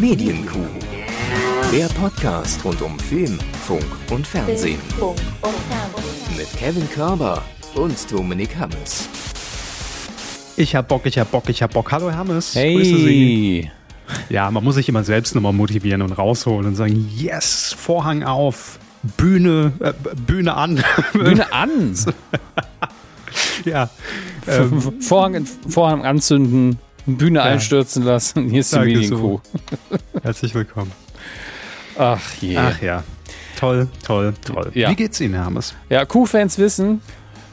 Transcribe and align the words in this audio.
Medienkuh. 0.00 0.60
Der 1.72 1.86
Podcast 1.86 2.64
rund 2.64 2.80
um 2.82 2.96
Film, 3.00 3.36
Funk 3.66 3.84
und 4.10 4.24
Fernsehen. 4.24 4.78
Mit 6.36 6.52
Kevin 6.56 6.88
Körber 6.90 7.42
und 7.74 8.12
Dominik 8.12 8.56
Hammes. 8.56 9.08
Ich 10.56 10.76
hab 10.76 10.86
Bock, 10.86 11.04
ich 11.06 11.18
hab 11.18 11.32
Bock, 11.32 11.48
ich 11.48 11.62
hab 11.62 11.72
Bock. 11.72 11.90
Hallo 11.90 12.12
Hammes. 12.12 12.54
Hey. 12.54 12.76
Grüße 12.76 12.96
Sie. 12.96 13.70
Ja, 14.28 14.48
man 14.52 14.62
muss 14.62 14.76
sich 14.76 14.88
immer 14.88 15.02
selbst 15.02 15.34
nochmal 15.34 15.52
motivieren 15.52 16.02
und 16.02 16.12
rausholen 16.12 16.68
und 16.68 16.76
sagen, 16.76 17.10
yes, 17.16 17.74
Vorhang 17.76 18.22
auf, 18.22 18.78
Bühne, 19.16 19.72
äh, 19.80 19.92
Bühne 20.14 20.54
an. 20.54 20.82
Bühne 21.12 21.52
an. 21.52 21.96
ja. 23.64 23.90
Ähm, 24.46 25.00
Vorhang, 25.00 25.44
Vorhang 25.68 26.04
anzünden, 26.04 26.78
Bühne 27.16 27.42
einstürzen 27.42 28.02
lassen. 28.04 28.48
Hier 28.50 28.60
ist 28.60 28.72
die 28.72 28.76
Danke 28.76 28.92
Medienkuh. 28.98 29.40
herzlich 30.22 30.54
willkommen. 30.54 30.92
Ach 31.96 32.20
je. 32.40 32.56
Ach 32.56 32.80
ja. 32.82 33.02
Toll, 33.58 33.88
toll, 34.04 34.34
toll. 34.44 34.70
Ja. 34.74 34.90
Wie 34.90 34.94
geht's 34.94 35.20
Ihnen, 35.20 35.38
Hammes? 35.44 35.74
Ja, 35.88 36.04
Kuh-Fans 36.04 36.58
wissen, 36.58 37.00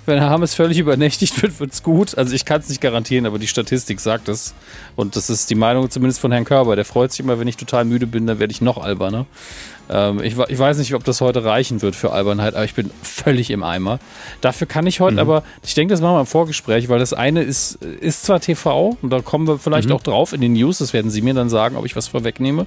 wenn 0.06 0.20
Herr 0.20 0.30
Hammes 0.30 0.54
völlig 0.54 0.78
übernächtigt 0.78 1.42
wird, 1.42 1.60
wird's 1.60 1.84
gut. 1.84 2.18
Also 2.18 2.34
ich 2.34 2.46
kann 2.46 2.62
es 2.62 2.70
nicht 2.70 2.82
garantieren, 2.82 3.26
aber 3.26 3.40
die 3.40 3.48
Statistik 3.48 4.00
sagt 4.00 4.30
es. 4.30 4.54
Und 4.96 5.16
das 5.16 5.30
ist 5.30 5.50
die 5.50 5.56
Meinung 5.56 5.90
zumindest 5.90 6.20
von 6.20 6.32
Herrn 6.32 6.46
Körber. 6.46 6.76
Der 6.76 6.86
freut 6.86 7.12
sich 7.12 7.20
immer, 7.20 7.40
wenn 7.40 7.48
ich 7.48 7.58
total 7.58 7.86
müde 7.86 8.08
bin, 8.08 8.28
dann 8.28 8.40
werde 8.40 8.52
ich 8.52 8.62
noch 8.62 8.78
alberner. 8.78 9.26
Ähm, 9.90 10.22
ich, 10.24 10.38
ich 10.38 10.60
weiß 10.60 10.78
nicht, 10.78 10.94
ob 10.96 11.04
das 11.04 11.22
heute 11.22 11.44
reichen 11.44 11.82
wird 11.82 11.96
für 11.96 12.12
Albernheit, 12.12 12.56
aber 12.56 12.66
ich 12.66 12.74
bin 12.74 12.90
völlig 13.04 13.52
im 13.52 13.64
Eimer. 13.64 14.00
Dafür 14.42 14.68
kann 14.68 14.88
ich 14.88 15.00
heute 15.00 15.22
aber, 15.22 15.44
ich 15.64 15.76
denke, 15.76 15.94
das 15.94 16.02
machen 16.02 16.16
wir 16.16 16.22
im 16.22 16.26
Vorgespräch, 16.26 16.90
weil 16.90 17.00
das 17.00 17.14
eine 17.14 17.44
ist, 17.44 17.76
ist 17.76 18.24
zwar 18.24 18.40
TV, 18.40 18.98
und 19.02 19.10
da 19.12 19.22
kommen 19.22 19.48
wir 19.48 19.60
vielleicht 19.60 19.92
auch 19.92 20.02
drauf 20.02 20.34
in 20.34 20.42
den 20.42 20.54
News, 20.54 20.80
das 20.80 20.94
werden 20.94 21.12
Sie 21.12 21.22
mir 21.22 21.34
dann 21.34 21.50
sagen, 21.50 21.76
ob 21.76 21.86
ich 21.86 21.96
was 21.96 22.08
vorwegnehme. 22.08 22.66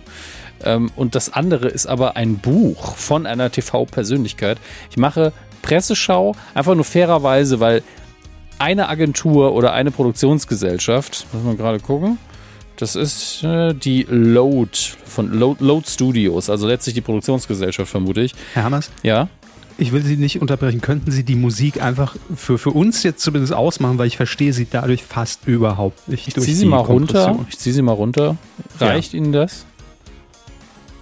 Ähm, 0.64 0.90
und 0.96 1.14
das 1.14 1.32
andere 1.32 1.68
ist 1.68 1.86
aber 1.86 2.16
ein 2.16 2.38
Buch 2.38 2.96
von 2.96 3.26
einer 3.26 3.50
TV-Persönlichkeit. 3.50 4.58
Ich 4.90 4.96
mache 4.96 5.32
Presseschau 5.62 6.34
einfach 6.54 6.74
nur 6.74 6.84
fairerweise, 6.84 7.60
weil 7.60 7.82
eine 8.58 8.88
Agentur 8.88 9.52
oder 9.54 9.72
eine 9.72 9.90
Produktionsgesellschaft, 9.90 11.26
muss 11.32 11.44
man 11.44 11.56
gerade 11.56 11.78
gucken, 11.80 12.18
das 12.76 12.94
ist 12.96 13.42
äh, 13.44 13.72
die 13.74 14.06
Load 14.08 14.70
von 15.04 15.32
Load, 15.32 15.64
Load 15.64 15.88
Studios, 15.88 16.48
also 16.50 16.66
letztlich 16.66 16.94
die 16.94 17.00
Produktionsgesellschaft, 17.00 17.90
vermute 17.90 18.20
ich. 18.22 18.34
Herr 18.54 18.64
Hammes, 18.64 18.90
Ja. 19.02 19.28
ich 19.78 19.90
will 19.92 20.02
Sie 20.02 20.16
nicht 20.16 20.40
unterbrechen. 20.40 20.80
Könnten 20.80 21.10
Sie 21.10 21.24
die 21.24 21.34
Musik 21.34 21.82
einfach 21.82 22.14
für, 22.34 22.56
für 22.58 22.70
uns 22.70 23.02
jetzt 23.02 23.22
zumindest 23.22 23.52
ausmachen, 23.52 23.98
weil 23.98 24.06
ich 24.06 24.16
verstehe 24.16 24.52
sie 24.52 24.66
dadurch 24.70 25.02
fast 25.04 25.46
überhaupt 25.46 26.08
nicht. 26.08 26.28
Ich 26.28 26.34
durch 26.34 26.46
ziehe 26.46 26.56
sie 26.56 26.66
mal 26.66 26.78
runter. 26.78 27.36
Ich 27.48 27.58
ziehe 27.58 27.72
sie 27.74 27.82
mal 27.82 27.92
runter. 27.92 28.36
Reicht 28.80 29.12
Ihnen 29.14 29.32
das? 29.32 29.66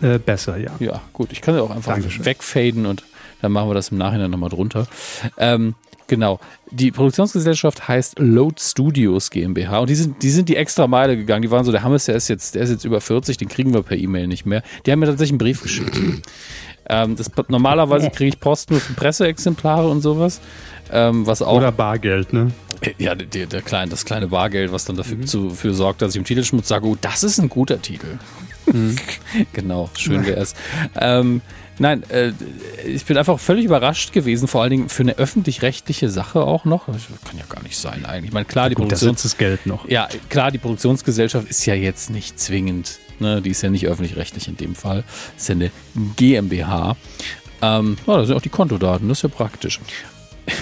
Äh, 0.02 0.18
besser, 0.18 0.58
ja. 0.58 0.72
Ja, 0.78 1.00
gut. 1.14 1.32
Ich 1.32 1.40
kann 1.40 1.54
sie 1.54 1.62
auch 1.62 1.70
einfach 1.70 1.94
Dankeschön. 1.94 2.24
wegfaden 2.27 2.84
und 2.86 3.02
dann 3.42 3.53
machen 3.53 3.69
wir 3.69 3.75
das 3.75 3.91
im 3.91 3.98
Nachhinein 3.98 4.31
nochmal 4.31 4.51
drunter. 4.51 4.87
Ähm, 5.39 5.75
genau. 6.06 6.41
Die 6.70 6.91
Produktionsgesellschaft 6.91 7.89
heißt 7.89 8.19
Load 8.19 8.56
Studios 8.59 9.31
GmbH 9.31 9.79
und 9.79 9.91
die 9.91 9.95
sind, 9.95 10.23
die 10.23 10.31
sind 10.31 10.48
die 10.48 10.56
extra 10.56 10.87
Meile 10.87 11.17
gegangen. 11.17 11.42
Die 11.42 11.51
waren 11.51 11.64
so, 11.64 11.73
der 11.73 11.83
Hammes, 11.83 12.07
der 12.07 12.17
ist 12.17 12.29
jetzt, 12.29 12.55
der 12.55 12.62
ist 12.62 12.70
jetzt 12.70 12.84
über 12.84 13.01
40, 13.01 13.37
den 13.37 13.48
kriegen 13.48 13.73
wir 13.73 13.83
per 13.83 13.97
E-Mail 13.97 14.27
nicht 14.27 14.47
mehr. 14.47 14.62
Die 14.84 14.92
haben 14.92 14.98
mir 14.98 15.07
tatsächlich 15.07 15.33
einen 15.33 15.39
Brief 15.39 15.62
geschickt. 15.62 15.97
ähm, 16.89 17.17
das, 17.17 17.31
normalerweise 17.48 18.11
kriege 18.11 18.29
ich 18.29 18.41
Post 18.41 18.70
nur 18.70 18.81
für 18.81 18.95
Presseexemplare 18.95 19.89
und 19.89 20.01
sowas. 20.01 20.41
Ähm, 20.91 21.27
was 21.27 21.42
auch 21.42 21.57
Oder 21.57 21.73
Bargeld, 21.73 22.33
ne? 22.33 22.53
ja, 22.98 23.14
der, 23.14 23.47
der 23.47 23.62
kleine, 23.62 23.91
das 23.91 24.05
kleine 24.05 24.29
Bargeld, 24.29 24.73
was 24.73 24.84
dann 24.84 24.97
dafür, 24.97 25.25
zu, 25.25 25.51
für 25.51 25.75
sorgt, 25.75 26.03
dass 26.03 26.12
ich 26.12 26.17
im 26.17 26.25
Titelschmutz 26.25 26.69
sage, 26.69 26.87
oh, 26.87 26.97
das 27.01 27.23
ist 27.23 27.39
ein 27.39 27.48
guter 27.48 27.81
Titel. 27.81 28.19
genau, 29.53 29.91
schön 29.97 30.27
wäre 30.27 30.41
es. 30.41 30.55
Ähm, 30.98 31.41
nein, 31.78 32.02
äh, 32.10 32.32
ich 32.84 33.05
bin 33.05 33.16
einfach 33.16 33.38
völlig 33.38 33.64
überrascht 33.64 34.12
gewesen, 34.12 34.48
vor 34.48 34.62
allen 34.62 34.70
Dingen 34.70 34.89
für 34.89 35.02
eine 35.02 35.17
öffentlich-rechtliche 35.17 36.08
Sache 36.08 36.40
auch 36.42 36.64
noch. 36.64 36.86
Das 36.86 37.02
kann 37.24 37.39
ja 37.39 37.45
gar 37.48 37.62
nicht 37.62 37.77
sein 37.77 38.05
eigentlich. 38.05 38.28
Ich 38.28 38.33
meine, 38.33 38.46
klar, 38.46 38.68
die 38.68 38.74
Gut, 38.74 38.90
das 38.90 39.01
Produktion, 39.01 39.30
das 39.30 39.39
Geld 39.39 39.67
noch. 39.67 39.89
ja, 39.89 40.08
klar, 40.28 40.51
die 40.51 40.58
Produktionsgesellschaft 40.58 41.48
ist 41.48 41.64
ja 41.67 41.74
jetzt 41.74 42.11
nicht 42.11 42.39
zwingend, 42.39 42.98
ne? 43.18 43.42
die 43.42 43.51
ist 43.51 43.62
ja 43.62 43.70
nicht 43.70 43.86
öffentlich-rechtlich 43.86 44.48
in 44.48 44.56
dem 44.56 44.74
Fall. 44.74 45.05
ist 45.36 45.48
ja 45.48 45.55
eine 45.55 45.70
GmbH. 46.17 46.96
Ähm, 47.62 47.96
ja, 48.06 48.17
da 48.18 48.24
sind 48.24 48.36
auch 48.36 48.42
die 48.42 48.48
Kontodaten, 48.48 49.08
das 49.08 49.18
ist 49.18 49.22
ja 49.22 49.28
praktisch. 49.28 49.80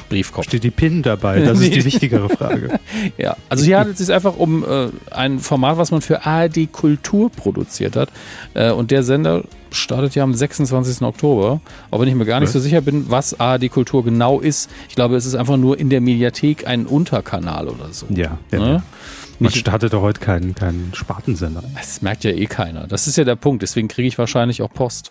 Briefkopf. 0.09 0.45
Steht 0.45 0.65
die 0.65 0.71
PIN 0.71 1.03
dabei? 1.03 1.41
Das 1.41 1.61
ist 1.61 1.75
die 1.75 1.85
wichtigere 1.93 2.29
Frage. 2.29 2.81
Ja, 3.19 3.37
also 3.49 3.65
hier 3.65 3.79
handelt 3.79 3.99
es 3.99 4.07
sich 4.07 4.15
einfach 4.15 4.37
um 4.37 4.65
äh, 4.65 4.89
ein 5.11 5.39
Format, 5.39 5.77
was 5.77 5.91
man 5.91 6.01
für 6.01 6.25
ARD 6.25 6.73
Kultur 6.73 7.31
produziert 7.31 7.97
hat. 7.97 8.11
Äh, 8.55 8.71
und 8.71 8.91
der 8.91 9.03
Sender 9.03 9.45
startet 9.71 10.15
ja 10.15 10.23
am 10.23 10.35
26. 10.35 11.03
Oktober. 11.03 11.61
Auch 11.91 12.01
wenn 12.01 12.09
ich 12.09 12.15
mir 12.15 12.25
gar 12.25 12.41
nicht 12.41 12.51
so 12.51 12.61
sicher 12.61 12.81
bin, 12.81 13.11
was 13.11 13.39
ARD 13.39 13.71
Kultur 13.71 14.05
genau 14.05 14.41
ist. 14.41 14.71
Ich 14.89 14.95
glaube, 14.95 15.17
es 15.17 15.27
ist 15.27 15.35
einfach 15.35 15.57
nur 15.57 15.79
in 15.79 15.91
der 15.91 16.01
Mediathek 16.01 16.67
ein 16.67 16.87
Unterkanal 16.87 17.69
oder 17.69 17.93
so. 17.93 18.07
Ja, 18.09 18.39
ja. 18.51 18.59
Ne? 18.59 18.73
ja. 18.75 18.83
Man 19.41 19.49
Nicht, 19.51 19.59
startet 19.59 19.93
doch 19.93 20.03
heute 20.03 20.21
keinen, 20.21 20.55
keinen 20.55 20.93
Spartensender. 20.95 21.63
das 21.75 22.03
merkt 22.03 22.25
ja 22.25 22.31
eh 22.31 22.47
keiner. 22.47 22.87
Das 22.87 23.07
ist 23.09 23.17
ja 23.17 23.25
der 23.25 23.37
Punkt. 23.37 23.63
Deswegen 23.63 23.89
kriege 23.89 24.07
ich 24.07 24.17
wahrscheinlich 24.17 24.63
auch 24.63 24.73
Post. 24.73 25.11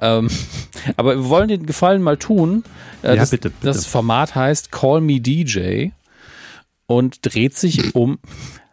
Ähm, 0.00 0.28
aber 0.96 1.16
wir 1.16 1.28
wollen 1.28 1.48
den 1.48 1.66
Gefallen 1.66 2.02
mal 2.02 2.16
tun. 2.16 2.62
Äh, 3.02 3.08
Ja, 3.08 3.16
das, 3.16 3.30
bitte, 3.30 3.50
bitte. 3.50 3.66
das 3.66 3.86
Format 3.86 4.34
heißt 4.34 4.70
Call 4.70 5.00
Me 5.00 5.20
DJ 5.20 5.88
und 6.86 7.18
dreht 7.22 7.56
sich 7.56 7.94
um. 7.94 8.18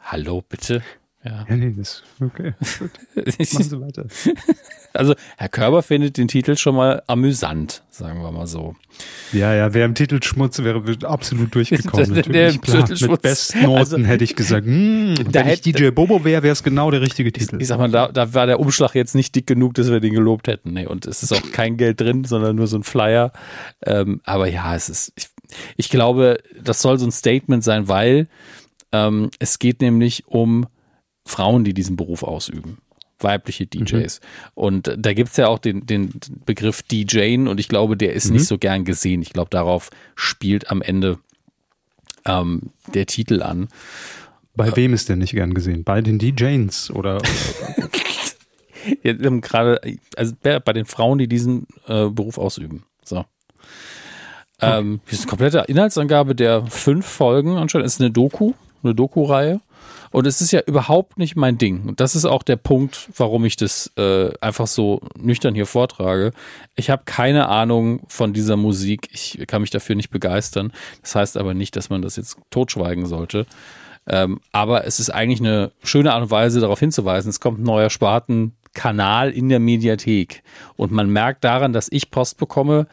Hallo, 0.04 0.44
bitte. 0.48 0.84
Ja. 1.26 1.46
Ja, 1.50 1.56
nee, 1.56 1.74
das 1.78 2.04
okay. 2.20 2.54
Gut. 2.80 2.92
Machen 3.54 3.64
Sie 3.64 3.82
weiter. 3.82 4.06
Also, 4.92 5.16
Herr 5.38 5.50
Körber 5.50 5.82
findet 5.82 6.18
den 6.18 6.28
Titel 6.28 6.56
schon 6.58 6.76
mal 6.76 7.02
amüsant, 7.08 7.82
sagen 7.90 8.22
wir 8.22 8.32
mal 8.32 8.46
so. 8.46 8.76
Ja, 9.32 9.54
ja, 9.56 9.74
wer 9.74 9.86
im 9.86 9.96
Titelschmutz 9.96 10.60
wäre, 10.60 10.86
wird 10.86 11.04
absolut 11.06 11.56
durchgekommen. 11.56 12.14
Der- 12.14 12.24
der 12.24 12.44
Natürlich, 12.52 12.62
klar. 12.62 12.82
Titelschmutz. 12.84 13.12
Mit 13.12 13.22
Bestnoten 13.24 13.78
Also- 13.78 13.98
hätte 14.00 14.24
ich 14.24 14.36
gesagt, 14.36 14.66
hm, 14.66 15.16
Da 15.32 15.40
wenn 15.40 15.48
ich 15.54 15.60
hätte- 15.66 15.72
DJ 15.72 15.90
Bobo 15.92 16.24
wäre, 16.26 16.44
wäre 16.44 16.52
es 16.54 16.62
genau 16.62 16.92
der 16.92 17.02
richtige 17.02 17.32
Titel. 17.32 17.60
Ich 17.62 17.68
sag 17.68 17.80
mal, 17.80 17.90
da, 17.90 18.10
da 18.10 18.34
war 18.34 18.46
der 18.46 18.60
Umschlag 18.60 18.94
jetzt 18.94 19.16
nicht 19.16 19.34
dick 19.34 19.48
genug, 19.48 19.74
dass 19.76 19.90
wir 19.90 20.00
den 20.00 20.14
gelobt 20.14 20.48
hätten. 20.48 20.74
Nee, 20.74 20.86
und 20.88 21.06
es 21.08 21.24
ist 21.24 21.32
auch 21.32 21.52
kein 21.54 21.78
Geld 21.78 22.02
drin, 22.02 22.26
sondern 22.26 22.56
nur 22.56 22.68
so 22.68 22.78
ein 22.78 22.84
Flyer. 22.84 23.32
Ähm, 23.86 24.22
aber 24.26 24.48
ja, 24.48 24.76
es 24.76 24.90
ist, 24.90 25.14
ich, 25.16 25.30
ich 25.78 25.90
glaube, 25.90 26.38
das 26.62 26.82
soll 26.82 27.00
so 27.00 27.06
ein 27.08 27.12
Statement 27.12 27.64
sein, 27.64 27.88
weil 27.88 28.28
ähm, 28.92 29.32
es 29.40 29.58
geht 29.58 29.82
nämlich 29.82 30.28
um 30.28 30.68
Frauen, 31.26 31.64
die 31.64 31.74
diesen 31.74 31.96
Beruf 31.96 32.24
ausüben. 32.24 32.78
Weibliche 33.20 33.66
DJs. 33.66 34.20
Und 34.54 34.94
da 34.98 35.14
gibt's 35.14 35.38
ja 35.38 35.48
auch 35.48 35.60
den, 35.60 35.86
den 35.86 36.12
Begriff 36.46 36.82
DJen 36.84 37.48
und 37.48 37.60
ich 37.60 37.70
glaube, 37.70 37.96
der 37.96 38.14
ist 38.14 38.30
nicht 38.32 38.46
so 38.46 38.58
gern 38.58 38.84
gesehen. 38.84 39.22
Ich 39.22 39.32
glaube, 39.32 39.50
darauf 39.50 39.92
spielt 40.16 40.70
am 40.70 40.82
Ende 40.82 41.20
ähm, 42.26 42.72
der 42.94 43.06
Titel 43.06 43.42
an. 43.42 43.70
Bei 44.56 44.76
wem 44.76 44.94
ist 44.94 45.08
der 45.08 45.16
nicht 45.16 45.32
gern 45.32 45.54
gesehen? 45.54 45.84
Bei 45.84 46.02
den 46.02 46.20
DJs 46.20 46.92
oder 46.92 47.22
Ja, 49.04 49.14
gerade, 49.14 49.80
also 50.18 50.34
bei 50.42 50.74
den 50.74 50.86
Frauen, 50.86 51.18
die 51.18 51.28
diesen 51.28 51.68
äh, 51.88 52.10
Beruf 52.10 52.38
ausüben. 52.38 52.84
So. 53.04 53.26
Ähm, 54.62 55.02
hier 55.06 55.14
ist 55.14 55.22
eine 55.22 55.30
komplette 55.30 55.64
Inhaltsangabe 55.68 56.36
der 56.36 56.66
fünf 56.68 57.06
Folgen 57.06 57.58
anscheinend. 57.58 57.88
Es 57.88 57.96
ist 57.96 58.02
eine 58.02 58.12
Doku, 58.12 58.54
eine 58.84 58.96
Doku-Reihe. 58.96 59.62
Und 60.12 60.28
es 60.28 60.42
ist 60.42 60.52
ja 60.52 60.62
überhaupt 60.62 61.18
nicht 61.18 61.36
mein 61.36 61.58
Ding. 61.58 61.88
Und 61.88 62.00
das 62.00 62.16
ist 62.16 62.26
auch 62.26 62.44
der 62.44 62.56
Punkt, 62.56 63.10
warum 63.18 63.46
ich 63.46 63.56
das 63.56 63.92
äh, 63.98 64.32
einfach 64.42 64.68
so 64.68 65.02
nüchtern 65.18 65.56
hier 65.56 65.66
vortrage. 65.66 66.32
Ich 66.76 66.90
habe 66.90 67.04
keine 67.06 67.50
Ahnung 67.50 68.02
von 68.08 68.34
dieser 68.34 68.58
Musik. 68.58 69.10
Ich 69.12 69.40
kann 69.48 69.62
mich 69.62 69.72
dafür 69.72 69.96
nicht 69.96 70.12
begeistern. 70.12 70.72
Das 71.02 71.16
heißt 71.16 71.38
aber 71.38 71.54
nicht, 71.54 71.76
dass 71.76 71.90
man 71.90 72.02
das 72.02 72.16
jetzt 72.16 72.38
totschweigen 72.52 73.06
sollte. 73.06 73.46
Ähm, 74.08 74.40
aber 74.52 74.86
es 74.86 75.00
ist 75.00 75.10
eigentlich 75.10 75.40
eine 75.40 75.72
schöne 75.84 76.14
Art 76.14 76.24
und 76.24 76.32
Weise, 76.32 76.60
darauf 76.60 76.80
hinzuweisen, 76.80 77.30
es 77.30 77.40
kommt 77.40 77.60
ein 77.60 77.64
neuer 77.64 77.90
Spartenkanal 77.90 79.32
in 79.32 79.50
der 79.50 79.60
Mediathek. 79.60 80.44
Und 80.76 80.92
man 80.92 81.10
merkt 81.10 81.44
daran, 81.44 81.74
dass 81.74 81.88
ich 81.92 82.12
Post 82.12 82.38
bekomme, 82.38 82.88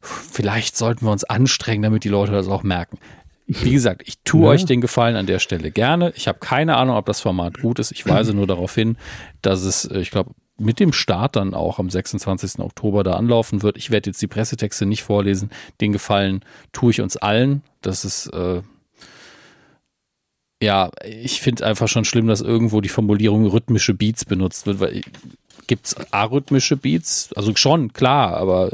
vielleicht 0.00 0.76
sollten 0.76 1.06
wir 1.06 1.12
uns 1.12 1.24
anstrengen, 1.24 1.82
damit 1.82 2.04
die 2.04 2.08
Leute 2.08 2.32
das 2.32 2.48
auch 2.48 2.62
merken. 2.62 2.98
Wie 3.46 3.72
gesagt, 3.72 4.02
ich 4.06 4.18
tue 4.24 4.42
Ja. 4.44 4.48
euch 4.50 4.64
den 4.64 4.80
Gefallen 4.80 5.16
an 5.16 5.26
der 5.26 5.38
Stelle 5.38 5.70
gerne. 5.70 6.12
Ich 6.16 6.28
habe 6.28 6.38
keine 6.38 6.76
Ahnung, 6.76 6.96
ob 6.96 7.06
das 7.06 7.20
Format 7.20 7.60
gut 7.60 7.78
ist. 7.78 7.92
Ich 7.92 8.06
weise 8.06 8.32
nur 8.34 8.46
darauf 8.46 8.74
hin, 8.74 8.96
dass 9.42 9.62
es, 9.64 9.84
äh, 9.84 9.98
ich 10.00 10.10
glaube, 10.10 10.30
mit 10.56 10.78
dem 10.80 10.92
Start 10.92 11.36
dann 11.36 11.52
auch 11.52 11.78
am 11.78 11.90
26. 11.90 12.60
Oktober 12.60 13.02
da 13.02 13.14
anlaufen 13.14 13.62
wird. 13.62 13.76
Ich 13.76 13.90
werde 13.90 14.10
jetzt 14.10 14.22
die 14.22 14.28
Pressetexte 14.28 14.86
nicht 14.86 15.02
vorlesen. 15.02 15.50
Den 15.80 15.92
Gefallen 15.92 16.44
tue 16.72 16.92
ich 16.92 17.00
uns 17.00 17.16
allen. 17.16 17.62
Das 17.82 18.04
ist, 18.04 18.28
äh, 18.28 18.62
ja, 20.62 20.90
ich 21.04 21.40
finde 21.40 21.66
einfach 21.66 21.88
schon 21.88 22.04
schlimm, 22.04 22.26
dass 22.28 22.40
irgendwo 22.40 22.80
die 22.80 22.88
Formulierung 22.88 23.46
rhythmische 23.46 23.92
Beats 23.94 24.24
benutzt 24.24 24.66
wird, 24.66 24.80
weil 24.80 25.02
gibt 25.66 25.86
es 25.86 25.96
arrhythmische 26.12 26.76
Beats? 26.76 27.30
Also 27.36 27.54
schon, 27.56 27.92
klar, 27.92 28.36
aber 28.36 28.70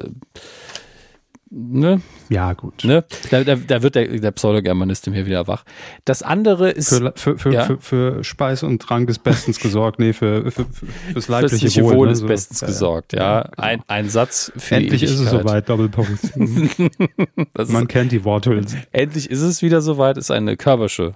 ne? 1.51 2.01
Ja, 2.29 2.53
gut. 2.53 2.85
Ne? 2.85 3.05
Da, 3.31 3.45
da, 3.45 3.57
da 3.57 3.83
wird 3.83 3.95
der, 3.97 4.07
der 4.07 4.31
Pseudogermanist 4.31 5.05
hier 5.07 5.27
wieder 5.27 5.47
wach. 5.47 5.65
Das 6.05 6.23
andere 6.23 6.71
ist. 6.71 6.89
Für, 6.91 7.13
für, 7.17 7.39
für, 7.39 7.53
Ja. 7.53 7.65
für, 7.65 7.79
für 7.81 8.25
Speis 8.25 8.63
und 8.63 8.81
Trank 8.81 9.09
ist 9.11 9.23
bestens 9.25 9.59
gesorgt. 9.61 9.99
Nee, 9.99 10.13
für, 10.13 10.51
für, 10.51 10.65
für 10.65 10.87
fürs 11.13 11.29
leibliche 11.29 11.59
Fürstliche 11.59 11.85
Wohl, 11.85 11.97
Wohl 11.97 12.07
ne? 12.07 12.13
ist 12.13 12.19
So. 12.21 12.27
bestens 12.27 12.61
Ja, 12.61 12.67
gesorgt, 12.69 13.13
ja. 13.13 13.43
genau. 13.43 13.53
Ein, 13.57 13.83
ein 13.89 14.09
Satz 14.09 14.53
für 14.57 14.77
Endlich 14.77 15.01
die 15.01 15.05
ist 15.07 15.13
es 15.13 15.21
Ewigkeit. 15.33 15.41
soweit, 15.43 15.69
Doppelpunkt. 15.69 16.19
Das 17.55 17.69
ist, 17.69 17.73
Man 17.73 17.89
kennt 17.89 18.13
die 18.13 18.25
Worthülsen. 18.25 18.83
endlich 18.93 19.31
ist 19.31 19.41
es 19.43 19.61
wieder 19.63 19.81
soweit, 19.83 20.17
ist 20.17 20.31
eine 20.31 20.57
Körbersche 20.57 21.15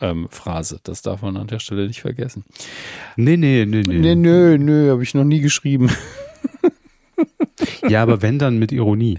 ähm, 0.00 0.28
Phrase. 0.30 0.78
Das 0.84 1.02
darf 1.02 1.22
man 1.22 1.36
an 1.36 1.46
der 1.48 1.58
Stelle 1.58 1.86
nicht 1.86 2.00
vergessen. 2.00 2.44
Nee, 3.16 3.36
nee, 3.36 3.64
nee, 3.66 3.82
nee. 3.86 3.98
Nee, 3.98 4.14
nö, 4.14 4.56
nö, 4.58 4.90
habe 4.90 5.02
ich 5.02 5.14
noch 5.14 5.24
nie 5.24 5.40
geschrieben. 5.40 5.90
Ja, 7.88 8.02
aber 8.02 8.22
wenn 8.22 8.38
dann 8.38 8.58
mit 8.58 8.72
Ironie. 8.72 9.18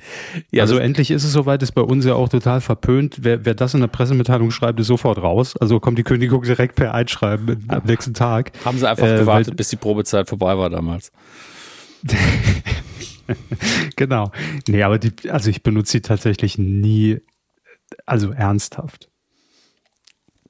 Ja, 0.51 0.63
also 0.63 0.77
endlich 0.77 1.11
ist 1.11 1.23
es 1.23 1.31
soweit, 1.33 1.61
ist 1.63 1.73
bei 1.73 1.81
uns 1.81 2.05
ja 2.05 2.15
auch 2.15 2.29
total 2.29 2.61
verpönt. 2.61 3.17
Wer, 3.21 3.45
wer 3.45 3.53
das 3.53 3.73
in 3.73 3.81
der 3.81 3.87
Pressemitteilung 3.87 4.51
schreibt, 4.51 4.79
ist 4.79 4.87
sofort 4.87 5.17
raus. 5.19 5.55
Also 5.57 5.79
kommt 5.79 5.97
die 5.97 6.03
Kündigung 6.03 6.41
direkt 6.43 6.75
per 6.75 6.93
Einschreiben 6.93 7.65
am 7.67 7.83
nächsten 7.85 8.13
Tag. 8.13 8.51
Haben 8.65 8.77
sie 8.79 8.89
einfach 8.89 9.05
Äh, 9.07 9.17
gewartet, 9.19 9.47
weil- 9.49 9.55
bis 9.55 9.69
die 9.69 9.75
Probezeit 9.75 10.27
vorbei 10.29 10.57
war 10.57 10.69
damals. 10.69 11.11
Genau. 13.95 14.31
Nee, 14.67 14.83
aber 14.83 14.99
die, 14.99 15.29
also 15.29 15.49
ich 15.49 15.63
benutze 15.63 15.93
sie 15.93 16.01
tatsächlich 16.01 16.57
nie, 16.57 17.19
also 18.05 18.31
ernsthaft. 18.31 19.09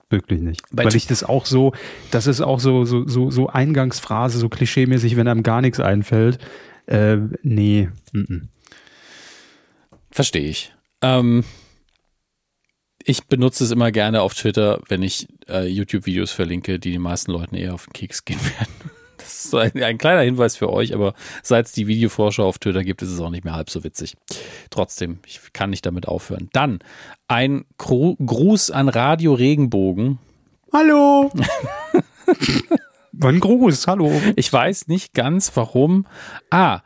Wirklich 0.10 0.42
nicht. 0.42 0.62
Bei 0.72 0.86
Weil 0.86 0.96
ich 0.96 1.08
das 1.08 1.24
auch 1.24 1.46
so, 1.46 1.74
das 2.10 2.28
ist 2.28 2.42
auch 2.42 2.60
so, 2.60 2.84
so, 2.86 3.08
so, 3.08 3.30
so 3.30 3.48
Eingangsphrase, 3.50 4.40
so 4.40 4.50
klischeemäßig, 4.50 5.16
wenn 5.16 5.28
einem 5.28 5.44
gar 5.44 5.62
nichts 5.62 5.80
einfällt. 5.80 6.40
Äh, 6.88 7.18
nee. 7.44 7.90
Mm 8.12 8.48
Verstehe 10.12 10.50
ich. 10.50 10.74
Ähm, 11.02 11.46
ich 13.04 13.26
benutze 13.26 13.64
es 13.64 13.72
immer 13.72 13.92
gerne 13.92 14.22
auf 14.22 14.34
Twitter, 14.34 14.82
wenn 14.90 15.02
ich 15.04 15.28
äh, 15.48 15.66
YouTube-Videos 15.66 16.32
verlinke, 16.32 16.80
die 16.80 16.92
den 16.92 17.02
meisten 17.02 17.32
Leuten 17.32 17.56
eher 17.56 17.74
auf 17.74 17.86
den 17.86 17.94
Keks 17.94 18.26
gehen 18.26 18.40
werden. 18.60 18.92
Das 19.18 19.46
ist 19.46 19.52
so 19.52 19.58
ein, 19.58 19.72
ein 19.82 19.98
kleiner 19.98 20.22
Hinweis 20.22 20.56
für 20.56 20.72
euch, 20.72 20.94
aber 20.94 21.14
seit 21.44 21.68
es 21.68 21.72
die 21.72 21.88
Videovorschau 21.88 22.46
auf 22.46 22.60
Twitter 22.60 22.84
gibt, 22.84 23.02
ist 23.02 23.12
es 23.12 23.20
auch 23.20 23.30
nicht 23.30 23.46
mehr 23.46 23.54
halb 23.54 23.70
so 23.70 23.84
witzig. 23.84 24.18
Trotzdem, 24.70 25.20
ich 25.26 25.40
kann 25.54 25.70
nicht 25.70 25.86
damit 25.86 26.08
aufhören. 26.08 26.50
Dann 26.54 26.80
ein 27.28 27.66
Gru 27.78 28.16
Gruß 28.16 28.72
an 28.72 28.90
Radio 28.90 29.34
Regenbogen. 29.34 30.20
Hallo! 30.74 31.32
Wann 33.22 33.40
Gruß, 33.40 33.86
hallo. 33.88 34.12
Ich 34.36 34.52
weiß 34.52 34.88
nicht 34.88 35.14
ganz 35.14 35.52
warum. 35.56 36.08
Ah, 36.50 36.80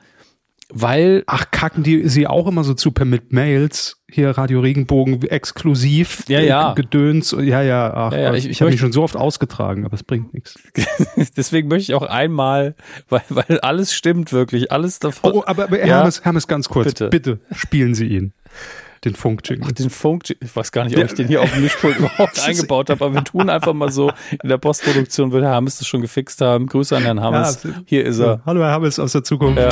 weil 0.69 1.23
Ach, 1.27 1.45
kacken 1.51 1.83
die 1.83 2.09
sie 2.09 2.27
auch 2.27 2.47
immer 2.47 2.63
so 2.65 2.73
zu 2.73 2.91
per 2.91 3.05
mit 3.05 3.31
Mails? 3.31 4.01
Hier 4.11 4.31
Radio 4.31 4.59
Regenbogen 4.59 5.21
exklusiv. 5.23 6.23
Ja, 6.27 6.39
äh, 6.39 6.47
ja. 6.47 6.73
Gedöns. 6.73 7.31
Ja, 7.39 7.61
ja. 7.61 7.93
Ach, 7.93 8.11
Ja, 8.11 8.19
ja, 8.19 8.33
ich 8.33 8.45
ich- 8.45 8.51
ich, 8.51 8.61
habe 8.61 8.71
mich 8.71 8.79
schon 8.79 8.91
so 8.91 9.03
oft 9.03 9.15
ausgetragen, 9.15 9.85
aber 9.85 9.93
es 9.93 10.03
bringt 10.03 10.33
nichts. 10.33 10.59
deswegen 11.37 11.67
möchte 11.69 11.91
ich 11.91 11.95
auch 11.95 12.07
einmal, 12.07 12.75
weil, 13.09 13.21
weil 13.29 13.59
alles 13.61 13.93
stimmt 13.93 14.33
wirklich, 14.33 14.71
alles 14.71 14.99
davon. 14.99 15.31
Oh, 15.33 15.43
aber, 15.45 15.65
aber 15.65 15.79
Ja. 15.79 15.85
Hermes, 15.97 16.25
Hermes, 16.25 16.47
ganz 16.47 16.67
kurz. 16.67 16.87
Bitte. 16.87 17.09
Bitte. 17.09 17.39
spielen 17.55 17.93
Sie 17.95 18.07
ihn. 18.07 18.33
Den 19.06 19.16
Funk-Jingle. 19.16 19.72
den 19.72 19.92
Funk, 19.92 20.24
ich 20.40 20.56
weiß 20.56 20.72
gar 20.72 20.84
nicht, 20.84 20.98
ob 20.98 21.06
ich 21.06 21.13
den 21.13 21.28
hier 21.28 21.42
auf 21.42 21.54
dem 21.54 21.62
Mischpult 21.62 21.98
überhaupt 22.00 22.40
eingebaut 22.40 22.90
habe, 22.90 23.06
aber 23.06 23.13
wir 23.13 23.24
tun 23.24 23.52
einfach 23.52 23.74
mal 23.74 23.92
so, 23.92 24.12
in 24.42 24.50
der 24.50 24.57
Postproduktion 24.57 25.31
wird 25.31 25.44
Herr 25.44 25.54
Hammes 25.54 25.78
das 25.78 25.88
schon 25.88 26.02
gefixt 26.02 26.42
haben. 26.42 26.66
Grüße 26.66 26.98
an 26.98 27.04
Herrn 27.04 27.22
Hammes. 27.22 27.63
Ja, 27.63 27.69
hier 27.86 28.04
ist 28.04 28.19
er. 28.19 28.42
Hallo, 28.48 28.62
Herr 28.62 28.72
Hermes 28.72 28.98
aus 28.98 29.12
der 29.12 29.24
Zukunft. 29.24 29.62
Ja. 29.62 29.69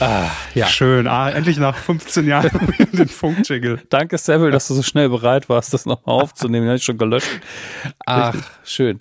Ah, 0.00 0.30
ja. 0.54 0.66
Schön. 0.66 1.06
Ah, 1.06 1.30
endlich 1.30 1.58
nach 1.58 1.76
15 1.76 2.26
Jahren 2.26 2.50
den 2.92 3.08
Funk-Jingle. 3.08 3.80
Danke, 3.88 4.18
Seville, 4.18 4.50
dass 4.50 4.68
du 4.68 4.74
so 4.74 4.82
schnell 4.82 5.08
bereit 5.08 5.48
warst, 5.48 5.72
das 5.72 5.86
nochmal 5.86 6.22
aufzunehmen. 6.22 6.64
Den 6.64 6.70
hatte 6.70 6.78
ich 6.78 6.84
schon 6.84 6.98
gelöscht. 6.98 7.28
Ach, 8.04 8.34
schön. 8.64 8.98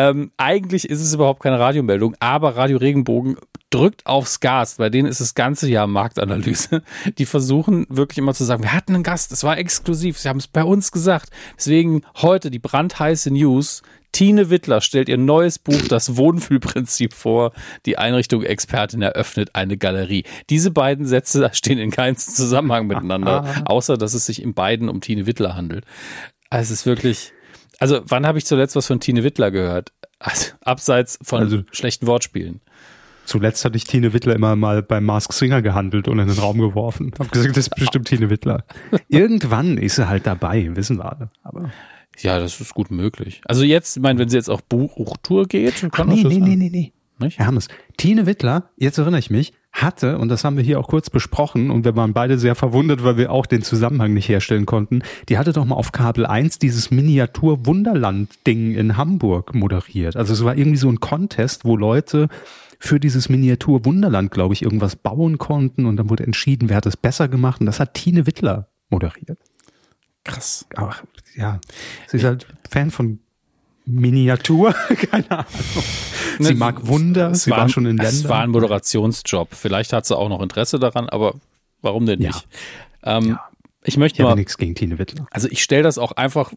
Ähm, 0.00 0.30
eigentlich 0.38 0.88
ist 0.88 1.02
es 1.02 1.12
überhaupt 1.12 1.42
keine 1.42 1.58
Radiomeldung, 1.58 2.16
aber 2.20 2.56
Radio 2.56 2.78
Regenbogen 2.78 3.36
drückt 3.68 4.06
aufs 4.06 4.40
Gas. 4.40 4.76
Bei 4.76 4.88
denen 4.88 5.06
ist 5.06 5.20
das 5.20 5.34
ganze 5.34 5.68
Jahr 5.68 5.86
Marktanalyse. 5.86 6.82
Die 7.18 7.26
versuchen 7.26 7.86
wirklich 7.90 8.16
immer 8.16 8.32
zu 8.32 8.44
sagen, 8.44 8.62
wir 8.62 8.72
hatten 8.72 8.94
einen 8.94 9.04
Gast, 9.04 9.30
es 9.30 9.44
war 9.44 9.58
exklusiv, 9.58 10.18
sie 10.18 10.30
haben 10.30 10.38
es 10.38 10.48
bei 10.48 10.64
uns 10.64 10.90
gesagt. 10.90 11.28
Deswegen 11.58 12.02
heute 12.16 12.50
die 12.50 12.58
brandheiße 12.58 13.30
News. 13.30 13.82
Tine 14.12 14.48
Wittler 14.48 14.80
stellt 14.80 15.10
ihr 15.10 15.18
neues 15.18 15.58
Buch 15.58 15.82
Das 15.88 16.16
Wohnfühlprinzip 16.16 17.12
vor. 17.12 17.52
Die 17.84 17.98
Einrichtung 17.98 18.42
Expertin 18.42 19.02
eröffnet 19.02 19.50
eine 19.54 19.76
Galerie. 19.76 20.24
Diese 20.48 20.70
beiden 20.70 21.04
Sätze 21.04 21.50
stehen 21.52 21.78
in 21.78 21.90
keinem 21.90 22.16
Zusammenhang 22.16 22.86
miteinander, 22.86 23.44
außer 23.66 23.98
dass 23.98 24.14
es 24.14 24.24
sich 24.24 24.42
in 24.42 24.54
beiden 24.54 24.88
um 24.88 25.02
Tine 25.02 25.26
Wittler 25.26 25.54
handelt. 25.54 25.84
Also 26.48 26.72
es 26.72 26.80
ist 26.80 26.86
wirklich. 26.86 27.34
Also, 27.80 28.02
wann 28.06 28.26
habe 28.26 28.38
ich 28.38 28.46
zuletzt 28.46 28.76
was 28.76 28.86
von 28.86 29.00
Tine 29.00 29.24
Wittler 29.24 29.50
gehört? 29.50 29.92
Also, 30.20 30.52
abseits 30.64 31.18
von 31.22 31.40
Also- 31.40 31.62
schlechten 31.72 32.06
Wortspielen. 32.06 32.60
Zuletzt 33.24 33.64
hatte 33.64 33.76
ich 33.76 33.84
Tine 33.84 34.12
Wittler 34.12 34.34
immer 34.34 34.56
mal 34.56 34.82
beim 34.82 35.04
Mask 35.04 35.32
Singer 35.32 35.62
gehandelt 35.62 36.08
und 36.08 36.18
in 36.18 36.26
den 36.28 36.38
Raum 36.38 36.58
geworfen. 36.58 37.12
Hab 37.18 37.30
gesagt, 37.30 37.56
das 37.56 37.68
ist 37.68 37.74
bestimmt 37.76 38.08
Tine 38.08 38.28
Wittler. 38.28 38.64
Irgendwann 39.08 39.78
ist 39.78 39.96
sie 39.96 40.08
halt 40.08 40.26
dabei, 40.26 40.68
wissen 40.74 40.98
wir 40.98 41.10
alle. 41.12 41.30
Aber 41.44 41.70
Ja, 42.18 42.38
das 42.40 42.60
ist 42.60 42.74
gut 42.74 42.90
möglich. 42.90 43.40
Also 43.46 43.62
jetzt, 43.62 43.96
ich 43.96 44.02
meine, 44.02 44.18
wenn 44.18 44.28
sie 44.28 44.36
jetzt 44.36 44.50
auf 44.50 44.64
Buchtour 44.64 45.46
geht, 45.46 45.90
kann 45.92 46.08
nee, 46.08 46.22
das 46.24 46.32
nee, 46.32 46.40
nee, 46.40 46.56
nee, 46.56 46.92
nee. 47.20 47.30
Herr 47.36 47.46
Hammes, 47.46 47.68
Tine 47.98 48.26
Wittler, 48.26 48.70
jetzt 48.76 48.98
erinnere 48.98 49.20
ich 49.20 49.30
mich, 49.30 49.52
hatte, 49.72 50.18
und 50.18 50.28
das 50.28 50.44
haben 50.44 50.56
wir 50.56 50.64
hier 50.64 50.80
auch 50.80 50.88
kurz 50.88 51.10
besprochen, 51.10 51.70
und 51.70 51.84
wir 51.84 51.96
waren 51.96 52.12
beide 52.12 52.38
sehr 52.38 52.54
verwundert, 52.54 53.04
weil 53.04 53.16
wir 53.16 53.30
auch 53.30 53.46
den 53.46 53.62
Zusammenhang 53.62 54.12
nicht 54.14 54.28
herstellen 54.28 54.66
konnten, 54.66 55.02
die 55.28 55.38
hatte 55.38 55.52
doch 55.52 55.64
mal 55.64 55.76
auf 55.76 55.92
Kabel 55.92 56.26
1 56.26 56.58
dieses 56.58 56.90
Miniatur-Wunderland-Ding 56.90 58.74
in 58.74 58.96
Hamburg 58.96 59.54
moderiert. 59.54 60.16
Also 60.16 60.32
es 60.32 60.44
war 60.44 60.56
irgendwie 60.56 60.78
so 60.78 60.88
ein 60.88 61.00
Contest, 61.00 61.64
wo 61.64 61.76
Leute 61.76 62.28
für 62.78 62.98
dieses 62.98 63.28
Miniatur-Wunderland, 63.28 64.30
glaube 64.30 64.54
ich, 64.54 64.62
irgendwas 64.62 64.96
bauen 64.96 65.38
konnten 65.38 65.86
und 65.86 65.96
dann 65.96 66.10
wurde 66.10 66.24
entschieden, 66.24 66.68
wer 66.68 66.78
hat 66.78 66.86
es 66.86 66.96
besser 66.96 67.28
gemacht 67.28 67.60
und 67.60 67.66
das 67.66 67.78
hat 67.78 67.94
Tine 67.94 68.26
Wittler 68.26 68.68
moderiert. 68.88 69.38
Krass. 70.24 70.66
Aber 70.74 70.96
ja, 71.36 71.60
sie 72.08 72.16
ist 72.16 72.24
halt 72.24 72.46
Fan 72.68 72.90
von 72.90 73.20
Miniatur, 73.86 74.72
keine 75.10 75.30
Ahnung. 75.30 75.46
Sie 76.38 76.52
Ne, 76.52 76.54
mag 76.54 76.86
Wunder, 76.86 77.30
es 77.32 77.44
sie 77.44 77.50
war 77.50 77.62
ein- 77.62 77.68
schon 77.68 77.86
in 77.86 77.96
Ländern. 77.96 78.06
Es 78.14 78.28
war 78.28 78.40
ein 78.42 78.50
Moderationsjob. 78.50 79.48
Vielleicht 79.54 79.92
hat 79.92 80.06
sie 80.06 80.16
auch 80.16 80.28
noch 80.28 80.42
Interesse 80.42 80.78
daran, 80.78 81.08
aber 81.08 81.34
warum 81.82 82.06
denn 82.06 82.20
Ja. 82.20 82.28
nicht? 82.28 82.46
Ähm, 83.02 83.28
Ja. 83.30 83.49
Ich 83.82 83.96
möchte 83.96 84.20
Ich 84.20 84.28
mal, 84.28 84.34
nichts 84.34 84.58
gegen 84.58 84.74
Tine 84.74 84.98
Wittler. 84.98 85.26
also 85.30 85.48
ich 85.50 85.62
stelle 85.62 85.82
das 85.82 85.96
auch 85.96 86.12
einfach, 86.12 86.52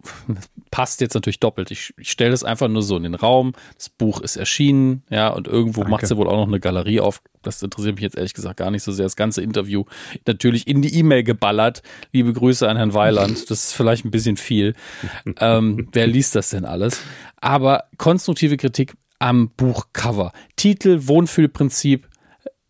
passt 0.72 1.00
jetzt 1.00 1.14
natürlich 1.14 1.40
doppelt. 1.40 1.72
Ich, 1.72 1.94
ich 1.98 2.12
stelle 2.12 2.32
das 2.32 2.44
einfach 2.44 2.68
nur 2.68 2.82
so 2.82 2.98
in 2.98 3.04
den 3.04 3.16
Raum. 3.16 3.54
Das 3.78 3.90
Buch 3.90 4.20
ist 4.20 4.36
erschienen, 4.36 5.04
ja, 5.10 5.30
und 5.30 5.48
irgendwo 5.48 5.82
Danke. 5.82 5.92
macht 5.92 6.08
sie 6.08 6.18
wohl 6.18 6.28
auch 6.28 6.36
noch 6.36 6.48
eine 6.48 6.60
Galerie 6.60 7.00
auf. 7.00 7.22
Das 7.42 7.64
interessiert 7.64 7.96
mich 7.96 8.04
jetzt 8.04 8.18
ehrlich 8.18 8.34
gesagt 8.34 8.58
gar 8.58 8.72
nicht 8.72 8.84
so 8.84 8.92
sehr. 8.92 9.06
Das 9.06 9.16
ganze 9.16 9.42
Interview 9.42 9.86
natürlich 10.28 10.68
in 10.68 10.82
die 10.82 10.94
E-Mail 10.96 11.24
geballert. 11.24 11.82
Liebe 12.12 12.34
Grüße 12.34 12.68
an 12.68 12.76
Herrn 12.76 12.94
Weiland. 12.94 13.50
Das 13.50 13.66
ist 13.66 13.74
vielleicht 13.74 14.04
ein 14.04 14.12
bisschen 14.12 14.36
viel. 14.36 14.74
ähm, 15.40 15.88
wer 15.94 16.08
liest 16.08 16.36
das 16.36 16.50
denn 16.50 16.66
alles? 16.66 17.02
Aber 17.38 17.86
konstruktive 17.98 18.58
Kritik 18.58 18.96
am 19.20 19.50
Buchcover. 19.50 20.34
Titel, 20.58 21.08
Wohnfühlprinzip, 21.08 22.10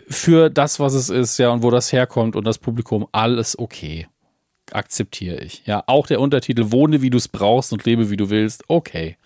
für 0.08 0.50
das, 0.50 0.80
was 0.80 0.94
es 0.94 1.10
ist, 1.10 1.38
ja, 1.40 1.50
und 1.50 1.64
wo 1.64 1.72
das 1.72 1.92
herkommt 1.92 2.36
und 2.36 2.46
das 2.46 2.60
Publikum, 2.60 3.08
alles 3.12 3.58
okay. 3.58 4.08
Akzeptiere 4.74 5.38
ich. 5.42 5.64
Ja, 5.66 5.84
auch 5.88 6.08
der 6.08 6.20
Untertitel 6.20 6.72
Wohne, 6.72 7.02
wie 7.02 7.10
du 7.10 7.18
es 7.18 7.28
brauchst 7.28 7.74
und 7.74 7.86
lebe, 7.86 8.10
wie 8.10 8.18
du 8.18 8.30
willst. 8.30 8.64
Okay. 8.68 9.18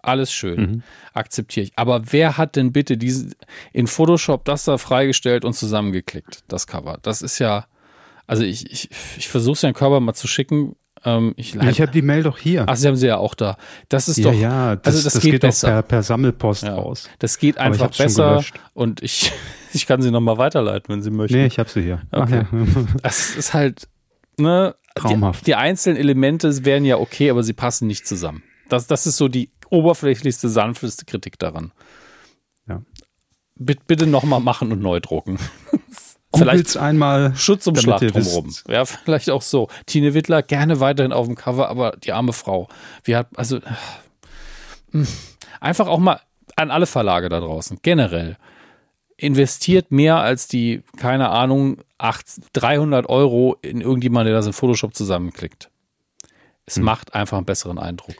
Alles 0.00 0.32
schön. 0.32 0.82
Akzeptiere 1.14 1.64
ich. 1.64 1.72
Aber 1.76 2.12
wer 2.12 2.36
hat 2.36 2.56
denn 2.56 2.72
bitte 2.72 2.96
diese, 2.98 3.30
in 3.72 3.86
Photoshop 3.86 4.44
das 4.44 4.64
da 4.64 4.76
freigestellt 4.76 5.44
und 5.46 5.54
zusammengeklickt, 5.54 6.44
das 6.48 6.66
Cover? 6.66 6.98
Das 7.02 7.22
ist 7.22 7.38
ja, 7.38 7.66
also 8.26 8.42
ich, 8.42 8.70
ich, 8.70 8.90
ich 9.16 9.28
versuche 9.28 9.54
es 9.54 9.62
ja 9.62 9.72
Körper 9.72 10.00
mal 10.00 10.12
zu 10.12 10.28
schicken. 10.28 10.76
Ähm, 11.06 11.32
ich 11.36 11.54
Ich 11.54 11.80
habe 11.80 11.90
die 11.90 12.02
Mail 12.02 12.22
doch 12.22 12.36
hier. 12.38 12.64
Ach, 12.68 12.76
Sie 12.76 12.86
haben 12.86 12.96
sie 12.96 13.06
ja 13.06 13.16
auch 13.16 13.34
da. 13.34 13.56
Das 13.88 14.08
ist 14.08 14.18
ja, 14.18 14.24
doch, 14.30 14.38
ja, 14.38 14.76
das, 14.76 14.94
also 14.94 15.04
das, 15.06 15.14
das 15.14 15.22
geht, 15.22 15.32
geht, 15.32 15.40
besser. 15.40 15.68
per, 15.68 15.82
per 15.82 16.02
Sammelpost 16.02 16.64
Ja. 16.64 16.74
raus. 16.74 17.08
Das 17.18 17.38
geht 17.38 17.56
einfach 17.56 17.90
besser 17.96 18.44
und 18.74 19.02
ich, 19.02 19.32
ich 19.72 19.86
kann 19.86 20.02
sie 20.02 20.10
nochmal 20.10 20.36
weiterleiten, 20.36 20.94
wenn 20.94 21.02
Sie 21.02 21.10
möchten. 21.10 21.36
Nee, 21.38 21.46
ich 21.46 21.58
habe 21.58 21.70
sie 21.70 21.80
hier. 21.82 22.02
Ach, 22.10 22.22
Okay. 22.24 22.44
ja. 22.52 22.84
Es 23.02 23.34
ist 23.36 23.54
halt, 23.54 23.88
ne, 24.38 24.74
Traumhaft. 24.94 25.40
Die, 25.40 25.46
die 25.46 25.54
einzelnen 25.54 25.98
Elemente 25.98 26.64
wären 26.64 26.84
ja 26.84 26.98
okay, 26.98 27.30
aber 27.30 27.42
sie 27.42 27.52
passen 27.52 27.86
nicht 27.86 28.06
zusammen. 28.06 28.42
Das, 28.68 28.86
das 28.86 29.06
ist 29.06 29.16
so 29.16 29.28
die 29.28 29.50
oberflächlichste, 29.70 30.48
sanfteste 30.48 31.04
Kritik 31.04 31.38
daran. 31.38 31.72
Ja. 32.68 32.82
Bitte, 33.56 33.82
bitte 33.86 34.06
nochmal 34.06 34.40
machen 34.40 34.72
und 34.72 34.80
neu 34.80 35.00
drucken. 35.00 35.38
Googles 36.32 36.76
einmal. 36.76 37.34
Schutzumschlag 37.36 38.00
drumherum. 38.00 38.46
wisst. 38.46 38.68
Ja, 38.68 38.84
vielleicht 38.84 39.30
auch 39.30 39.42
so. 39.42 39.68
Tine 39.86 40.14
Wittler 40.14 40.42
gerne 40.42 40.80
weiterhin 40.80 41.12
auf 41.12 41.26
dem 41.26 41.36
Cover, 41.36 41.68
aber 41.68 41.92
die 42.02 42.12
arme 42.12 42.32
Frau. 42.32 42.68
Wir 43.04 43.18
hat, 43.18 43.28
also, 43.36 43.58
äh, 43.58 45.04
einfach 45.60 45.86
auch 45.86 45.98
mal 45.98 46.20
an 46.56 46.70
alle 46.70 46.86
Verlage 46.86 47.28
da 47.28 47.40
draußen, 47.40 47.78
generell. 47.82 48.36
Investiert 49.16 49.92
mehr 49.92 50.16
als 50.16 50.48
die, 50.48 50.82
keine 50.96 51.30
Ahnung, 51.30 51.78
300 52.52 53.08
Euro 53.08 53.56
in 53.62 53.80
irgendjemand, 53.80 54.26
der 54.26 54.34
das 54.34 54.46
in 54.46 54.52
Photoshop 54.52 54.94
zusammenklickt. 54.94 55.70
Es 56.66 56.76
Hm. 56.76 56.84
macht 56.84 57.14
einfach 57.14 57.36
einen 57.36 57.46
besseren 57.46 57.78
Eindruck. 57.78 58.16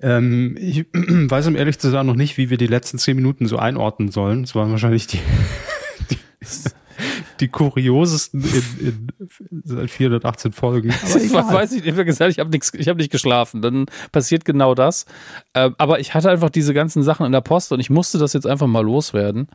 Ähm, 0.00 0.56
ich 0.58 0.86
weiß 0.92 1.46
um 1.46 1.56
ehrlich 1.56 1.78
zu 1.78 1.90
sein 1.90 2.06
noch 2.06 2.14
nicht, 2.16 2.36
wie 2.36 2.50
wir 2.50 2.56
die 2.58 2.66
letzten 2.66 2.98
zehn 2.98 3.16
Minuten 3.16 3.46
so 3.46 3.58
einordnen 3.58 4.10
sollen. 4.10 4.44
Es 4.44 4.54
waren 4.54 4.70
wahrscheinlich 4.70 5.06
die, 5.06 5.20
die, 6.10 6.18
die 7.40 7.48
kuriosesten 7.48 8.42
in, 8.44 9.08
in 9.50 9.62
seit 9.64 9.90
418 9.90 10.52
Folgen. 10.52 10.90
Aber 11.02 11.20
Ich 11.20 11.32
weiß 11.32 11.72
nicht, 11.72 11.86
ich 11.86 11.92
habe 11.92 12.04
gesagt, 12.04 12.30
ich 12.32 12.38
habe 12.38 12.50
nichts, 12.50 12.72
ich 12.74 12.88
habe 12.88 12.98
nicht 12.98 13.12
geschlafen. 13.12 13.62
Dann 13.62 13.86
passiert 14.12 14.44
genau 14.44 14.74
das. 14.74 15.06
Ähm, 15.54 15.74
aber 15.78 16.00
ich 16.00 16.14
hatte 16.14 16.30
einfach 16.30 16.50
diese 16.50 16.74
ganzen 16.74 17.02
Sachen 17.02 17.24
in 17.26 17.32
der 17.32 17.40
Post 17.40 17.72
und 17.72 17.80
ich 17.80 17.90
musste 17.90 18.18
das 18.18 18.32
jetzt 18.32 18.46
einfach 18.46 18.66
mal 18.66 18.84
loswerden. 18.84 19.48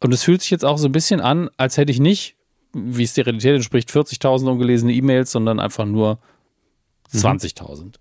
Und 0.00 0.12
es 0.12 0.22
fühlt 0.24 0.42
sich 0.42 0.50
jetzt 0.50 0.64
auch 0.64 0.78
so 0.78 0.88
ein 0.88 0.92
bisschen 0.92 1.20
an, 1.20 1.48
als 1.56 1.76
hätte 1.76 1.92
ich 1.92 2.00
nicht, 2.00 2.36
wie 2.72 3.02
es 3.02 3.14
der 3.14 3.26
Realität 3.26 3.54
entspricht, 3.54 3.90
40.000 3.90 4.50
ungelesene 4.50 4.92
E-Mails, 4.92 5.32
sondern 5.32 5.60
einfach 5.60 5.84
nur 5.84 6.18
20.000. 7.12 7.96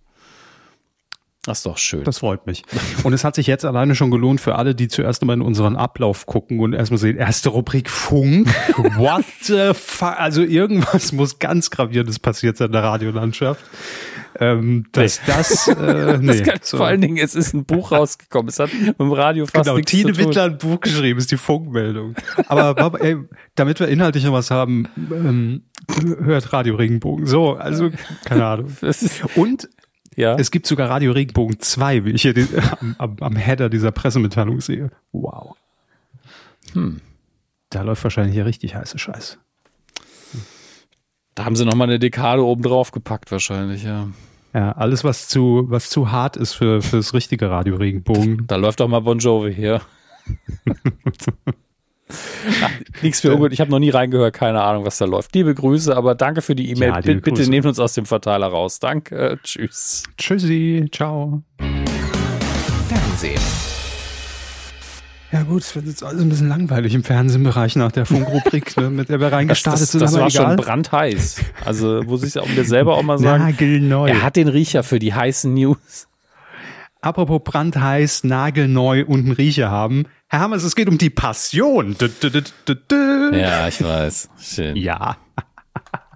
Das 1.43 1.59
ist 1.59 1.65
doch 1.65 1.79
schön. 1.79 2.03
Das 2.03 2.19
freut 2.19 2.45
mich. 2.45 2.63
Und 3.03 3.13
es 3.13 3.23
hat 3.23 3.33
sich 3.33 3.47
jetzt 3.47 3.65
alleine 3.65 3.95
schon 3.95 4.11
gelohnt 4.11 4.39
für 4.39 4.55
alle, 4.55 4.75
die 4.75 4.87
zuerst 4.87 5.25
mal 5.25 5.33
in 5.33 5.41
unseren 5.41 5.75
Ablauf 5.75 6.27
gucken 6.27 6.59
und 6.59 6.73
erstmal 6.73 6.99
sehen, 6.99 7.17
erste 7.17 7.49
Rubrik 7.49 7.89
Funk. 7.89 8.47
What 8.97 9.25
the 9.41 9.71
fuck? 9.73 10.19
Also 10.19 10.43
irgendwas 10.43 11.13
muss 11.13 11.39
ganz 11.39 11.71
Gravierendes 11.71 12.19
passiert 12.19 12.57
sein 12.57 12.67
in 12.67 12.73
der 12.73 12.83
Radiolandschaft. 12.83 13.65
Ähm, 14.39 14.85
dass 14.91 15.19
das, 15.25 15.67
äh, 15.67 16.19
nee, 16.19 16.27
das 16.27 16.43
kann, 16.43 16.59
so. 16.61 16.77
Vor 16.77 16.85
allen 16.85 17.01
Dingen, 17.01 17.17
es 17.17 17.33
ist 17.33 17.53
ein 17.53 17.65
Buch 17.65 17.91
rausgekommen. 17.91 18.49
Es 18.49 18.59
hat 18.59 18.69
mit 18.73 18.99
dem 18.99 19.11
Radio 19.11 19.45
fast 19.45 19.65
Genau, 19.65 19.77
nichts 19.77 19.91
Tine 19.91 20.13
zu 20.13 20.19
tun. 20.19 20.29
Wittler 20.29 20.43
ein 20.43 20.57
Buch 20.59 20.79
geschrieben, 20.79 21.19
ist 21.19 21.31
die 21.31 21.37
Funkmeldung. 21.37 22.15
Aber 22.47 22.99
ey, 23.01 23.17
damit 23.55 23.79
wir 23.79 23.87
inhaltlich 23.87 24.23
noch 24.25 24.33
was 24.33 24.51
haben, 24.51 24.87
ähm, 25.11 25.63
hört 26.23 26.53
Radio 26.53 26.75
Regenbogen. 26.75 27.25
So, 27.25 27.55
also, 27.55 27.89
keine 28.25 28.45
Ahnung. 28.45 28.77
Und 29.35 29.69
ja. 30.15 30.35
es 30.35 30.51
gibt 30.51 30.67
sogar 30.67 30.89
Radio 30.89 31.11
Regenbogen 31.11 31.59
2, 31.59 32.05
wie 32.05 32.11
ich 32.11 32.21
hier 32.21 32.33
den, 32.33 32.47
am, 32.79 32.95
am, 32.97 33.15
am 33.19 33.35
Header 33.35 33.69
dieser 33.69 33.91
Pressemitteilung 33.91 34.61
sehe. 34.61 34.91
Wow. 35.11 35.55
Hm. 36.73 37.01
Da 37.69 37.81
läuft 37.81 38.03
wahrscheinlich 38.03 38.33
hier 38.35 38.45
richtig 38.45 38.75
heiße 38.75 38.99
Scheiße. 38.99 39.37
Da 41.35 41.45
haben 41.45 41.55
sie 41.55 41.65
nochmal 41.65 41.87
eine 41.87 41.99
Dekade 41.99 42.43
oben 42.43 42.61
drauf 42.61 42.91
gepackt, 42.91 43.31
wahrscheinlich, 43.31 43.83
ja. 43.83 44.09
Ja, 44.53 44.73
alles, 44.73 45.05
was 45.05 45.29
zu, 45.29 45.65
was 45.69 45.89
zu 45.89 46.11
hart 46.11 46.35
ist 46.35 46.53
für, 46.53 46.81
für 46.81 46.97
das 46.97 47.13
richtige 47.13 47.49
Radio 47.49 47.77
Regenbogen. 47.77 48.45
Da 48.47 48.57
läuft 48.57 48.81
doch 48.81 48.89
mal 48.89 48.99
Bon 48.99 49.17
Jovi 49.17 49.55
hier. 49.55 49.81
Nichts 53.01 53.21
für 53.21 53.33
ungut. 53.33 53.51
Ich 53.53 53.59
habe 53.61 53.71
noch 53.71 53.79
nie 53.79 53.89
reingehört, 53.89 54.33
keine 54.33 54.61
Ahnung, 54.61 54.85
was 54.85 54.97
da 54.97 55.05
läuft. 55.05 55.33
Liebe 55.35 55.53
Grüße, 55.55 55.95
aber 55.95 56.15
danke 56.15 56.41
für 56.41 56.55
die 56.55 56.69
E-Mail. 56.71 56.89
Ja, 56.89 57.01
Bitte, 57.01 57.49
nehmt 57.49 57.65
uns 57.65 57.79
aus 57.79 57.93
dem 57.93 58.05
Verteiler 58.05 58.47
raus. 58.47 58.79
Danke. 58.79 59.39
Tschüss. 59.43 60.03
Tschüssi, 60.17 60.87
ciao. 60.91 61.43
Fernsehen. 62.87 63.39
Ja 65.31 65.43
gut, 65.43 65.61
es 65.61 65.73
wird 65.75 65.85
jetzt 65.85 66.03
alles 66.03 66.21
ein 66.21 66.27
bisschen 66.29 66.49
langweilig 66.49 66.93
im 66.93 67.05
Fernsehbereich 67.05 67.77
nach 67.77 67.93
der 67.93 68.05
Funkrubrik, 68.05 68.75
ne, 68.81 68.89
mit 68.89 69.07
der 69.07 69.21
wir 69.21 69.29
Das, 69.29 69.37
reingestartet 69.39 69.81
das, 69.83 69.91
sind. 69.91 70.01
das 70.01 70.13
aber 70.13 70.23
war 70.23 70.29
schon 70.29 70.43
egal. 70.43 70.55
brandheiß. 70.57 71.41
Also, 71.63 72.01
muss 72.03 72.23
ich 72.23 72.37
auch 72.37 72.49
mir 72.49 72.65
selber 72.65 72.97
auch 72.97 73.03
mal 73.03 73.17
sagen. 73.19 73.45
Nagelneu. 73.45 74.09
Er 74.09 74.23
hat 74.23 74.35
den 74.35 74.49
Riecher 74.49 74.83
für 74.83 74.99
die 74.99 75.13
heißen 75.13 75.53
News. 75.53 76.07
Apropos 77.01 77.41
brandheiß, 77.43 78.23
nagelneu 78.25 79.03
und 79.05 79.21
einen 79.21 79.31
Riecher 79.31 79.71
haben. 79.71 80.05
Herr 80.27 80.39
Hammers, 80.41 80.63
es 80.63 80.75
geht 80.75 80.87
um 80.87 80.97
die 80.99 81.09
Passion. 81.09 81.95
Dü, 81.97 82.07
dü, 82.09 82.41
dü. 82.89 83.37
Ja, 83.37 83.67
ich 83.67 83.83
weiß. 83.83 84.29
Schön. 84.39 84.75
ja. 84.75 85.17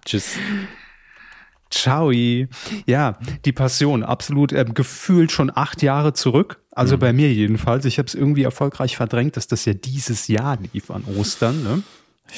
Tschüss. 0.05 0.35
Ciao. 1.71 2.11
Ja, 2.11 3.17
die 3.43 3.51
Passion, 3.51 4.03
absolut 4.03 4.53
ähm, 4.53 4.73
gefühlt 4.75 5.31
schon 5.31 5.51
acht 5.53 5.81
Jahre 5.81 6.13
zurück. 6.13 6.61
Also 6.71 6.97
bei 6.97 7.11
mir 7.13 7.33
jedenfalls. 7.33 7.85
Ich 7.85 7.97
habe 7.97 8.07
es 8.07 8.13
irgendwie 8.15 8.43
erfolgreich 8.43 8.95
verdrängt, 8.97 9.35
dass 9.37 9.47
das 9.47 9.65
ja 9.65 9.73
dieses 9.73 10.27
Jahr 10.27 10.57
lief 10.73 10.91
an 10.91 11.03
Ostern. 11.17 11.63
Ne? 11.63 11.83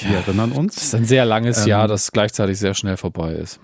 Wir 0.02 0.18
erinnern 0.18 0.50
Das 0.52 0.58
uns. 0.58 0.78
ist 0.78 0.96
ein 0.96 1.06
sehr 1.06 1.26
langes 1.26 1.64
Ähm, 1.64 1.68
Jahr, 1.70 1.88
das 1.88 2.12
gleichzeitig 2.12 2.58
sehr 2.58 2.74
schnell 2.74 2.98
vorbei 2.98 3.34
ist. 3.34 3.60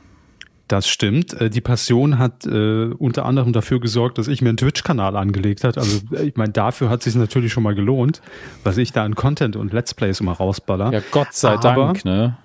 Das 0.67 0.87
stimmt. 0.87 1.33
Äh, 1.39 1.49
Die 1.49 1.61
Passion 1.61 2.17
hat 2.19 2.45
äh, 2.45 2.85
unter 2.87 3.25
anderem 3.25 3.53
dafür 3.53 3.79
gesorgt, 3.79 4.17
dass 4.17 4.27
ich 4.27 4.41
mir 4.41 4.49
einen 4.49 4.57
Twitch-Kanal 4.57 5.15
angelegt 5.17 5.63
hat. 5.63 5.77
Also 5.77 5.99
äh, 6.15 6.23
ich 6.27 6.35
meine, 6.35 6.51
dafür 6.53 6.89
hat 6.89 7.03
sich 7.03 7.15
natürlich 7.15 7.51
schon 7.51 7.63
mal 7.63 7.75
gelohnt, 7.75 8.21
was 8.63 8.77
ich 8.77 8.91
da 8.91 9.03
an 9.03 9.15
Content 9.15 9.55
und 9.55 9.73
Let's 9.73 9.93
Plays 9.93 10.19
immer 10.21 10.33
rausballer. 10.33 10.91
Ja, 10.93 11.01
Gott 11.11 11.33
sei 11.33 11.49
Aber- 11.53 11.61
Dank, 11.61 12.05
ne? 12.05 12.37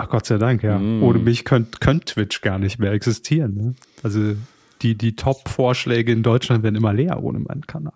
Ach 0.00 0.08
Gott 0.08 0.26
sei 0.26 0.38
Dank, 0.38 0.62
ja. 0.62 0.78
Mm. 0.78 1.02
Ohne 1.02 1.18
mich 1.18 1.44
könnte 1.44 1.78
könnt 1.80 2.06
Twitch 2.06 2.40
gar 2.40 2.60
nicht 2.60 2.78
mehr 2.78 2.92
existieren. 2.92 3.54
Ne? 3.56 3.74
Also 4.04 4.36
die, 4.80 4.96
die 4.96 5.16
Top-Vorschläge 5.16 6.12
in 6.12 6.22
Deutschland 6.22 6.62
werden 6.62 6.76
immer 6.76 6.92
leer 6.92 7.20
ohne 7.20 7.40
meinen 7.40 7.66
Kanal. 7.66 7.94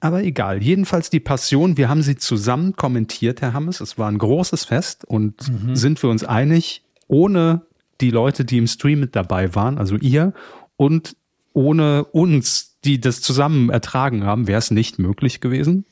Aber 0.00 0.22
egal. 0.22 0.62
Jedenfalls 0.62 1.08
die 1.08 1.20
Passion, 1.20 1.78
wir 1.78 1.88
haben 1.88 2.02
sie 2.02 2.16
zusammen 2.16 2.76
kommentiert, 2.76 3.40
Herr 3.40 3.54
Hammes. 3.54 3.80
Es 3.80 3.96
war 3.96 4.10
ein 4.10 4.18
großes 4.18 4.66
Fest 4.66 5.06
und 5.06 5.34
sind 5.72 6.02
wir 6.02 6.10
uns 6.10 6.24
einig, 6.24 6.82
ohne 7.08 7.62
die 8.00 8.10
Leute, 8.10 8.44
die 8.44 8.58
im 8.58 8.66
Stream 8.66 9.00
mit 9.00 9.16
dabei 9.16 9.54
waren, 9.54 9.78
also 9.78 9.96
ihr, 9.96 10.32
und 10.76 11.16
ohne 11.52 12.04
uns, 12.04 12.78
die 12.84 13.00
das 13.00 13.20
zusammen 13.20 13.70
ertragen 13.70 14.24
haben, 14.24 14.46
wäre 14.46 14.58
es 14.58 14.70
nicht 14.70 14.98
möglich 14.98 15.40
gewesen. 15.40 15.86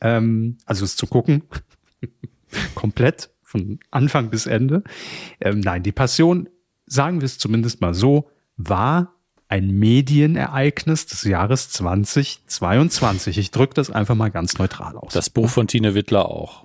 Ähm, 0.00 0.58
also 0.66 0.84
es 0.84 0.96
zu 0.96 1.06
gucken. 1.06 1.42
Komplett 2.74 3.30
von 3.42 3.78
Anfang 3.90 4.30
bis 4.30 4.46
Ende. 4.46 4.82
Ähm, 5.40 5.60
nein, 5.60 5.82
die 5.82 5.92
Passion, 5.92 6.48
sagen 6.86 7.20
wir 7.20 7.26
es 7.26 7.38
zumindest 7.38 7.80
mal 7.80 7.94
so, 7.94 8.30
war 8.56 9.14
ein 9.48 9.70
Medienereignis 9.78 11.06
des 11.06 11.22
Jahres 11.22 11.70
2022. 11.70 13.38
Ich 13.38 13.52
drücke 13.52 13.74
das 13.74 13.90
einfach 13.90 14.16
mal 14.16 14.30
ganz 14.30 14.58
neutral 14.58 14.96
aus. 14.96 15.12
Das 15.12 15.30
Buch 15.30 15.48
von 15.48 15.68
Tine 15.68 15.94
Wittler 15.94 16.28
auch. 16.28 16.64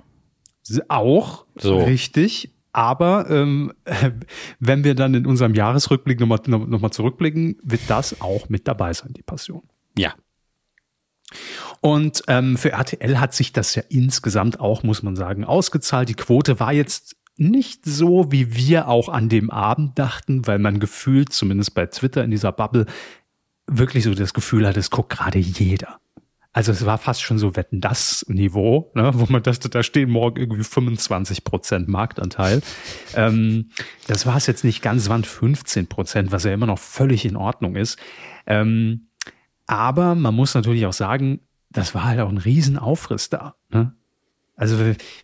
auch 0.90 1.46
So. 1.56 1.84
richtig. 1.84 2.52
Aber 2.74 3.30
ähm, 3.30 3.74
wenn 4.60 4.84
wir 4.84 4.96
dann 4.96 5.14
in 5.14 5.26
unserem 5.26 5.54
Jahresrückblick 5.54 6.20
nochmal 6.20 6.40
noch, 6.48 6.82
mal 6.82 6.92
zurückblicken, 6.92 7.58
wird 7.64 7.82
das 7.88 8.22
auch 8.22 8.50
mit 8.50 8.68
dabei 8.68 8.94
sein, 8.94 9.14
die 9.14 9.24
Passion. 9.24 9.64
Ja. 9.98 10.14
Und 11.82 12.24
ähm, 12.28 12.58
für 12.58 12.74
RTL 12.74 13.20
hat 13.20 13.34
sich 13.34 13.54
das 13.54 13.76
ja 13.76 13.84
insgesamt 13.90 14.60
auch, 14.60 14.84
muss 14.84 15.04
man 15.04 15.16
sagen, 15.16 15.44
ausgezahlt. 15.44 16.10
Die 16.10 16.14
Quote 16.14 16.60
war 16.60 16.74
jetzt 16.74 17.18
nicht 17.38 17.86
so, 17.86 18.32
wie 18.32 18.56
wir 18.56 18.88
auch 18.88 19.10
an 19.10 19.30
dem 19.30 19.50
Abend 19.50 19.98
dachten, 19.98 20.46
weil 20.46 20.60
man 20.60 20.80
gefühlt, 20.80 21.34
zumindest 21.34 21.74
bei 21.74 21.88
Twitter 21.88 22.24
in 22.24 22.32
dieser 22.32 22.52
Bubble, 22.52 22.86
wirklich 23.68 24.04
so 24.04 24.14
das 24.14 24.34
Gefühl 24.34 24.68
hat, 24.68 24.78
es 24.78 24.92
guckt 24.92 25.10
gerade 25.10 25.40
jeder. 25.40 26.00
Also 26.54 26.74
es 26.74 26.86
war 26.86 26.98
fast 26.98 27.22
schon 27.22 27.38
so 27.38 27.56
Wetten 27.56 27.80
das 27.80 28.26
Niveau, 28.28 28.92
ne, 28.94 29.12
wo 29.14 29.26
man 29.30 29.42
dachte, 29.42 29.70
da 29.70 29.84
stehen 29.84 30.10
morgen 30.10 30.38
irgendwie 30.38 30.64
25 30.64 31.46
Prozent 31.46 31.88
Marktanteil. 31.88 32.62
Ähm, 33.16 33.70
das 34.08 34.26
war 34.26 34.36
es 34.36 34.48
jetzt 34.48 34.66
nicht 34.66 34.82
ganz, 34.82 35.08
waren 35.08 35.24
15 35.24 35.88
Prozent, 35.88 36.32
was 36.32 36.44
ja 36.44 36.54
immer 36.54 36.66
noch 36.66 36.80
völlig 36.80 37.26
in 37.26 37.38
Ordnung 37.38 37.76
ist. 37.78 37.98
Ähm, 38.48 39.08
aber 39.66 40.16
man 40.16 40.36
muss 40.36 40.54
natürlich 40.54 40.86
auch 40.86 40.94
sagen, 40.94 41.40
das 41.70 41.96
war 41.96 42.04
halt 42.04 42.20
auch 42.20 42.30
ein 42.30 42.38
Riesenaufriss 42.38 43.30
da. 43.30 43.56
Ne? 43.70 43.96
Also 44.62 44.78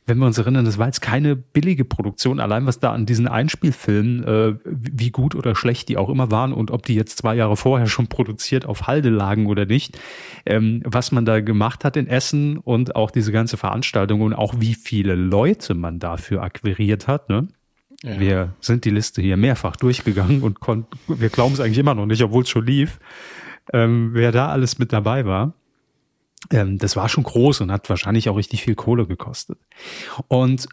wenn 0.07 0.17
wir 0.17 0.25
uns 0.25 0.39
erinnern, 0.39 0.65
das 0.65 0.79
war 0.79 0.87
jetzt 0.87 1.01
keine 1.01 1.35
billige 1.35 1.85
Produktion, 1.85 2.39
allein 2.39 2.65
was 2.65 2.79
da 2.79 2.91
an 2.91 3.05
diesen 3.05 3.27
Einspielfilmen, 3.27 4.23
äh, 4.23 4.55
wie 4.65 5.11
gut 5.11 5.35
oder 5.35 5.55
schlecht 5.55 5.89
die 5.89 5.97
auch 5.97 6.09
immer 6.09 6.31
waren 6.31 6.53
und 6.53 6.71
ob 6.71 6.87
die 6.87 6.95
jetzt 6.95 7.19
zwei 7.19 7.35
Jahre 7.35 7.55
vorher 7.55 7.85
schon 7.85 8.07
produziert 8.07 8.65
auf 8.65 8.87
Halde 8.87 9.09
lagen 9.09 9.45
oder 9.45 9.67
nicht, 9.67 9.99
ähm, 10.47 10.81
was 10.83 11.11
man 11.11 11.23
da 11.23 11.39
gemacht 11.39 11.85
hat 11.85 11.97
in 11.97 12.07
Essen 12.07 12.57
und 12.57 12.95
auch 12.95 13.11
diese 13.11 13.31
ganze 13.31 13.57
Veranstaltung 13.57 14.21
und 14.21 14.33
auch 14.33 14.55
wie 14.57 14.73
viele 14.73 15.13
Leute 15.13 15.75
man 15.75 15.99
dafür 15.99 16.41
akquiriert 16.41 17.07
hat. 17.07 17.29
Ne? 17.29 17.47
Ja. 18.01 18.19
Wir 18.19 18.55
sind 18.59 18.85
die 18.85 18.89
Liste 18.89 19.21
hier 19.21 19.37
mehrfach 19.37 19.75
durchgegangen 19.75 20.41
und 20.41 20.61
konnten, 20.61 20.97
wir 21.07 21.29
glauben 21.29 21.53
es 21.53 21.59
eigentlich 21.59 21.77
immer 21.77 21.93
noch 21.93 22.07
nicht, 22.07 22.23
obwohl 22.23 22.41
es 22.41 22.49
schon 22.49 22.65
lief, 22.65 22.99
ähm, 23.71 24.09
wer 24.13 24.31
da 24.31 24.47
alles 24.49 24.79
mit 24.79 24.91
dabei 24.91 25.25
war. 25.25 25.53
Ähm, 26.51 26.77
das 26.77 26.95
war 26.95 27.09
schon 27.09 27.23
groß 27.23 27.61
und 27.61 27.71
hat 27.71 27.89
wahrscheinlich 27.89 28.29
auch 28.29 28.37
richtig 28.37 28.63
viel 28.63 28.75
Kohle 28.75 29.05
gekostet. 29.07 29.57
Und 30.27 30.67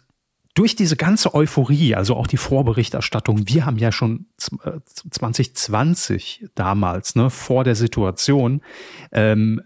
durch 0.53 0.75
diese 0.75 0.95
ganze 0.95 1.33
Euphorie, 1.33 1.95
also 1.95 2.15
auch 2.15 2.27
die 2.27 2.37
Vorberichterstattung, 2.37 3.47
wir 3.47 3.65
haben 3.65 3.77
ja 3.77 3.91
schon 3.91 4.27
z- 4.37 4.53
äh, 4.65 4.79
2020 5.11 6.45
damals, 6.55 7.15
ne, 7.15 7.29
vor 7.29 7.63
der 7.63 7.75
Situation, 7.75 8.61
ähm, 9.11 9.61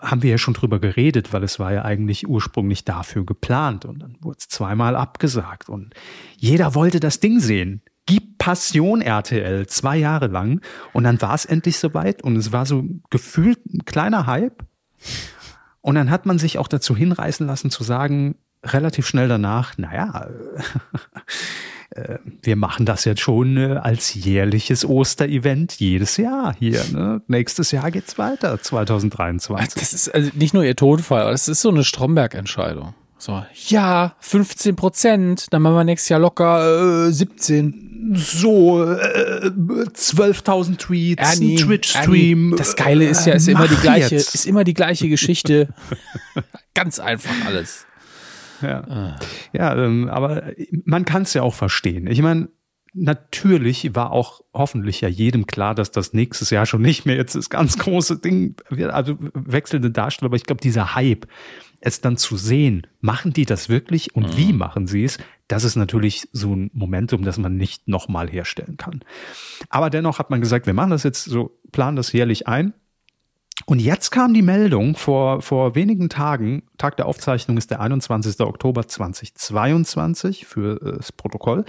haben 0.00 0.22
wir 0.22 0.30
ja 0.30 0.38
schon 0.38 0.54
drüber 0.54 0.78
geredet, 0.78 1.32
weil 1.32 1.42
es 1.42 1.58
war 1.58 1.72
ja 1.72 1.84
eigentlich 1.84 2.28
ursprünglich 2.28 2.84
dafür 2.84 3.24
geplant 3.24 3.84
und 3.84 3.98
dann 4.00 4.16
wurde 4.20 4.38
es 4.38 4.48
zweimal 4.48 4.94
abgesagt 4.96 5.68
und 5.68 5.94
jeder 6.36 6.74
wollte 6.74 7.00
das 7.00 7.20
Ding 7.20 7.40
sehen. 7.40 7.82
Gib 8.06 8.38
Passion 8.38 9.00
RTL 9.02 9.66
zwei 9.66 9.96
Jahre 9.96 10.28
lang 10.28 10.60
und 10.92 11.04
dann 11.04 11.20
war 11.20 11.34
es 11.34 11.44
endlich 11.44 11.78
soweit 11.78 12.22
und 12.22 12.36
es 12.36 12.52
war 12.52 12.64
so 12.66 12.84
gefühlt 13.10 13.58
ein 13.66 13.84
kleiner 13.84 14.26
Hype 14.26 14.62
und 15.80 15.94
dann 15.94 16.10
hat 16.10 16.26
man 16.26 16.38
sich 16.38 16.58
auch 16.58 16.68
dazu 16.68 16.96
hinreißen 16.96 17.46
lassen 17.46 17.70
zu 17.70 17.84
sagen, 17.84 18.36
relativ 18.64 19.06
schnell 19.06 19.28
danach, 19.28 19.78
naja, 19.78 20.28
äh, 21.90 22.18
wir 22.42 22.56
machen 22.56 22.86
das 22.86 23.04
jetzt 23.04 23.20
schon 23.20 23.56
äh, 23.56 23.76
als 23.76 24.14
jährliches 24.14 24.84
Osterevent 24.84 25.78
jedes 25.78 26.16
Jahr 26.16 26.54
hier. 26.58 26.82
Ne? 26.92 27.22
Nächstes 27.28 27.70
Jahr 27.70 27.90
geht's 27.90 28.18
weiter, 28.18 28.60
2023. 28.60 29.74
Das 29.74 29.92
ist 29.92 30.14
also 30.14 30.30
nicht 30.34 30.54
nur 30.54 30.64
ihr 30.64 30.76
Tonfall, 30.76 31.32
es 31.32 31.48
ist 31.48 31.62
so 31.62 31.70
eine 31.70 31.84
Stromberg-Entscheidung. 31.84 32.94
So, 33.18 33.44
ja, 33.68 34.14
15 34.20 34.76
Prozent, 34.76 35.46
dann 35.50 35.62
machen 35.62 35.76
wir 35.76 35.84
nächstes 35.84 36.10
Jahr 36.10 36.20
locker 36.20 37.06
äh, 37.06 37.12
17. 37.12 38.12
So, 38.14 38.84
äh, 38.84 39.46
12.000 39.46 40.76
Tweets, 40.76 41.22
Ernie, 41.22 41.56
Twitch-Stream. 41.56 42.52
Ernie, 42.52 42.56
das 42.56 42.76
Geile 42.76 43.08
ist 43.08 43.26
ja, 43.26 43.34
ist 43.34 43.48
immer 43.48 43.66
die 43.68 43.76
gleiche, 43.76 44.14
jetzt. 44.14 44.34
ist 44.34 44.46
immer 44.46 44.64
die 44.64 44.74
gleiche 44.74 45.08
Geschichte. 45.08 45.68
Ganz 46.74 46.98
einfach 46.98 47.34
alles. 47.46 47.86
Ja, 48.62 49.16
ja 49.52 49.76
ähm, 49.76 50.08
aber 50.08 50.52
man 50.84 51.04
kann 51.04 51.22
es 51.22 51.34
ja 51.34 51.42
auch 51.42 51.54
verstehen. 51.54 52.06
Ich 52.06 52.20
meine, 52.22 52.48
natürlich 52.96 53.94
war 53.94 54.10
auch 54.10 54.40
hoffentlich 54.52 55.00
ja 55.00 55.08
jedem 55.08 55.46
klar, 55.46 55.74
dass 55.74 55.90
das 55.90 56.12
nächstes 56.12 56.50
Jahr 56.50 56.66
schon 56.66 56.82
nicht 56.82 57.06
mehr 57.06 57.16
jetzt 57.16 57.34
das 57.34 57.50
ganz 57.50 57.78
große 57.78 58.18
Ding 58.18 58.56
wird, 58.70 58.90
also 58.90 59.16
wechselnde 59.34 59.90
Darsteller. 59.90 60.26
Aber 60.26 60.36
ich 60.36 60.44
glaube, 60.44 60.60
dieser 60.60 60.94
Hype, 60.94 61.26
es 61.80 62.00
dann 62.00 62.16
zu 62.16 62.36
sehen, 62.36 62.86
machen 63.00 63.32
die 63.32 63.44
das 63.44 63.68
wirklich 63.68 64.14
und 64.14 64.36
wie 64.36 64.52
machen 64.52 64.86
sie 64.86 65.04
es, 65.04 65.18
das 65.48 65.64
ist 65.64 65.76
natürlich 65.76 66.28
so 66.32 66.54
ein 66.54 66.70
Momentum, 66.72 67.22
das 67.22 67.38
man 67.38 67.56
nicht 67.56 67.86
nochmal 67.86 68.28
herstellen 68.28 68.76
kann. 68.76 69.00
Aber 69.68 69.90
dennoch 69.90 70.18
hat 70.18 70.30
man 70.30 70.40
gesagt, 70.40 70.66
wir 70.66 70.74
machen 70.74 70.90
das 70.90 71.02
jetzt 71.02 71.24
so, 71.24 71.58
planen 71.72 71.96
das 71.96 72.12
jährlich 72.12 72.48
ein. 72.48 72.74
Und 73.64 73.80
jetzt 73.80 74.10
kam 74.10 74.34
die 74.34 74.42
Meldung 74.42 74.96
vor, 74.96 75.40
vor 75.40 75.74
wenigen 75.74 76.08
Tagen, 76.08 76.64
Tag 76.76 76.96
der 76.98 77.06
Aufzeichnung 77.06 77.56
ist 77.56 77.70
der 77.70 77.80
21. 77.80 78.38
Oktober 78.40 78.86
2022 78.86 80.46
für 80.46 80.80
äh, 80.82 80.96
das 80.98 81.10
Protokoll. 81.12 81.64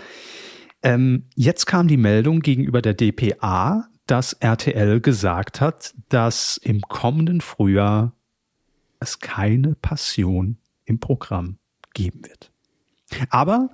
Ähm, 0.84 1.26
jetzt 1.36 1.66
kam 1.66 1.88
die 1.88 1.98
Meldung 1.98 2.42
gegenüber 2.42 2.82
der 2.82 2.94
DPA, 2.94 3.88
dass 4.06 4.34
RTL 4.34 5.00
gesagt 5.02 5.62
hat, 5.62 5.94
dass 6.10 6.58
im 6.58 6.82
kommenden 6.82 7.42
Frühjahr 7.42 8.14
es 9.00 9.20
keine 9.20 9.76
Passion 9.76 10.58
im 10.86 11.00
Programm 11.00 11.58
geben 11.94 12.22
wird. 12.26 12.52
Aber 13.30 13.70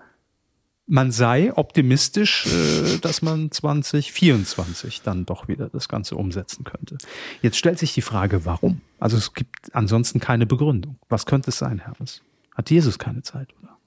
man 0.86 1.12
sei 1.12 1.54
optimistisch, 1.56 2.46
äh, 2.48 2.98
dass 3.00 3.22
man 3.22 3.52
2024 3.52 5.02
dann 5.02 5.26
doch 5.26 5.48
wieder 5.48 5.70
das 5.70 5.88
Ganze 5.88 6.16
umsetzen 6.16 6.64
könnte. 6.66 6.98
Jetzt 7.42 7.58
stellt 7.58 7.80
sich 7.80 7.94
die 7.94 8.02
Frage, 8.02 8.46
warum? 8.46 8.82
Also 9.00 9.18
es 9.18 9.34
gibt 9.34 9.74
ansonsten 9.74 10.20
keine 10.20 10.46
Begründung. 10.46 10.98
Was 11.10 11.26
könnte 11.26 11.50
es 11.52 11.58
sein, 11.58 11.80
Hermes? 11.80 12.22
Hat 12.54 12.70
Jesus 12.70 13.00
keine 13.00 13.22
Zeit, 13.24 13.50
oder? 13.62 13.78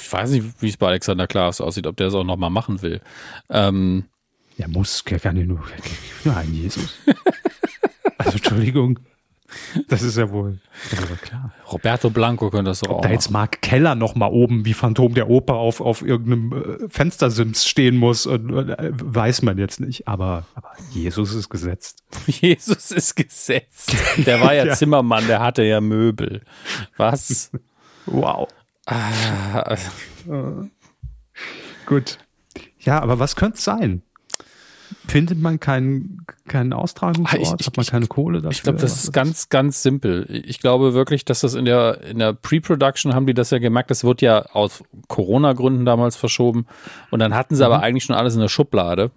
Ich 0.00 0.12
weiß 0.12 0.30
nicht, 0.30 0.46
wie 0.60 0.68
es 0.68 0.76
bei 0.76 0.88
Alexander 0.88 1.26
Klaas 1.26 1.60
aussieht, 1.60 1.86
ob 1.86 1.96
der 1.96 2.08
es 2.08 2.14
auch 2.14 2.24
nochmal 2.24 2.50
machen 2.50 2.80
will. 2.82 3.00
Ähm, 3.48 4.04
Er 4.58 4.68
muss, 4.68 5.02
er 5.06 5.18
kann 5.18 5.36
ja 5.36 5.44
nur, 5.44 5.62
nur 6.24 6.36
ein 6.36 6.54
Jesus. 6.54 6.94
Also 8.18 8.32
Entschuldigung, 8.36 8.98
das 9.88 10.02
ist 10.02 10.16
ja 10.16 10.30
wohl, 10.30 10.58
ja 10.92 11.16
klar. 11.16 11.52
Roberto 11.70 12.10
Blanco 12.10 12.50
könnte 12.50 12.70
das 12.70 12.80
doch 12.80 12.90
auch 12.90 13.00
Da 13.02 13.10
jetzt. 13.10 13.30
Mark 13.30 13.62
Keller 13.62 13.94
noch 13.94 14.14
mal 14.14 14.26
oben 14.26 14.64
wie 14.64 14.74
Phantom 14.74 15.14
der 15.14 15.28
Oper 15.28 15.54
auf, 15.54 15.80
auf 15.80 16.02
irgendeinem 16.02 16.84
äh, 16.84 16.88
Fenstersims 16.88 17.66
stehen 17.66 17.96
muss, 17.96 18.26
äh, 18.26 18.34
äh, 18.34 18.90
weiß 18.92 19.42
man 19.42 19.58
jetzt 19.58 19.80
nicht. 19.80 20.08
Aber, 20.08 20.46
aber 20.54 20.72
Jesus 20.90 21.34
ist 21.34 21.48
gesetzt. 21.48 22.02
Jesus 22.26 22.90
ist 22.90 23.14
gesetzt. 23.14 23.94
Der 24.18 24.40
war 24.40 24.54
ja, 24.54 24.64
Ja. 24.72 24.74
Zimmermann, 24.74 25.26
der 25.26 25.40
hatte 25.40 25.62
ja 25.62 25.80
Möbel. 25.80 26.42
Was? 26.96 27.50
Wow. 28.06 28.48
Ah, 28.86 29.76
Gut. 31.86 32.18
Ja, 32.80 33.00
aber 33.00 33.18
was 33.18 33.36
könnte 33.36 33.58
es 33.58 33.64
sein? 33.64 34.02
Findet 35.08 35.40
man 35.40 35.58
keinen, 35.60 36.24
keinen 36.48 36.72
Austragungsort? 36.72 37.40
Ich- 37.42 37.60
ich- 37.60 37.66
Hat 37.66 37.76
man 37.76 37.86
keine 37.86 38.06
Kohle 38.06 38.38
dafür? 38.38 38.50
ich 38.52 38.62
glaube, 38.62 38.78
das 38.78 39.02
ist 39.04 39.12
ganz, 39.12 39.48
ganz 39.48 39.82
simpel. 39.82 40.26
Ich 40.46 40.60
glaube 40.60 40.94
wirklich, 40.94 41.24
dass 41.24 41.40
das 41.40 41.54
in 41.54 41.64
der, 41.64 42.02
in 42.02 42.18
der 42.18 42.32
Pre-Production 42.32 43.14
haben 43.14 43.26
die 43.26 43.34
das 43.34 43.50
ja 43.50 43.58
gemerkt. 43.58 43.90
Das 43.90 44.04
wird 44.04 44.22
ja 44.22 44.42
aus 44.52 44.82
Corona-Gründen 45.08 45.84
damals 45.84 46.16
verschoben. 46.16 46.66
Und 47.10 47.18
dann 47.18 47.34
hatten 47.34 47.56
sie 47.56 47.66
aber 47.66 47.82
eigentlich 47.82 48.04
schon 48.04 48.16
alles 48.16 48.34
in 48.34 48.40
der 48.40 48.48
Schublade 48.48 49.10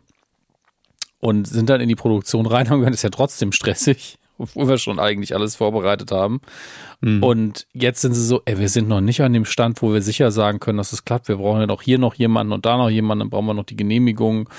und 1.19 1.47
sind 1.47 1.69
dann 1.69 1.81
in 1.81 1.87
die 1.89 1.95
Produktion 1.95 2.45
rein 2.45 2.67
und 2.71 2.81
das 2.83 2.91
ist 2.95 3.03
ja 3.03 3.09
trotzdem 3.09 3.51
stressig, 3.51 4.17
obwohl 4.37 4.67
wir 4.67 4.77
schon 4.77 4.99
eigentlich 4.99 5.35
alles 5.35 5.55
vorbereitet 5.55 6.11
haben. 6.11 6.41
Und 7.21 7.67
jetzt 7.73 8.01
sind 8.01 8.13
sie 8.13 8.25
so, 8.25 8.41
ey, 8.45 8.57
wir 8.57 8.69
sind 8.69 8.87
noch 8.87 9.01
nicht 9.01 9.21
an 9.21 9.33
dem 9.33 9.45
Stand, 9.45 9.81
wo 9.81 9.93
wir 9.93 10.01
sicher 10.01 10.31
sagen 10.31 10.59
können, 10.59 10.77
dass 10.77 10.93
es 10.93 11.05
klappt. 11.05 11.27
Wir 11.27 11.37
brauchen 11.37 11.61
ja 11.61 11.67
noch 11.67 11.81
hier 11.81 11.99
noch 11.99 12.15
jemanden 12.15 12.53
und 12.53 12.65
da 12.65 12.77
noch 12.77 12.89
jemanden, 12.89 13.19
dann 13.19 13.29
brauchen 13.29 13.45
wir 13.45 13.53
noch 13.53 13.65
die 13.65 13.75
Genehmigung. 13.75 14.49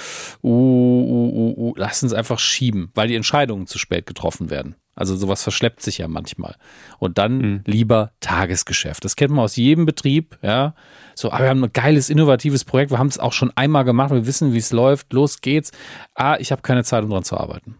Uh, 0.42 0.48
uh, 0.48 1.32
uh, 1.34 1.54
uh. 1.56 1.74
Lass 1.76 2.02
uns 2.02 2.12
einfach 2.12 2.38
schieben, 2.38 2.90
weil 2.94 3.08
die 3.08 3.16
Entscheidungen 3.16 3.66
zu 3.66 3.78
spät 3.78 4.06
getroffen 4.06 4.50
werden. 4.50 4.76
Also 4.94 5.14
sowas 5.14 5.42
verschleppt 5.42 5.82
sich 5.82 5.98
ja 5.98 6.08
manchmal. 6.08 6.56
Und 6.98 7.18
dann 7.18 7.62
lieber 7.66 8.12
Tagesgeschäft. 8.20 9.04
Das 9.04 9.14
kennt 9.14 9.30
man 9.30 9.44
aus 9.44 9.56
jedem 9.56 9.84
Betrieb, 9.84 10.38
ja. 10.40 10.74
So, 11.14 11.32
aber 11.32 11.44
wir 11.44 11.50
haben 11.50 11.64
ein 11.64 11.72
geiles, 11.72 12.08
innovatives 12.08 12.64
Projekt. 12.64 12.90
Wir 12.92 12.98
haben 12.98 13.08
es 13.08 13.18
auch 13.18 13.34
schon 13.34 13.52
einmal 13.56 13.84
gemacht. 13.84 14.10
Wir 14.10 14.26
wissen, 14.26 14.54
wie 14.54 14.58
es 14.58 14.72
läuft. 14.72 15.12
Los 15.12 15.42
geht's. 15.42 15.70
Ah, 16.14 16.36
ich 16.38 16.50
habe 16.50 16.62
keine 16.62 16.82
Zeit, 16.82 17.04
um 17.04 17.10
dran 17.10 17.24
zu 17.24 17.36
arbeiten. 17.36 17.76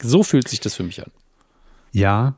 So 0.00 0.22
fühlt 0.22 0.48
sich 0.48 0.60
das 0.60 0.74
für 0.74 0.82
mich 0.82 1.00
an. 1.00 1.10
Ja, 1.96 2.36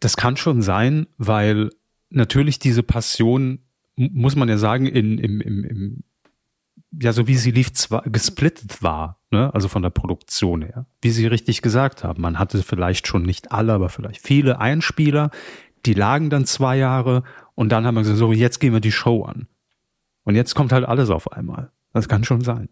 das 0.00 0.16
kann 0.16 0.38
schon 0.38 0.62
sein, 0.62 1.06
weil 1.18 1.68
natürlich 2.08 2.58
diese 2.58 2.82
Passion, 2.82 3.58
muss 3.94 4.36
man 4.36 4.48
ja 4.48 4.56
sagen, 4.56 4.86
in, 4.86 5.18
im, 5.18 5.42
im, 5.42 5.64
im, 5.64 6.04
ja, 6.90 7.12
so 7.12 7.26
wie 7.26 7.36
sie 7.36 7.50
lief, 7.50 7.74
zwar 7.74 8.00
gesplittet 8.04 8.82
war, 8.82 9.20
ne? 9.30 9.52
also 9.52 9.68
von 9.68 9.82
der 9.82 9.90
Produktion 9.90 10.62
her. 10.62 10.86
Wie 11.02 11.10
Sie 11.10 11.26
richtig 11.26 11.60
gesagt 11.60 12.04
haben, 12.04 12.22
man 12.22 12.38
hatte 12.38 12.62
vielleicht 12.62 13.06
schon 13.06 13.24
nicht 13.24 13.52
alle, 13.52 13.74
aber 13.74 13.90
vielleicht 13.90 14.26
viele 14.26 14.58
Einspieler, 14.58 15.30
die 15.84 15.92
lagen 15.92 16.30
dann 16.30 16.46
zwei 16.46 16.78
Jahre 16.78 17.22
und 17.54 17.68
dann 17.68 17.84
haben 17.84 17.96
wir 17.96 18.00
gesagt, 18.00 18.18
so, 18.18 18.32
jetzt 18.32 18.60
gehen 18.60 18.72
wir 18.72 18.80
die 18.80 18.92
Show 18.92 19.24
an. 19.24 19.46
Und 20.22 20.36
jetzt 20.36 20.54
kommt 20.54 20.72
halt 20.72 20.86
alles 20.86 21.10
auf 21.10 21.30
einmal. 21.32 21.70
Das 21.92 22.08
kann 22.08 22.24
schon 22.24 22.40
sein. 22.40 22.70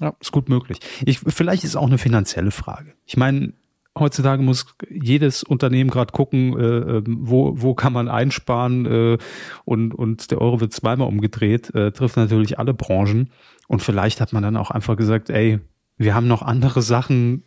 Ja, 0.00 0.16
ist 0.18 0.32
gut 0.32 0.48
möglich. 0.48 0.80
Ich, 1.04 1.20
vielleicht 1.20 1.62
ist 1.62 1.70
es 1.70 1.76
auch 1.76 1.86
eine 1.86 1.98
finanzielle 1.98 2.50
Frage. 2.50 2.94
Ich 3.06 3.16
meine, 3.16 3.52
heutzutage 3.98 4.42
muss 4.42 4.66
jedes 4.88 5.42
Unternehmen 5.42 5.90
gerade 5.90 6.12
gucken, 6.12 6.58
äh, 6.58 6.98
ähm, 6.98 7.18
wo, 7.20 7.54
wo 7.56 7.74
kann 7.74 7.92
man 7.92 8.08
einsparen 8.08 8.86
äh, 8.86 9.18
und, 9.64 9.94
und 9.94 10.30
der 10.30 10.40
Euro 10.40 10.60
wird 10.60 10.72
zweimal 10.72 11.08
umgedreht, 11.08 11.74
äh, 11.74 11.92
trifft 11.92 12.16
natürlich 12.16 12.58
alle 12.58 12.74
Branchen. 12.74 13.30
Und 13.68 13.82
vielleicht 13.82 14.20
hat 14.20 14.32
man 14.32 14.42
dann 14.42 14.56
auch 14.56 14.70
einfach 14.70 14.96
gesagt, 14.96 15.30
ey, 15.30 15.60
wir 15.96 16.14
haben 16.14 16.28
noch 16.28 16.42
andere 16.42 16.82
Sachen, 16.82 17.44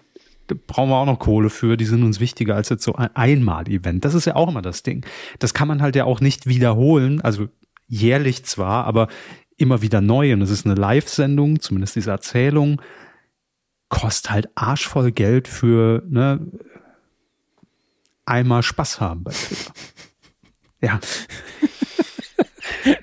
da 0.48 0.56
brauchen 0.68 0.90
wir 0.90 0.98
auch 0.98 1.06
noch 1.06 1.20
Kohle 1.20 1.50
für, 1.50 1.78
die 1.78 1.86
sind 1.86 2.04
uns 2.04 2.20
wichtiger 2.20 2.56
als 2.56 2.70
jetzt 2.70 2.84
so 2.84 2.96
ein 2.96 3.16
Einmal-Event. 3.16 4.04
Das 4.04 4.16
ist 4.16 4.26
ja 4.26 4.36
auch 4.36 4.50
immer 4.50 4.62
das 4.62 4.84
Ding. 4.84 5.06
Das 5.38 5.54
kann 5.54 5.68
man 5.68 5.82
halt 5.82 5.96
ja 5.96 6.06
auch 6.06 6.20
nicht 6.20 6.48
wiederholen, 6.48 7.22
also 7.22 7.48
jährlich 7.88 8.44
zwar, 8.46 8.86
aber 8.86 9.08
immer 9.58 9.82
wieder 9.82 10.02
neu. 10.02 10.34
Und 10.34 10.42
es 10.42 10.50
ist 10.50 10.66
eine 10.66 10.76
Live-Sendung, 10.76 11.60
zumindest 11.60 11.96
diese 11.96 12.12
Erzählung 12.12 12.82
kostet 13.90 14.32
halt 14.32 14.50
arschvoll 14.56 15.12
Geld 15.12 15.48
für 15.48 16.04
ne, 16.08 16.40
einmal 18.26 18.64
Spaß 18.64 19.02
haben 19.02 19.24
bei 19.24 19.32
Twitter. 19.32 19.74
Ja, 20.82 20.98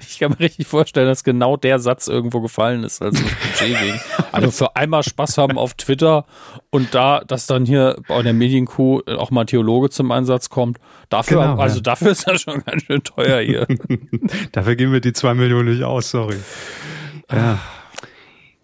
Ich 0.09 0.19
kann 0.19 0.31
mir 0.31 0.41
richtig 0.41 0.67
vorstellen, 0.67 1.07
dass 1.09 1.25
genau 1.25 1.57
der 1.57 1.79
Satz 1.79 2.09
irgendwo 2.09 2.41
gefallen 2.41 2.85
ist, 2.85 3.03
als 3.03 3.21
das 3.21 3.31
Budget 3.35 3.79
ging. 3.83 4.01
Also 4.33 4.51
für 4.51 4.77
einmal 4.77 5.03
Spaß 5.03 5.39
haben 5.39 5.59
auf 5.59 5.75
Twitter 5.75 6.25
und 6.71 6.95
da, 6.95 7.21
dass 7.27 7.47
dann 7.47 7.67
hier 7.67 7.97
bei 8.09 8.23
der 8.23 8.33
Medienkuh 8.33 9.03
auch 9.19 9.31
mal 9.31 9.45
Theologe 9.45 9.91
zum 9.91 10.11
Einsatz 10.11 10.49
kommt. 10.49 10.79
Dafür, 11.09 11.43
Genau, 11.43 11.61
also 11.61 11.77
ja. 11.77 11.83
dafür 11.83 12.13
ist 12.13 12.27
das 12.27 12.41
schon 12.41 12.63
ganz 12.65 12.85
schön 12.85 13.03
teuer 13.03 13.41
hier. 13.41 13.67
dafür 14.53 14.77
geben 14.77 14.93
wir 14.93 15.01
die 15.01 15.13
zwei 15.13 15.35
Millionen 15.35 15.71
nicht 15.71 15.83
aus, 15.85 16.11
sorry. 16.11 16.37
Ja. 17.31 17.59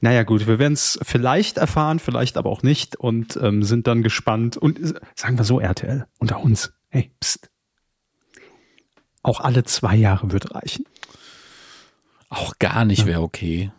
Naja 0.02 0.24
gut, 0.24 0.48
wir 0.48 0.58
werden 0.58 0.72
es 0.72 0.98
vielleicht 1.02 1.58
erfahren, 1.58 2.00
vielleicht 2.00 2.36
aber 2.36 2.50
auch 2.50 2.64
nicht 2.64 2.96
und 2.96 3.38
ähm, 3.40 3.62
sind 3.62 3.86
dann 3.86 4.02
gespannt. 4.02 4.56
Und 4.56 4.80
äh, 4.80 4.94
sagen 5.14 5.38
wir 5.38 5.44
so, 5.44 5.60
RTL, 5.60 6.06
unter 6.18 6.40
uns, 6.40 6.72
hey, 6.88 7.12
pst. 7.20 7.48
Auch 9.22 9.38
alle 9.38 9.62
zwei 9.62 9.94
Jahre 9.94 10.32
wird 10.32 10.56
reichen. 10.56 10.86
Auch 12.28 12.58
gar 12.58 12.84
nicht 12.84 13.06
wäre 13.06 13.20
okay. 13.20 13.70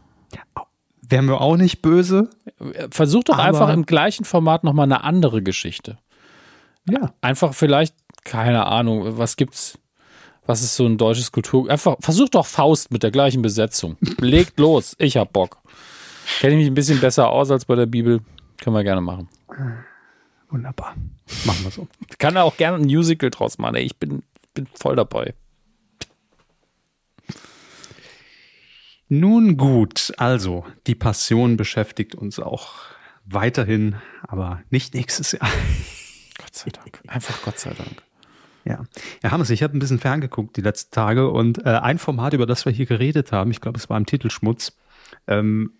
Wären 1.02 1.28
wir 1.28 1.42
auch 1.42 1.58
nicht 1.58 1.82
böse? 1.82 2.30
Versuch 2.90 3.26
doch 3.26 3.38
einfach 3.38 3.68
im 3.68 3.86
gleichen 3.86 4.24
Format 4.24 4.64
nochmal 4.64 4.86
eine 4.86 5.04
andere 5.04 5.44
Geschichte. 5.44 5.98
Ja. 6.90 7.14
Einfach 7.20 7.54
vielleicht, 7.54 7.96
keine 8.24 8.66
Ahnung, 8.68 9.18
was 9.18 9.36
gibt's? 9.36 9.78
Was 10.46 10.62
ist 10.62 10.78
so 10.78 10.86
ein 10.86 10.98
deutsches 10.98 11.34
Kultur? 11.34 11.70
Einfach, 11.70 11.98
versuch 12.00 12.30
doch 12.30 12.46
Faust 12.46 12.92
mit 12.92 13.04
der 13.04 13.12
gleichen 13.12 13.42
Besetzung. 13.42 13.98
Legt 14.22 14.58
los, 14.58 14.96
ich 15.00 15.18
hab 15.18 15.34
Bock. 15.34 15.63
Kenne 16.40 16.54
ich 16.54 16.60
mich 16.60 16.68
ein 16.68 16.74
bisschen 16.74 17.00
besser 17.00 17.30
aus 17.30 17.52
als 17.52 17.66
bei 17.66 17.76
der 17.76 17.86
Bibel. 17.86 18.22
Können 18.62 18.76
wir 18.76 18.84
gerne 18.84 19.02
machen. 19.02 19.28
Wunderbar. 20.50 20.96
Machen 21.46 21.64
wir 21.64 21.72
so. 21.72 21.88
Kann 22.20 22.36
er 22.36 22.44
auch 22.44 22.58
gerne 22.58 22.78
ein 22.78 22.86
Musical 22.86 23.30
draus 23.30 23.58
machen. 23.58 23.76
Ich 23.76 23.98
bin, 23.98 24.24
bin 24.54 24.68
voll 24.74 24.96
dabei. 24.96 25.34
Nun 29.10 29.58
gut, 29.58 30.12
also 30.18 30.66
die 30.88 30.96
Passion 30.96 31.58
beschäftigt 31.58 32.16
uns 32.16 32.40
auch 32.40 32.74
weiterhin, 33.26 33.96
aber 34.24 34.62
nicht 34.70 34.94
nächstes 34.96 35.34
Jahr. 35.34 35.50
Gott 36.38 36.56
sei 36.56 36.72
Dank. 36.72 37.00
Einfach 37.08 37.42
Gott 37.44 37.60
sei 37.60 37.74
Dank. 37.74 38.02
Ja, 38.66 38.84
Herr 39.22 39.32
Hammes, 39.32 39.50
ich 39.50 39.62
habe 39.62 39.78
ein 39.78 39.80
bisschen 39.80 40.00
ferngeguckt 40.00 40.56
die 40.56 40.62
letzten 40.62 40.92
Tage 40.92 41.30
und 41.30 41.66
äh, 41.66 41.70
ein 41.70 42.00
Format, 42.00 42.34
über 42.34 42.46
das 42.46 42.66
wir 42.66 42.72
hier 42.72 42.86
geredet 42.86 43.32
haben, 43.32 43.52
ich 43.52 43.60
glaube, 43.60 43.78
es 43.78 43.90
war 43.90 43.98
im 43.98 44.06
Titelschmutz, 44.06 44.78
ähm, 45.28 45.74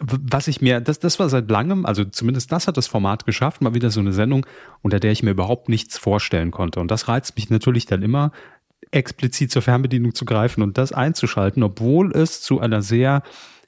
was 0.00 0.48
ich 0.48 0.60
mir, 0.60 0.80
das, 0.80 0.98
das 0.98 1.18
war 1.18 1.28
seit 1.28 1.50
langem, 1.50 1.86
also 1.86 2.04
zumindest 2.04 2.50
das 2.52 2.66
hat 2.66 2.76
das 2.76 2.86
Format 2.86 3.26
geschafft, 3.26 3.60
mal 3.60 3.74
wieder 3.74 3.90
so 3.90 4.00
eine 4.00 4.12
Sendung, 4.12 4.46
unter 4.82 4.98
der 4.98 5.12
ich 5.12 5.22
mir 5.22 5.30
überhaupt 5.30 5.68
nichts 5.68 5.98
vorstellen 5.98 6.50
konnte. 6.50 6.80
Und 6.80 6.90
das 6.90 7.08
reizt 7.08 7.36
mich 7.36 7.50
natürlich 7.50 7.86
dann 7.86 8.02
immer, 8.02 8.32
explizit 8.90 9.52
zur 9.52 9.62
Fernbedienung 9.62 10.14
zu 10.14 10.24
greifen 10.24 10.62
und 10.62 10.78
das 10.78 10.92
einzuschalten, 10.92 11.62
obwohl 11.62 12.10
es 12.12 12.40
zu 12.40 12.60
einer 12.60 12.82
sehr 12.82 13.22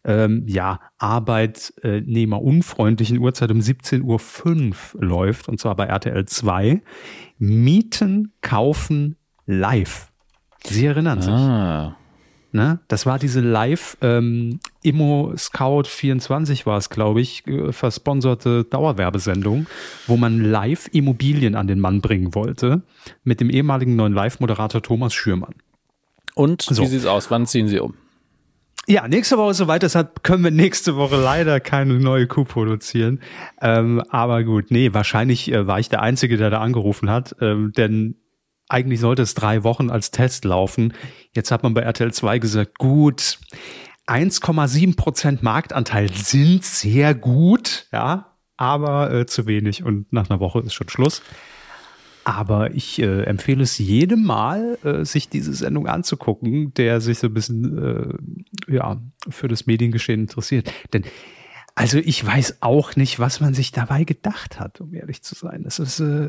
ähm, 0.05 0.45
ja, 0.49 0.81
arbeitnehmerunfreundlichen 0.99 3.18
Uhrzeit 3.18 3.53
um 3.53 3.61
17.05 3.61 4.97
Uhr 4.97 5.05
läuft, 5.05 5.49
und 5.49 5.61
zwar 5.61 5.77
bei 5.77 5.87
RTL 5.87 6.27
2. 6.27 6.83
Mieten, 7.38 8.33
kaufen, 8.40 9.14
live. 9.47 10.09
Sie 10.64 10.87
erinnern 10.87 11.23
sich. 11.23 11.31
Ne? 12.55 12.81
Das 12.87 13.07
war 13.07 13.19
diese 13.19 13.41
Live 13.41 13.97
ähm, 14.03 14.61
Immo 14.83 15.33
Scout 15.38 15.85
24 15.85 16.67
war 16.67 16.77
es, 16.77 16.91
glaube 16.91 17.23
ich, 17.23 17.47
äh, 17.47 17.73
versponserte 17.73 18.65
Dauerwerbesendung, 18.65 19.67
wo 20.07 20.19
man 20.19 20.38
live 20.38 20.88
Immobilien 20.93 21.55
an 21.55 21.67
den 21.67 21.81
Mann 21.81 22.03
bringen 22.03 22.35
wollte 22.35 22.83
mit 23.25 23.41
dem 23.41 23.49
ehemaligen 23.49 23.97
neuen 23.97 24.12
Live-Moderator 24.12 24.83
Thomas 24.83 25.15
Schürmann. 25.15 25.55
Und 26.35 26.62
so. 26.62 26.83
wie 26.83 26.88
sieht's 26.88 27.07
aus? 27.07 27.31
Wann 27.31 27.47
ziehen 27.47 27.69
Sie 27.69 27.81
um? 27.81 27.95
Ja, 28.87 29.07
nächste 29.07 29.38
Woche 29.38 29.53
ist 29.53 29.59
soweit, 29.59 29.83
deshalb 29.83 30.23
können 30.23 30.45
wir 30.45 30.51
nächste 30.51 30.97
Woche 30.97 31.17
leider 31.17 31.61
keine 31.61 31.95
neue 31.95 32.27
Kuh 32.27 32.45
produzieren. 32.45 33.21
Ähm, 33.61 34.03
aber 34.11 34.43
gut, 34.43 34.71
nee, 34.71 34.93
wahrscheinlich 34.93 35.51
äh, 35.53 35.67
war 35.67 35.79
ich 35.79 35.88
der 35.88 36.03
Einzige, 36.03 36.37
der 36.37 36.51
da 36.51 36.61
angerufen 36.61 37.09
hat, 37.09 37.37
ähm, 37.41 37.73
denn 37.77 38.17
eigentlich 38.73 39.01
sollte 39.01 39.23
es 39.23 39.35
drei 39.35 39.65
Wochen 39.65 39.91
als 39.91 40.11
Test 40.11 40.45
laufen. 40.45 40.95
Jetzt 41.35 41.51
hat 41.51 41.63
man 41.63 41.75
bei 41.75 41.83
RTL 41.83 42.13
2 42.13 42.39
gesagt, 42.39 42.79
gut, 42.79 43.39
1,7 44.07 44.97
Prozent 44.97 45.43
Marktanteil 45.43 46.11
sind 46.13 46.65
sehr 46.65 47.15
gut, 47.15 47.87
ja, 47.93 48.37
aber 48.57 49.13
äh, 49.13 49.27
zu 49.27 49.47
wenig 49.47 49.85
und 49.85 50.13
nach 50.13 50.31
einer 50.31 50.41
Woche 50.41 50.61
ist 50.61 50.75
schon 50.75 50.89
Schluss. 50.89 51.23
Aber 52.25 52.73
ich 52.73 53.01
äh, 53.01 53.25
empfehle 53.25 53.65
es 53.65 53.79
jedem 53.79 54.25
Mal, 54.25 54.79
äh, 54.85 55.05
sich 55.05 55.29
diese 55.29 55.53
Sendung 55.53 55.89
anzugucken, 55.89 56.73
der 56.75 57.01
sich 57.01 57.19
so 57.19 57.27
ein 57.27 57.35
bisschen 57.35 58.21
äh, 58.69 58.73
ja, 58.73 59.03
für 59.29 59.49
das 59.49 59.67
Mediengeschehen 59.67 60.21
interessiert. 60.21 60.73
Denn 60.93 61.05
also 61.75 61.99
ich 61.99 62.25
weiß 62.25 62.59
auch 62.61 62.97
nicht, 62.97 63.19
was 63.19 63.41
man 63.41 63.55
sich 63.55 63.73
dabei 63.73 64.05
gedacht 64.05 64.61
hat, 64.61 64.81
um 64.81 64.95
ehrlich 64.95 65.23
zu 65.23 65.35
sein. 65.35 65.65
Es 65.67 65.79
ist, 65.79 66.01
äh, 66.01 66.29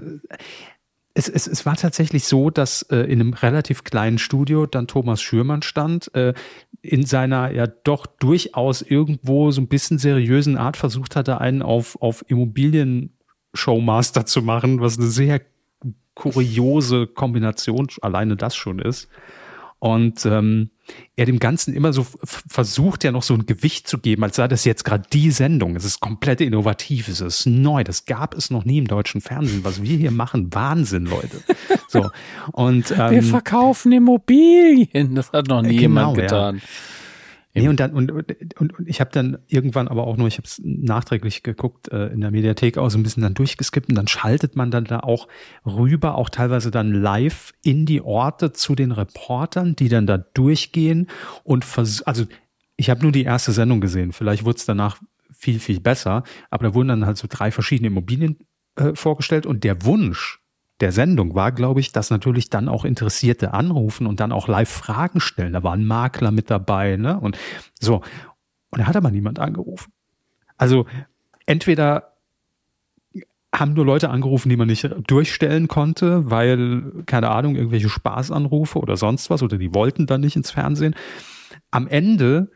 es, 1.16 1.30
es, 1.30 1.48
es 1.48 1.66
war 1.66 1.76
tatsächlich 1.76 2.26
so, 2.26 2.50
dass 2.50 2.82
äh, 2.84 2.98
in 2.98 3.22
einem 3.22 3.34
relativ 3.34 3.84
kleinen 3.84 4.18
Studio 4.18 4.66
dann 4.66 4.88
Thomas 4.88 5.22
Schürmann 5.22 5.62
stand, 5.62 6.14
äh, 6.16 6.34
in 6.82 7.06
seiner 7.06 7.52
ja 7.52 7.68
doch 7.68 8.08
durchaus 8.08 8.82
irgendwo 8.82 9.52
so 9.52 9.62
ein 9.62 9.68
bisschen 9.68 10.00
seriösen 10.00 10.58
Art 10.58 10.76
versucht 10.76 11.16
hatte, 11.16 11.40
einen 11.40 11.62
auf, 11.62 12.02
auf 12.02 12.26
Immobilien-Showmaster 12.28 14.26
zu 14.26 14.42
machen, 14.42 14.82
was 14.82 14.98
eine 14.98 15.08
sehr 15.08 15.42
kuriose 16.16 17.08
Kombination 17.08 17.88
alleine 18.02 18.36
das 18.36 18.56
schon 18.56 18.80
ist. 18.80 19.08
Und 19.84 20.26
ähm, 20.26 20.70
er 21.18 21.26
dem 21.26 21.40
Ganzen 21.40 21.74
immer 21.74 21.92
so 21.92 22.08
versucht, 22.24 23.04
ja 23.04 23.12
noch 23.12 23.22
so 23.22 23.34
ein 23.34 23.46
Gewicht 23.46 23.86
zu 23.86 23.98
geben, 23.98 24.24
als 24.24 24.38
sei 24.38 24.48
das 24.48 24.64
jetzt 24.64 24.86
gerade 24.86 25.04
die 25.12 25.30
Sendung. 25.30 25.76
Es 25.76 25.84
ist 25.84 26.00
komplett 26.00 26.40
innovativ, 26.40 27.10
es 27.10 27.20
ist 27.20 27.48
neu, 27.48 27.84
das 27.84 28.06
gab 28.06 28.34
es 28.34 28.50
noch 28.50 28.64
nie 28.64 28.78
im 28.78 28.88
deutschen 28.88 29.20
Fernsehen. 29.20 29.66
Was 29.66 29.84
wir 29.84 29.98
hier 29.98 30.12
machen, 30.12 30.54
Wahnsinn, 30.54 31.06
Leute. 31.06 31.42
So 31.90 32.10
und 32.54 32.92
ähm, 32.92 33.12
wir 33.12 33.24
verkaufen 33.24 33.92
Immobilien. 33.92 35.16
Das 35.16 35.34
hat 35.34 35.48
noch 35.48 35.62
nie 35.62 35.76
genau, 35.76 35.82
jemand 35.82 36.16
getan. 36.16 36.56
Ja. 36.56 36.62
Nee, 37.56 37.68
und 37.68 37.80
dann, 37.80 37.94
und, 37.94 38.12
und, 38.12 38.80
und 38.80 38.88
ich 38.88 39.00
habe 39.00 39.12
dann 39.12 39.38
irgendwann 39.48 39.88
aber 39.88 40.08
auch 40.08 40.18
nur, 40.18 40.28
ich 40.28 40.38
habe 40.38 40.48
es 40.48 40.60
nachträglich 40.64 41.44
geguckt, 41.44 41.92
äh, 41.92 42.08
in 42.08 42.22
der 42.22 42.32
Mediathek 42.32 42.80
auch 42.80 42.90
so 42.90 42.98
ein 42.98 43.04
bisschen 43.04 43.22
dann 43.22 43.36
durchgeskippt 43.36 43.90
und 43.90 43.96
dann 43.96 44.08
schaltet 44.08 44.56
man 44.56 44.72
dann 44.72 44.86
da 44.86 45.02
auch 45.02 45.28
rüber, 45.64 46.16
auch 46.16 46.30
teilweise 46.30 46.72
dann 46.72 46.92
live 46.92 47.54
in 47.64 47.86
die 47.86 48.02
Orte 48.02 48.54
zu 48.54 48.74
den 48.74 48.92
Reportern, 48.92 49.76
die 49.76 49.88
dann 49.88 50.08
da 50.08 50.18
durchgehen 50.18 51.08
und 51.44 51.64
vers 51.64 52.02
also 52.02 52.26
ich 52.76 52.90
habe 52.90 53.04
nur 53.04 53.12
die 53.12 53.24
erste 53.24 53.52
Sendung 53.52 53.82
gesehen, 53.82 54.14
vielleicht 54.14 54.46
wurde 54.46 54.58
es 54.58 54.66
danach 54.66 54.98
viel, 55.32 55.60
viel 55.60 55.80
besser, 55.80 56.24
aber 56.50 56.68
da 56.68 56.74
wurden 56.74 56.88
dann 56.88 57.06
halt 57.06 57.18
so 57.18 57.28
drei 57.30 57.52
verschiedene 57.52 57.88
Immobilien 57.88 58.40
äh, 58.78 58.96
vorgestellt 58.96 59.46
und 59.46 59.64
der 59.64 59.86
Wunsch, 59.86 60.43
der 60.84 60.92
Sendung 60.92 61.34
war, 61.34 61.54
glaube 61.54 61.80
ich, 61.80 61.94
dass 61.94 62.10
natürlich 62.10 62.50
dann 62.50 62.68
auch 62.68 62.84
Interessierte 62.84 63.54
anrufen 63.54 64.06
und 64.06 64.20
dann 64.20 64.34
auch 64.34 64.50
live 64.50 64.70
Fragen 64.70 65.22
stellen. 65.22 65.54
Da 65.54 65.64
war 65.64 65.72
ein 65.72 65.86
Makler 65.86 66.32
mit 66.32 66.52
dabei, 66.52 66.98
ne? 66.98 67.18
Und 67.18 67.38
so. 67.80 68.02
Und 68.70 68.80
da 68.80 68.86
hat 68.86 68.98
aber 68.98 69.10
niemand 69.10 69.40
angerufen. 69.40 69.94
Also 70.58 70.86
entweder 71.46 72.18
haben 73.56 73.72
nur 73.72 73.86
Leute 73.86 74.10
angerufen, 74.10 74.50
die 74.50 74.58
man 74.58 74.68
nicht 74.68 74.90
durchstellen 75.08 75.70
konnte, 75.70 76.30
weil, 76.30 76.92
keine 77.06 77.30
Ahnung, 77.32 77.56
irgendwelche 77.56 77.88
Spaßanrufe 77.88 78.78
oder 78.78 78.98
sonst 78.98 79.30
was, 79.30 79.42
oder 79.42 79.58
die 79.58 79.74
wollten 79.74 80.06
dann 80.06 80.20
nicht 80.20 80.36
ins 80.36 80.52
Fernsehen. 80.52 80.96
Am 81.72 81.88
Ende 81.88 82.52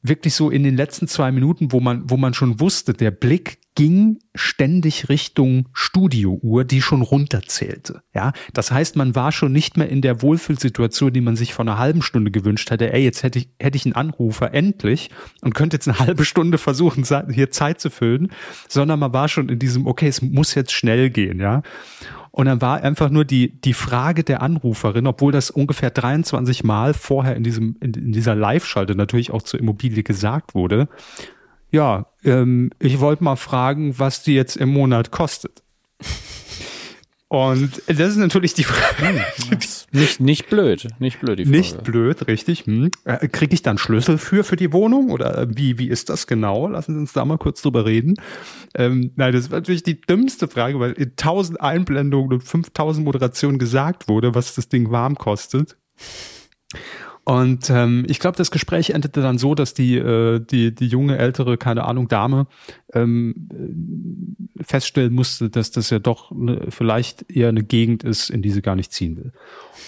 wirklich 0.00 0.34
so 0.34 0.48
in 0.48 0.62
den 0.62 0.76
letzten 0.76 1.08
zwei 1.08 1.30
Minuten, 1.30 1.72
wo 1.72 1.80
man, 1.80 2.08
wo 2.08 2.16
man 2.16 2.32
schon 2.32 2.58
wusste, 2.58 2.94
der 2.94 3.10
Blick 3.10 3.58
ging 3.76 4.18
ständig 4.34 5.08
Richtung 5.08 5.68
Studiouhr, 5.72 6.64
die 6.64 6.82
schon 6.82 7.02
runterzählte. 7.02 8.02
Ja, 8.14 8.32
das 8.52 8.72
heißt, 8.72 8.96
man 8.96 9.14
war 9.14 9.30
schon 9.32 9.52
nicht 9.52 9.76
mehr 9.76 9.88
in 9.88 10.00
der 10.00 10.22
Wohlfühlsituation, 10.22 11.12
die 11.12 11.20
man 11.20 11.36
sich 11.36 11.54
vor 11.54 11.64
einer 11.64 11.78
halben 11.78 12.02
Stunde 12.02 12.30
gewünscht 12.30 12.70
hatte. 12.70 12.92
Ey, 12.92 13.04
jetzt 13.04 13.22
hätte 13.22 13.38
ich, 13.38 13.50
hätte 13.60 13.76
ich 13.76 13.84
einen 13.84 13.94
Anrufer 13.94 14.52
endlich 14.52 15.10
und 15.42 15.54
könnte 15.54 15.76
jetzt 15.76 15.86
eine 15.86 15.98
halbe 16.00 16.24
Stunde 16.24 16.58
versuchen, 16.58 17.04
hier 17.30 17.50
Zeit 17.50 17.80
zu 17.80 17.90
füllen, 17.90 18.32
sondern 18.66 18.98
man 18.98 19.12
war 19.12 19.28
schon 19.28 19.48
in 19.50 19.58
diesem, 19.58 19.86
okay, 19.86 20.08
es 20.08 20.22
muss 20.22 20.54
jetzt 20.54 20.72
schnell 20.72 21.10
gehen, 21.10 21.38
ja. 21.38 21.62
Und 22.30 22.46
dann 22.46 22.60
war 22.60 22.82
einfach 22.82 23.08
nur 23.08 23.24
die, 23.24 23.58
die 23.62 23.72
Frage 23.72 24.22
der 24.22 24.42
Anruferin, 24.42 25.06
obwohl 25.06 25.32
das 25.32 25.50
ungefähr 25.50 25.90
23 25.90 26.64
Mal 26.64 26.92
vorher 26.92 27.34
in 27.34 27.42
diesem, 27.42 27.76
in, 27.80 27.94
in 27.94 28.12
dieser 28.12 28.34
Live-Schalte 28.34 28.94
natürlich 28.94 29.30
auch 29.30 29.40
zur 29.40 29.58
Immobilie 29.58 30.02
gesagt 30.02 30.54
wurde. 30.54 30.88
Ja, 31.70 32.06
ähm, 32.24 32.70
ich 32.78 33.00
wollte 33.00 33.24
mal 33.24 33.36
fragen, 33.36 33.98
was 33.98 34.22
die 34.22 34.34
jetzt 34.34 34.56
im 34.56 34.70
Monat 34.70 35.10
kostet. 35.10 35.62
Und 37.28 37.82
das 37.88 37.98
ist 37.98 38.18
natürlich 38.18 38.54
die 38.54 38.62
Frage. 38.62 39.24
Hm, 39.50 39.58
nicht, 39.90 40.20
nicht 40.20 40.48
blöd, 40.48 40.86
nicht 41.00 41.20
blöd 41.20 41.40
die 41.40 41.44
Frage. 41.44 41.56
Nicht 41.56 41.82
blöd, 41.82 42.28
richtig. 42.28 42.66
Hm. 42.66 42.90
Äh, 43.04 43.26
Kriege 43.28 43.52
ich 43.52 43.62
dann 43.62 43.78
Schlüssel 43.78 44.16
für 44.18 44.44
für 44.44 44.54
die 44.54 44.72
Wohnung 44.72 45.10
oder 45.10 45.48
wie 45.50 45.76
wie 45.78 45.88
ist 45.88 46.08
das 46.08 46.28
genau? 46.28 46.68
Lassen 46.68 46.94
Sie 46.94 47.00
uns 47.00 47.12
da 47.12 47.24
mal 47.24 47.36
kurz 47.36 47.62
drüber 47.62 47.84
reden. 47.84 48.14
Ähm, 48.76 49.10
nein, 49.16 49.32
das 49.32 49.46
ist 49.46 49.50
natürlich 49.50 49.82
die 49.82 50.00
dümmste 50.00 50.46
Frage, 50.46 50.78
weil 50.78 50.92
in 50.92 51.10
1000 51.10 51.60
Einblendungen 51.60 52.32
und 52.32 52.44
5000 52.44 53.04
Moderationen 53.04 53.58
gesagt 53.58 54.08
wurde, 54.08 54.36
was 54.36 54.54
das 54.54 54.68
Ding 54.68 54.92
warm 54.92 55.16
kostet. 55.16 55.76
Und 57.28 57.70
ähm, 57.70 58.06
ich 58.08 58.20
glaube, 58.20 58.36
das 58.36 58.52
Gespräch 58.52 58.90
endete 58.90 59.20
dann 59.20 59.36
so, 59.36 59.56
dass 59.56 59.74
die, 59.74 59.96
äh, 59.96 60.38
die, 60.38 60.72
die 60.72 60.86
junge, 60.86 61.18
ältere, 61.18 61.58
keine 61.58 61.84
Ahnung, 61.84 62.06
Dame 62.06 62.46
ähm, 62.94 63.48
äh, 64.56 64.62
feststellen 64.62 65.12
musste, 65.12 65.50
dass 65.50 65.72
das 65.72 65.90
ja 65.90 65.98
doch 65.98 66.30
ne, 66.30 66.66
vielleicht 66.68 67.28
eher 67.28 67.48
eine 67.48 67.64
Gegend 67.64 68.04
ist, 68.04 68.30
in 68.30 68.42
die 68.42 68.50
sie 68.50 68.62
gar 68.62 68.76
nicht 68.76 68.92
ziehen 68.92 69.16
will. 69.16 69.32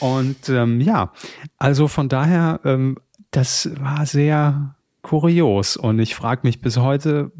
Und 0.00 0.48
ähm, 0.48 0.80
ja, 0.80 1.12
also 1.58 1.86
von 1.86 2.08
daher, 2.08 2.58
ähm, 2.64 2.98
das 3.30 3.70
war 3.78 4.04
sehr 4.04 4.74
kurios. 5.02 5.76
Und 5.76 6.00
ich 6.00 6.16
frage 6.16 6.40
mich 6.42 6.60
bis 6.60 6.78
heute, 6.78 7.30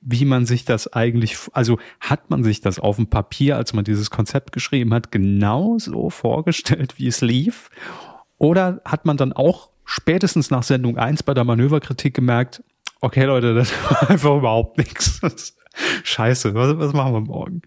wie 0.00 0.24
man 0.24 0.44
sich 0.44 0.64
das 0.64 0.92
eigentlich, 0.92 1.36
also 1.52 1.78
hat 2.00 2.30
man 2.30 2.42
sich 2.42 2.62
das 2.62 2.80
auf 2.80 2.96
dem 2.96 3.06
Papier, 3.06 3.58
als 3.58 3.74
man 3.74 3.84
dieses 3.84 4.10
Konzept 4.10 4.50
geschrieben 4.50 4.92
hat, 4.92 5.12
genauso 5.12 6.10
vorgestellt, 6.10 6.98
wie 6.98 7.06
es 7.06 7.20
lief? 7.20 7.70
Oder 8.38 8.80
hat 8.84 9.04
man 9.04 9.16
dann 9.16 9.32
auch 9.32 9.70
spätestens 9.84 10.50
nach 10.50 10.62
Sendung 10.62 10.96
1 10.96 11.22
bei 11.22 11.34
der 11.34 11.44
Manöverkritik 11.44 12.14
gemerkt, 12.14 12.62
okay 13.00 13.24
Leute, 13.24 13.54
das 13.54 13.72
war 13.90 14.10
einfach 14.10 14.36
überhaupt 14.36 14.78
nichts. 14.78 15.20
Scheiße, 16.04 16.54
was, 16.54 16.78
was 16.78 16.92
machen 16.92 17.12
wir 17.12 17.20
morgen? 17.20 17.62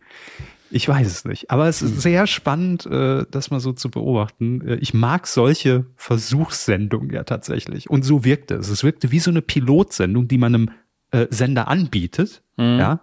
Ich 0.73 0.87
weiß 0.87 1.05
es 1.05 1.25
nicht. 1.25 1.51
Aber 1.51 1.67
es 1.67 1.81
ist 1.81 2.01
sehr 2.01 2.27
spannend, 2.27 2.85
äh, 2.85 3.25
das 3.29 3.51
mal 3.51 3.59
so 3.59 3.73
zu 3.73 3.91
beobachten. 3.91 4.65
Äh, 4.65 4.75
ich 4.75 4.93
mag 4.93 5.27
solche 5.27 5.85
Versuchssendungen 5.97 7.11
ja 7.11 7.23
tatsächlich. 7.23 7.89
Und 7.89 8.03
so 8.03 8.23
wirkte 8.23 8.55
es. 8.55 8.69
Es 8.69 8.83
wirkte 8.83 9.11
wie 9.11 9.19
so 9.19 9.31
eine 9.31 9.41
Pilotsendung, 9.41 10.29
die 10.29 10.37
man 10.37 10.55
einem 10.55 10.69
äh, 11.11 11.27
Sender 11.29 11.67
anbietet. 11.67 12.41
Mhm. 12.55 12.79
Ja. 12.79 13.01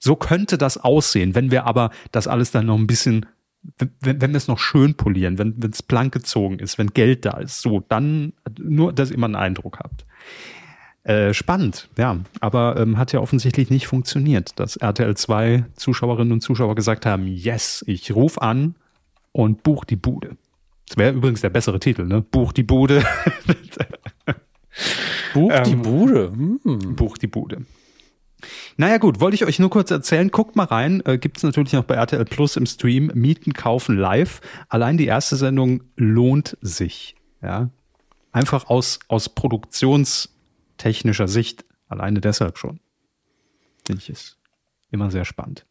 So 0.00 0.16
könnte 0.16 0.58
das 0.58 0.76
aussehen. 0.78 1.36
Wenn 1.36 1.52
wir 1.52 1.66
aber 1.66 1.90
das 2.10 2.26
alles 2.26 2.50
dann 2.50 2.66
noch 2.66 2.76
ein 2.76 2.88
bisschen 2.88 3.26
wenn, 3.78 4.20
wenn 4.20 4.30
wir 4.30 4.36
es 4.36 4.48
noch 4.48 4.58
schön 4.58 4.94
polieren, 4.94 5.38
wenn 5.38 5.58
es 5.70 5.82
blank 5.82 6.12
gezogen 6.12 6.58
ist, 6.58 6.78
wenn 6.78 6.88
Geld 6.88 7.24
da 7.24 7.38
ist, 7.38 7.60
so, 7.60 7.84
dann 7.88 8.32
nur, 8.58 8.92
dass 8.92 9.10
ihr 9.10 9.16
immer 9.16 9.26
einen 9.26 9.36
Eindruck 9.36 9.78
habt. 9.78 10.04
Äh, 11.04 11.32
spannend, 11.32 11.88
ja, 11.96 12.18
aber 12.40 12.76
ähm, 12.76 12.98
hat 12.98 13.12
ja 13.12 13.20
offensichtlich 13.20 13.70
nicht 13.70 13.86
funktioniert, 13.86 14.58
dass 14.58 14.76
RTL 14.76 15.16
2 15.16 15.64
Zuschauerinnen 15.74 16.32
und 16.32 16.40
Zuschauer 16.42 16.74
gesagt 16.74 17.06
haben, 17.06 17.26
yes, 17.26 17.82
ich 17.86 18.14
rufe 18.14 18.42
an 18.42 18.74
und 19.32 19.62
buch 19.62 19.84
die 19.84 19.96
Bude. 19.96 20.36
Das 20.86 20.96
wäre 20.96 21.14
übrigens 21.14 21.40
der 21.40 21.50
bessere 21.50 21.80
Titel, 21.80 22.04
ne? 22.04 22.22
Buch 22.22 22.52
die 22.52 22.62
Bude. 22.62 23.04
buch 25.34 25.52
die 25.64 25.72
ähm, 25.72 25.82
Bude. 25.82 26.32
Hm. 26.32 26.96
Buch 26.96 27.16
die 27.18 27.26
Bude. 27.26 27.64
Naja 28.76 28.98
gut, 28.98 29.20
wollte 29.20 29.34
ich 29.34 29.44
euch 29.44 29.58
nur 29.58 29.70
kurz 29.70 29.90
erzählen. 29.90 30.30
Guckt 30.30 30.56
mal 30.56 30.64
rein. 30.64 31.02
Äh, 31.04 31.18
Gibt 31.18 31.38
es 31.38 31.42
natürlich 31.42 31.72
noch 31.72 31.84
bei 31.84 31.94
RTL 31.94 32.24
Plus 32.24 32.56
im 32.56 32.66
Stream. 32.66 33.10
Mieten, 33.14 33.52
kaufen 33.52 33.96
live. 33.96 34.40
Allein 34.68 34.96
die 34.96 35.06
erste 35.06 35.36
Sendung 35.36 35.82
lohnt 35.96 36.56
sich. 36.60 37.16
Ja, 37.42 37.70
Einfach 38.32 38.68
aus, 38.68 38.98
aus 39.08 39.28
produktionstechnischer 39.28 41.28
Sicht. 41.28 41.64
Alleine 41.88 42.20
deshalb 42.20 42.58
schon. 42.58 42.80
Finde 43.86 44.02
ich 44.02 44.10
es 44.10 44.36
immer 44.90 45.10
sehr 45.10 45.24
spannend. 45.24 45.66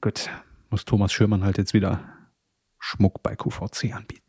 Gut, 0.00 0.28
muss 0.70 0.84
Thomas 0.84 1.12
Schürmann 1.12 1.42
halt 1.42 1.58
jetzt 1.58 1.74
wieder 1.74 2.00
Schmuck 2.78 3.22
bei 3.22 3.34
QVC 3.34 3.94
anbieten. 3.94 4.22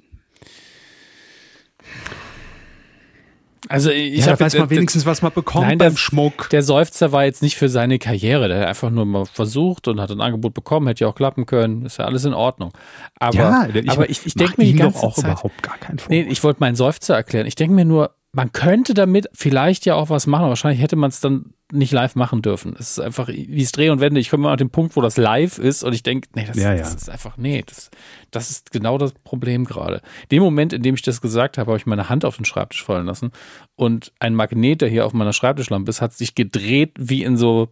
Also 3.69 3.89
ich 3.91 4.25
ja, 4.25 4.33
hab 4.33 4.39
weiß 4.39 4.57
man 4.57 4.69
wenigstens, 4.69 5.05
was 5.05 5.21
man 5.21 5.31
bekommt 5.31 5.67
nein, 5.67 5.77
beim 5.77 5.93
der, 5.93 5.97
Schmuck. 5.97 6.49
Der 6.49 6.63
Seufzer 6.63 7.11
war 7.11 7.25
jetzt 7.25 7.41
nicht 7.41 7.55
für 7.55 7.69
seine 7.69 7.99
Karriere. 7.99 8.47
Der 8.47 8.61
hat 8.61 8.67
einfach 8.67 8.89
nur 8.89 9.05
mal 9.05 9.25
versucht 9.25 9.87
und 9.87 10.01
hat 10.01 10.11
ein 10.11 10.21
Angebot 10.21 10.53
bekommen, 10.53 10.87
hätte 10.87 11.05
ja 11.05 11.09
auch 11.09 11.15
klappen 11.15 11.45
können. 11.45 11.85
Ist 11.85 11.97
ja 11.97 12.05
alles 12.05 12.25
in 12.25 12.33
Ordnung. 12.33 12.71
Aber, 13.19 13.35
ja, 13.35 13.67
ich, 13.73 13.89
aber 13.89 14.09
ich, 14.09 14.25
ich 14.25 14.33
denke 14.33 14.55
mir 14.57 14.65
die 14.65 14.75
ganze 14.75 15.03
auch 15.03 15.15
Zeit, 15.15 15.25
überhaupt 15.25 15.63
gar 15.63 15.77
keinen 15.77 15.99
Vorwurf. 15.99 16.09
Nee, 16.09 16.31
ich 16.31 16.43
wollte 16.43 16.59
meinen 16.59 16.75
Seufzer 16.75 17.15
erklären. 17.15 17.47
Ich 17.47 17.55
denke 17.55 17.73
mir 17.73 17.85
nur, 17.85 18.15
man 18.35 18.51
könnte 18.51 18.95
damit 18.95 19.29
vielleicht 19.33 19.85
ja 19.85 19.93
auch 19.93 20.09
was 20.09 20.25
machen. 20.25 20.47
Wahrscheinlich 20.47 20.81
hätte 20.81 20.95
man 20.95 21.09
es 21.09 21.19
dann 21.19 21.53
nicht 21.71 21.91
live 21.91 22.15
machen 22.15 22.41
dürfen. 22.41 22.75
Es 22.77 22.91
ist 22.91 22.99
einfach 22.99 23.27
wie 23.27 23.61
es 23.61 23.71
Dreh 23.71 23.89
und 23.89 23.99
Wende. 23.99 24.19
Ich 24.19 24.29
komme 24.29 24.43
mal 24.43 24.51
an 24.51 24.57
den 24.57 24.71
Punkt, 24.71 24.95
wo 24.95 25.01
das 25.01 25.17
live 25.17 25.59
ist 25.59 25.83
und 25.83 25.93
ich 25.93 26.01
denke, 26.01 26.29
nee, 26.33 26.45
das, 26.45 26.57
ja, 26.57 26.75
das 26.75 26.95
ist 26.95 27.09
einfach, 27.09 27.37
nee, 27.37 27.63
das, 27.65 27.91
das 28.31 28.49
ist 28.49 28.71
genau 28.71 28.97
das 28.97 29.13
Problem 29.13 29.65
gerade. 29.65 30.01
Dem 30.31 30.41
Moment, 30.41 30.73
in 30.73 30.81
dem 30.81 30.95
ich 30.95 31.03
das 31.03 31.21
gesagt 31.21 31.57
habe, 31.57 31.71
habe 31.71 31.77
ich 31.77 31.85
meine 31.85 32.09
Hand 32.09 32.25
auf 32.25 32.35
den 32.35 32.45
Schreibtisch 32.45 32.83
fallen 32.83 33.05
lassen 33.05 33.31
und 33.75 34.11
ein 34.19 34.33
Magnet, 34.33 34.81
der 34.81 34.89
hier 34.89 35.05
auf 35.05 35.13
meiner 35.13 35.33
Schreibtischlampe 35.33 35.89
ist, 35.89 36.01
hat 36.01 36.13
sich 36.13 36.33
gedreht 36.33 36.91
wie 36.97 37.23
in 37.23 37.37
so, 37.37 37.69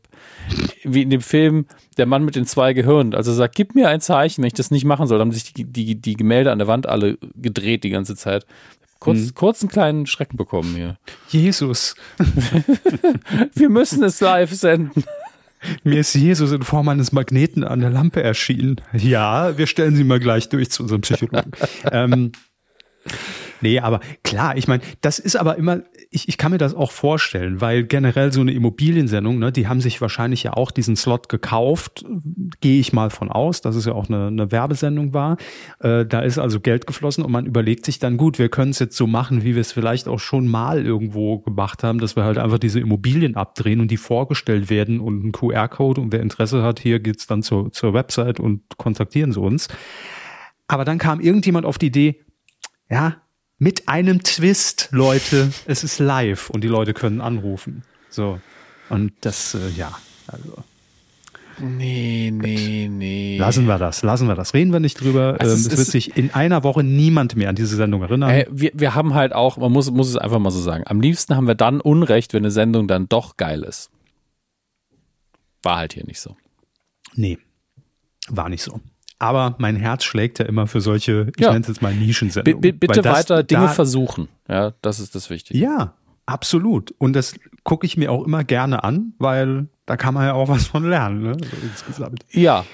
wie 0.83 1.01
in 1.01 1.09
dem 1.09 1.21
Film 1.21 1.65
Der 1.97 2.05
Mann 2.05 2.23
mit 2.23 2.35
den 2.35 2.45
zwei 2.45 2.73
Gehirnen. 2.73 3.15
Also 3.15 3.33
sagt, 3.33 3.55
gib 3.55 3.75
mir 3.75 3.89
ein 3.89 4.01
Zeichen, 4.01 4.41
wenn 4.41 4.47
ich 4.47 4.53
das 4.53 4.71
nicht 4.71 4.85
machen 4.85 5.07
soll. 5.07 5.17
Dann 5.17 5.27
haben 5.27 5.33
sich 5.33 5.53
die, 5.53 5.65
die, 5.65 5.99
die 5.99 6.15
Gemälde 6.15 6.51
an 6.51 6.59
der 6.59 6.67
Wand 6.67 6.87
alle 6.87 7.17
gedreht 7.35 7.83
die 7.83 7.89
ganze 7.89 8.15
Zeit. 8.15 8.45
Kurz, 9.01 9.17
hm. 9.17 9.33
kurz 9.33 9.61
einen 9.63 9.69
kleinen 9.69 10.05
Schrecken 10.05 10.37
bekommen 10.37 10.75
hier. 10.75 10.97
Jesus. 11.29 11.95
Wir 13.55 13.69
müssen 13.69 14.03
es 14.03 14.21
live 14.21 14.53
senden. 14.53 15.03
Mir 15.83 16.01
ist 16.01 16.13
Jesus 16.13 16.51
in 16.51 16.61
Form 16.61 16.87
eines 16.87 17.11
Magneten 17.11 17.63
an 17.63 17.79
der 17.79 17.89
Lampe 17.89 18.21
erschienen. 18.21 18.79
Ja, 18.93 19.57
wir 19.57 19.67
stellen 19.67 19.95
sie 19.95 20.03
mal 20.03 20.19
gleich 20.19 20.49
durch 20.49 20.71
zu 20.71 20.83
unserem 20.83 21.01
Psychologen. 21.01 21.51
ähm, 21.91 22.31
Nee, 23.61 23.79
aber 23.79 23.99
klar, 24.23 24.57
ich 24.57 24.67
meine, 24.67 24.81
das 25.01 25.19
ist 25.19 25.35
aber 25.35 25.57
immer, 25.57 25.81
ich, 26.09 26.27
ich 26.27 26.37
kann 26.37 26.51
mir 26.51 26.57
das 26.57 26.73
auch 26.73 26.91
vorstellen, 26.91 27.61
weil 27.61 27.83
generell 27.83 28.33
so 28.33 28.41
eine 28.41 28.51
Immobiliensendung, 28.53 29.39
ne, 29.39 29.51
die 29.51 29.67
haben 29.67 29.81
sich 29.81 30.01
wahrscheinlich 30.01 30.43
ja 30.43 30.53
auch 30.53 30.71
diesen 30.71 30.95
Slot 30.95 31.29
gekauft, 31.29 32.03
gehe 32.59 32.79
ich 32.79 32.91
mal 32.91 33.09
von 33.09 33.31
aus, 33.31 33.61
dass 33.61 33.75
es 33.75 33.85
ja 33.85 33.93
auch 33.93 34.09
eine, 34.09 34.27
eine 34.27 34.51
Werbesendung 34.51 35.13
war. 35.13 35.37
Äh, 35.79 36.05
da 36.05 36.21
ist 36.21 36.39
also 36.39 36.59
Geld 36.59 36.87
geflossen 36.87 37.23
und 37.23 37.31
man 37.31 37.45
überlegt 37.45 37.85
sich 37.85 37.99
dann, 37.99 38.17
gut, 38.17 38.39
wir 38.39 38.49
können 38.49 38.71
es 38.71 38.79
jetzt 38.79 38.97
so 38.97 39.07
machen, 39.07 39.43
wie 39.43 39.53
wir 39.53 39.61
es 39.61 39.71
vielleicht 39.71 40.07
auch 40.07 40.19
schon 40.19 40.47
mal 40.47 40.85
irgendwo 40.85 41.39
gemacht 41.39 41.83
haben, 41.83 41.99
dass 41.99 42.15
wir 42.15 42.23
halt 42.23 42.37
einfach 42.37 42.59
diese 42.59 42.79
Immobilien 42.79 43.35
abdrehen 43.35 43.79
und 43.79 43.91
die 43.91 43.97
vorgestellt 43.97 44.69
werden 44.69 44.99
und 44.99 45.23
ein 45.23 45.31
QR-Code 45.31 46.01
und 46.01 46.11
wer 46.11 46.21
Interesse 46.21 46.63
hat, 46.63 46.79
hier 46.79 46.99
geht's 46.99 47.27
dann 47.27 47.43
zur, 47.43 47.71
zur 47.71 47.93
Website 47.93 48.39
und 48.39 48.63
kontaktieren 48.77 49.31
sie 49.31 49.39
uns. 49.39 49.67
Aber 50.67 50.85
dann 50.85 50.97
kam 50.97 51.19
irgendjemand 51.19 51.65
auf 51.65 51.77
die 51.77 51.87
Idee, 51.87 52.25
ja, 52.89 53.21
mit 53.61 53.87
einem 53.87 54.23
Twist, 54.23 54.89
Leute. 54.91 55.51
Es 55.67 55.83
ist 55.83 55.99
live 55.99 56.49
und 56.49 56.63
die 56.63 56.67
Leute 56.67 56.95
können 56.95 57.21
anrufen. 57.21 57.83
So. 58.09 58.39
Und 58.89 59.13
das, 59.21 59.53
äh, 59.53 59.69
ja, 59.77 59.95
also. 60.25 60.63
Nee, 61.59 62.31
nee, 62.33 62.89
nee. 62.91 63.37
Lassen 63.37 63.67
wir 63.67 63.77
das, 63.77 64.01
lassen 64.01 64.27
wir 64.27 64.33
das. 64.33 64.55
Reden 64.55 64.73
wir 64.73 64.79
nicht 64.79 64.99
drüber. 64.99 65.37
Also 65.39 65.53
ähm, 65.53 65.59
es, 65.59 65.67
es 65.67 65.77
wird 65.77 65.87
sich 65.89 66.17
in 66.17 66.33
einer 66.33 66.63
Woche 66.63 66.83
niemand 66.83 67.35
mehr 67.35 67.49
an 67.49 67.55
diese 67.55 67.75
Sendung 67.75 68.01
erinnern. 68.01 68.31
Äh, 68.31 68.47
wir, 68.49 68.71
wir 68.73 68.95
haben 68.95 69.13
halt 69.13 69.31
auch, 69.31 69.57
man 69.57 69.71
muss, 69.71 69.91
muss 69.91 70.09
es 70.09 70.17
einfach 70.17 70.39
mal 70.39 70.49
so 70.49 70.59
sagen, 70.59 70.83
am 70.87 70.99
liebsten 70.99 71.35
haben 71.35 71.45
wir 71.45 71.53
dann 71.53 71.81
Unrecht, 71.81 72.33
wenn 72.33 72.41
eine 72.41 72.49
Sendung 72.49 72.87
dann 72.87 73.09
doch 73.09 73.37
geil 73.37 73.61
ist. 73.61 73.91
War 75.61 75.77
halt 75.77 75.93
hier 75.93 76.05
nicht 76.07 76.19
so. 76.19 76.35
Nee, 77.13 77.37
war 78.27 78.49
nicht 78.49 78.63
so. 78.63 78.81
Aber 79.21 79.53
mein 79.59 79.75
Herz 79.75 80.03
schlägt 80.03 80.39
ja 80.39 80.45
immer 80.45 80.65
für 80.65 80.81
solche, 80.81 81.27
ich 81.35 81.43
ja. 81.43 81.51
nenne 81.51 81.61
es 81.61 81.67
jetzt 81.67 81.83
mal 81.83 81.93
Nischensendungen. 81.93 82.59
B 82.59 82.71
bitte 82.71 83.03
das, 83.03 83.19
weiter 83.19 83.43
Dinge 83.43 83.67
da, 83.67 83.67
versuchen. 83.67 84.29
Ja, 84.49 84.73
das 84.81 84.99
ist 84.99 85.13
das 85.13 85.29
Wichtige. 85.29 85.59
Ja, 85.59 85.93
absolut. 86.25 86.95
Und 86.97 87.13
das 87.13 87.35
gucke 87.63 87.85
ich 87.85 87.97
mir 87.97 88.11
auch 88.11 88.25
immer 88.25 88.43
gerne 88.43 88.83
an, 88.83 89.13
weil 89.19 89.67
da 89.85 89.95
kann 89.95 90.15
man 90.15 90.25
ja 90.25 90.33
auch 90.33 90.47
was 90.47 90.65
von 90.65 90.89
lernen, 90.89 91.21
ne? 91.21 91.37
So 91.39 91.57
insgesamt. 91.61 92.25
Ja, 92.31 92.65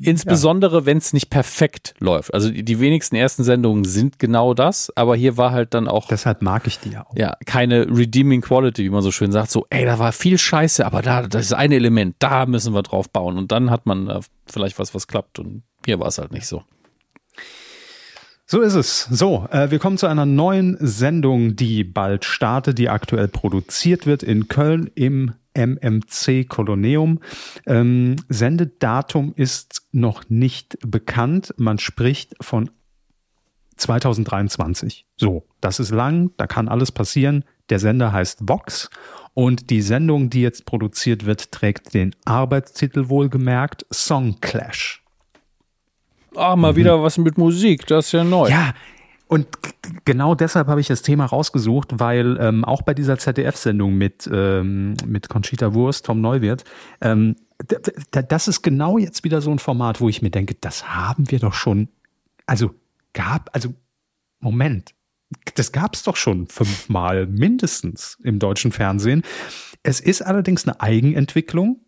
insbesondere 0.00 0.78
ja. 0.80 0.86
wenn 0.86 0.98
es 0.98 1.12
nicht 1.12 1.30
perfekt 1.30 1.94
läuft. 2.00 2.34
Also 2.34 2.50
die 2.50 2.80
wenigsten 2.80 3.14
ersten 3.14 3.44
Sendungen 3.44 3.84
sind 3.84 4.18
genau 4.18 4.52
das, 4.52 4.90
aber 4.96 5.14
hier 5.14 5.36
war 5.36 5.52
halt 5.52 5.74
dann 5.74 5.86
auch. 5.86 6.08
Deshalb 6.08 6.42
mag 6.42 6.66
ich 6.66 6.80
die 6.80 6.90
ja 6.90 7.06
auch. 7.06 7.16
Ja, 7.16 7.36
keine 7.46 7.86
redeeming 7.86 8.40
quality, 8.40 8.82
wie 8.82 8.90
man 8.90 9.02
so 9.02 9.12
schön 9.12 9.30
sagt. 9.30 9.52
So, 9.52 9.64
ey, 9.70 9.84
da 9.84 10.00
war 10.00 10.10
viel 10.10 10.38
Scheiße, 10.38 10.84
aber 10.84 11.02
da, 11.02 11.22
das 11.28 11.46
ist 11.46 11.52
ein 11.52 11.70
Element, 11.70 12.16
da 12.18 12.46
müssen 12.46 12.74
wir 12.74 12.82
drauf 12.82 13.08
bauen. 13.08 13.38
Und 13.38 13.52
dann 13.52 13.70
hat 13.70 13.86
man 13.86 14.08
äh, 14.08 14.20
vielleicht 14.46 14.80
was, 14.80 14.92
was 14.92 15.06
klappt. 15.06 15.38
Und 15.38 15.62
hier 15.84 16.00
war 16.00 16.08
es 16.08 16.18
halt 16.18 16.32
nicht 16.32 16.46
so. 16.46 16.62
So 18.46 18.60
ist 18.60 18.74
es. 18.74 19.08
So, 19.10 19.48
äh, 19.50 19.70
wir 19.70 19.78
kommen 19.78 19.96
zu 19.96 20.06
einer 20.06 20.26
neuen 20.26 20.76
Sendung, 20.78 21.56
die 21.56 21.82
bald 21.82 22.24
startet, 22.24 22.78
die 22.78 22.90
aktuell 22.90 23.28
produziert 23.28 24.06
wird 24.06 24.22
in 24.22 24.48
Köln 24.48 24.90
im 24.94 25.32
MMC 25.54 26.44
Koloneum. 26.48 27.20
Ähm, 27.66 28.16
Sendedatum 28.28 29.32
ist 29.36 29.82
noch 29.92 30.28
nicht 30.28 30.76
bekannt. 30.86 31.54
Man 31.56 31.78
spricht 31.78 32.34
von 32.40 32.70
2023. 33.76 35.06
So, 35.16 35.46
das 35.60 35.80
ist 35.80 35.90
lang, 35.90 36.30
da 36.36 36.46
kann 36.46 36.68
alles 36.68 36.92
passieren. 36.92 37.44
Der 37.70 37.78
Sender 37.78 38.12
heißt 38.12 38.40
Vox 38.48 38.90
und 39.32 39.70
die 39.70 39.80
Sendung, 39.80 40.28
die 40.28 40.42
jetzt 40.42 40.66
produziert 40.66 41.24
wird, 41.24 41.50
trägt 41.50 41.94
den 41.94 42.14
Arbeitstitel 42.24 43.08
wohlgemerkt 43.08 43.86
Song 43.90 44.36
Clash. 44.40 45.03
Ah, 46.36 46.56
mal 46.56 46.72
mhm. 46.72 46.76
wieder 46.76 47.02
was 47.02 47.18
mit 47.18 47.38
Musik, 47.38 47.86
das 47.86 48.06
ist 48.06 48.12
ja 48.12 48.24
neu. 48.24 48.48
Ja, 48.48 48.74
und 49.26 49.46
genau 50.04 50.34
deshalb 50.34 50.68
habe 50.68 50.80
ich 50.80 50.86
das 50.86 51.02
Thema 51.02 51.24
rausgesucht, 51.26 51.98
weil 51.98 52.36
ähm, 52.40 52.64
auch 52.64 52.82
bei 52.82 52.94
dieser 52.94 53.18
ZDF-Sendung 53.18 53.94
mit, 53.94 54.28
ähm, 54.32 54.94
mit 55.06 55.28
Conchita 55.28 55.74
Wurst, 55.74 56.06
Tom 56.06 56.20
Neuwirth, 56.20 56.64
ähm, 57.00 57.36
das 58.10 58.48
ist 58.48 58.62
genau 58.62 58.98
jetzt 58.98 59.24
wieder 59.24 59.40
so 59.40 59.50
ein 59.50 59.58
Format, 59.58 60.00
wo 60.00 60.08
ich 60.08 60.22
mir 60.22 60.30
denke, 60.30 60.54
das 60.60 60.88
haben 60.94 61.30
wir 61.30 61.38
doch 61.38 61.54
schon, 61.54 61.88
also 62.46 62.74
gab, 63.12 63.50
also 63.52 63.72
Moment, 64.40 64.94
das 65.54 65.72
gab 65.72 65.94
es 65.94 66.02
doch 66.02 66.16
schon 66.16 66.46
fünfmal 66.46 67.26
mindestens 67.26 68.18
im 68.22 68.38
deutschen 68.38 68.72
Fernsehen. 68.72 69.22
Es 69.82 70.00
ist 70.00 70.22
allerdings 70.22 70.66
eine 70.66 70.80
Eigenentwicklung 70.80 71.80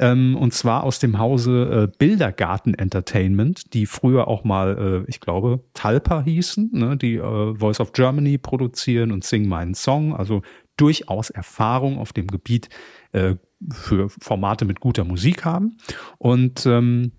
ähm, 0.00 0.34
und 0.34 0.54
zwar 0.54 0.82
aus 0.84 0.98
dem 0.98 1.18
Hause 1.18 1.88
äh, 1.90 1.96
Bildergarten 1.98 2.72
Entertainment, 2.72 3.74
die 3.74 3.84
früher 3.84 4.28
auch 4.28 4.44
mal, 4.44 5.04
äh, 5.06 5.10
ich 5.10 5.20
glaube, 5.20 5.60
Talpa 5.74 6.22
hießen, 6.22 6.70
ne, 6.72 6.96
die 6.96 7.16
äh, 7.16 7.54
Voice 7.54 7.80
of 7.80 7.92
Germany 7.92 8.38
produzieren 8.38 9.12
und 9.12 9.24
Sing 9.24 9.46
meinen 9.46 9.74
Song, 9.74 10.16
also 10.16 10.40
durchaus 10.78 11.28
Erfahrung 11.28 11.98
auf 11.98 12.14
dem 12.14 12.28
Gebiet 12.28 12.70
äh, 13.12 13.34
für 13.70 14.08
Formate 14.08 14.64
mit 14.64 14.80
guter 14.80 15.04
Musik 15.04 15.44
haben. 15.44 15.76
Und 16.18 16.66
ähm, 16.66 17.12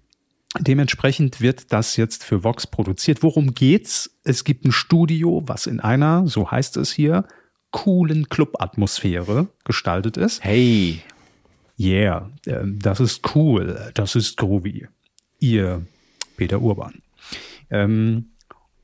Dementsprechend 0.60 1.40
wird 1.40 1.72
das 1.72 1.96
jetzt 1.96 2.26
für 2.26 2.44
Vox 2.44 2.68
produziert. 2.68 3.24
Worum 3.24 3.54
geht's? 3.54 4.20
Es 4.26 4.44
gibt 4.44 4.66
ein 4.66 4.74
Studio, 4.74 5.44
was 5.46 5.66
in 5.66 5.80
einer, 5.80 6.28
so 6.28 6.52
heißt 6.52 6.76
es 6.76 6.92
hier, 6.92 7.24
coolen 7.72 8.28
Club-Atmosphäre 8.28 9.48
gestaltet 9.64 10.18
ist. 10.18 10.44
Hey 10.44 11.02
yeah, 11.82 12.32
ähm, 12.46 12.80
das 12.80 13.00
ist 13.00 13.36
cool, 13.36 13.92
das 13.94 14.16
ist 14.16 14.38
groovy. 14.38 14.88
Ihr 15.40 15.86
Peter 16.38 16.62
Urban. 16.62 17.02
Ähm, 17.70 18.28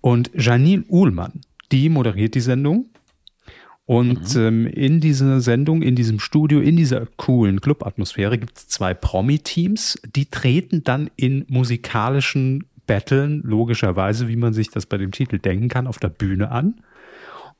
und 0.01 0.31
Janine 0.33 0.83
Uhlmann, 0.87 1.41
die 1.71 1.89
moderiert 1.89 2.35
die 2.35 2.39
Sendung. 2.39 2.89
Und 3.85 4.35
mhm. 4.35 4.41
ähm, 4.41 4.67
in 4.67 4.99
dieser 4.99 5.39
Sendung, 5.39 5.81
in 5.81 5.95
diesem 5.95 6.19
Studio, 6.19 6.59
in 6.59 6.75
dieser 6.75 7.05
coolen 7.17 7.61
Club-Atmosphäre 7.61 8.37
gibt 8.37 8.57
es 8.57 8.67
zwei 8.67 8.93
Promi-Teams, 8.93 9.99
die 10.15 10.25
treten 10.25 10.83
dann 10.83 11.09
in 11.15 11.45
musikalischen 11.47 12.65
betteln, 12.85 13.41
logischerweise, 13.43 14.27
wie 14.27 14.35
man 14.35 14.53
sich 14.53 14.69
das 14.69 14.85
bei 14.85 14.97
dem 14.97 15.11
Titel 15.11 15.39
denken 15.39 15.67
kann, 15.69 15.87
auf 15.87 15.99
der 15.99 16.09
Bühne 16.09 16.51
an. 16.51 16.75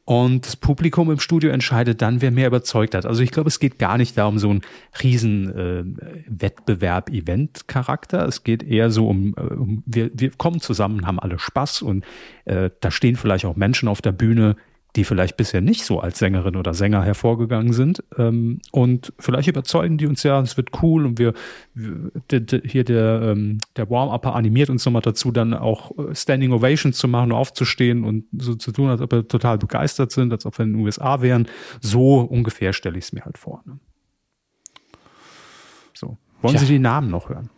Und 0.08 0.46
das 0.46 0.56
Publikum 0.56 1.12
im 1.12 1.20
Studio 1.20 1.50
entscheidet 1.50 2.02
dann, 2.02 2.22
wer 2.22 2.32
mehr 2.32 2.48
überzeugt 2.48 2.96
hat. 2.96 3.06
Also 3.06 3.22
ich 3.22 3.32
glaube, 3.32 3.50
es 3.50 3.60
geht 3.60 3.78
gar 3.78 3.98
nicht 3.98 4.18
da 4.18 4.28
um 4.28 4.40
so 4.40 4.50
einen 4.50 4.62
riesen 5.04 5.54
äh, 5.54 5.84
Wettbewerb-Event-Charakter. 6.30 8.26
Es 8.26 8.46
geht 8.46 8.64
eher 8.64 8.90
so 8.90 9.10
um, 9.10 9.36
äh, 9.36 9.42
um 9.42 9.84
wir, 9.86 10.10
wir 10.14 10.32
kommen 10.32 10.62
zusammen, 10.62 11.06
haben 11.06 11.20
alle 11.20 11.38
Spaß 11.38 11.82
und 11.82 12.06
äh, 12.46 12.70
da 12.80 12.90
stehen 12.90 13.18
vielleicht 13.18 13.44
auch 13.44 13.58
Menschen 13.58 13.90
auf 13.90 14.02
der 14.02 14.14
Bühne, 14.14 14.56
die 14.98 15.04
vielleicht 15.04 15.38
bisher 15.38 15.62
nicht 15.62 15.86
so 15.86 16.00
als 16.00 16.18
Sängerin 16.18 16.56
oder 16.56 16.74
Sänger 16.74 17.04
hervorgegangen 17.04 17.72
sind. 17.72 18.04
Ähm, 18.18 18.60
und 18.72 19.14
vielleicht 19.20 19.48
überzeugen 19.48 19.98
die 19.98 20.08
uns 20.08 20.24
ja, 20.24 20.42
es 20.42 20.58
wird 20.58 20.70
cool 20.82 21.06
und 21.06 21.20
wir, 21.20 21.34
wir 21.76 22.12
hier 22.66 22.84
der, 22.84 23.22
ähm, 23.22 23.60
der 23.76 23.90
Warm-Upper 23.90 24.36
animiert 24.36 24.72
uns 24.72 24.84
nochmal 24.86 25.04
dazu, 25.04 25.32
dann 25.32 25.54
auch 25.54 25.92
äh, 25.98 26.16
Standing 26.16 26.52
Ovations 26.52 26.98
zu 26.98 27.08
machen, 27.08 27.32
aufzustehen 27.32 28.04
und 28.04 28.26
so 28.38 28.56
zu 28.56 28.72
tun, 28.72 28.90
als 28.90 29.00
ob 29.00 29.12
wir 29.12 29.28
total 29.28 29.60
begeistert 29.60 30.12
sind, 30.12 30.34
als 30.34 30.48
ob 30.48 30.58
wir 30.58 30.66
in 30.66 30.74
den 30.74 30.82
USA 30.84 31.22
wären. 31.22 31.48
So 31.80 32.22
ungefähr 32.22 32.74
stelle 32.74 32.98
ich 32.98 33.06
es 33.06 33.14
mir 33.14 33.24
halt 33.24 33.38
vor. 33.38 33.62
Ne? 33.66 33.80
So. 35.94 36.18
Wollen 36.42 36.56
ja. 36.56 36.60
Sie 36.60 36.68
die 36.68 36.80
Namen 36.80 37.12
noch 37.12 37.30
hören? 37.30 37.52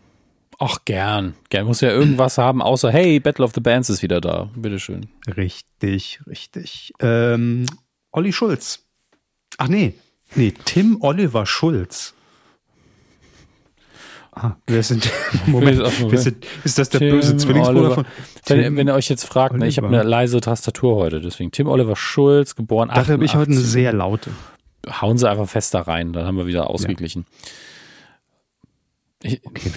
Ach, 0.61 0.79
gern. 0.83 1.35
Gern 1.49 1.65
muss 1.65 1.79
ja 1.79 1.89
irgendwas 1.89 2.37
haben, 2.37 2.61
außer, 2.61 2.91
hey, 2.91 3.19
Battle 3.19 3.45
of 3.45 3.53
the 3.55 3.61
Bands 3.61 3.89
ist 3.89 4.03
wieder 4.03 4.19
da. 4.19 4.49
Bitteschön. 4.55 5.07
Richtig, 5.37 6.19
richtig. 6.27 6.93
Ähm, 6.99 7.65
Olli 8.11 8.33
Schulz. 8.33 8.85
Ach 9.57 9.69
nee, 9.69 9.93
nee, 10.35 10.53
Tim 10.65 10.97
Oliver 11.01 11.45
Schulz. 11.45 12.13
Ah, 14.31 14.55
wer 14.67 14.83
sind, 14.83 15.09
Moment, 15.47 15.79
wer 15.79 16.17
sind, 16.17 16.45
ist 16.63 16.77
das 16.77 16.89
der 16.89 16.99
Tim 16.99 17.09
böse 17.11 17.35
Zwillingsbruder 17.37 17.91
von? 17.91 18.05
Wenn, 18.45 18.77
wenn, 18.77 18.87
ihr 18.87 18.93
euch 18.93 19.09
jetzt 19.09 19.25
fragt, 19.25 19.55
ne, 19.55 19.67
ich 19.67 19.77
habe 19.77 19.87
eine 19.87 20.03
leise 20.03 20.39
Tastatur 20.39 20.95
heute, 20.95 21.19
deswegen 21.19 21.51
Tim 21.51 21.67
Oliver 21.67 21.95
Schulz, 21.95 22.55
geboren 22.55 22.89
Dafür 22.93 23.13
habe 23.13 23.25
ich 23.25 23.35
heute 23.35 23.51
eine 23.51 23.59
sehr 23.59 23.91
laute. 23.91 24.31
Hauen 25.01 25.17
Sie 25.17 25.29
einfach 25.29 25.49
fest 25.49 25.73
da 25.73 25.81
rein, 25.81 26.13
dann 26.13 26.25
haben 26.25 26.37
wir 26.37 26.47
wieder 26.47 26.69
ausgeglichen. 26.69 27.25
Ja. 29.23 29.31
Ich, 29.31 29.45
okay, 29.45 29.71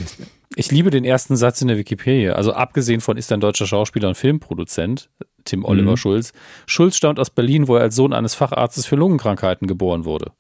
ich 0.57 0.71
liebe 0.71 0.91
den 0.91 1.05
ersten 1.05 1.37
Satz 1.37 1.63
in 1.63 1.69
der 1.69 1.79
Wikipedia. 1.79 2.35
Also 2.35 2.53
abgesehen 2.53 3.01
von 3.01 3.17
ist 3.17 3.33
ein 3.33 3.41
deutscher 3.41 3.67
Schauspieler 3.67 4.09
und 4.09 4.17
Filmproduzent, 4.17 5.11
Tim 5.45 5.65
Oliver 5.65 5.93
mhm. 5.93 5.97
Schulz. 5.97 6.33
Schulz 6.67 6.97
stammt 6.97 7.19
aus 7.19 7.31
Berlin, 7.31 7.69
wo 7.69 7.77
er 7.77 7.83
als 7.83 7.97
Sohn 7.97 8.13
eines 8.13 8.35
Facharztes 8.35 8.87
für 8.87 8.97
Lungenkrankheiten 8.97 9.67
geboren 9.67 10.05
wurde. 10.05 10.33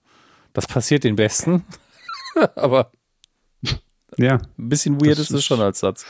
Das 0.52 0.66
passiert 0.66 1.04
den 1.04 1.16
Besten, 1.16 1.64
aber 2.56 2.90
ja, 4.18 4.38
ein 4.58 4.68
bisschen 4.68 5.00
weird 5.00 5.18
ist 5.18 5.30
es 5.30 5.44
schon 5.44 5.60
als 5.60 5.80
Satz. 5.80 6.04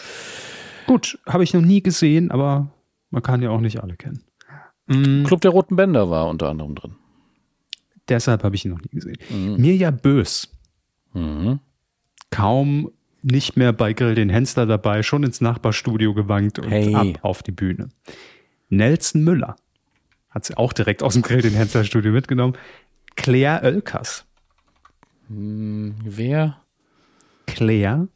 Gut, 0.86 1.18
habe 1.26 1.44
ich 1.44 1.54
noch 1.54 1.60
nie 1.60 1.82
gesehen, 1.82 2.30
aber 2.30 2.72
man 3.10 3.22
kann 3.22 3.42
ja 3.42 3.50
auch 3.50 3.60
nicht 3.60 3.82
alle 3.82 3.96
kennen. 3.96 4.24
Mhm. 4.86 5.24
Club 5.24 5.40
der 5.40 5.52
Roten 5.52 5.76
Bänder 5.76 6.10
war 6.10 6.26
unter 6.26 6.48
anderem 6.48 6.74
drin. 6.74 6.96
Deshalb 8.08 8.42
habe 8.42 8.56
ich 8.56 8.64
ihn 8.64 8.72
noch 8.72 8.80
nie 8.80 8.90
gesehen. 8.90 9.16
Mhm. 9.30 9.56
Mirja 9.60 9.92
Bös. 9.92 10.50
Mhm. 11.12 11.60
Kaum 12.30 12.90
nicht 13.22 13.56
mehr 13.56 13.72
bei 13.72 13.92
Grill 13.92 14.14
den 14.14 14.28
Hensler 14.28 14.66
dabei, 14.66 15.02
schon 15.02 15.22
ins 15.22 15.40
Nachbarstudio 15.40 16.14
gewankt 16.14 16.58
und 16.58 16.70
hey. 16.70 16.94
ab 16.94 17.18
auf 17.22 17.42
die 17.42 17.52
Bühne. 17.52 17.88
Nelson 18.68 19.22
Müller 19.22 19.56
hat 20.30 20.44
sie 20.44 20.56
auch 20.56 20.72
direkt 20.72 21.02
aus 21.02 21.12
dem 21.14 21.22
Grill 21.22 21.42
den 21.42 21.54
Hensler 21.54 21.84
Studio 21.84 22.12
mitgenommen. 22.12 22.56
Claire 23.16 23.62
Oelkers. 23.64 24.24
Hm, 25.28 25.94
wer? 26.04 26.62
Claire. 27.46 28.08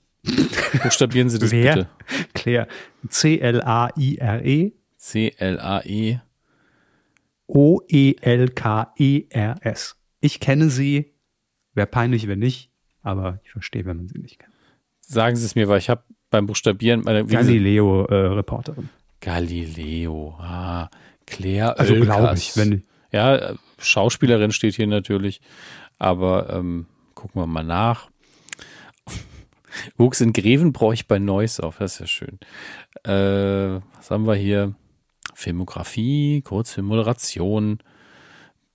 Buchstabieren 0.82 1.28
Sie 1.28 1.38
das 1.38 1.52
wer? 1.52 1.74
bitte. 1.74 1.88
Claire. 2.34 2.66
C-L-A-I-R-E. 3.08 4.72
C-L-A-E. 4.96 6.20
O-E-L-K-E-R-S. 7.46 8.16
Ich 10.20 10.40
kenne 10.40 10.68
sie. 10.70 11.12
Wäre 11.74 11.86
peinlich, 11.86 12.26
wenn 12.26 12.40
nicht, 12.40 12.70
aber 13.02 13.40
ich 13.44 13.52
verstehe, 13.52 13.84
wenn 13.84 13.98
man 13.98 14.08
sie 14.08 14.18
nicht 14.18 14.38
kennt. 14.38 14.55
Sagen 15.06 15.36
Sie 15.36 15.46
es 15.46 15.54
mir, 15.54 15.68
weil 15.68 15.78
ich 15.78 15.88
habe 15.88 16.02
beim 16.30 16.46
Buchstabieren 16.46 17.02
meine 17.02 17.24
Galileo-Reporterin. 17.24 18.84
Äh, 18.84 19.24
Galileo, 19.24 20.36
ah, 20.40 20.90
Claire 21.26 21.78
Also 21.78 21.94
glaube 21.94 22.34
ich, 22.36 22.56
wenn 22.56 22.84
Ja, 23.12 23.54
Schauspielerin 23.78 24.52
steht 24.52 24.74
hier 24.74 24.86
natürlich, 24.86 25.40
aber 25.98 26.50
ähm, 26.50 26.86
gucken 27.14 27.40
wir 27.40 27.46
mal 27.46 27.64
nach. 27.64 28.08
Wuchs 29.96 30.20
in 30.20 30.32
Grevenbroich 30.32 31.06
bei 31.06 31.18
Neuss 31.18 31.60
auf, 31.60 31.78
das 31.78 31.94
ist 31.94 32.00
ja 32.00 32.06
schön. 32.06 32.38
Äh, 33.04 33.80
was 33.96 34.10
haben 34.10 34.26
wir 34.26 34.34
hier? 34.34 34.74
Filmografie, 35.34 36.40
Kurzfilmmoderation 36.42 37.78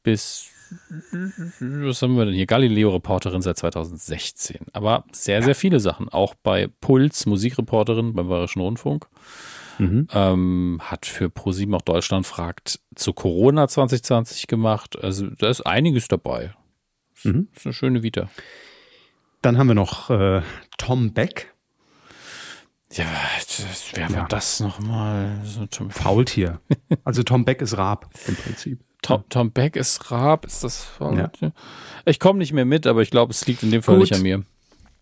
bis 0.03 0.50
was 1.59 2.01
haben 2.01 2.15
wir 2.15 2.25
denn 2.25 2.33
hier? 2.33 2.45
Galileo-Reporterin 2.45 3.41
seit 3.41 3.57
2016. 3.57 4.67
Aber 4.73 5.05
sehr, 5.11 5.43
sehr 5.43 5.55
viele 5.55 5.79
Sachen. 5.79 6.09
Auch 6.09 6.35
bei 6.35 6.67
Puls, 6.79 7.25
Musikreporterin 7.25 8.13
beim 8.13 8.29
Bayerischen 8.29 8.61
Rundfunk. 8.61 9.07
Mhm. 9.79 10.07
Ähm, 10.13 10.79
hat 10.81 11.05
für 11.05 11.29
ProSieben 11.29 11.73
auch 11.73 11.81
Deutschland 11.81 12.27
fragt 12.27 12.79
zu 12.95 13.13
Corona 13.13 13.67
2020 13.67 14.47
gemacht. 14.47 15.01
Also 15.01 15.27
da 15.27 15.49
ist 15.49 15.61
einiges 15.61 16.07
dabei. 16.07 16.53
Ist, 17.15 17.25
mhm. 17.25 17.47
ist 17.55 17.65
eine 17.65 17.73
schöne 17.73 18.03
Vita. 18.03 18.29
Dann 19.41 19.57
haben 19.57 19.67
wir 19.67 19.75
noch 19.75 20.09
äh, 20.09 20.41
Tom 20.77 21.13
Beck. 21.13 21.53
Ja, 22.91 23.05
das, 23.37 23.91
wer 23.93 24.09
ja. 24.09 24.15
war 24.15 24.27
das 24.27 24.59
nochmal? 24.59 25.41
So 25.45 25.65
Faultier. 25.89 26.59
Also 27.03 27.23
Tom 27.23 27.45
Beck 27.45 27.61
ist 27.61 27.77
Raab 27.77 28.09
im 28.27 28.35
Prinzip. 28.35 28.83
Tom, 29.01 29.23
Tom 29.29 29.51
Beck 29.51 29.75
ist 29.75 30.11
Raab, 30.11 30.45
ist 30.45 30.63
das 30.63 30.87
ja. 30.99 31.31
Ich 32.05 32.19
komme 32.19 32.39
nicht 32.39 32.53
mehr 32.53 32.65
mit, 32.65 32.85
aber 32.85 33.01
ich 33.01 33.09
glaube, 33.09 33.31
es 33.31 33.47
liegt 33.47 33.63
in 33.63 33.71
dem 33.71 33.81
Fall 33.81 33.95
Gut. 33.95 34.03
nicht 34.03 34.15
an 34.15 34.21
mir. 34.21 34.43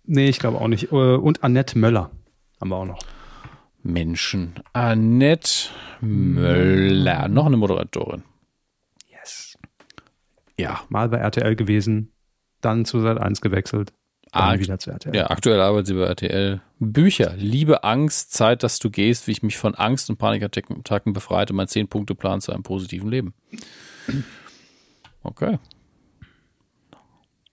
Nee, 0.06 0.30
ich 0.30 0.40
glaube 0.40 0.60
auch 0.60 0.68
nicht. 0.68 0.92
Äh, 0.92 0.96
und 0.96 1.44
Annette 1.44 1.78
Möller 1.78 2.10
haben 2.60 2.70
wir 2.70 2.76
auch 2.78 2.86
noch. 2.86 3.00
Menschen. 3.84 4.56
Annette 4.74 5.70
Möller, 6.02 7.28
noch 7.28 7.46
eine 7.46 7.58
Moderatorin. 7.58 8.24
Yes. 9.10 9.58
Ja. 10.58 10.82
Mal 10.90 11.10
bei 11.10 11.18
RTL 11.18 11.56
gewesen, 11.56 12.12
dann 12.62 12.86
zu 12.86 13.02
Sat 13.02 13.18
1 13.18 13.42
gewechselt. 13.42 13.94
Ah, 14.32 14.58
wieder 14.58 14.80
zu 14.80 14.92
RTL. 14.92 15.16
Ja, 15.16 15.30
aktuell 15.30 15.60
arbeitet 15.60 15.88
sie 15.88 15.94
bei 15.94 16.06
RTL. 16.06 16.62
Bücher. 16.80 17.34
Liebe 17.38 17.84
Angst, 17.84 18.34
Zeit, 18.34 18.64
dass 18.64 18.80
du 18.80 18.90
gehst, 18.90 19.28
wie 19.28 19.32
ich 19.32 19.44
mich 19.44 19.58
von 19.58 19.76
Angst 19.76 20.10
und 20.10 20.18
Panikattacken 20.18 21.14
befreite, 21.14 21.54
mein 21.54 21.68
10-Punkte-Plan 21.68 22.42
zu 22.42 22.52
einem 22.52 22.64
positiven 22.64 23.10
Leben. 23.10 23.34
Okay. 25.24 25.60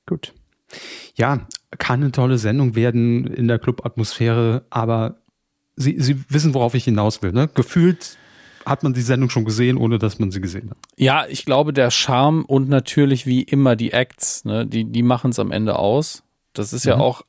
Gut. 0.07 0.33
Ja, 1.17 1.47
kann 1.79 2.03
eine 2.03 2.13
tolle 2.13 2.39
Sendung 2.39 2.77
werden 2.77 3.27
in 3.27 3.49
der 3.49 3.59
Club-Atmosphäre, 3.59 4.65
aber 4.71 5.21
Sie, 5.79 6.01
Sie 6.01 6.25
wissen, 6.31 6.55
worauf 6.55 6.75
ich 6.75 6.85
hinaus 6.85 7.23
will. 7.23 7.33
Ne? 7.33 7.51
Gefühlt 7.53 8.17
hat 8.65 8.83
man 8.83 8.95
die 8.95 9.03
Sendung 9.03 9.31
schon 9.31 9.45
gesehen, 9.45 9.77
ohne 9.77 9.99
dass 9.99 10.19
man 10.19 10.31
sie 10.31 10.41
gesehen 10.41 10.71
hat. 10.71 10.79
Ja, 10.97 11.27
ich 11.29 11.45
glaube, 11.45 11.73
der 11.73 11.91
Charme 11.91 12.45
und 12.45 12.69
natürlich 12.69 13.27
wie 13.27 13.43
immer 13.43 13.77
die 13.77 13.93
Acts, 13.93 14.45
ne, 14.45 14.67
die, 14.67 14.85
die 14.85 15.03
machen 15.03 15.31
es 15.31 15.39
am 15.39 15.53
Ende 15.53 15.79
aus. 15.79 16.25
Das 16.53 16.73
ist 16.73 16.85
mhm. 16.85 16.91
ja 16.91 16.97
auch 16.99 17.23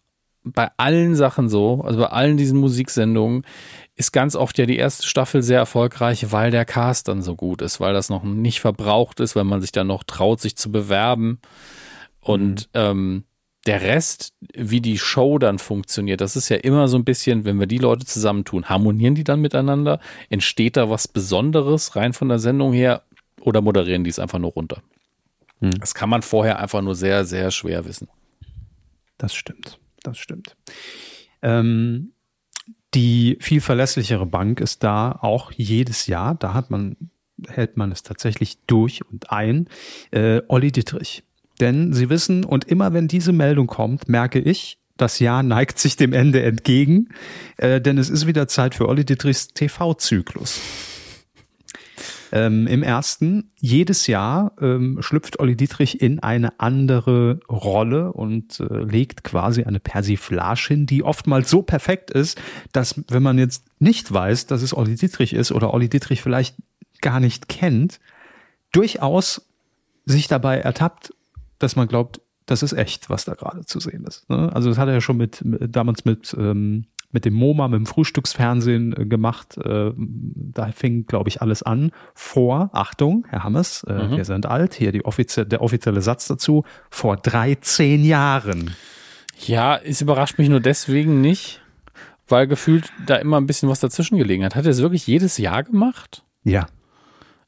bei 0.53 0.69
allen 0.77 1.15
Sachen 1.15 1.49
so, 1.49 1.81
also 1.83 1.99
bei 1.99 2.07
allen 2.07 2.37
diesen 2.37 2.59
Musiksendungen 2.59 3.43
ist 3.95 4.11
ganz 4.11 4.35
oft 4.35 4.57
ja 4.57 4.65
die 4.65 4.77
erste 4.77 5.07
Staffel 5.07 5.41
sehr 5.41 5.57
erfolgreich, 5.57 6.31
weil 6.31 6.51
der 6.51 6.65
Cast 6.65 7.07
dann 7.07 7.21
so 7.21 7.35
gut 7.35 7.61
ist, 7.61 7.79
weil 7.79 7.93
das 7.93 8.09
noch 8.09 8.23
nicht 8.23 8.59
verbraucht 8.59 9.19
ist, 9.19 9.35
weil 9.35 9.43
man 9.43 9.61
sich 9.61 9.71
dann 9.71 9.87
noch 9.87 10.03
traut, 10.03 10.39
sich 10.39 10.55
zu 10.55 10.71
bewerben. 10.71 11.39
Und 12.19 12.69
mhm. 12.73 12.79
ähm, 12.79 13.23
der 13.65 13.81
Rest, 13.81 14.33
wie 14.53 14.81
die 14.81 14.97
Show 14.97 15.39
dann 15.39 15.59
funktioniert, 15.59 16.21
das 16.21 16.35
ist 16.35 16.49
ja 16.49 16.57
immer 16.57 16.87
so 16.87 16.97
ein 16.97 17.03
bisschen, 17.03 17.43
wenn 17.43 17.59
wir 17.59 17.67
die 17.67 17.79
Leute 17.79 18.05
zusammentun, 18.05 18.69
harmonieren 18.69 19.15
die 19.15 19.23
dann 19.23 19.41
miteinander? 19.41 19.99
Entsteht 20.29 20.77
da 20.77 20.89
was 20.89 21.07
Besonderes 21.07 21.95
rein 21.95 22.13
von 22.13 22.29
der 22.29 22.39
Sendung 22.39 22.73
her 22.73 23.03
oder 23.41 23.61
moderieren 23.61 24.03
die 24.03 24.09
es 24.09 24.19
einfach 24.19 24.39
nur 24.39 24.51
runter? 24.51 24.81
Mhm. 25.59 25.79
Das 25.79 25.93
kann 25.95 26.09
man 26.09 26.21
vorher 26.21 26.59
einfach 26.59 26.81
nur 26.81 26.95
sehr, 26.95 27.25
sehr 27.25 27.51
schwer 27.51 27.85
wissen. 27.85 28.07
Das 29.17 29.33
stimmt. 29.33 29.79
Das 30.07 30.17
stimmt. 30.19 30.55
Ähm, 31.41 32.13
die 32.93 33.37
viel 33.41 33.59
verlässlichere 33.59 34.25
Bank 34.25 34.61
ist 34.61 34.83
da 34.83 35.11
auch 35.11 35.51
jedes 35.51 36.07
Jahr. 36.07 36.33
Da 36.35 36.53
hat 36.53 36.71
man, 36.71 36.95
hält 37.49 37.75
man 37.75 37.91
es 37.91 38.03
tatsächlich 38.03 38.57
durch 38.67 39.05
und 39.05 39.31
ein. 39.31 39.67
Äh, 40.11 40.41
Olli 40.47 40.71
Dietrich. 40.71 41.23
Denn 41.59 41.91
Sie 41.91 42.09
wissen, 42.09 42.45
und 42.45 42.65
immer 42.65 42.93
wenn 42.93 43.09
diese 43.09 43.33
Meldung 43.33 43.67
kommt, 43.67 44.07
merke 44.07 44.39
ich, 44.39 44.79
das 44.95 45.19
Jahr 45.19 45.43
neigt 45.43 45.77
sich 45.77 45.97
dem 45.97 46.13
Ende 46.13 46.41
entgegen, 46.41 47.09
äh, 47.57 47.81
denn 47.81 47.97
es 47.97 48.09
ist 48.09 48.27
wieder 48.27 48.47
Zeit 48.47 48.75
für 48.75 48.87
Olli 48.87 49.03
Dietrichs 49.03 49.49
TV-Zyklus. 49.49 50.61
Ähm, 52.31 52.67
Im 52.67 52.83
ersten, 52.83 53.51
jedes 53.55 54.07
Jahr 54.07 54.53
ähm, 54.59 54.97
schlüpft 55.01 55.39
Olli 55.39 55.55
Dietrich 55.55 56.01
in 56.01 56.19
eine 56.19 56.59
andere 56.59 57.39
Rolle 57.49 58.11
und 58.11 58.59
äh, 58.59 58.83
legt 58.83 59.23
quasi 59.23 59.63
eine 59.63 59.79
Persiflage 59.79 60.67
hin, 60.67 60.85
die 60.85 61.03
oftmals 61.03 61.49
so 61.49 61.61
perfekt 61.61 62.11
ist, 62.11 62.39
dass 62.71 63.01
wenn 63.09 63.23
man 63.23 63.37
jetzt 63.37 63.65
nicht 63.79 64.11
weiß, 64.11 64.47
dass 64.47 64.61
es 64.61 64.75
Olli 64.75 64.95
Dietrich 64.95 65.33
ist 65.33 65.51
oder 65.51 65.73
Olli 65.73 65.89
Dietrich 65.89 66.21
vielleicht 66.21 66.55
gar 67.01 67.19
nicht 67.19 67.47
kennt, 67.47 67.99
durchaus 68.71 69.47
sich 70.05 70.27
dabei 70.27 70.57
ertappt, 70.57 71.13
dass 71.59 71.75
man 71.75 71.87
glaubt, 71.87 72.21
das 72.45 72.63
ist 72.63 72.73
echt, 72.73 73.09
was 73.09 73.25
da 73.25 73.33
gerade 73.33 73.65
zu 73.65 73.79
sehen 73.79 74.05
ist. 74.05 74.29
Ne? 74.29 74.51
Also 74.53 74.69
das 74.69 74.77
hat 74.77 74.87
er 74.87 74.95
ja 74.95 75.01
schon 75.01 75.17
mit, 75.17 75.41
damals 75.43 76.05
mit 76.05 76.35
ähm, 76.37 76.85
mit 77.17 77.25
dem 77.25 77.33
MoMA, 77.33 77.67
mit 77.67 77.79
dem 77.79 77.85
Frühstücksfernsehen 77.87 78.95
äh, 78.95 79.05
gemacht. 79.07 79.57
Äh, 79.57 79.91
da 79.95 80.71
fing, 80.71 81.07
glaube 81.07 81.29
ich, 81.29 81.41
alles 81.41 81.63
an. 81.63 81.89
Vor, 82.13 82.69
Achtung, 82.73 83.25
Herr 83.29 83.43
Hammes, 83.43 83.83
äh, 83.85 83.93
mhm. 83.93 84.17
wir 84.17 84.23
sind 84.23 84.45
alt, 84.45 84.75
hier 84.75 84.91
die 84.91 85.03
offizie 85.03 85.47
der 85.47 85.63
offizielle 85.63 86.01
Satz 86.01 86.27
dazu, 86.27 86.63
vor 86.91 87.17
13 87.17 88.05
Jahren. 88.05 88.75
Ja, 89.47 89.77
es 89.77 89.99
überrascht 89.99 90.37
mich 90.37 90.47
nur 90.47 90.59
deswegen 90.59 91.21
nicht, 91.21 91.59
weil 92.27 92.45
gefühlt 92.45 92.91
da 93.07 93.15
immer 93.15 93.37
ein 93.37 93.47
bisschen 93.47 93.67
was 93.67 93.79
dazwischen 93.79 94.19
gelegen 94.19 94.45
hat. 94.45 94.55
Hat 94.55 94.65
er 94.65 94.71
es 94.71 94.81
wirklich 94.83 95.07
jedes 95.07 95.39
Jahr 95.39 95.63
gemacht? 95.63 96.23
Ja. 96.43 96.67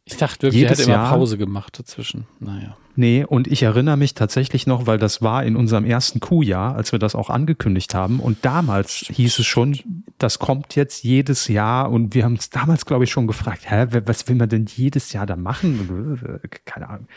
Ich 0.04 0.18
dachte 0.18 0.48
wirklich, 0.48 0.64
er 0.64 0.72
hätte 0.72 0.82
immer 0.82 0.94
Jahr, 0.94 1.12
Pause 1.12 1.38
gemacht 1.38 1.78
dazwischen. 1.78 2.26
Naja. 2.40 2.76
Nee, 3.00 3.24
und 3.24 3.47
ich 3.47 3.64
erinnere 3.64 3.95
mich 3.95 4.14
tatsächlich 4.14 4.68
noch, 4.68 4.86
weil 4.86 4.97
das 4.97 5.22
war 5.22 5.45
in 5.45 5.56
unserem 5.56 5.86
ersten 5.86 6.20
Q-Jahr, 6.20 6.76
als 6.76 6.91
wir 6.91 7.00
das 7.00 7.16
auch 7.16 7.30
angekündigt 7.30 7.95
haben. 7.95 8.20
Und 8.20 8.43
damals 8.43 9.06
hieß 9.10 9.39
es 9.39 9.45
schon, 9.45 9.80
das 10.18 10.38
kommt 10.38 10.76
jetzt 10.76 11.06
jedes 11.06 11.47
Jahr. 11.47 11.91
Und 11.91 12.14
wir 12.14 12.26
haben 12.26 12.34
uns 12.34 12.50
damals, 12.50 12.86
glaube 12.86 13.06
ich, 13.06 13.10
schon 13.10 13.26
gefragt, 13.26 13.72
hä, 13.72 13.88
was 14.04 14.28
will 14.28 14.36
man 14.36 14.50
denn 14.50 14.66
jedes 14.66 15.14
Jahr 15.14 15.26
da 15.26 15.38
machen? 15.38 16.41
Keine 16.66 16.89
Ahnung. 16.89 17.08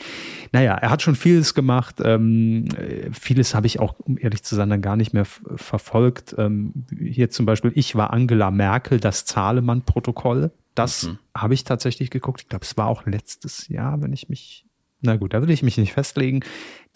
Naja, 0.53 0.75
er 0.75 0.89
hat 0.89 1.03
schon 1.03 1.17
vieles 1.17 1.53
gemacht. 1.53 1.97
Ähm, 2.05 2.69
vieles 3.13 3.57
habe 3.57 3.67
ich 3.67 3.81
auch, 3.81 3.99
um 3.99 4.17
ehrlich 4.19 4.45
zu 4.45 4.55
sein, 4.55 4.71
dann 4.71 4.83
gar 4.83 4.95
nicht 4.95 5.13
mehr 5.13 5.25
verfolgt. 5.25 6.37
Ähm, 6.39 6.85
hier 6.97 7.29
zum 7.31 7.45
Beispiel, 7.45 7.73
ich 7.75 7.97
war 7.97 8.13
Angela 8.13 8.53
Merkel, 8.53 9.01
das 9.01 9.25
Zahlemann-Protokoll. 9.25 10.53
Das 10.77 11.09
mhm. 11.09 11.19
habe 11.37 11.55
ich 11.55 11.65
tatsächlich 11.65 12.11
geguckt. 12.11 12.43
Ich 12.43 12.49
glaube, 12.49 12.65
es 12.65 12.77
war 12.77 12.87
auch 12.87 13.05
letztes 13.05 13.67
Jahr, 13.67 14.01
wenn 14.01 14.13
ich 14.13 14.29
mich, 14.29 14.65
na 15.03 15.17
gut, 15.17 15.35
da 15.35 15.43
will 15.43 15.51
ich 15.51 15.63
mich 15.63 15.79
nicht 15.79 15.93
festlegen. 15.93 16.41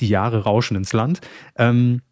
Die 0.00 0.08
Jahre 0.08 0.44
rauschen 0.44 0.76
ins 0.76 0.92
Land. 0.92 1.20
Ähm, 1.56 2.02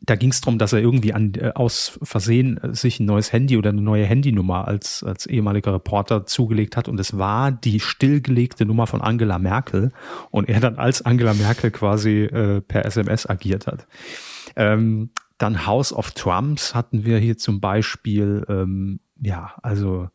da 0.00 0.14
ging 0.14 0.30
es 0.30 0.40
darum, 0.40 0.58
dass 0.58 0.72
er 0.72 0.80
irgendwie 0.80 1.12
an, 1.12 1.34
äh, 1.34 1.52
aus 1.54 1.98
Versehen 2.02 2.58
äh, 2.58 2.74
sich 2.74 3.00
ein 3.00 3.06
neues 3.06 3.32
Handy 3.32 3.56
oder 3.56 3.70
eine 3.70 3.82
neue 3.82 4.06
Handynummer 4.06 4.68
als, 4.68 5.02
als 5.02 5.26
ehemaliger 5.26 5.74
Reporter 5.74 6.24
zugelegt 6.24 6.76
hat. 6.76 6.88
Und 6.88 7.00
es 7.00 7.18
war 7.18 7.50
die 7.50 7.80
stillgelegte 7.80 8.64
Nummer 8.64 8.86
von 8.86 9.02
Angela 9.02 9.38
Merkel. 9.38 9.92
Und 10.30 10.48
er 10.48 10.60
dann 10.60 10.76
als 10.76 11.02
Angela 11.02 11.34
Merkel 11.34 11.70
quasi 11.70 12.22
äh, 12.22 12.60
per 12.60 12.84
SMS 12.84 13.26
agiert 13.26 13.66
hat. 13.66 13.86
Ähm, 14.56 15.10
dann 15.36 15.66
House 15.66 15.92
of 15.92 16.12
Trumps 16.12 16.74
hatten 16.74 17.04
wir 17.04 17.18
hier 17.18 17.36
zum 17.36 17.60
Beispiel, 17.60 18.44
ähm, 18.48 19.00
ja, 19.20 19.54
also 19.62 20.08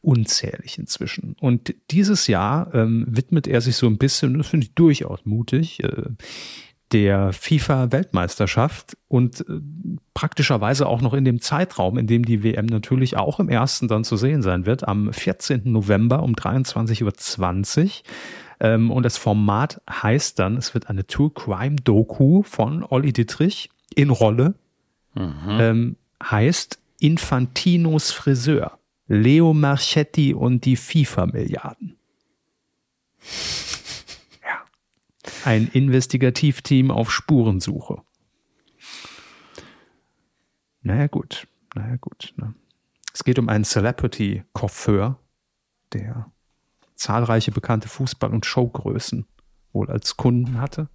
unzählig 0.00 0.78
inzwischen. 0.78 1.36
Und 1.40 1.74
dieses 1.90 2.26
Jahr 2.26 2.72
ähm, 2.74 3.06
widmet 3.08 3.46
er 3.46 3.60
sich 3.60 3.76
so 3.76 3.86
ein 3.86 3.98
bisschen, 3.98 4.38
das 4.38 4.48
finde 4.48 4.66
ich 4.66 4.74
durchaus 4.74 5.24
mutig, 5.24 5.82
äh, 5.82 6.10
der 6.92 7.32
FIFA-Weltmeisterschaft 7.32 8.96
und 9.08 9.40
äh, 9.40 9.60
praktischerweise 10.14 10.86
auch 10.86 11.00
noch 11.00 11.14
in 11.14 11.24
dem 11.24 11.40
Zeitraum, 11.40 11.98
in 11.98 12.06
dem 12.06 12.24
die 12.24 12.44
WM 12.44 12.66
natürlich 12.66 13.16
auch 13.16 13.40
im 13.40 13.48
ersten 13.48 13.88
dann 13.88 14.04
zu 14.04 14.16
sehen 14.16 14.42
sein 14.42 14.66
wird, 14.66 14.86
am 14.86 15.12
14. 15.12 15.62
November 15.64 16.22
um 16.22 16.34
23.20 16.34 17.82
Uhr. 17.84 17.92
Ähm, 18.60 18.90
und 18.90 19.04
das 19.04 19.16
Format 19.16 19.80
heißt 19.90 20.38
dann, 20.38 20.56
es 20.56 20.74
wird 20.74 20.88
eine 20.88 21.06
True 21.06 21.30
Crime 21.34 21.76
Doku 21.76 22.42
von 22.42 22.84
Olli 22.84 23.12
Dittrich 23.12 23.70
in 23.94 24.10
Rolle, 24.10 24.54
mhm. 25.14 25.58
ähm, 25.58 25.96
heißt 26.22 26.78
Infantinos 27.00 28.12
Friseur. 28.12 28.78
Leo 29.12 29.52
Marchetti 29.52 30.32
und 30.32 30.64
die 30.64 30.74
FIFA-Milliarden. 30.74 31.98
Ja. 34.42 34.64
Ein 35.44 35.68
Investigativteam 35.68 36.90
auf 36.90 37.12
Spurensuche. 37.12 38.00
Naja, 40.80 41.08
gut. 41.08 41.46
Naja, 41.74 41.96
gut. 41.96 42.32
Ne? 42.36 42.54
Es 43.12 43.22
geht 43.22 43.38
um 43.38 43.50
einen 43.50 43.64
Celebrity-Coiffeur, 43.64 45.18
der 45.92 46.32
zahlreiche 46.94 47.52
bekannte 47.52 47.88
Fußball- 47.88 48.32
und 48.32 48.46
Showgrößen 48.46 49.26
wohl 49.74 49.90
als 49.90 50.16
Kunden 50.16 50.58
hatte 50.58 50.88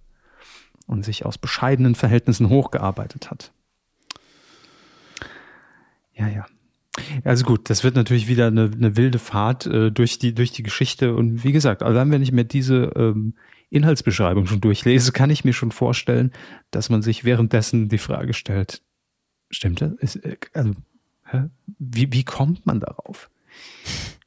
und 0.88 1.04
sich 1.04 1.24
aus 1.24 1.38
bescheidenen 1.38 1.94
Verhältnissen 1.94 2.48
hochgearbeitet 2.48 3.30
hat. 3.30 3.52
Ja, 6.14 6.26
ja. 6.26 6.46
Also 7.24 7.44
gut, 7.44 7.70
das 7.70 7.84
wird 7.84 7.96
natürlich 7.96 8.28
wieder 8.28 8.46
eine, 8.48 8.70
eine 8.72 8.96
wilde 8.96 9.18
Fahrt 9.18 9.66
äh, 9.66 9.90
durch 9.90 10.18
die 10.18 10.34
durch 10.34 10.52
die 10.52 10.62
Geschichte 10.62 11.14
und 11.14 11.44
wie 11.44 11.52
gesagt, 11.52 11.82
allein 11.82 12.10
wenn 12.10 12.22
ich 12.22 12.32
mir 12.32 12.44
diese 12.44 12.92
ähm, 12.96 13.34
Inhaltsbeschreibung 13.70 14.46
schon 14.46 14.60
durchlese, 14.60 15.12
kann 15.12 15.30
ich 15.30 15.44
mir 15.44 15.52
schon 15.52 15.72
vorstellen, 15.72 16.32
dass 16.70 16.90
man 16.90 17.02
sich 17.02 17.24
währenddessen 17.24 17.88
die 17.88 17.98
Frage 17.98 18.34
stellt: 18.34 18.82
Stimmt 19.50 19.80
das? 19.80 19.92
Ist, 19.94 20.16
äh, 20.16 20.36
also, 20.54 20.72
hä? 21.24 21.44
Wie 21.78 22.12
wie 22.12 22.24
kommt 22.24 22.66
man 22.66 22.80
darauf? 22.80 23.30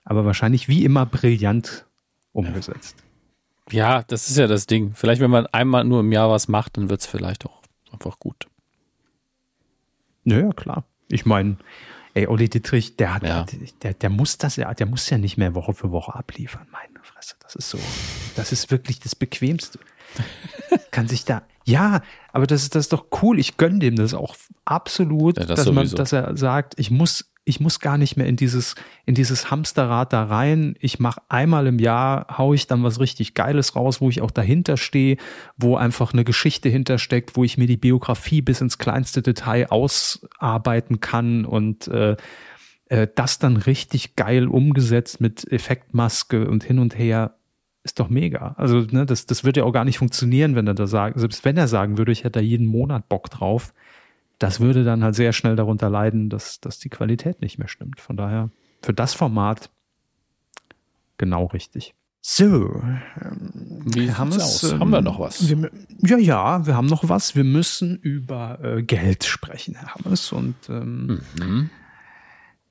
Aber 0.04 0.26
wahrscheinlich 0.26 0.68
wie 0.68 0.84
immer 0.84 1.06
brillant 1.06 1.86
umgesetzt. 2.34 2.96
Ja, 3.72 4.04
das 4.04 4.30
ist 4.30 4.38
ja 4.38 4.48
das 4.48 4.68
Ding. 4.68 4.94
Vielleicht, 4.94 5.22
wenn 5.22 5.32
man 5.32 5.46
einmal 5.48 5.84
nur 5.86 6.02
im 6.02 6.12
Jahr 6.12 6.30
was 6.30 6.48
macht, 6.48 6.78
dann 6.78 6.90
wird 6.90 7.02
es 7.02 7.08
vielleicht 7.08 7.46
auch 7.46 7.62
einfach 7.92 8.20
gut. 8.20 8.48
Naja, 10.24 10.52
klar. 10.52 10.84
Ich 11.08 11.26
meine, 11.26 11.58
Ey, 12.14 12.28
Olli 12.28 12.50
Dietrich, 12.50 12.98
der 12.98 13.16
hat, 13.16 13.24
ja. 13.24 13.46
der, 13.84 13.94
der 13.94 14.10
muss 14.10 14.38
das 14.38 14.58
ja, 14.58 14.74
der 14.74 14.86
muss 14.86 15.10
ja 15.10 15.18
nicht 15.18 15.38
mehr 15.38 15.56
Woche 15.56 15.74
für 15.74 15.92
Woche 15.92 16.14
abliefern. 16.14 16.68
Meine 16.72 17.04
Fresse, 17.04 17.36
das 17.40 17.56
ist 17.56 17.70
so, 17.70 17.80
das 18.36 18.52
ist 18.52 18.70
wirklich 18.70 19.00
das 19.00 19.16
Bequemste. 19.16 19.80
Kann 20.92 21.08
sich 21.08 21.24
da, 21.24 21.44
ja, 21.64 22.02
aber 22.34 22.48
das 22.48 22.64
ist, 22.64 22.76
das 22.76 22.86
ist 22.86 22.94
doch 22.94 23.06
cool. 23.22 23.40
Ich 23.40 23.56
gönne 23.56 23.80
dem 23.80 23.96
das 23.96 24.14
auch 24.14 24.36
absolut, 24.66 25.38
ja, 25.38 25.46
das 25.46 25.64
dass 25.64 25.74
man, 25.74 25.90
dass 25.90 26.12
er 26.12 26.36
sagt, 26.36 26.78
ich 26.78 26.92
muss 26.92 27.31
ich 27.44 27.60
muss 27.60 27.80
gar 27.80 27.98
nicht 27.98 28.18
mehr 28.18 28.28
in 28.28 28.36
dieses, 28.36 28.76
in 29.06 29.16
dieses 29.16 29.50
Hamsterrad 29.50 30.14
da 30.14 30.26
rein. 30.26 30.76
Ich 30.80 31.00
mache 31.00 31.22
einmal 31.28 31.66
im 31.68 31.80
Jahr, 31.80 32.38
haue 32.38 32.56
ich 32.56 32.68
dann 32.68 32.84
was 32.84 33.00
richtig 33.00 33.34
Geiles 33.34 33.76
raus, 33.76 34.00
wo 34.00 34.10
ich 34.10 34.22
auch 34.22 34.32
dahinter 34.32 34.78
stehe, 34.78 35.18
wo 35.58 35.76
einfach 35.76 36.14
eine 36.14 36.24
Geschichte 36.24 36.70
hintersteckt, 36.70 37.36
wo 37.36 37.44
ich 37.44 37.58
mir 37.58 37.68
die 37.68 37.78
Biografie 37.78 38.42
bis 38.42 38.62
ins 38.62 38.78
kleinste 38.78 39.22
Detail 39.24 39.68
ausarbeiten 39.70 41.00
kann 41.00 41.46
und 41.46 41.88
äh, 41.88 42.16
äh, 42.92 43.08
das 43.16 43.40
dann 43.40 43.58
richtig 43.58 44.16
geil 44.16 44.48
umgesetzt 44.48 45.20
mit 45.20 45.52
Effektmaske 45.52 46.48
und 46.48 46.64
hin 46.64 46.78
und 46.78 46.98
her. 46.98 47.38
Ist 47.84 48.00
doch 48.00 48.10
mega. 48.10 48.54
Also, 48.58 48.82
ne, 48.82 49.08
das, 49.08 49.26
das 49.26 49.44
wird 49.44 49.58
ja 49.58 49.64
auch 49.64 49.72
gar 49.72 49.86
nicht 49.86 49.98
funktionieren, 49.98 50.56
wenn 50.56 50.68
er 50.68 50.76
da 50.76 50.86
sagt, 50.86 51.20
selbst 51.20 51.44
wenn 51.44 51.58
er 51.58 51.68
sagen 51.68 51.98
würde, 51.98 52.12
ich 52.12 52.20
hätte 52.20 52.38
da 52.38 52.40
jeden 52.40 52.68
Monat 52.68 53.10
Bock 53.10 53.32
drauf, 53.32 53.74
das 54.42 54.60
würde 54.60 54.84
dann 54.84 55.04
halt 55.04 55.14
sehr 55.14 55.34
schnell 55.34 55.56
darunter 55.56 55.90
leiden, 55.90 56.30
dass, 56.30 56.60
dass 56.60 56.80
die 56.80 56.90
Qualität 56.90 57.42
nicht 57.42 57.60
mehr 57.60 57.68
stimmt. 57.68 58.00
Von 58.00 58.18
daher, 58.18 58.50
für 58.82 58.94
das 58.94 59.14
Format 59.14 59.70
genau 61.18 61.46
richtig. 61.46 61.94
So, 62.22 62.82
ähm, 63.22 63.84
wie 63.86 64.12
haben 64.12 64.30
es 64.30 64.40
aus? 64.40 64.64
Ähm, 64.64 64.80
haben 64.80 64.90
wir 64.90 65.02
noch 65.02 65.20
was? 65.20 65.48
Wir, 65.48 65.72
ja, 66.00 66.18
ja, 66.18 66.66
wir 66.66 66.76
haben 66.76 66.88
noch 66.88 67.08
was. 67.08 67.36
Wir 67.36 67.44
müssen 67.44 67.98
über 67.98 68.60
äh, 68.64 68.82
Geld 68.84 69.24
sprechen, 69.26 69.76
Herr 69.76 69.94
Hammes. 69.94 70.32
Und 70.32 70.56
ähm, 70.70 71.22
mhm. 71.40 71.70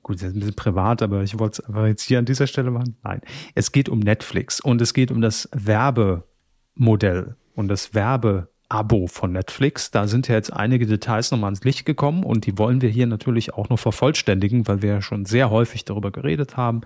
gut, 0.03 0.17
das 0.17 0.23
ist 0.23 0.35
ein 0.35 0.39
bisschen 0.39 0.55
privat, 0.55 1.01
aber 1.01 1.23
ich 1.23 1.39
wollte 1.39 1.61
es 1.61 1.67
einfach 1.67 1.85
jetzt 1.85 2.03
hier 2.03 2.19
an 2.19 2.25
dieser 2.25 2.47
Stelle 2.47 2.71
machen. 2.71 2.97
Nein, 3.03 3.21
es 3.55 3.71
geht 3.71 3.87
um 3.87 3.99
Netflix 3.99 4.59
und 4.59 4.81
es 4.81 4.93
geht 4.93 5.09
um 5.09 5.21
das 5.21 5.49
Werbemodell 5.53 7.37
und 7.55 7.69
das 7.69 7.93
Werbe 7.93 8.49
Abo 8.71 9.07
von 9.07 9.33
Netflix. 9.33 9.91
Da 9.91 10.07
sind 10.07 10.29
ja 10.29 10.35
jetzt 10.35 10.53
einige 10.53 10.85
Details 10.85 11.31
nochmal 11.31 11.49
ans 11.49 11.63
Licht 11.63 11.85
gekommen 11.85 12.23
und 12.23 12.45
die 12.45 12.57
wollen 12.57 12.81
wir 12.81 12.89
hier 12.89 13.05
natürlich 13.05 13.53
auch 13.53 13.69
noch 13.69 13.79
vervollständigen, 13.79 14.67
weil 14.67 14.81
wir 14.81 14.89
ja 14.89 15.01
schon 15.01 15.25
sehr 15.25 15.49
häufig 15.49 15.83
darüber 15.83 16.11
geredet 16.11 16.55
haben. 16.55 16.81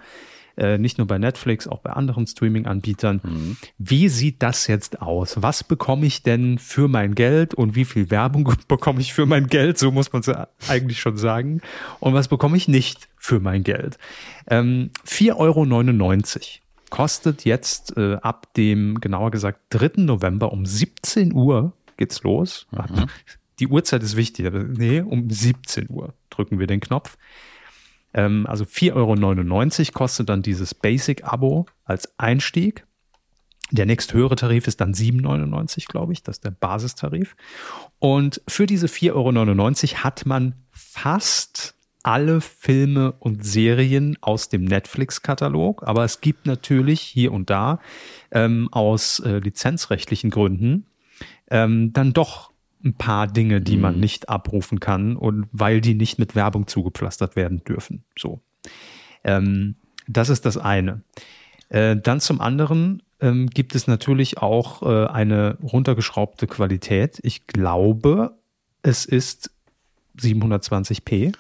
Äh, 0.58 0.78
nicht 0.78 0.98
nur 0.98 1.06
bei 1.06 1.18
Netflix, 1.18 1.68
auch 1.68 1.80
bei 1.80 1.92
anderen 1.92 2.26
Streaming-Anbietern. 2.26 3.20
Mhm. 3.24 3.58
Wie 3.78 4.08
sieht 4.10 4.42
das 4.42 4.68
jetzt 4.68 5.02
aus? 5.02 5.42
Was 5.42 5.64
bekomme 5.64 6.06
ich 6.06 6.24
denn 6.24 6.58
für 6.58 6.88
mein 6.88 7.14
Geld 7.14 7.54
und 7.54 7.76
wie 7.76 7.86
viel 7.86 8.10
Werbung 8.10 8.52
bekomme 8.68 9.02
ich 9.02 9.14
für 9.14 9.26
mein 9.26 9.48
Geld? 9.48 9.78
So 9.78 9.92
muss 9.92 10.12
man 10.12 10.22
es 10.22 10.32
eigentlich 10.70 11.00
schon 11.00 11.18
sagen. 11.18 11.62
Und 12.00 12.14
was 12.14 12.30
bekomme 12.30 12.58
ich 12.58 12.68
nicht 12.68 13.10
für 13.18 13.40
mein 13.40 13.64
Geld? 13.64 13.98
Ähm, 14.48 14.92
4,99 15.06 15.36
Euro 15.38 16.65
kostet 16.90 17.46
jetzt 17.46 17.98
äh, 17.98 18.16
ab 18.16 18.54
dem, 18.56 19.00
genauer 19.00 19.32
gesagt, 19.32 19.60
3. 19.70 20.04
November 20.04 20.52
um 20.52 20.66
17 20.66 21.34
Uhr 21.34 21.74
geht's 21.98 22.24
los. 22.24 22.68
Mhm. 22.72 23.08
Die 23.60 23.68
Uhrzeit 23.68 24.04
ist 24.04 24.16
wichtig, 24.16 24.46
aber 24.48 24.64
nee, 24.64 25.02
um 25.02 25.30
17 25.30 25.90
Uhr 25.90 26.14
drücken 26.30 26.60
wir 26.60 26.68
den 26.68 26.82
Knopf. 26.82 27.18
Ähm, 28.14 28.46
also 28.48 28.66
4,99 28.66 29.80
Euro 29.80 29.92
kostet 29.94 30.30
dann 30.30 30.42
dieses 30.42 30.74
Basic-Abo 30.74 31.66
als 31.84 32.14
Einstieg. 32.18 32.86
Der 33.72 33.86
nächsthöhere 33.86 34.36
Tarif 34.36 34.68
ist 34.68 34.80
dann 34.82 34.94
7,99, 34.94 35.88
glaube 35.88 36.14
ich. 36.14 36.22
Das 36.22 36.38
ist 36.38 36.46
der 36.46 36.52
Basistarif. 36.52 37.36
Und 38.00 38.42
für 38.48 38.68
diese 38.68 38.88
4,99 38.88 39.94
Euro 39.94 40.04
hat 40.04 40.26
man 40.26 40.56
fast 40.72 41.75
alle 42.06 42.40
Filme 42.40 43.14
und 43.14 43.44
Serien 43.44 44.16
aus 44.22 44.48
dem 44.48 44.64
Netflix-Katalog, 44.64 45.82
aber 45.88 46.04
es 46.04 46.22
gibt 46.22 46.46
natürlich 46.46 47.02
hier 47.02 47.34
und 47.34 47.50
da 47.50 47.80
ähm, 48.30 48.70
aus 48.72 49.20
äh, 49.20 49.40
lizenzrechtlichen 49.40 50.30
Gründen 50.30 50.86
ähm, 51.50 51.94
dann 51.94 52.14
doch 52.14 52.52
ein 52.84 52.94
paar 52.94 53.26
Dinge, 53.26 53.60
die 53.60 53.78
mhm. 53.78 53.82
man 53.82 54.00
nicht 54.00 54.30
abrufen 54.30 54.80
kann 54.80 55.16
und 55.16 55.48
weil 55.52 55.82
die 55.82 55.96
nicht 55.96 56.20
mit 56.20 56.36
Werbung 56.36 56.68
zugepflastert 56.68 57.36
werden 57.36 57.64
dürfen. 57.64 58.04
So, 58.20 58.40
ähm, 59.24 59.74
das 60.08 60.30
ist 60.30 60.46
das 60.46 60.60
eine. 60.60 61.02
Äh, 61.70 61.98
dann 61.98 62.20
zum 62.20 62.40
anderen 62.40 63.02
ähm, 63.20 63.50
gibt 63.50 63.74
es 63.74 63.88
natürlich 63.88 64.38
auch 64.38 64.84
äh, 64.84 65.08
eine 65.08 65.58
runtergeschraubte 65.64 66.46
Qualität. 66.46 67.20
Ich 67.24 67.48
glaube, 67.48 68.38
es 68.84 69.06
ist 69.06 69.50
720p. 70.20 71.34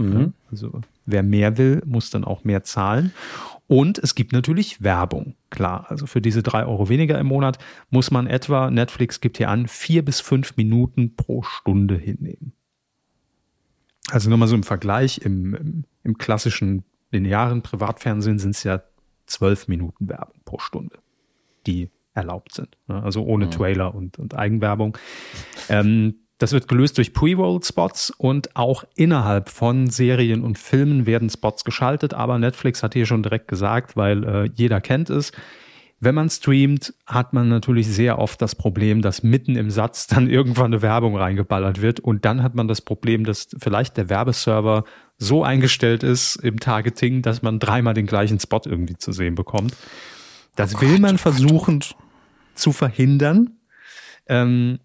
Mhm. 0.00 0.32
Also 0.50 0.80
wer 1.06 1.22
mehr 1.22 1.58
will, 1.58 1.82
muss 1.84 2.10
dann 2.10 2.24
auch 2.24 2.44
mehr 2.44 2.62
zahlen. 2.62 3.12
Und 3.66 3.98
es 3.98 4.16
gibt 4.16 4.32
natürlich 4.32 4.82
Werbung, 4.82 5.36
klar. 5.48 5.86
Also 5.88 6.06
für 6.06 6.20
diese 6.20 6.42
drei 6.42 6.66
Euro 6.66 6.88
weniger 6.88 7.18
im 7.18 7.28
Monat 7.28 7.58
muss 7.90 8.10
man 8.10 8.26
etwa, 8.26 8.70
Netflix 8.70 9.20
gibt 9.20 9.36
hier 9.36 9.48
an, 9.48 9.68
vier 9.68 10.04
bis 10.04 10.20
fünf 10.20 10.56
Minuten 10.56 11.14
pro 11.14 11.42
Stunde 11.42 11.96
hinnehmen. 11.96 12.52
Also 14.10 14.28
nur 14.28 14.38
mal 14.38 14.48
so 14.48 14.56
im 14.56 14.64
Vergleich, 14.64 15.18
im, 15.18 15.54
im, 15.54 15.84
im 16.02 16.18
klassischen 16.18 16.82
linearen 17.12 17.62
Privatfernsehen 17.62 18.40
sind 18.40 18.56
es 18.56 18.64
ja 18.64 18.82
zwölf 19.26 19.68
Minuten 19.68 20.08
Werbung 20.08 20.40
pro 20.44 20.58
Stunde, 20.58 20.98
die 21.66 21.90
erlaubt 22.12 22.52
sind. 22.52 22.76
Also 22.88 23.22
ohne 23.22 23.46
mhm. 23.46 23.50
Trailer 23.52 23.94
und, 23.94 24.18
und 24.18 24.34
Eigenwerbung. 24.34 24.98
Ähm, 25.68 26.16
das 26.40 26.52
wird 26.52 26.68
gelöst 26.68 26.96
durch 26.96 27.12
Pre-Roll-Spots 27.12 28.14
und 28.16 28.56
auch 28.56 28.84
innerhalb 28.96 29.50
von 29.50 29.88
Serien 29.88 30.42
und 30.42 30.58
Filmen 30.58 31.04
werden 31.04 31.28
Spots 31.28 31.64
geschaltet. 31.64 32.14
Aber 32.14 32.38
Netflix 32.38 32.82
hat 32.82 32.94
hier 32.94 33.04
schon 33.04 33.22
direkt 33.22 33.46
gesagt, 33.46 33.94
weil 33.94 34.24
äh, 34.24 34.50
jeder 34.54 34.80
kennt 34.80 35.10
es. 35.10 35.32
Wenn 36.00 36.14
man 36.14 36.30
streamt, 36.30 36.94
hat 37.04 37.34
man 37.34 37.50
natürlich 37.50 37.88
sehr 37.88 38.18
oft 38.18 38.40
das 38.40 38.54
Problem, 38.54 39.02
dass 39.02 39.22
mitten 39.22 39.54
im 39.54 39.70
Satz 39.70 40.06
dann 40.06 40.30
irgendwann 40.30 40.72
eine 40.72 40.80
Werbung 40.80 41.14
reingeballert 41.14 41.82
wird. 41.82 42.00
Und 42.00 42.24
dann 42.24 42.42
hat 42.42 42.54
man 42.54 42.68
das 42.68 42.80
Problem, 42.80 43.24
dass 43.24 43.48
vielleicht 43.60 43.98
der 43.98 44.08
Werbeserver 44.08 44.84
so 45.18 45.44
eingestellt 45.44 46.02
ist 46.02 46.36
im 46.36 46.58
Targeting, 46.58 47.20
dass 47.20 47.42
man 47.42 47.58
dreimal 47.58 47.92
den 47.92 48.06
gleichen 48.06 48.40
Spot 48.40 48.62
irgendwie 48.64 48.96
zu 48.96 49.12
sehen 49.12 49.34
bekommt. 49.34 49.76
Das 50.56 50.74
oh 50.76 50.80
will 50.80 51.00
man 51.00 51.16
oh 51.16 51.18
versuchen 51.18 51.84
zu 52.54 52.72
verhindern. 52.72 53.58
Ähm, 54.26 54.78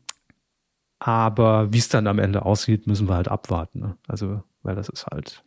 aber 1.06 1.72
wie 1.72 1.78
es 1.78 1.88
dann 1.88 2.08
am 2.08 2.18
Ende 2.18 2.46
aussieht, 2.46 2.88
müssen 2.88 3.08
wir 3.08 3.14
halt 3.14 3.28
abwarten. 3.28 3.80
Ne? 3.80 3.98
Also, 4.08 4.42
weil 4.64 4.74
das 4.74 4.90
ist 4.90 5.06
halt 5.06 5.44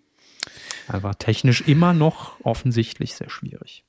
einfach 0.87 1.17
technisch 1.17 1.63
immer 1.63 1.93
noch 1.93 2.39
offensichtlich 2.45 3.17
sehr 3.17 3.29
schwierig. 3.29 3.85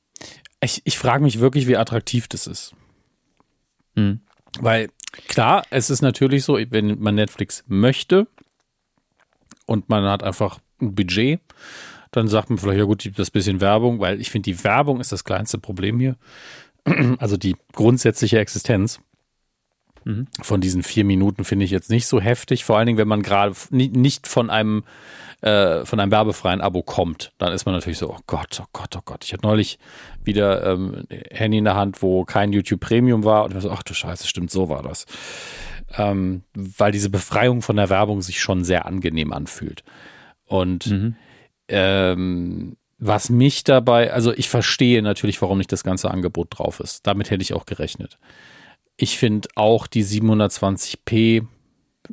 Ich, 0.61 0.81
ich 0.85 0.97
frage 0.97 1.23
mich 1.23 1.39
wirklich, 1.39 1.67
wie 1.67 1.77
attraktiv 1.77 2.27
das 2.27 2.47
ist. 2.47 2.73
Hm. 3.95 4.21
Weil 4.59 4.89
klar, 5.27 5.61
es 5.69 5.91
ist 5.91 6.01
natürlich 6.01 6.43
so, 6.43 6.57
wenn 6.57 6.99
man 6.99 7.13
Netflix 7.13 7.63
möchte 7.67 8.25
und 9.67 9.89
man 9.89 10.05
hat 10.05 10.23
einfach 10.23 10.57
ein 10.81 10.95
Budget, 10.95 11.39
dann 12.09 12.27
sagt 12.27 12.49
man 12.49 12.57
vielleicht, 12.57 12.79
ja 12.79 12.85
gut, 12.85 13.11
das 13.15 13.29
bisschen 13.29 13.61
Werbung, 13.61 13.99
weil 13.99 14.19
ich 14.19 14.31
finde, 14.31 14.49
die 14.49 14.63
Werbung 14.63 14.99
ist 14.99 15.11
das 15.11 15.23
kleinste 15.23 15.59
Problem 15.59 15.99
hier. 15.99 16.15
Also 17.19 17.37
die 17.37 17.55
grundsätzliche 17.73 18.39
Existenz. 18.39 19.01
Mhm. 20.09 20.27
Von 20.41 20.59
diesen 20.59 20.81
vier 20.81 21.05
Minuten 21.05 21.43
finde 21.43 21.65
ich 21.65 21.71
jetzt 21.71 21.91
nicht 21.91 22.07
so 22.07 22.19
heftig. 22.19 22.65
Vor 22.65 22.77
allen 22.77 22.87
Dingen, 22.87 22.97
wenn 22.97 23.07
man 23.07 23.21
gerade 23.21 23.55
nicht 23.69 24.27
von 24.27 24.49
einem, 24.49 24.83
äh, 25.41 25.85
von 25.85 25.99
einem 25.99 26.11
werbefreien 26.11 26.61
Abo 26.61 26.81
kommt, 26.81 27.31
dann 27.37 27.53
ist 27.53 27.65
man 27.65 27.75
natürlich 27.75 27.99
so, 27.99 28.09
oh 28.09 28.19
Gott, 28.25 28.59
oh 28.59 28.67
Gott, 28.73 28.95
oh 28.97 29.01
Gott. 29.05 29.23
Ich 29.23 29.33
hatte 29.33 29.45
neulich 29.45 29.77
wieder 30.23 30.65
ähm, 30.65 31.03
Handy 31.29 31.59
in 31.59 31.65
der 31.65 31.75
Hand, 31.75 32.01
wo 32.01 32.25
kein 32.25 32.51
YouTube 32.51 32.79
Premium 32.79 33.23
war 33.23 33.43
und 33.43 33.51
ich 33.51 33.55
war 33.55 33.61
so, 33.61 33.69
ach 33.69 33.83
du 33.83 33.93
Scheiße, 33.93 34.27
stimmt, 34.27 34.49
so 34.49 34.67
war 34.67 34.81
das. 34.81 35.05
Ähm, 35.95 36.43
weil 36.55 36.91
diese 36.91 37.11
Befreiung 37.11 37.61
von 37.61 37.75
der 37.75 37.89
Werbung 37.91 38.23
sich 38.23 38.41
schon 38.41 38.63
sehr 38.63 38.87
angenehm 38.87 39.31
anfühlt. 39.31 39.83
Und 40.45 40.87
mhm. 40.87 41.15
ähm, 41.67 42.77
was 42.97 43.29
mich 43.29 43.63
dabei, 43.63 44.11
also 44.11 44.33
ich 44.33 44.49
verstehe 44.49 45.03
natürlich, 45.03 45.39
warum 45.41 45.59
nicht 45.59 45.71
das 45.71 45.83
ganze 45.83 46.09
Angebot 46.09 46.47
drauf 46.57 46.79
ist. 46.79 47.05
Damit 47.05 47.29
hätte 47.29 47.43
ich 47.43 47.53
auch 47.53 47.67
gerechnet. 47.67 48.17
Ich 49.01 49.17
finde 49.17 49.47
auch 49.55 49.87
die 49.87 50.03
720p 50.03 51.45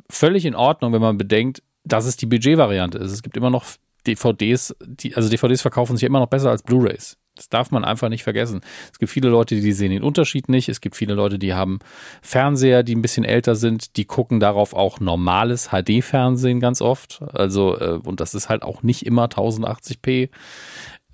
völlig 0.09 0.45
in 0.45 0.55
Ordnung, 0.55 0.93
wenn 0.93 1.01
man 1.01 1.17
bedenkt, 1.17 1.61
dass 1.83 2.05
es 2.05 2.15
die 2.15 2.25
Budgetvariante 2.25 2.97
ist. 2.97 3.11
Es 3.11 3.23
gibt 3.23 3.35
immer 3.35 3.49
noch 3.49 3.65
DVDs, 4.05 4.73
die, 4.85 5.13
also 5.13 5.27
DVDs 5.27 5.61
verkaufen 5.61 5.97
sich 5.97 6.05
immer 6.05 6.19
noch 6.19 6.29
besser 6.29 6.49
als 6.49 6.63
Blu-rays. 6.63 7.17
Das 7.35 7.49
darf 7.49 7.71
man 7.71 7.83
einfach 7.83 8.07
nicht 8.07 8.23
vergessen. 8.23 8.61
Es 8.91 8.99
gibt 8.99 9.11
viele 9.11 9.27
Leute, 9.27 9.55
die 9.59 9.73
sehen 9.73 9.91
den 9.91 10.01
Unterschied 10.01 10.47
nicht. 10.47 10.69
Es 10.69 10.79
gibt 10.79 10.95
viele 10.95 11.13
Leute, 11.13 11.37
die 11.37 11.53
haben 11.53 11.79
Fernseher, 12.21 12.83
die 12.83 12.95
ein 12.95 13.01
bisschen 13.01 13.25
älter 13.25 13.55
sind. 13.55 13.97
Die 13.97 14.05
gucken 14.05 14.39
darauf 14.39 14.73
auch 14.73 15.01
normales 15.01 15.69
HD-Fernsehen 15.71 16.61
ganz 16.61 16.81
oft. 16.81 17.21
Also, 17.33 17.77
äh, 17.77 17.99
und 18.01 18.21
das 18.21 18.33
ist 18.33 18.47
halt 18.47 18.63
auch 18.63 18.81
nicht 18.81 19.05
immer 19.05 19.25
1080p. 19.25 20.29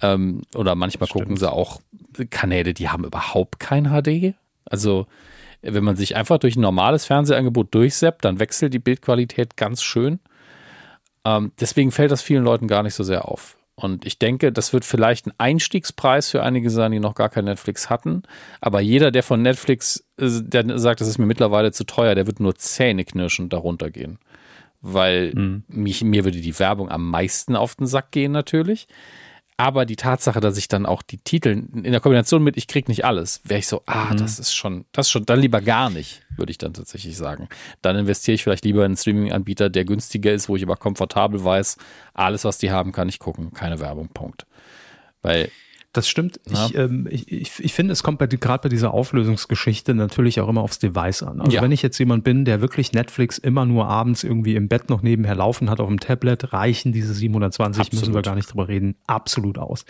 Ähm, 0.02 0.44
oder 0.56 0.76
manchmal 0.76 1.10
gucken 1.10 1.36
sie 1.36 1.52
auch 1.52 1.82
Kanäle, 2.30 2.76
die 2.76 2.90
haben 2.90 3.06
überhaupt 3.06 3.60
kein 3.60 3.86
HD. 3.90 4.36
Also, 4.66 5.08
wenn 5.64 5.84
man 5.84 5.96
sich 5.96 6.16
einfach 6.16 6.38
durch 6.38 6.56
ein 6.56 6.62
normales 6.62 7.06
Fernsehangebot 7.06 7.74
durchseppt, 7.74 8.26
dann 8.26 8.40
wechselt 8.40 8.74
die 8.74 8.80
Bildqualität 8.80 9.58
ganz 9.58 9.82
schön. 9.82 10.20
Ähm, 11.26 11.54
deswegen 11.60 11.92
fällt 11.92 12.12
das 12.12 12.22
vielen 12.22 12.44
Leuten 12.44 12.68
gar 12.68 12.84
nicht 12.84 12.96
so 12.96 13.04
sehr 13.04 13.28
auf. 13.28 13.58
Und 13.76 14.06
ich 14.06 14.20
denke, 14.20 14.52
das 14.52 14.72
wird 14.72 14.86
vielleicht 14.86 15.26
ein 15.26 15.34
Einstiegspreis 15.38 16.30
für 16.30 16.44
einige 16.44 16.70
sein, 16.70 16.92
die 16.92 17.00
noch 17.00 17.16
gar 17.16 17.30
kein 17.30 17.46
Netflix 17.46 17.90
hatten. 17.90 18.24
Aber 18.62 18.82
jeder, 18.82 19.10
der 19.10 19.24
von 19.24 19.42
Netflix, 19.42 20.06
äh, 20.18 20.30
der 20.42 20.78
sagt, 20.78 21.02
das 21.02 21.08
ist 21.08 21.18
mir 21.18 21.26
mittlerweile 21.26 21.72
zu 21.72 21.86
teuer, 21.86 22.14
der 22.14 22.28
wird 22.28 22.40
nur 22.40 22.56
zähneknirschend 22.56 23.52
darunter 23.52 23.90
gehen. 23.90 24.20
Weil 24.82 25.34
mhm. 25.34 25.64
mich, 25.68 26.04
mir 26.04 26.26
würde 26.26 26.42
die 26.42 26.60
Werbung 26.60 26.90
am 26.90 27.10
meisten 27.10 27.56
auf 27.56 27.76
den 27.76 27.88
Sack 27.88 28.12
gehen, 28.12 28.34
natürlich. 28.34 28.88
Aber 29.58 29.86
die 29.86 29.96
Tatsache, 29.96 30.40
dass 30.40 30.58
ich 30.58 30.68
dann 30.68 30.86
auch 30.86 31.02
die 31.02 31.20
Titel 31.20 31.50
in 31.74 31.92
der 31.92 32.00
Kombination 32.00 32.44
mit 32.44 32.58
ich 32.58 32.68
krieg 32.68 32.88
nicht 32.88 33.06
alles, 33.06 33.42
wäre 33.44 33.60
ich 33.60 33.68
so, 33.68 33.84
ah, 33.86 34.12
mhm. 34.12 34.18
das 34.18 34.40
ist 34.40 34.54
schon, 34.54 34.86
das 34.92 35.08
ist 35.08 35.12
schon, 35.12 35.26
dann 35.26 35.40
lieber 35.40 35.62
gar 35.62 35.90
nicht, 35.90 36.24
würde 36.36 36.52
ich 36.52 36.58
dann 36.58 36.74
tatsächlich 36.74 37.16
sagen. 37.18 37.50
Dann 37.82 37.96
investiere 37.96 38.36
ich 38.36 38.44
vielleicht 38.44 38.66
lieber 38.66 38.82
in 38.82 38.86
einen 38.86 38.98
Streaming-Anbieter, 38.98 39.70
der 39.70 39.86
günstiger 39.86 40.34
ist, 40.34 40.50
wo 40.50 40.56
ich 40.56 40.64
aber 40.64 40.76
komfortabel 40.76 41.44
weiß, 41.44 41.78
alles, 42.14 42.46
was 42.46 42.58
die 42.58 42.72
haben, 42.72 42.92
kann 42.92 43.10
ich 43.10 43.20
gucken, 43.20 43.54
keine 43.54 43.80
Werbung, 43.80 44.10
Punkt. 44.10 44.46
Weil 45.22 45.52
das 45.94 46.10
stimmt. 46.10 46.40
Ich, 46.50 46.76
ähm, 46.76 47.08
ich, 47.10 47.32
ich, 47.32 47.52
ich, 47.60 47.74
finde, 47.74 47.94
es 47.94 48.02
kommt 48.02 48.18
bei, 48.18 48.26
gerade 48.26 48.64
bei 48.64 48.70
dieser 48.70 48.94
Auflösungsgeschichte 48.94 49.94
natürlich 49.94 50.42
auch 50.42 50.50
immer 50.50 50.62
aufs 50.62 50.80
Device 50.80 51.22
an. 51.22 51.40
Also 51.40 51.56
ja. 51.56 51.62
wenn 51.62 51.72
ich 51.72 51.84
jetzt 51.84 52.00
jemand 52.00 52.24
bin, 52.24 52.46
der 52.46 52.62
wirklich 52.62 52.94
Netflix 52.94 53.38
immer 53.38 53.66
nur 53.66 53.88
abends 53.88 54.24
irgendwie 54.24 54.56
im 54.56 54.68
Bett 54.68 54.90
noch 54.90 55.04
nebenher 55.04 55.36
laufen 55.36 55.70
hat 55.70 55.80
auf 55.80 55.88
dem 55.88 56.00
Tablet, 56.00 56.52
reichen 56.52 56.94
diese 56.94 57.14
720, 57.14 57.80
Absolut. 57.80 58.02
müssen 58.02 58.14
wir 58.16 58.24
gar 58.24 58.34
nicht 58.34 58.52
drüber 58.52 58.68
reden, 58.68 58.96
absolut 59.06 59.60
aus. 59.60 59.86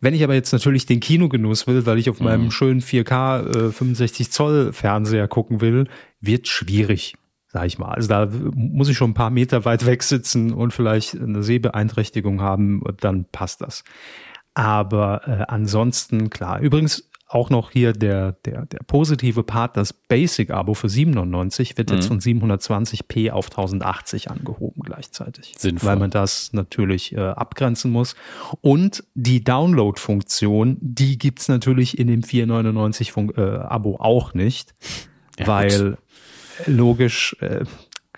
Wenn 0.00 0.12
ich 0.12 0.22
aber 0.22 0.34
jetzt 0.34 0.52
natürlich 0.52 0.84
den 0.84 1.00
Kinogenuss 1.00 1.66
will, 1.66 1.86
weil 1.86 1.98
ich 1.98 2.10
auf 2.10 2.20
mhm. 2.20 2.26
meinem 2.26 2.50
schönen 2.50 2.82
4K 2.82 3.68
äh, 3.68 3.72
65 3.72 4.30
Zoll 4.30 4.72
Fernseher 4.74 5.28
gucken 5.28 5.62
will, 5.62 5.88
wird 6.20 6.46
schwierig 6.46 7.14
sag 7.50 7.64
ich 7.64 7.78
mal. 7.78 7.94
Also 7.94 8.08
da 8.08 8.28
muss 8.54 8.90
ich 8.90 8.96
schon 8.98 9.12
ein 9.12 9.14
paar 9.14 9.30
Meter 9.30 9.64
weit 9.64 9.86
weg 9.86 10.02
sitzen 10.02 10.52
und 10.52 10.74
vielleicht 10.74 11.18
eine 11.18 11.42
Sehbeeinträchtigung 11.42 12.42
haben, 12.42 12.82
dann 13.00 13.24
passt 13.24 13.62
das. 13.62 13.84
Aber 14.58 15.28
äh, 15.28 15.44
ansonsten, 15.46 16.30
klar. 16.30 16.58
Übrigens 16.58 17.08
auch 17.28 17.48
noch 17.48 17.70
hier 17.70 17.92
der, 17.92 18.32
der, 18.44 18.66
der 18.66 18.80
positive 18.88 19.44
Part, 19.44 19.76
das 19.76 19.92
Basic-Abo 19.92 20.74
für 20.74 20.88
7,99 20.88 21.78
wird 21.78 21.90
mhm. 21.90 21.94
jetzt 21.94 22.08
von 22.08 22.18
720p 22.18 23.30
auf 23.30 23.50
1080 23.50 24.32
angehoben 24.32 24.82
gleichzeitig. 24.82 25.54
Sinnvoll. 25.56 25.90
Weil 25.90 25.96
man 25.98 26.10
das 26.10 26.52
natürlich 26.54 27.14
äh, 27.14 27.20
abgrenzen 27.20 27.92
muss. 27.92 28.16
Und 28.62 29.04
die 29.14 29.44
Download-Funktion, 29.44 30.78
die 30.80 31.18
gibt's 31.18 31.46
natürlich 31.46 31.96
in 31.96 32.08
dem 32.08 32.22
4,99 32.22 33.38
äh, 33.38 33.58
Abo 33.60 33.96
auch 34.00 34.34
nicht. 34.34 34.74
Ja, 35.38 35.46
weil 35.46 35.90
gut. 35.90 35.98
logisch 36.66 37.36
äh, 37.38 37.64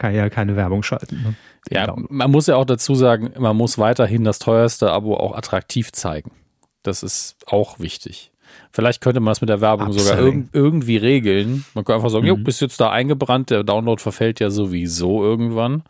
kann 0.01 0.15
ja 0.15 0.31
keine 0.31 0.57
Werbung 0.57 0.83
schalten. 0.83 1.23
Ne? 1.23 1.35
Ja, 1.71 1.87
Download. 1.87 2.13
man 2.13 2.31
muss 2.31 2.47
ja 2.47 2.57
auch 2.57 2.65
dazu 2.65 2.95
sagen, 2.95 3.33
man 3.39 3.57
muss 3.57 3.79
weiterhin 3.79 4.25
das 4.25 4.39
teuerste 4.39 4.91
Abo 4.91 5.15
auch 5.15 5.37
attraktiv 5.37 5.93
zeigen. 5.93 6.33
Das 6.83 7.03
ist 7.03 7.37
auch 7.47 7.79
wichtig. 7.79 8.33
Vielleicht 8.73 9.03
könnte 9.03 9.21
man 9.21 9.33
das 9.33 9.43
mit 9.43 9.51
der 9.51 9.61
Werbung 9.61 9.89
Upselling. 9.89 10.07
sogar 10.07 10.25
irg 10.25 10.49
irgendwie 10.55 10.97
regeln. 10.97 11.65
Man 11.75 11.85
könnte 11.85 11.97
einfach 11.97 12.11
sagen, 12.11 12.25
mhm. 12.25 12.29
jo, 12.29 12.37
bist 12.37 12.63
jetzt 12.63 12.81
da 12.81 12.91
eingebrannt, 12.91 13.51
der 13.51 13.63
Download 13.63 14.01
verfällt 14.01 14.41
ja 14.41 14.51
sowieso 14.51 15.23
irgendwann. 15.23 15.83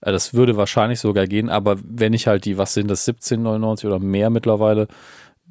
Äh, 0.00 0.10
das 0.10 0.34
würde 0.34 0.56
wahrscheinlich 0.56 0.98
sogar 0.98 1.26
gehen, 1.26 1.48
aber 1.48 1.76
wenn 1.82 2.12
ich 2.12 2.26
halt 2.26 2.44
die, 2.44 2.58
was 2.58 2.74
sind 2.74 2.88
das, 2.90 3.06
17,99 3.06 3.86
oder 3.86 4.00
mehr 4.00 4.30
mittlerweile 4.30 4.88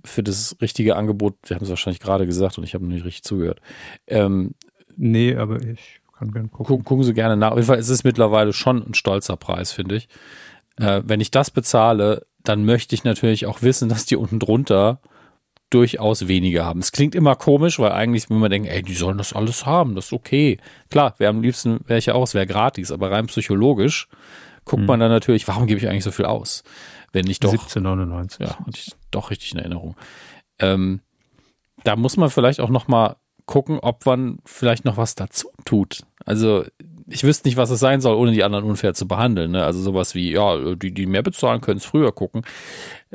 für 0.03 0.23
das 0.23 0.57
richtige 0.61 0.97
Angebot, 0.97 1.35
wir 1.45 1.55
haben 1.55 1.63
es 1.63 1.69
wahrscheinlich 1.69 2.01
gerade 2.01 2.25
gesagt 2.25 2.57
und 2.57 2.65
ich 2.65 2.73
habe 2.73 2.83
noch 2.83 2.93
nicht 2.93 3.05
richtig 3.05 3.23
zugehört. 3.23 3.61
Ähm, 4.07 4.55
nee, 4.97 5.35
aber 5.35 5.61
ich 5.61 5.96
kann 6.17 6.31
gerne 6.31 6.49
gucken. 6.49 6.83
Gucken 6.83 7.03
Sie 7.03 7.13
gerne 7.13 7.37
nach. 7.37 7.51
Auf 7.51 7.57
jeden 7.57 7.67
Fall 7.67 7.79
ist 7.79 7.89
es 7.89 8.03
mittlerweile 8.03 8.53
schon 8.53 8.83
ein 8.83 8.93
stolzer 8.93 9.37
Preis, 9.37 9.71
finde 9.71 9.95
ich. 9.95 10.07
Äh, 10.77 11.01
wenn 11.05 11.21
ich 11.21 11.31
das 11.31 11.51
bezahle, 11.51 12.25
dann 12.43 12.65
möchte 12.65 12.95
ich 12.95 13.03
natürlich 13.03 13.45
auch 13.45 13.61
wissen, 13.61 13.89
dass 13.89 14.05
die 14.05 14.15
unten 14.15 14.39
drunter 14.39 14.99
durchaus 15.69 16.29
weniger 16.29 16.65
haben. 16.65 16.79
Es 16.79 16.93
klingt 16.93 17.13
immer 17.13 17.35
komisch, 17.35 17.77
weil 17.77 17.91
eigentlich, 17.91 18.29
wenn 18.29 18.37
man 18.37 18.49
denkt, 18.49 18.69
ey, 18.69 18.81
die 18.81 18.93
sollen 18.93 19.17
das 19.17 19.33
alles 19.33 19.65
haben, 19.65 19.95
das 19.95 20.05
ist 20.05 20.13
okay. 20.13 20.59
Klar, 20.89 21.15
wäre 21.17 21.29
am 21.29 21.41
liebsten, 21.41 21.81
wäre 21.87 21.99
ich 21.99 22.05
ja 22.05 22.13
auch, 22.13 22.23
es 22.23 22.33
wäre 22.33 22.47
gratis, 22.47 22.91
aber 22.91 23.11
rein 23.11 23.27
psychologisch 23.27 24.07
guckt 24.67 24.81
hm. 24.81 24.87
man 24.87 24.99
dann 24.99 25.11
natürlich, 25.11 25.47
warum 25.47 25.65
gebe 25.65 25.79
ich 25.79 25.89
eigentlich 25.89 26.03
so 26.03 26.11
viel 26.11 26.25
aus? 26.25 26.63
Wenn 27.11 27.27
ich 27.27 27.39
doch. 27.39 27.51
1799. 27.51 28.39
Ja, 28.39 28.59
hatte 28.59 28.77
ich 28.77 28.91
doch 29.11 29.31
richtig 29.31 29.53
in 29.53 29.59
Erinnerung. 29.59 29.95
Ähm, 30.59 31.01
da 31.83 31.95
muss 31.95 32.17
man 32.17 32.29
vielleicht 32.29 32.59
auch 32.59 32.69
nochmal 32.69 33.15
gucken, 33.47 33.79
ob 33.79 34.05
man 34.05 34.37
vielleicht 34.45 34.85
noch 34.85 34.97
was 34.97 35.15
dazu 35.15 35.49
tut. 35.65 36.01
Also 36.25 36.65
ich 37.09 37.23
wüsste 37.23 37.47
nicht, 37.47 37.57
was 37.57 37.69
es 37.69 37.79
sein 37.79 38.01
soll, 38.01 38.15
ohne 38.15 38.33
die 38.33 38.43
anderen 38.43 38.65
unfair 38.65 38.93
zu 38.93 39.07
behandeln. 39.07 39.51
Ne? 39.51 39.63
Also 39.63 39.79
sowas 39.81 40.13
wie, 40.13 40.31
ja, 40.31 40.75
die, 40.75 40.93
die 40.93 41.05
mehr 41.05 41.23
bezahlen, 41.23 41.61
können 41.61 41.77
es 41.77 41.85
früher 41.85 42.11
gucken, 42.11 42.43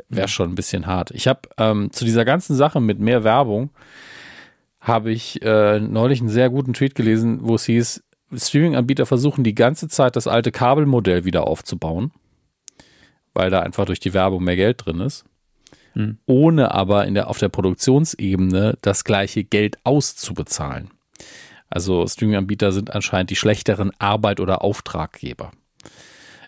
wäre 0.09 0.27
schon 0.27 0.49
ein 0.49 0.55
bisschen 0.55 0.87
hart. 0.87 1.11
Ich 1.11 1.27
habe 1.27 1.41
ähm, 1.57 1.91
zu 1.91 2.03
dieser 2.03 2.25
ganzen 2.25 2.55
Sache 2.55 2.81
mit 2.81 2.99
mehr 2.99 3.23
Werbung, 3.23 3.69
habe 4.81 5.11
ich 5.11 5.41
äh, 5.43 5.79
neulich 5.79 6.19
einen 6.19 6.29
sehr 6.29 6.49
guten 6.49 6.73
Tweet 6.73 6.95
gelesen, 6.95 7.39
wo 7.43 7.55
es 7.55 7.65
hieß, 7.65 8.03
Streaming-Anbieter 8.35 9.05
versuchen 9.05 9.43
die 9.43 9.55
ganze 9.55 9.87
Zeit 9.87 10.15
das 10.15 10.27
alte 10.27 10.51
Kabelmodell 10.51 11.23
wieder 11.23 11.47
aufzubauen, 11.47 12.11
weil 13.33 13.49
da 13.49 13.61
einfach 13.61 13.85
durch 13.85 13.99
die 13.99 14.13
Werbung 14.13 14.43
mehr 14.43 14.55
Geld 14.55 14.85
drin 14.85 14.99
ist. 14.99 15.23
Hm. 15.93 16.17
Ohne 16.25 16.71
aber 16.71 17.05
in 17.05 17.13
der, 17.13 17.29
auf 17.29 17.37
der 17.37 17.49
Produktionsebene 17.49 18.77
das 18.81 19.03
gleiche 19.03 19.43
Geld 19.43 19.77
auszubezahlen. 19.83 20.89
Also 21.69 22.05
Streaming-Anbieter 22.05 22.71
sind 22.71 22.93
anscheinend 22.93 23.31
die 23.31 23.35
schlechteren 23.35 23.91
Arbeit- 23.99 24.39
oder 24.39 24.61
Auftraggeber. 24.63 25.51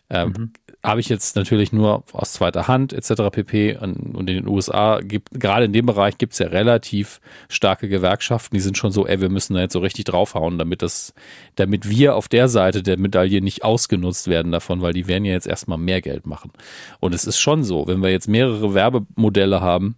Ähm, 0.09 0.33
mhm. 0.37 0.53
Habe 0.83 0.99
ich 0.99 1.09
jetzt 1.09 1.35
natürlich 1.35 1.73
nur 1.73 2.03
aus 2.13 2.33
zweiter 2.33 2.67
Hand 2.67 2.93
etc. 2.93 3.31
pp. 3.31 3.77
Und, 3.77 4.15
in 4.19 4.25
den 4.27 4.47
USA 4.47 4.99
gibt, 4.99 5.29
gerade 5.31 5.65
in 5.65 5.73
dem 5.73 5.87
Bereich 5.87 6.17
gibt 6.19 6.33
es 6.33 6.39
ja 6.39 6.47
relativ 6.47 7.19
starke 7.49 7.89
Gewerkschaften, 7.89 8.55
die 8.55 8.61
sind 8.61 8.77
schon 8.77 8.91
so, 8.91 9.07
ey, 9.07 9.19
wir 9.19 9.29
müssen 9.29 9.55
da 9.55 9.61
jetzt 9.61 9.73
so 9.73 9.79
richtig 9.79 10.05
draufhauen, 10.05 10.59
damit 10.59 10.83
das, 10.83 11.13
damit 11.55 11.89
wir 11.89 12.15
auf 12.15 12.27
der 12.27 12.47
Seite 12.49 12.83
der 12.83 12.99
Medaille 12.99 13.41
nicht 13.41 13.63
ausgenutzt 13.63 14.27
werden 14.27 14.51
davon, 14.51 14.81
weil 14.81 14.93
die 14.93 15.07
werden 15.07 15.25
ja 15.25 15.33
jetzt 15.33 15.47
erstmal 15.47 15.79
mehr 15.79 16.01
Geld 16.01 16.27
machen. 16.27 16.51
Und 16.99 17.15
es 17.15 17.25
ist 17.25 17.39
schon 17.39 17.63
so, 17.63 17.87
wenn 17.87 18.03
wir 18.03 18.11
jetzt 18.11 18.27
mehrere 18.27 18.75
Werbemodelle 18.75 19.61
haben, 19.61 19.95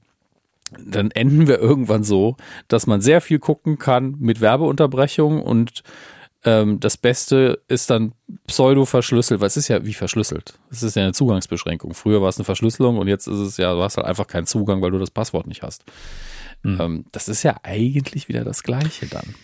dann 0.85 1.11
enden 1.11 1.47
wir 1.47 1.59
irgendwann 1.59 2.03
so, 2.03 2.35
dass 2.67 2.87
man 2.87 3.01
sehr 3.01 3.21
viel 3.21 3.39
gucken 3.39 3.77
kann 3.77 4.15
mit 4.19 4.41
Werbeunterbrechung 4.41 5.41
und 5.41 5.83
ähm, 6.47 6.79
das 6.79 6.95
Beste 6.95 7.61
ist 7.67 7.89
dann 7.89 8.13
pseudo 8.47 8.85
verschlüsselt, 8.85 9.41
weil 9.41 9.47
es 9.47 9.57
ist 9.57 9.67
ja 9.67 9.85
wie 9.85 9.93
verschlüsselt. 9.93 10.57
Es 10.71 10.81
ist 10.81 10.95
ja 10.95 11.03
eine 11.03 11.11
Zugangsbeschränkung. 11.11 11.93
Früher 11.93 12.21
war 12.21 12.29
es 12.29 12.37
eine 12.37 12.45
Verschlüsselung 12.45 12.97
und 12.97 13.09
jetzt 13.09 13.27
ist 13.27 13.39
es 13.39 13.57
ja, 13.57 13.73
du 13.73 13.83
hast 13.83 13.97
halt 13.97 14.07
einfach 14.07 14.27
keinen 14.27 14.45
Zugang, 14.45 14.81
weil 14.81 14.91
du 14.91 14.97
das 14.97 15.11
Passwort 15.11 15.45
nicht 15.45 15.61
hast. 15.61 15.83
Mhm. 16.63 16.77
Ähm, 16.79 17.05
das 17.11 17.27
ist 17.27 17.43
ja 17.43 17.57
eigentlich 17.63 18.29
wieder 18.29 18.45
das 18.45 18.63
Gleiche 18.63 19.07
dann. 19.07 19.35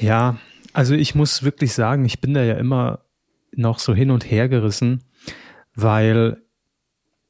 Ja, 0.00 0.36
also 0.74 0.94
ich 0.94 1.14
muss 1.14 1.44
wirklich 1.44 1.72
sagen, 1.72 2.04
ich 2.04 2.20
bin 2.20 2.34
da 2.34 2.42
ja 2.42 2.54
immer 2.54 3.06
noch 3.54 3.78
so 3.78 3.94
hin 3.94 4.10
und 4.10 4.30
her 4.30 4.50
gerissen, 4.50 5.04
weil 5.74 6.42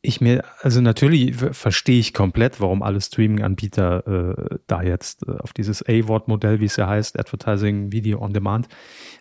ich 0.03 0.20
mir, 0.20 0.44
also 0.61 0.80
natürlich 0.80 1.36
verstehe 1.36 2.00
ich 2.00 2.12
komplett, 2.12 2.61
warum 2.61 2.82
alle 2.82 3.00
Streaming-Anbieter 3.00 4.36
äh, 4.36 4.59
da 4.66 4.82
jetzt 4.82 5.26
äh, 5.26 5.38
auf 5.38 5.53
dieses 5.53 5.82
A-Wort-Modell, 5.82 6.61
wie 6.61 6.64
es 6.64 6.76
ja 6.76 6.88
heißt, 6.88 7.18
Advertising 7.18 7.92
Video 7.92 8.20
on 8.20 8.32
Demand, 8.32 8.68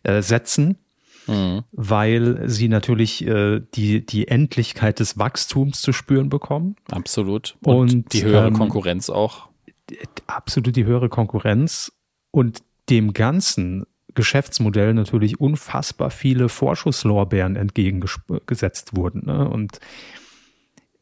äh, 0.01 0.23
setzen, 0.23 0.79
mhm. 1.27 1.61
weil 1.71 2.49
sie 2.49 2.67
natürlich 2.67 3.25
äh, 3.27 3.61
die, 3.75 4.03
die 4.03 4.27
Endlichkeit 4.27 4.99
des 4.99 5.19
Wachstums 5.19 5.81
zu 5.81 5.93
spüren 5.93 6.29
bekommen. 6.29 6.75
Absolut. 6.89 7.57
Und, 7.63 7.93
und 7.93 8.13
die 8.13 8.23
höhere 8.23 8.47
ähm, 8.47 8.55
Konkurrenz 8.55 9.11
auch. 9.11 9.49
Absolut 10.25 10.75
die 10.75 10.85
höhere 10.85 11.09
Konkurrenz 11.09 11.91
und 12.31 12.63
dem 12.89 13.13
ganzen 13.13 13.85
Geschäftsmodell 14.15 14.95
natürlich 14.95 15.39
unfassbar 15.39 16.09
viele 16.09 16.49
Vorschusslorbeeren 16.49 17.55
entgegengesetzt 17.55 18.95
wurden. 18.95 19.27
Ne? 19.27 19.47
Und 19.47 19.79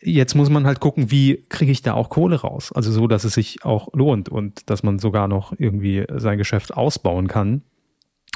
Jetzt 0.01 0.35
muss 0.35 0.49
man 0.49 0.65
halt 0.65 0.79
gucken, 0.79 1.11
wie 1.11 1.43
kriege 1.49 1.71
ich 1.71 1.81
da 1.81 1.93
auch 1.93 2.09
Kohle 2.09 2.37
raus? 2.37 2.71
Also 2.71 2.91
so, 2.91 3.07
dass 3.07 3.25
es 3.25 3.33
sich 3.33 3.65
auch 3.65 3.93
lohnt 3.93 4.29
und 4.29 4.69
dass 4.69 4.83
man 4.83 4.99
sogar 4.99 5.27
noch 5.27 5.53
irgendwie 5.57 6.05
sein 6.15 6.37
Geschäft 6.37 6.73
ausbauen 6.73 7.27
kann 7.27 7.63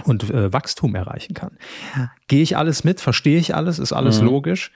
und 0.04 0.30
äh, 0.30 0.52
Wachstum 0.52 0.96
erreichen 0.96 1.34
kann. 1.34 1.58
Gehe 2.28 2.42
ich 2.42 2.58
alles 2.58 2.84
mit? 2.84 3.00
Verstehe 3.00 3.38
ich 3.38 3.56
alles? 3.56 3.80
Ist 3.80 3.94
alles 3.94 4.20
mhm. 4.20 4.28
logisch? 4.28 4.72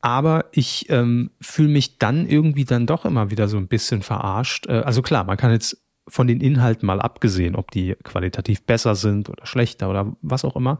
Aber 0.00 0.46
ich 0.52 0.88
ähm, 0.88 1.30
fühle 1.40 1.68
mich 1.68 1.98
dann 1.98 2.26
irgendwie 2.26 2.64
dann 2.64 2.86
doch 2.86 3.04
immer 3.04 3.30
wieder 3.30 3.48
so 3.48 3.58
ein 3.58 3.68
bisschen 3.68 4.02
verarscht. 4.02 4.66
Äh, 4.66 4.80
also 4.80 5.02
klar, 5.02 5.24
man 5.24 5.36
kann 5.36 5.50
jetzt 5.50 5.82
von 6.08 6.26
den 6.26 6.40
Inhalten 6.40 6.86
mal 6.86 7.00
abgesehen, 7.00 7.54
ob 7.54 7.70
die 7.70 7.96
qualitativ 8.02 8.62
besser 8.62 8.94
sind 8.94 9.28
oder 9.28 9.46
schlechter 9.46 9.90
oder 9.90 10.16
was 10.22 10.44
auch 10.44 10.56
immer. 10.56 10.78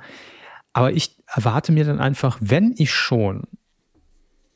Aber 0.73 0.93
ich 0.93 1.17
erwarte 1.27 1.73
mir 1.73 1.85
dann 1.85 2.01
einfach, 2.01 2.39
wenn 2.41 2.75
ich 2.79 2.93
schon 2.93 3.43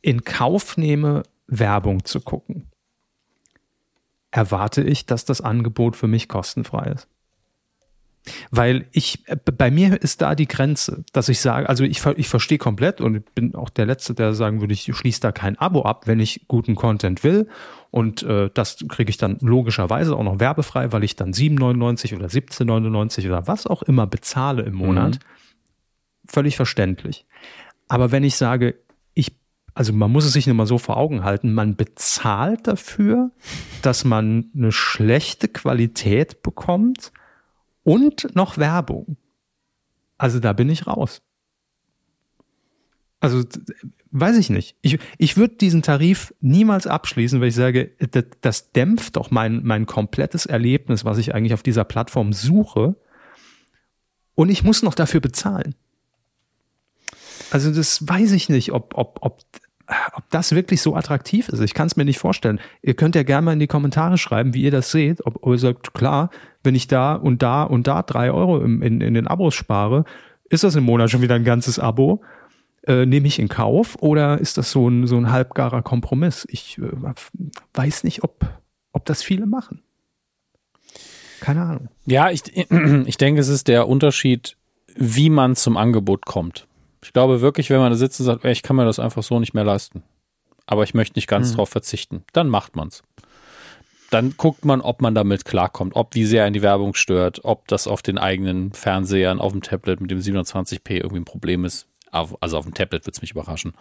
in 0.04 0.22
Kauf 0.22 0.76
nehme, 0.76 1.22
Werbung 1.46 2.04
zu 2.04 2.20
gucken, 2.20 2.66
erwarte 4.30 4.82
ich, 4.82 5.06
dass 5.06 5.24
das 5.24 5.40
Angebot 5.40 5.96
für 5.96 6.08
mich 6.08 6.28
kostenfrei 6.28 6.92
ist. 6.92 7.08
Weil 8.50 8.86
ich, 8.92 9.22
bei 9.58 9.70
mir 9.70 10.00
ist 10.02 10.22
da 10.22 10.34
die 10.34 10.48
Grenze, 10.48 11.04
dass 11.12 11.28
ich 11.28 11.40
sage, 11.40 11.68
also 11.68 11.84
ich, 11.84 12.04
ich 12.16 12.28
verstehe 12.28 12.56
komplett 12.56 13.00
und 13.00 13.34
bin 13.34 13.54
auch 13.54 13.68
der 13.68 13.84
Letzte, 13.86 14.14
der 14.14 14.32
sagen 14.32 14.60
würde, 14.60 14.72
ich 14.72 14.90
schließe 14.94 15.20
da 15.20 15.30
kein 15.32 15.58
Abo 15.58 15.82
ab, 15.82 16.06
wenn 16.06 16.20
ich 16.20 16.46
guten 16.48 16.74
Content 16.74 17.22
will. 17.22 17.48
Und 17.90 18.22
äh, 18.22 18.50
das 18.52 18.78
kriege 18.88 19.10
ich 19.10 19.18
dann 19.18 19.38
logischerweise 19.40 20.16
auch 20.16 20.22
noch 20.22 20.40
werbefrei, 20.40 20.92
weil 20.92 21.04
ich 21.04 21.16
dann 21.16 21.32
7,99 21.32 22.16
oder 22.16 22.26
17,99 22.26 23.26
oder 23.26 23.46
was 23.46 23.66
auch 23.66 23.82
immer 23.82 24.06
bezahle 24.06 24.62
im 24.62 24.74
Monat. 24.74 25.14
Mhm. 25.14 25.18
Völlig 26.26 26.56
verständlich. 26.56 27.26
Aber 27.88 28.10
wenn 28.10 28.24
ich 28.24 28.36
sage, 28.36 28.74
also 29.74 29.92
man 29.92 30.10
muss 30.10 30.24
es 30.24 30.32
sich 30.32 30.46
nur 30.46 30.54
mal 30.54 30.66
so 30.66 30.78
vor 30.78 30.96
Augen 30.96 31.24
halten, 31.24 31.52
man 31.52 31.76
bezahlt 31.76 32.66
dafür, 32.66 33.32
dass 33.82 34.04
man 34.04 34.50
eine 34.54 34.70
schlechte 34.70 35.48
Qualität 35.48 36.42
bekommt 36.42 37.12
und 37.82 38.34
noch 38.36 38.56
Werbung. 38.56 39.16
Also 40.16 40.38
da 40.38 40.52
bin 40.52 40.70
ich 40.70 40.86
raus. 40.86 41.22
Also 43.18 43.42
weiß 44.12 44.36
ich 44.36 44.50
nicht. 44.50 44.76
Ich, 44.80 44.98
ich 45.18 45.36
würde 45.36 45.56
diesen 45.56 45.82
Tarif 45.82 46.32
niemals 46.40 46.86
abschließen, 46.86 47.40
weil 47.40 47.48
ich 47.48 47.54
sage, 47.54 47.92
das, 48.10 48.24
das 48.42 48.72
dämpft 48.72 49.16
doch 49.16 49.30
mein, 49.30 49.64
mein 49.64 49.86
komplettes 49.86 50.46
Erlebnis, 50.46 51.04
was 51.04 51.18
ich 51.18 51.34
eigentlich 51.34 51.54
auf 51.54 51.62
dieser 51.62 51.84
Plattform 51.84 52.32
suche. 52.32 52.94
Und 54.36 54.50
ich 54.50 54.62
muss 54.62 54.82
noch 54.82 54.94
dafür 54.94 55.20
bezahlen. 55.20 55.74
Also 57.50 57.72
das 57.72 58.06
weiß 58.06 58.32
ich 58.32 58.48
nicht, 58.48 58.72
ob, 58.72 58.94
ob, 58.96 59.18
ob, 59.22 59.40
ob 60.14 60.28
das 60.30 60.54
wirklich 60.54 60.80
so 60.80 60.94
attraktiv 60.96 61.48
ist. 61.48 61.60
Ich 61.60 61.74
kann 61.74 61.86
es 61.86 61.96
mir 61.96 62.04
nicht 62.04 62.18
vorstellen. 62.18 62.60
Ihr 62.82 62.94
könnt 62.94 63.14
ja 63.14 63.22
gerne 63.22 63.44
mal 63.44 63.52
in 63.52 63.58
die 63.58 63.66
Kommentare 63.66 64.18
schreiben, 64.18 64.54
wie 64.54 64.62
ihr 64.62 64.70
das 64.70 64.90
seht. 64.90 65.24
Ob, 65.26 65.42
ob 65.42 65.52
ihr 65.52 65.58
sagt, 65.58 65.94
klar, 65.94 66.30
wenn 66.62 66.74
ich 66.74 66.88
da 66.88 67.14
und 67.14 67.42
da 67.42 67.64
und 67.64 67.86
da 67.86 68.02
drei 68.02 68.30
Euro 68.30 68.60
im, 68.60 68.82
in, 68.82 69.00
in 69.00 69.14
den 69.14 69.26
Abos 69.26 69.54
spare, 69.54 70.04
ist 70.48 70.64
das 70.64 70.76
im 70.76 70.84
Monat 70.84 71.10
schon 71.10 71.22
wieder 71.22 71.34
ein 71.34 71.44
ganzes 71.44 71.78
Abo? 71.78 72.22
Äh, 72.86 73.06
nehme 73.06 73.26
ich 73.26 73.38
in 73.38 73.48
Kauf 73.48 73.96
oder 74.00 74.38
ist 74.38 74.58
das 74.58 74.70
so 74.70 74.88
ein, 74.88 75.06
so 75.06 75.16
ein 75.16 75.30
halbgarer 75.30 75.82
Kompromiss? 75.82 76.46
Ich 76.50 76.78
äh, 76.78 76.90
weiß 77.74 78.04
nicht, 78.04 78.24
ob, 78.24 78.46
ob 78.92 79.04
das 79.04 79.22
viele 79.22 79.46
machen. 79.46 79.82
Keine 81.40 81.62
Ahnung. 81.62 81.88
Ja, 82.06 82.30
ich, 82.30 82.42
ich 83.06 83.16
denke, 83.16 83.40
es 83.40 83.48
ist 83.48 83.68
der 83.68 83.88
Unterschied, 83.88 84.56
wie 84.96 85.30
man 85.30 85.56
zum 85.56 85.76
Angebot 85.76 86.24
kommt. 86.24 86.66
Ich 87.04 87.12
glaube 87.12 87.42
wirklich, 87.42 87.68
wenn 87.68 87.80
man 87.80 87.92
da 87.92 87.98
sitzt 87.98 88.18
und 88.20 88.26
sagt, 88.26 88.44
ey, 88.44 88.52
ich 88.52 88.62
kann 88.62 88.76
mir 88.76 88.86
das 88.86 88.98
einfach 88.98 89.22
so 89.22 89.38
nicht 89.38 89.52
mehr 89.52 89.62
leisten, 89.62 90.02
aber 90.64 90.84
ich 90.84 90.94
möchte 90.94 91.18
nicht 91.18 91.28
ganz 91.28 91.52
mhm. 91.52 91.56
drauf 91.56 91.68
verzichten, 91.68 92.24
dann 92.32 92.48
macht 92.48 92.76
man's. 92.76 93.02
Dann 94.10 94.34
guckt 94.38 94.64
man, 94.64 94.80
ob 94.80 95.02
man 95.02 95.14
damit 95.14 95.44
klarkommt, 95.44 95.96
ob 95.96 96.14
wie 96.14 96.24
sehr 96.24 96.46
in 96.46 96.54
die 96.54 96.62
Werbung 96.62 96.94
stört, 96.94 97.44
ob 97.44 97.68
das 97.68 97.86
auf 97.86 98.00
den 98.00 98.16
eigenen 98.16 98.72
Fernsehern, 98.72 99.38
auf 99.38 99.52
dem 99.52 99.60
Tablet 99.60 100.00
mit 100.00 100.10
dem 100.10 100.20
720p 100.20 100.94
irgendwie 100.94 101.18
ein 101.18 101.24
Problem 101.26 101.64
ist. 101.64 101.86
Also 102.14 102.58
auf 102.58 102.64
dem 102.64 102.74
Tablet 102.74 103.06
wird 103.06 103.16
es 103.16 103.22
mich 103.22 103.32
überraschen. 103.32 103.74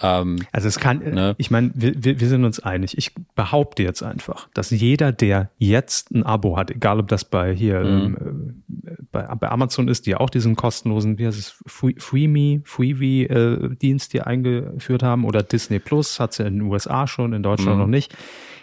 Ähm, 0.00 0.38
also 0.52 0.68
es 0.68 0.78
kann, 0.78 0.98
ne? 0.98 1.34
ich 1.38 1.50
meine, 1.50 1.70
wir, 1.74 1.92
wir, 1.96 2.20
wir 2.20 2.28
sind 2.28 2.44
uns 2.44 2.60
einig. 2.60 2.96
Ich 2.96 3.12
behaupte 3.34 3.82
jetzt 3.82 4.02
einfach, 4.02 4.48
dass 4.54 4.70
jeder, 4.70 5.12
der 5.12 5.50
jetzt 5.58 6.12
ein 6.12 6.24
Abo 6.24 6.56
hat, 6.56 6.70
egal 6.70 7.00
ob 7.00 7.08
das 7.08 7.24
bei 7.24 7.54
hier 7.54 7.80
mhm. 7.80 8.16
ähm, 8.20 8.62
bei, 9.10 9.22
bei 9.22 9.48
Amazon 9.48 9.88
ist, 9.88 10.06
die 10.06 10.14
auch 10.14 10.30
diesen 10.30 10.54
kostenlosen, 10.54 11.18
wie 11.18 11.26
heißt 11.26 11.38
es, 11.38 11.62
Freeme, 11.66 12.60
Freebie 12.64 13.24
äh, 13.24 13.76
hier 13.80 14.26
eingeführt 14.26 15.02
haben 15.02 15.24
oder 15.24 15.42
Disney 15.42 15.78
Plus 15.80 16.20
hat 16.20 16.32
es 16.32 16.38
ja 16.38 16.46
in 16.46 16.58
den 16.58 16.62
USA 16.62 17.06
schon, 17.06 17.32
in 17.32 17.42
Deutschland 17.42 17.76
mhm. 17.76 17.82
noch 17.82 17.88
nicht. 17.88 18.14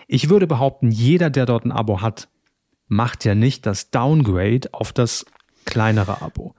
Ich 0.07 0.29
würde 0.29 0.47
behaupten, 0.47 0.91
jeder, 0.91 1.29
der 1.29 1.45
dort 1.45 1.65
ein 1.65 1.71
Abo 1.71 2.01
hat, 2.01 2.29
macht 2.87 3.25
ja 3.25 3.35
nicht 3.35 3.65
das 3.65 3.89
Downgrade 3.89 4.69
auf 4.71 4.93
das 4.93 5.25
kleinere 5.65 6.21
Abo. 6.21 6.53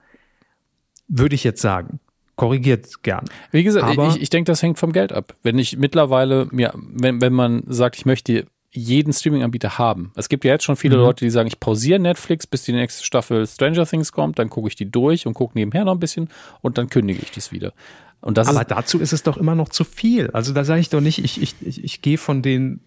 Würde 1.07 1.35
ich 1.35 1.45
jetzt 1.45 1.61
sagen 1.61 1.99
korrigiert 2.37 3.03
gern. 3.03 3.25
Wie 3.51 3.63
gesagt, 3.63 3.85
Aber 3.85 4.07
ich, 4.07 4.21
ich 4.21 4.29
denke, 4.29 4.49
das 4.49 4.63
hängt 4.63 4.79
vom 4.79 4.93
Geld 4.93 5.11
ab. 5.11 5.35
Wenn 5.43 5.59
ich 5.59 5.77
mittlerweile 5.77 6.47
mir, 6.51 6.73
wenn, 6.75 7.19
wenn 7.19 7.33
man 7.33 7.63
sagt, 7.67 7.97
ich 7.97 8.05
möchte 8.05 8.45
jeden 8.71 9.11
Streaming-Anbieter 9.11 9.77
haben. 9.77 10.11
Es 10.15 10.29
gibt 10.29 10.45
ja 10.45 10.51
jetzt 10.51 10.63
schon 10.63 10.75
viele 10.75 10.97
mhm. 10.97 11.03
Leute, 11.03 11.25
die 11.25 11.31
sagen, 11.31 11.47
ich 11.47 11.59
pausiere 11.59 11.99
Netflix, 11.99 12.45
bis 12.45 12.63
die 12.63 12.73
nächste 12.73 13.03
Staffel 13.03 13.47
Stranger 13.47 13.85
Things 13.85 14.11
kommt, 14.11 14.37
dann 14.39 14.49
gucke 14.49 14.67
ich 14.67 14.75
die 14.75 14.89
durch 14.89 15.25
und 15.25 15.33
gucke 15.33 15.57
nebenher 15.57 15.83
noch 15.83 15.93
ein 15.93 15.99
bisschen 15.99 16.29
und 16.61 16.77
dann 16.77 16.89
kündige 16.89 17.19
ich 17.21 17.31
das 17.31 17.51
wieder. 17.51 17.73
Und 18.21 18.37
das 18.37 18.47
Aber 18.47 18.61
ist, 18.61 18.71
dazu 18.71 18.99
ist 18.99 19.13
es 19.13 19.23
doch 19.23 19.37
immer 19.37 19.55
noch 19.55 19.69
zu 19.69 19.83
viel. 19.83 20.29
Also 20.31 20.53
da 20.53 20.63
sage 20.63 20.79
ich 20.79 20.89
doch 20.89 21.01
nicht, 21.01 21.23
ich, 21.23 21.41
ich, 21.41 21.55
ich, 21.61 21.83
ich 21.83 22.01
gehe 22.01 22.17
von 22.17 22.41
den 22.41 22.81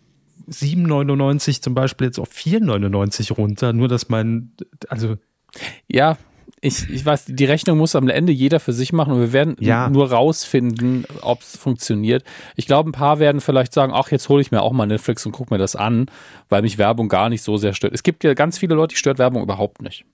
7,99 0.49 1.61
zum 1.61 1.75
Beispiel 1.75 2.09
jetzt 2.09 2.19
auf 2.19 2.31
4,99 2.31 3.33
runter, 3.35 3.73
nur 3.73 3.89
dass 3.89 4.09
mein, 4.09 4.53
also 4.89 5.17
ja, 5.89 6.17
ich, 6.63 6.91
ich 6.91 7.07
weiß, 7.07 7.27
die 7.29 7.45
Rechnung 7.45 7.79
muss 7.79 7.97
am 7.97 8.09
Ende 8.09 8.33
jeder 8.33 8.61
für 8.61 8.73
sich 8.73 8.93
machen 8.93 9.15
und 9.15 9.21
wir 9.21 9.33
werden 9.33 9.57
ja. 9.61 9.89
nur 9.89 10.11
rausfinden, 10.11 11.07
ob 11.23 11.41
es 11.41 11.57
funktioniert. 11.57 12.23
Ich 12.55 12.67
glaube, 12.67 12.91
ein 12.91 12.93
paar 12.93 13.19
werden 13.19 13.41
vielleicht 13.41 13.73
sagen, 13.73 13.93
ach, 13.95 14.11
jetzt 14.11 14.29
hole 14.29 14.43
ich 14.43 14.51
mir 14.51 14.61
auch 14.61 14.73
mal 14.73 14.87
Netflix 14.87 15.25
und 15.25 15.33
gucke 15.33 15.55
mir 15.55 15.59
das 15.59 15.75
an, 15.75 16.07
weil 16.49 16.63
mich 16.63 16.77
Werbung 16.77 17.09
gar 17.09 17.31
nicht 17.31 17.43
so 17.43 17.57
sehr 17.57 17.73
stört. 17.73 17.95
Es 17.95 18.03
gibt 18.03 18.25
ja 18.25 18.35
ganz 18.35 18.59
viele 18.59 18.75
Leute, 18.75 18.95
die 18.95 18.99
stört 18.99 19.19
Werbung 19.19 19.43
überhaupt 19.43 19.81
nicht. 19.81 20.05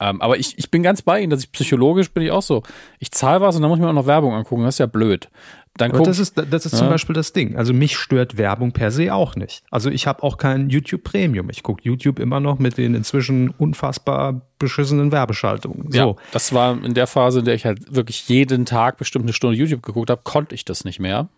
Ähm, 0.00 0.20
aber 0.22 0.38
ich, 0.38 0.58
ich 0.58 0.70
bin 0.70 0.82
ganz 0.82 1.02
bei 1.02 1.20
Ihnen, 1.20 1.30
dass 1.30 1.44
ich 1.44 1.52
psychologisch 1.52 2.10
bin 2.10 2.22
ich 2.22 2.30
auch 2.30 2.42
so. 2.42 2.62
Ich 2.98 3.10
zahle 3.10 3.42
was 3.42 3.56
und 3.56 3.62
dann 3.62 3.68
muss 3.68 3.78
ich 3.78 3.82
mir 3.82 3.90
auch 3.90 3.94
noch 3.94 4.06
Werbung 4.06 4.34
angucken. 4.34 4.64
Das 4.64 4.76
ist 4.76 4.78
ja 4.78 4.86
blöd. 4.86 5.28
Dann 5.76 5.92
guck, 5.92 6.04
das 6.04 6.18
ist, 6.18 6.36
das 6.36 6.66
ist 6.66 6.72
ja. 6.72 6.78
zum 6.78 6.88
Beispiel 6.88 7.14
das 7.14 7.32
Ding. 7.32 7.56
Also 7.56 7.72
mich 7.72 7.96
stört 7.96 8.36
Werbung 8.36 8.72
per 8.72 8.90
se 8.90 9.14
auch 9.14 9.36
nicht. 9.36 9.62
Also 9.70 9.88
ich 9.88 10.06
habe 10.06 10.22
auch 10.22 10.36
kein 10.36 10.68
YouTube 10.68 11.04
Premium. 11.04 11.48
Ich 11.48 11.62
gucke 11.62 11.82
YouTube 11.84 12.18
immer 12.18 12.40
noch 12.40 12.58
mit 12.58 12.76
den 12.76 12.94
inzwischen 12.94 13.50
unfassbar 13.50 14.42
beschissenen 14.58 15.10
Werbeschaltungen. 15.10 15.90
So. 15.90 15.98
Ja, 15.98 16.14
das 16.32 16.52
war 16.52 16.82
in 16.84 16.94
der 16.94 17.06
Phase, 17.06 17.38
in 17.38 17.44
der 17.44 17.54
ich 17.54 17.64
halt 17.64 17.94
wirklich 17.94 18.28
jeden 18.28 18.66
Tag 18.66 18.98
bestimmt 18.98 19.24
eine 19.24 19.32
Stunde 19.32 19.56
YouTube 19.56 19.82
geguckt 19.82 20.10
habe, 20.10 20.20
konnte 20.22 20.54
ich 20.54 20.64
das 20.64 20.84
nicht 20.84 21.00
mehr. 21.00 21.28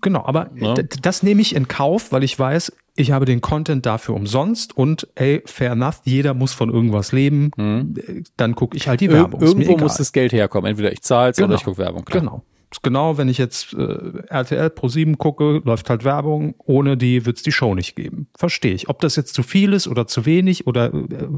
Genau, 0.00 0.24
aber 0.24 0.50
ja. 0.56 0.74
das 1.02 1.22
nehme 1.22 1.42
ich 1.42 1.54
in 1.54 1.68
Kauf, 1.68 2.12
weil 2.12 2.24
ich 2.24 2.36
weiß, 2.36 2.72
ich 2.96 3.12
habe 3.12 3.24
den 3.24 3.40
Content 3.40 3.84
dafür 3.84 4.14
umsonst 4.14 4.76
und 4.76 5.06
ey, 5.16 5.42
fair 5.44 5.72
enough, 5.72 6.00
jeder 6.04 6.34
muss 6.34 6.54
von 6.54 6.72
irgendwas 6.72 7.12
leben. 7.12 7.50
Mhm. 7.56 8.24
Dann 8.36 8.54
gucke 8.54 8.76
ich 8.76 8.88
halt 8.88 9.00
die 9.00 9.12
Werbung. 9.12 9.40
Ir 9.42 9.48
irgendwo 9.48 9.76
muss 9.76 9.96
das 9.96 10.12
Geld 10.12 10.32
herkommen. 10.32 10.70
Entweder 10.70 10.92
ich 10.92 11.02
zahle 11.02 11.30
es 11.30 11.36
genau. 11.36 11.48
oder 11.48 11.56
ich 11.56 11.64
gucke 11.64 11.78
Werbung. 11.78 12.04
Klar. 12.04 12.20
Genau 12.22 12.42
genau, 12.82 13.18
wenn 13.18 13.28
ich 13.28 13.38
jetzt 13.38 13.74
äh, 13.74 14.22
RTL 14.28 14.70
Pro 14.70 14.88
7 14.88 15.18
gucke, 15.18 15.62
läuft 15.64 15.90
halt 15.90 16.04
Werbung, 16.04 16.54
ohne 16.58 16.96
die 16.96 17.26
wird 17.26 17.38
es 17.38 17.42
die 17.42 17.52
Show 17.52 17.74
nicht 17.74 17.96
geben. 17.96 18.28
Verstehe 18.36 18.74
ich. 18.74 18.88
Ob 18.88 19.00
das 19.00 19.16
jetzt 19.16 19.34
zu 19.34 19.42
viel 19.42 19.72
ist 19.72 19.88
oder 19.88 20.06
zu 20.06 20.26
wenig 20.26 20.66
oder 20.66 20.92
äh, 20.92 21.28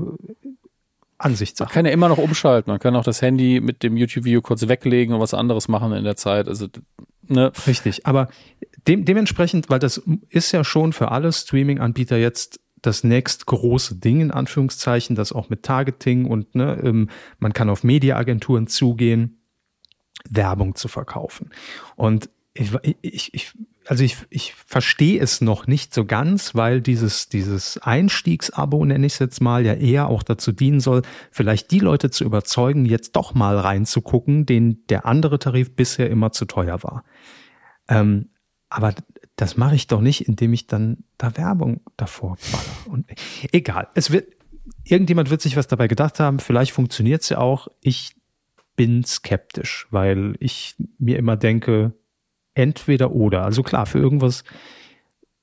Ansichtssache. 1.18 1.68
Man 1.68 1.74
kann 1.74 1.86
ja 1.86 1.92
immer 1.92 2.08
noch 2.08 2.18
umschalten. 2.18 2.70
Man 2.70 2.80
kann 2.80 2.94
auch 2.96 3.04
das 3.04 3.20
Handy 3.22 3.60
mit 3.60 3.82
dem 3.82 3.96
YouTube-Video 3.96 4.40
kurz 4.40 4.66
weglegen 4.68 5.14
und 5.14 5.20
was 5.20 5.34
anderes 5.34 5.68
machen 5.68 5.92
in 5.92 6.04
der 6.04 6.16
Zeit. 6.16 6.48
Also, 6.48 6.68
ne? 7.26 7.52
Richtig. 7.66 8.06
Aber 8.06 8.28
dem, 8.86 9.04
dementsprechend, 9.04 9.68
weil 9.68 9.80
das 9.80 10.00
ist 10.30 10.52
ja 10.52 10.62
schon 10.64 10.92
für 10.92 11.10
alle 11.10 11.32
Streaming-Anbieter 11.32 12.16
jetzt 12.16 12.60
das 12.82 13.02
nächst 13.02 13.46
große 13.46 13.96
Ding 13.96 14.20
in 14.20 14.30
Anführungszeichen, 14.30 15.16
das 15.16 15.32
auch 15.32 15.50
mit 15.50 15.64
Targeting 15.64 16.26
und 16.26 16.54
ne, 16.54 16.78
ähm, 16.82 17.08
man 17.40 17.52
kann 17.52 17.70
auf 17.70 17.82
Mediaagenturen 17.82 18.68
zugehen. 18.68 19.40
Werbung 20.28 20.74
zu 20.74 20.88
verkaufen. 20.88 21.50
Und 21.96 22.30
ich, 22.54 22.72
ich, 23.02 23.34
ich 23.34 23.52
also 23.88 24.04
ich, 24.04 24.18
ich 24.28 24.54
verstehe 24.54 25.18
es 25.18 25.40
noch 25.40 25.66
nicht 25.66 25.94
so 25.94 26.04
ganz, 26.04 26.54
weil 26.54 26.82
dieses, 26.82 27.30
dieses 27.30 27.78
Einstiegsabo, 27.78 28.84
nenne 28.84 29.06
ich 29.06 29.14
es 29.14 29.18
jetzt 29.18 29.40
mal, 29.40 29.64
ja 29.64 29.72
eher 29.72 30.08
auch 30.08 30.22
dazu 30.22 30.52
dienen 30.52 30.80
soll, 30.80 31.02
vielleicht 31.30 31.70
die 31.70 31.78
Leute 31.78 32.10
zu 32.10 32.24
überzeugen, 32.24 32.84
jetzt 32.84 33.16
doch 33.16 33.34
mal 33.34 33.58
reinzugucken, 33.58 34.44
denen 34.44 34.86
der 34.88 35.06
andere 35.06 35.38
Tarif 35.38 35.74
bisher 35.74 36.10
immer 36.10 36.32
zu 36.32 36.44
teuer 36.44 36.82
war. 36.82 37.02
Ähm, 37.88 38.28
aber 38.68 38.94
das 39.36 39.56
mache 39.56 39.74
ich 39.74 39.86
doch 39.86 40.02
nicht, 40.02 40.28
indem 40.28 40.52
ich 40.52 40.66
dann 40.66 41.04
da 41.16 41.36
Werbung 41.38 41.80
davor 41.96 42.36
baller. 42.52 42.94
Und 42.94 43.06
egal, 43.52 43.88
es 43.94 44.10
wird, 44.10 44.28
irgendjemand 44.84 45.30
wird 45.30 45.40
sich 45.40 45.56
was 45.56 45.66
dabei 45.66 45.88
gedacht 45.88 46.20
haben, 46.20 46.40
vielleicht 46.40 46.72
funktioniert 46.72 47.22
es 47.22 47.30
ja 47.30 47.38
auch. 47.38 47.68
Ich 47.80 48.17
bin 48.78 49.02
skeptisch, 49.02 49.88
weil 49.90 50.36
ich 50.38 50.76
mir 51.00 51.18
immer 51.18 51.36
denke, 51.36 51.94
entweder 52.54 53.10
oder. 53.10 53.42
Also 53.42 53.64
klar, 53.64 53.86
für 53.86 53.98
irgendwas 53.98 54.44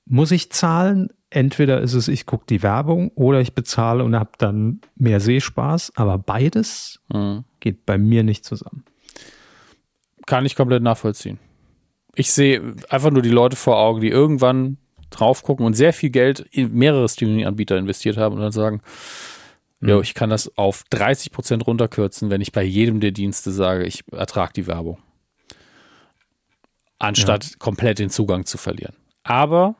muss 0.06 0.30
ich 0.30 0.50
zahlen. 0.50 1.10
Entweder 1.28 1.82
ist 1.82 1.92
es, 1.92 2.08
ich 2.08 2.24
gucke 2.24 2.46
die 2.48 2.62
Werbung 2.62 3.10
oder 3.14 3.42
ich 3.42 3.52
bezahle 3.52 4.04
und 4.04 4.16
habe 4.16 4.30
dann 4.38 4.80
mehr 4.94 5.20
Sehspaß. 5.20 5.92
Aber 5.96 6.16
beides 6.16 7.02
mhm. 7.12 7.44
geht 7.60 7.84
bei 7.84 7.98
mir 7.98 8.22
nicht 8.22 8.46
zusammen. 8.46 8.84
Kann 10.24 10.46
ich 10.46 10.56
komplett 10.56 10.82
nachvollziehen. 10.82 11.38
Ich 12.14 12.32
sehe 12.32 12.74
einfach 12.88 13.10
nur 13.10 13.20
die 13.20 13.28
Leute 13.28 13.56
vor 13.56 13.76
Augen, 13.76 14.00
die 14.00 14.08
irgendwann 14.08 14.78
drauf 15.10 15.42
gucken 15.42 15.66
und 15.66 15.74
sehr 15.74 15.92
viel 15.92 16.08
Geld 16.08 16.40
in 16.40 16.72
mehrere 16.72 17.06
Streaming-Anbieter 17.06 17.76
investiert 17.76 18.16
haben 18.16 18.36
und 18.36 18.40
dann 18.40 18.52
sagen, 18.52 18.80
Jo, 19.80 19.96
mhm. 19.96 20.02
ich 20.02 20.14
kann 20.14 20.30
das 20.30 20.56
auf 20.56 20.84
30 20.90 21.32
Prozent 21.32 21.66
runterkürzen, 21.66 22.30
wenn 22.30 22.40
ich 22.40 22.52
bei 22.52 22.62
jedem 22.62 23.00
der 23.00 23.10
Dienste 23.12 23.50
sage, 23.52 23.84
ich 23.84 24.04
ertrage 24.10 24.52
die 24.54 24.66
Werbung. 24.66 24.98
Anstatt 26.98 27.44
ja. 27.44 27.56
komplett 27.58 27.98
den 27.98 28.08
Zugang 28.08 28.46
zu 28.46 28.56
verlieren. 28.56 28.94
Aber 29.22 29.74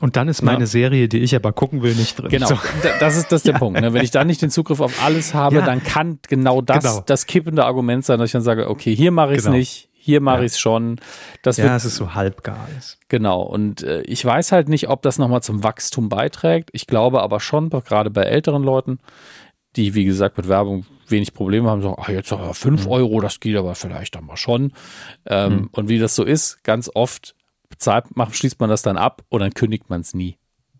und 0.00 0.16
dann 0.16 0.26
ist 0.26 0.42
meine 0.42 0.60
ja. 0.60 0.66
Serie, 0.66 1.08
die 1.08 1.18
ich 1.18 1.36
aber 1.36 1.52
gucken 1.52 1.82
will, 1.82 1.94
nicht 1.94 2.18
drin. 2.18 2.28
Genau, 2.28 2.48
so. 2.48 2.58
das 2.98 3.16
ist 3.16 3.30
das 3.30 3.44
der 3.44 3.52
ja. 3.54 3.58
Punkt. 3.58 3.80
Ne? 3.80 3.92
Wenn 3.92 4.02
ich 4.02 4.10
dann 4.10 4.26
nicht 4.26 4.42
den 4.42 4.50
Zugriff 4.50 4.80
auf 4.80 5.04
alles 5.04 5.34
habe, 5.34 5.56
ja. 5.56 5.64
dann 5.64 5.84
kann 5.84 6.18
genau 6.28 6.60
das 6.60 6.82
genau. 6.82 7.02
das 7.06 7.26
kippende 7.26 7.64
Argument 7.64 8.04
sein, 8.04 8.18
dass 8.18 8.28
ich 8.28 8.32
dann 8.32 8.42
sage, 8.42 8.68
okay, 8.68 8.94
hier 8.94 9.12
mache 9.12 9.32
ich 9.32 9.38
es 9.38 9.44
genau. 9.44 9.56
nicht, 9.56 9.88
hier 10.04 10.20
mache 10.20 10.40
ja. 10.40 10.44
ich 10.44 10.52
es 10.52 10.58
schon. 10.58 11.00
Das 11.40 11.56
ja, 11.56 11.64
wird, 11.64 11.76
es 11.76 11.86
ist 11.86 11.96
so 11.96 12.14
halbgar. 12.14 12.68
Genau. 13.08 13.40
Und 13.40 13.82
äh, 13.82 14.02
ich 14.02 14.22
weiß 14.22 14.52
halt 14.52 14.68
nicht, 14.68 14.90
ob 14.90 15.00
das 15.00 15.18
nochmal 15.18 15.42
zum 15.42 15.64
Wachstum 15.64 16.10
beiträgt. 16.10 16.68
Ich 16.74 16.86
glaube 16.86 17.22
aber 17.22 17.40
schon, 17.40 17.70
gerade 17.70 18.10
bei 18.10 18.24
älteren 18.24 18.62
Leuten, 18.62 18.98
die, 19.76 19.94
wie 19.94 20.04
gesagt, 20.04 20.36
mit 20.36 20.46
Werbung 20.46 20.84
wenig 21.08 21.32
Probleme 21.32 21.70
haben, 21.70 21.80
sagen, 21.80 21.96
ach, 21.98 22.10
jetzt 22.10 22.32
aber 22.34 22.52
5 22.52 22.84
mhm. 22.84 22.90
Euro, 22.90 23.20
das 23.22 23.40
geht 23.40 23.56
aber 23.56 23.74
vielleicht 23.74 24.14
dann 24.14 24.26
mal 24.26 24.36
schon. 24.36 24.74
Ähm, 25.24 25.54
mhm. 25.54 25.68
Und 25.72 25.88
wie 25.88 25.98
das 25.98 26.14
so 26.14 26.22
ist, 26.22 26.62
ganz 26.64 26.90
oft 26.94 27.34
bezahlt, 27.70 28.14
macht, 28.14 28.36
schließt 28.36 28.60
man 28.60 28.68
das 28.68 28.82
dann 28.82 28.98
ab 28.98 29.22
und 29.30 29.40
dann 29.40 29.54
kündigt 29.54 29.88
man 29.88 30.02
es 30.02 30.12
nie. 30.12 30.36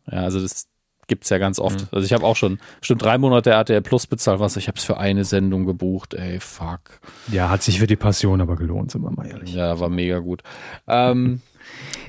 Ja, 0.06 0.18
also 0.18 0.38
das 0.38 0.68
Gibt 1.06 1.24
es 1.24 1.30
ja 1.30 1.38
ganz 1.38 1.58
oft. 1.58 1.80
Mhm. 1.80 1.88
Also 1.92 2.06
ich 2.06 2.12
habe 2.12 2.24
auch 2.24 2.36
schon 2.36 2.58
bestimmt 2.80 3.02
drei 3.02 3.18
Monate 3.18 3.50
RTL 3.50 3.82
Plus 3.82 4.06
bezahlt, 4.06 4.40
was 4.40 4.56
ich 4.56 4.68
habe 4.68 4.78
es 4.78 4.84
für 4.84 4.98
eine 4.98 5.24
Sendung 5.24 5.66
gebucht. 5.66 6.14
Ey, 6.14 6.40
fuck. 6.40 7.00
Ja, 7.30 7.50
hat 7.50 7.62
sich 7.62 7.78
für 7.78 7.86
die 7.86 7.96
Passion 7.96 8.40
aber 8.40 8.56
gelohnt, 8.56 8.90
sind 8.90 9.02
wir 9.02 9.10
mal 9.10 9.26
ehrlich. 9.26 9.54
Ja, 9.54 9.78
war 9.80 9.88
mega 9.88 10.18
gut. 10.18 10.42
Ähm, 10.86 11.42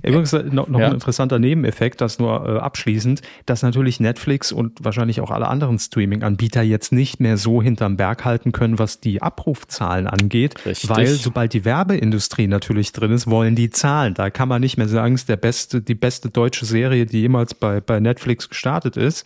Übrigens 0.04 0.34
äh, 0.34 0.44
noch, 0.44 0.68
noch 0.68 0.80
ja. 0.80 0.88
ein 0.88 0.94
interessanter 0.94 1.40
Nebeneffekt, 1.40 2.02
das 2.02 2.20
nur 2.20 2.48
äh, 2.48 2.60
abschließend, 2.60 3.22
dass 3.46 3.62
natürlich 3.62 4.00
Netflix 4.00 4.52
und 4.52 4.84
wahrscheinlich 4.84 5.22
auch 5.22 5.32
alle 5.32 5.48
anderen 5.48 5.80
Streaming-Anbieter 5.80 6.62
jetzt 6.62 6.92
nicht 6.92 7.20
mehr 7.20 7.38
so 7.38 7.62
hinterm 7.62 7.98
Berg 7.98 8.26
halten 8.26 8.52
können, 8.52 8.80
was 8.80 9.00
die 9.00 9.22
Abrufzahlen 9.22 10.08
angeht, 10.08 10.66
Richtig. 10.66 10.90
weil 10.90 11.08
sobald 11.08 11.54
die 11.54 11.66
Werbeindustrie 11.66 12.48
natürlich 12.48 12.92
drin 12.92 13.12
ist, 13.12 13.28
wollen 13.28 13.56
die 13.56 13.70
Zahlen. 13.70 14.14
Da 14.14 14.30
kann 14.30 14.48
man 14.48 14.62
nicht 14.62 14.78
mehr 14.78 14.88
sagen, 14.88 15.16
es 15.16 15.22
ist 15.22 15.30
der 15.30 15.38
beste, 15.38 15.82
die 15.82 15.96
beste 15.96 16.30
deutsche 16.30 16.66
Serie, 16.66 17.06
die 17.06 17.22
jemals 17.22 17.54
bei, 17.54 17.82
bei 17.82 18.00
Netflix 18.00 18.50
gestartet 18.50 18.98
ist. 18.98 19.26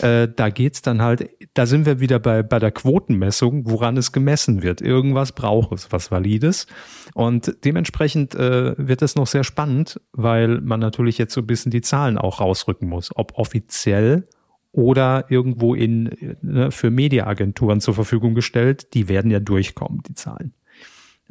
Äh, 0.00 0.28
da 0.34 0.50
geht's 0.50 0.82
dann 0.82 1.02
halt, 1.02 1.30
da 1.54 1.66
sind 1.66 1.86
wir 1.86 2.00
wieder 2.00 2.18
bei, 2.18 2.42
bei 2.42 2.58
der 2.58 2.70
Quotenmessung, 2.70 3.68
woran 3.68 3.96
es 3.96 4.12
gemessen 4.12 4.62
wird. 4.62 4.80
Irgendwas 4.80 5.32
braucht 5.32 5.72
es, 5.72 5.90
was 5.90 6.10
Valides. 6.10 6.66
Und 7.14 7.56
dementsprechend 7.64 8.34
äh, 8.34 8.74
wird 8.76 9.02
es 9.02 9.16
noch 9.16 9.26
sehr 9.26 9.44
spannend, 9.44 9.67
weil 10.12 10.60
man 10.60 10.80
natürlich 10.80 11.18
jetzt 11.18 11.34
so 11.34 11.40
ein 11.40 11.46
bisschen 11.46 11.70
die 11.70 11.80
Zahlen 11.80 12.18
auch 12.18 12.40
rausrücken 12.40 12.88
muss, 12.88 13.10
ob 13.14 13.38
offiziell 13.38 14.28
oder 14.72 15.26
irgendwo 15.28 15.74
in 15.74 16.36
ne, 16.42 16.70
für 16.70 16.90
Mediaagenturen 16.90 17.80
zur 17.80 17.94
Verfügung 17.94 18.34
gestellt. 18.34 18.94
Die 18.94 19.08
werden 19.08 19.30
ja 19.30 19.40
durchkommen, 19.40 20.02
die 20.08 20.14
Zahlen. 20.14 20.52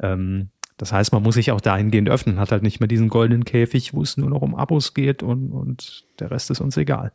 Ähm, 0.00 0.50
das 0.76 0.92
heißt, 0.92 1.12
man 1.12 1.22
muss 1.22 1.34
sich 1.34 1.50
auch 1.50 1.60
dahingehend 1.60 2.08
öffnen, 2.08 2.38
hat 2.38 2.52
halt 2.52 2.62
nicht 2.62 2.78
mehr 2.80 2.88
diesen 2.88 3.08
goldenen 3.08 3.44
Käfig, 3.44 3.94
wo 3.94 4.02
es 4.02 4.16
nur 4.16 4.30
noch 4.30 4.42
um 4.42 4.54
Abos 4.54 4.94
geht 4.94 5.22
und, 5.22 5.50
und 5.50 6.04
der 6.20 6.30
Rest 6.30 6.50
ist 6.50 6.60
uns 6.60 6.76
egal. 6.76 7.12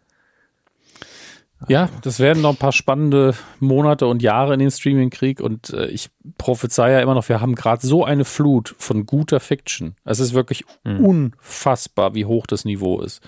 Ja, 1.67 1.89
das 2.01 2.19
werden 2.19 2.41
noch 2.41 2.51
ein 2.51 2.57
paar 2.57 2.71
spannende 2.71 3.33
Monate 3.59 4.07
und 4.07 4.21
Jahre 4.21 4.53
in 4.53 4.59
den 4.59 4.71
Streaming-Krieg 4.71 5.39
und 5.39 5.69
äh, 5.71 5.87
ich 5.87 6.09
prophezei 6.37 6.91
ja 6.91 6.99
immer 6.99 7.15
noch, 7.15 7.27
wir 7.29 7.41
haben 7.41 7.55
gerade 7.55 7.85
so 7.85 8.03
eine 8.03 8.25
Flut 8.25 8.75
von 8.77 9.05
guter 9.05 9.39
Fiction. 9.39 9.95
Es 10.03 10.19
ist 10.19 10.33
wirklich 10.33 10.65
mhm. 10.83 11.05
unfassbar, 11.05 12.15
wie 12.15 12.25
hoch 12.25 12.47
das 12.47 12.65
Niveau 12.65 13.01
ist. 13.01 13.21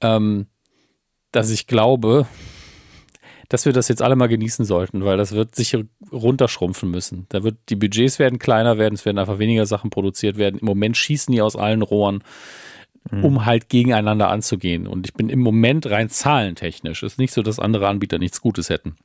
Ähm, 0.00 0.46
dass 1.32 1.50
ich 1.50 1.66
glaube, 1.66 2.26
dass 3.48 3.66
wir 3.66 3.72
das 3.72 3.88
jetzt 3.88 4.02
alle 4.02 4.16
mal 4.16 4.28
genießen 4.28 4.64
sollten, 4.64 5.04
weil 5.04 5.16
das 5.16 5.32
wird 5.32 5.54
sich 5.54 5.76
runterschrumpfen 6.10 6.90
müssen. 6.90 7.26
Da 7.28 7.42
wird, 7.42 7.56
die 7.68 7.76
Budgets 7.76 8.18
werden 8.18 8.38
kleiner 8.38 8.78
werden, 8.78 8.94
es 8.94 9.04
werden 9.04 9.18
einfach 9.18 9.38
weniger 9.38 9.66
Sachen 9.66 9.90
produziert 9.90 10.36
werden. 10.36 10.58
Im 10.60 10.66
Moment 10.66 10.96
schießen 10.96 11.32
die 11.32 11.42
aus 11.42 11.56
allen 11.56 11.82
Rohren 11.82 12.22
mhm. 13.10 13.24
um 13.24 13.46
halt 13.46 13.68
gegeneinander 13.68 14.28
anzugehen. 14.28 14.86
Und 14.86 15.06
ich 15.06 15.14
bin 15.14 15.28
im 15.28 15.40
Moment 15.40 15.90
rein 15.90 16.08
zahlentechnisch. 16.08 17.02
Ist 17.02 17.18
nicht 17.18 17.32
so, 17.32 17.42
dass 17.42 17.58
andere 17.58 17.88
Anbieter 17.88 18.18
nichts 18.18 18.40
Gutes 18.40 18.70
hätten. 18.70 18.96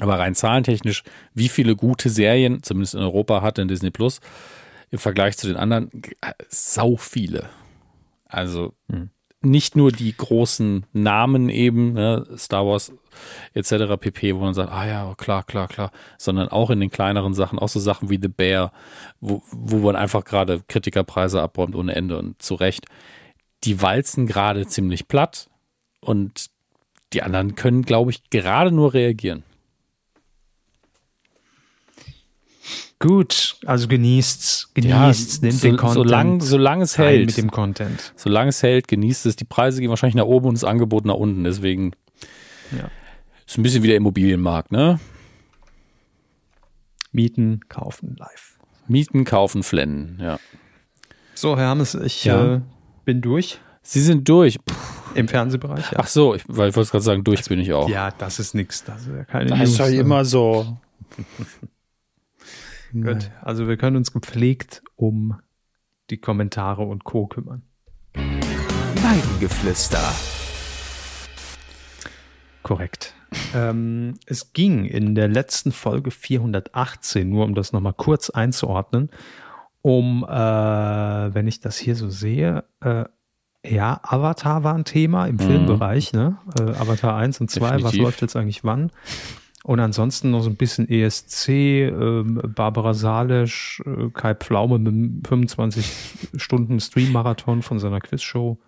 Aber 0.00 0.18
rein 0.18 0.34
zahlentechnisch, 0.34 1.04
wie 1.34 1.48
viele 1.48 1.76
gute 1.76 2.08
Serien, 2.08 2.62
zumindest 2.62 2.94
in 2.94 3.00
Europa, 3.00 3.42
hat 3.42 3.58
denn 3.58 3.68
Disney 3.68 3.90
Plus 3.90 4.20
im 4.90 4.98
Vergleich 4.98 5.36
zu 5.36 5.46
den 5.46 5.56
anderen? 5.56 5.90
Sau 6.48 6.96
viele. 6.96 7.48
Also 8.26 8.74
mhm. 8.88 9.10
Nicht 9.44 9.76
nur 9.76 9.92
die 9.92 10.16
großen 10.16 10.86
Namen 10.92 11.48
eben, 11.48 11.94
ne, 11.94 12.26
Star 12.36 12.66
Wars 12.66 12.92
etc. 13.54 14.00
pp., 14.00 14.34
wo 14.34 14.40
man 14.40 14.54
sagt, 14.54 14.72
ah 14.72 14.86
ja, 14.86 15.14
klar, 15.16 15.42
klar, 15.42 15.68
klar, 15.68 15.92
sondern 16.18 16.48
auch 16.48 16.70
in 16.70 16.80
den 16.80 16.90
kleineren 16.90 17.34
Sachen, 17.34 17.58
auch 17.58 17.68
so 17.68 17.80
Sachen 17.80 18.10
wie 18.10 18.18
The 18.20 18.28
Bear, 18.28 18.72
wo, 19.20 19.42
wo 19.50 19.78
man 19.78 19.96
einfach 19.96 20.24
gerade 20.24 20.62
Kritikerpreise 20.68 21.42
abräumt 21.42 21.74
ohne 21.74 21.94
Ende 21.94 22.18
und 22.18 22.40
zu 22.40 22.54
Recht 22.54 22.86
die 23.64 23.80
walzen 23.80 24.26
gerade 24.26 24.66
ziemlich 24.66 25.08
platt 25.08 25.48
und 26.00 26.50
die 27.12 27.22
anderen 27.22 27.54
können, 27.54 27.82
glaube 27.82 28.10
ich, 28.10 28.30
gerade 28.30 28.72
nur 28.72 28.94
reagieren. 28.94 29.44
Gut, 33.02 33.56
also 33.66 33.88
genießt's, 33.88 34.70
genießt's, 34.74 35.38
ja, 35.38 35.42
nimmt 35.42 35.54
so, 35.54 35.66
den 35.66 35.76
Content. 35.76 35.94
Solange, 35.94 36.40
solange 36.40 36.84
es 36.84 36.98
hält. 36.98 37.26
Mit 37.26 37.36
dem 37.36 37.50
Content. 37.50 38.12
Solange 38.14 38.50
es 38.50 38.62
hält, 38.62 38.86
genießt 38.86 39.26
es. 39.26 39.34
Die 39.34 39.44
Preise 39.44 39.80
gehen 39.80 39.90
wahrscheinlich 39.90 40.14
nach 40.14 40.24
oben 40.24 40.46
und 40.46 40.54
das 40.54 40.62
Angebot 40.62 41.04
nach 41.04 41.16
unten. 41.16 41.42
Deswegen 41.42 41.94
ja. 42.70 42.88
ist 43.44 43.58
ein 43.58 43.64
bisschen 43.64 43.82
wie 43.82 43.88
der 43.88 43.96
Immobilienmarkt, 43.96 44.70
ne? 44.70 45.00
Mieten, 47.10 47.62
kaufen, 47.68 48.14
live. 48.20 48.56
Mieten, 48.86 49.24
kaufen, 49.24 49.64
flennen, 49.64 50.18
ja. 50.20 50.38
So, 51.34 51.56
Herr 51.56 51.70
Hammes, 51.70 51.96
ich 51.96 52.24
ja. 52.24 52.54
äh, 52.54 52.60
bin 53.04 53.20
durch. 53.20 53.58
Sie 53.82 54.00
sind 54.00 54.28
durch. 54.28 54.64
Puh. 54.64 54.74
Im 55.16 55.26
Fernsehbereich, 55.26 55.90
ja. 55.90 55.98
Ach 55.98 56.06
so, 56.06 56.36
ich, 56.36 56.44
weil 56.46 56.70
ich 56.70 56.76
wollte 56.76 56.92
gerade 56.92 57.04
sagen, 57.04 57.24
durch 57.24 57.40
also, 57.40 57.48
bin 57.48 57.58
ich 57.58 57.72
auch. 57.72 57.88
Ja, 57.88 58.12
das 58.12 58.38
ist 58.38 58.54
nichts. 58.54 58.84
Das 58.84 59.02
ist 59.02 59.08
ja 59.08 59.24
keine 59.24 59.46
Das 59.46 59.70
ist 59.70 59.78
ja 59.78 59.88
immer 59.88 60.24
so. 60.24 60.78
Gut, 62.92 63.30
also 63.40 63.68
wir 63.68 63.78
können 63.78 63.96
uns 63.96 64.12
gepflegt 64.12 64.82
um 64.96 65.40
die 66.10 66.18
Kommentare 66.18 66.82
und 66.82 67.04
Co. 67.04 67.26
kümmern. 67.26 67.62
Weidengeflüster. 68.12 70.12
Korrekt. 72.62 73.14
ähm, 73.54 74.18
es 74.26 74.52
ging 74.52 74.84
in 74.84 75.14
der 75.14 75.28
letzten 75.28 75.72
Folge 75.72 76.10
418, 76.10 77.26
nur 77.28 77.46
um 77.46 77.54
das 77.54 77.72
nochmal 77.72 77.94
kurz 77.94 78.28
einzuordnen, 78.28 79.08
um, 79.80 80.24
äh, 80.28 80.30
wenn 80.30 81.48
ich 81.48 81.60
das 81.60 81.78
hier 81.78 81.96
so 81.96 82.10
sehe, 82.10 82.64
äh, 82.80 83.04
ja, 83.64 84.00
Avatar 84.02 84.64
war 84.64 84.74
ein 84.74 84.84
Thema 84.84 85.26
im 85.26 85.36
mhm. 85.36 85.40
Filmbereich, 85.40 86.12
ne? 86.12 86.36
Äh, 86.58 86.72
Avatar 86.72 87.16
1 87.16 87.40
und 87.40 87.50
2, 87.50 87.60
Definitiv. 87.60 87.84
was 87.84 87.96
läuft 87.96 88.20
jetzt 88.20 88.36
eigentlich 88.36 88.64
wann? 88.64 88.90
Und 89.64 89.78
ansonsten 89.78 90.32
noch 90.32 90.42
so 90.42 90.50
ein 90.50 90.56
bisschen 90.56 90.88
ESC, 90.88 91.48
äh, 91.48 92.22
Barbara 92.24 92.94
Salesch, 92.94 93.80
äh, 93.86 94.10
Kai 94.12 94.34
Pflaume 94.34 94.78
mit 94.78 94.92
einem 94.92 95.22
25 95.24 95.86
Stunden 96.36 96.80
Stream-Marathon 96.80 97.62
von 97.62 97.78
seiner 97.78 98.00
Quizshow. 98.00 98.58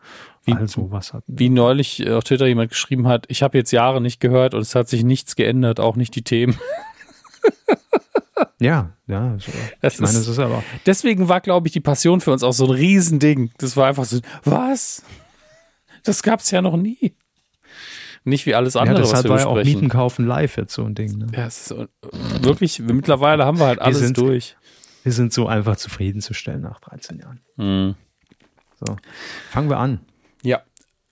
Wie, 0.45 0.53
also 0.53 0.91
was 0.93 1.13
hat 1.13 1.25
Wie 1.27 1.49
neulich 1.49 2.09
auf 2.09 2.25
Twitter 2.25 2.47
jemand 2.47 2.71
geschrieben 2.71 3.09
hat, 3.09 3.25
ich 3.29 3.43
habe 3.43 3.59
jetzt 3.59 3.73
Jahre 3.73 4.01
nicht 4.01 4.21
gehört 4.21 4.55
und 4.55 4.61
es 4.61 4.75
hat 4.75 4.89
sich 4.89 5.03
nichts 5.03 5.37
geändert, 5.37 5.81
auch 5.81 5.97
nicht 5.97 6.15
die 6.15 6.23
Themen. 6.23 6.57
Ja, 8.61 8.93
ja. 9.07 9.37
So. 9.39 9.53
Das 9.81 9.95
ich 9.95 10.01
meine, 10.01 10.13
ist, 10.13 10.23
es 10.23 10.29
ist 10.29 10.39
aber. 10.39 10.63
Deswegen 10.87 11.29
war, 11.29 11.41
glaube 11.41 11.69
ich, 11.69 11.73
die 11.73 11.81
Passion 11.81 12.21
für 12.21 12.33
uns 12.33 12.43
auch 12.43 12.53
so 12.53 12.65
ein 12.65 12.71
Riesending. 12.71 13.51
Das 13.59 13.77
war 13.77 13.89
einfach 13.89 14.05
so, 14.05 14.21
was? 14.45 15.03
Das 16.03 16.23
gab 16.23 16.41
es 16.41 16.51
ja 16.51 16.63
noch 16.63 16.77
nie. 16.77 17.15
Nicht 18.25 18.47
wie 18.47 18.55
alles 18.55 18.75
andere, 18.75 18.97
ja, 18.97 19.03
deshalb 19.03 19.25
was 19.25 19.25
wir 19.25 19.31
war 19.31 19.39
ja 19.41 19.47
auch 19.47 19.65
Mieten 19.65 19.91
kaufen 19.91 20.27
live 20.27 20.57
jetzt 20.57 20.73
so 20.73 20.85
ein 20.85 20.95
Ding. 20.95 21.19
Ne? 21.19 21.27
Ja, 21.35 21.47
es 21.47 21.71
ist 21.71 21.89
wirklich, 22.41 22.79
mittlerweile 22.81 23.45
haben 23.45 23.59
wir 23.59 23.67
halt 23.67 23.81
alles 23.81 24.01
wir 24.01 24.07
sind, 24.07 24.17
durch. 24.17 24.57
Wir 25.03 25.13
sind 25.13 25.35
so 25.35 25.47
einfach 25.47 25.77
zufriedenzustellen 25.77 26.63
nach 26.63 26.81
13 26.81 27.19
Jahren. 27.19 27.41
Mhm. 27.57 27.95
So, 28.81 28.97
fangen 29.51 29.69
wir 29.69 29.79
an. 29.79 30.01
Ja. 30.43 30.63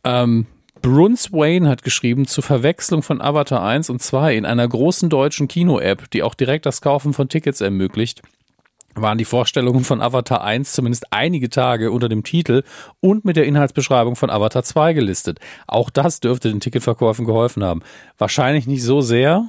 Ähm, 0.04 0.46
Bruns 0.80 1.32
Wayne 1.32 1.68
hat 1.68 1.82
geschrieben, 1.82 2.26
zur 2.26 2.42
Verwechslung 2.42 3.02
von 3.02 3.20
Avatar 3.20 3.62
1 3.62 3.90
und 3.90 4.02
2 4.02 4.36
in 4.36 4.46
einer 4.46 4.66
großen 4.66 5.10
deutschen 5.10 5.48
Kino-App, 5.48 6.10
die 6.10 6.22
auch 6.22 6.34
direkt 6.34 6.64
das 6.66 6.80
Kaufen 6.80 7.12
von 7.12 7.28
Tickets 7.28 7.60
ermöglicht, 7.60 8.22
waren 8.94 9.18
die 9.18 9.24
Vorstellungen 9.24 9.84
von 9.84 10.00
Avatar 10.00 10.42
1 10.44 10.72
zumindest 10.72 11.12
einige 11.12 11.50
Tage 11.50 11.90
unter 11.90 12.08
dem 12.08 12.24
Titel 12.24 12.62
und 13.00 13.24
mit 13.24 13.36
der 13.36 13.46
Inhaltsbeschreibung 13.46 14.16
von 14.16 14.30
Avatar 14.30 14.62
2 14.62 14.92
gelistet. 14.92 15.38
Auch 15.66 15.90
das 15.90 16.20
dürfte 16.20 16.50
den 16.50 16.60
Ticketverkäufen 16.60 17.24
geholfen 17.24 17.64
haben. 17.64 17.82
Wahrscheinlich 18.18 18.66
nicht 18.66 18.82
so 18.82 19.00
sehr, 19.00 19.48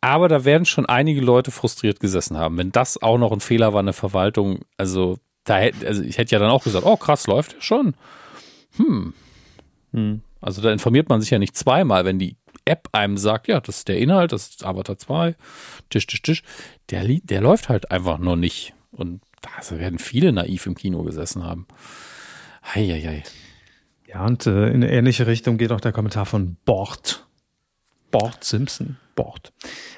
aber 0.00 0.28
da 0.28 0.44
werden 0.44 0.66
schon 0.66 0.86
einige 0.86 1.20
Leute 1.20 1.50
frustriert 1.50 2.00
gesessen 2.00 2.36
haben. 2.36 2.58
Wenn 2.58 2.72
das 2.72 3.00
auch 3.00 3.18
noch 3.18 3.32
ein 3.32 3.40
Fehler 3.40 3.72
war, 3.72 3.80
eine 3.80 3.92
Verwaltung, 3.92 4.60
also, 4.76 5.18
da 5.44 5.56
hätte, 5.56 5.86
also 5.86 6.02
ich 6.02 6.18
hätte 6.18 6.34
ja 6.34 6.38
dann 6.38 6.50
auch 6.50 6.64
gesagt, 6.64 6.84
oh 6.86 6.96
krass, 6.96 7.26
läuft 7.26 7.54
ja 7.54 7.60
schon. 7.60 7.94
Hm. 8.76 9.14
Hm. 9.92 10.20
Also 10.40 10.60
da 10.60 10.72
informiert 10.72 11.08
man 11.08 11.22
sich 11.22 11.30
ja 11.30 11.38
nicht 11.38 11.56
zweimal, 11.56 12.04
wenn 12.04 12.18
die 12.18 12.36
App 12.64 12.88
einem 12.92 13.16
sagt, 13.16 13.48
ja, 13.48 13.60
das 13.60 13.78
ist 13.78 13.88
der 13.88 13.98
Inhalt, 13.98 14.32
das 14.32 14.48
ist 14.48 14.64
Avatar 14.64 14.98
2, 14.98 15.34
Tisch, 15.90 16.06
Tisch, 16.06 16.22
Tisch. 16.22 16.42
Der, 16.90 17.04
der 17.04 17.40
läuft 17.40 17.68
halt 17.68 17.90
einfach 17.90 18.18
noch 18.18 18.36
nicht. 18.36 18.74
Und 18.90 19.20
da 19.42 19.78
werden 19.78 19.98
viele 19.98 20.32
naiv 20.32 20.66
im 20.66 20.74
Kino 20.74 21.02
gesessen 21.02 21.44
haben. 21.44 21.66
Heieiei. 22.74 23.22
Ja, 24.06 24.24
und 24.24 24.46
äh, 24.46 24.68
in 24.68 24.76
eine 24.76 24.90
ähnliche 24.90 25.26
Richtung 25.26 25.58
geht 25.58 25.72
auch 25.72 25.80
der 25.80 25.92
Kommentar 25.92 26.24
von 26.24 26.56
Bord. 26.64 27.26
Bord 28.10 28.44
Simpson. 28.44 28.96
Bord. 29.14 29.52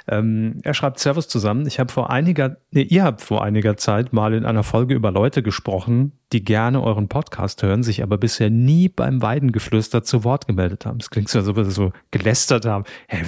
Ähm, 0.09 0.61
er 0.63 0.75
schreibt 0.75 0.99
Servus 0.99 1.29
zusammen. 1.29 1.67
Ich 1.67 1.81
habe 1.81 1.93
vor 1.93 2.11
einiger, 2.11 2.57
nee, 2.71 2.83
ihr 2.83 3.05
habt 3.05 3.21
vor 3.21 3.43
einiger 3.43 3.77
Zeit 3.77 4.13
mal 4.13 4.35
in 4.35 4.45
einer 4.45 4.63
Folge 4.63 4.95
über 4.95 5.11
Leute 5.11 5.43
gesprochen, 5.43 6.13
die 6.33 6.45
gerne 6.45 6.83
euren 6.83 7.09
Podcast 7.09 7.63
hören, 7.63 7.83
sich 7.83 8.03
aber 8.03 8.19
bisher 8.19 8.51
nie 8.51 8.89
beim 8.89 9.23
Weidengeflüster 9.23 10.03
zu 10.03 10.25
Wort 10.25 10.47
gemeldet 10.47 10.87
haben. 10.87 10.99
Es 11.01 11.11
klingt 11.11 11.29
so, 11.29 11.39
als 11.39 11.49
ob 11.49 11.57
wir 11.57 11.65
so 11.65 11.93
gelästert 12.11 12.67
haben. 12.67 12.85
Hä, 13.09 13.23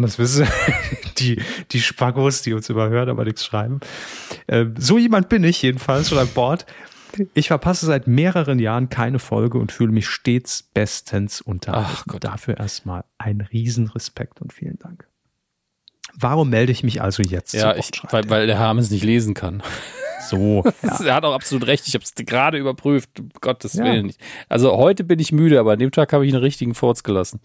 das 0.00 0.18
wissen 0.18 0.46
die, 1.18 1.40
die 1.70 1.80
Spackos, 1.80 2.42
die 2.42 2.54
uns 2.54 2.68
überhören, 2.68 3.08
aber 3.08 3.24
nichts 3.24 3.44
schreiben. 3.44 3.80
Äh, 4.46 4.66
so 4.76 4.98
jemand 4.98 5.28
bin 5.28 5.44
ich 5.44 5.62
jedenfalls 5.62 6.08
schon 6.08 6.18
an 6.18 6.28
Bord. 6.34 6.66
Ich 7.34 7.48
verpasse 7.48 7.86
seit 7.86 8.06
mehreren 8.06 8.58
Jahren 8.58 8.88
keine 8.88 9.18
Folge 9.18 9.58
und 9.58 9.72
fühle 9.72 9.92
mich 9.92 10.08
stets 10.08 10.62
bestens 10.62 11.40
unterhalten. 11.40 12.20
Dafür 12.20 12.58
erstmal 12.58 13.04
ein 13.18 13.40
Riesenrespekt 13.40 14.40
und 14.40 14.52
vielen 14.52 14.78
Dank. 14.78 15.09
Warum 16.18 16.50
melde 16.50 16.72
ich 16.72 16.82
mich 16.82 17.02
also 17.02 17.22
jetzt? 17.22 17.54
Ja, 17.54 17.74
ich, 17.76 17.90
weil, 18.10 18.28
weil 18.28 18.46
der 18.46 18.58
Hermes 18.58 18.90
nicht 18.90 19.04
lesen 19.04 19.34
kann. 19.34 19.62
So. 20.30 20.64
Ja. 20.82 21.04
er 21.04 21.14
hat 21.14 21.24
auch 21.24 21.34
absolut 21.34 21.66
recht. 21.66 21.86
Ich 21.86 21.94
habe 21.94 22.04
es 22.04 22.14
gerade 22.14 22.56
überprüft. 22.56 23.20
Um 23.20 23.28
Gottes 23.40 23.74
ja. 23.74 23.84
Willen 23.84 24.06
nicht. 24.06 24.20
Also 24.48 24.76
heute 24.76 25.04
bin 25.04 25.18
ich 25.18 25.30
müde, 25.30 25.60
aber 25.60 25.72
an 25.72 25.78
dem 25.78 25.90
Tag 25.90 26.12
habe 26.12 26.26
ich 26.26 26.32
einen 26.32 26.42
richtigen 26.42 26.74
Furz 26.74 27.02
gelassen. 27.02 27.40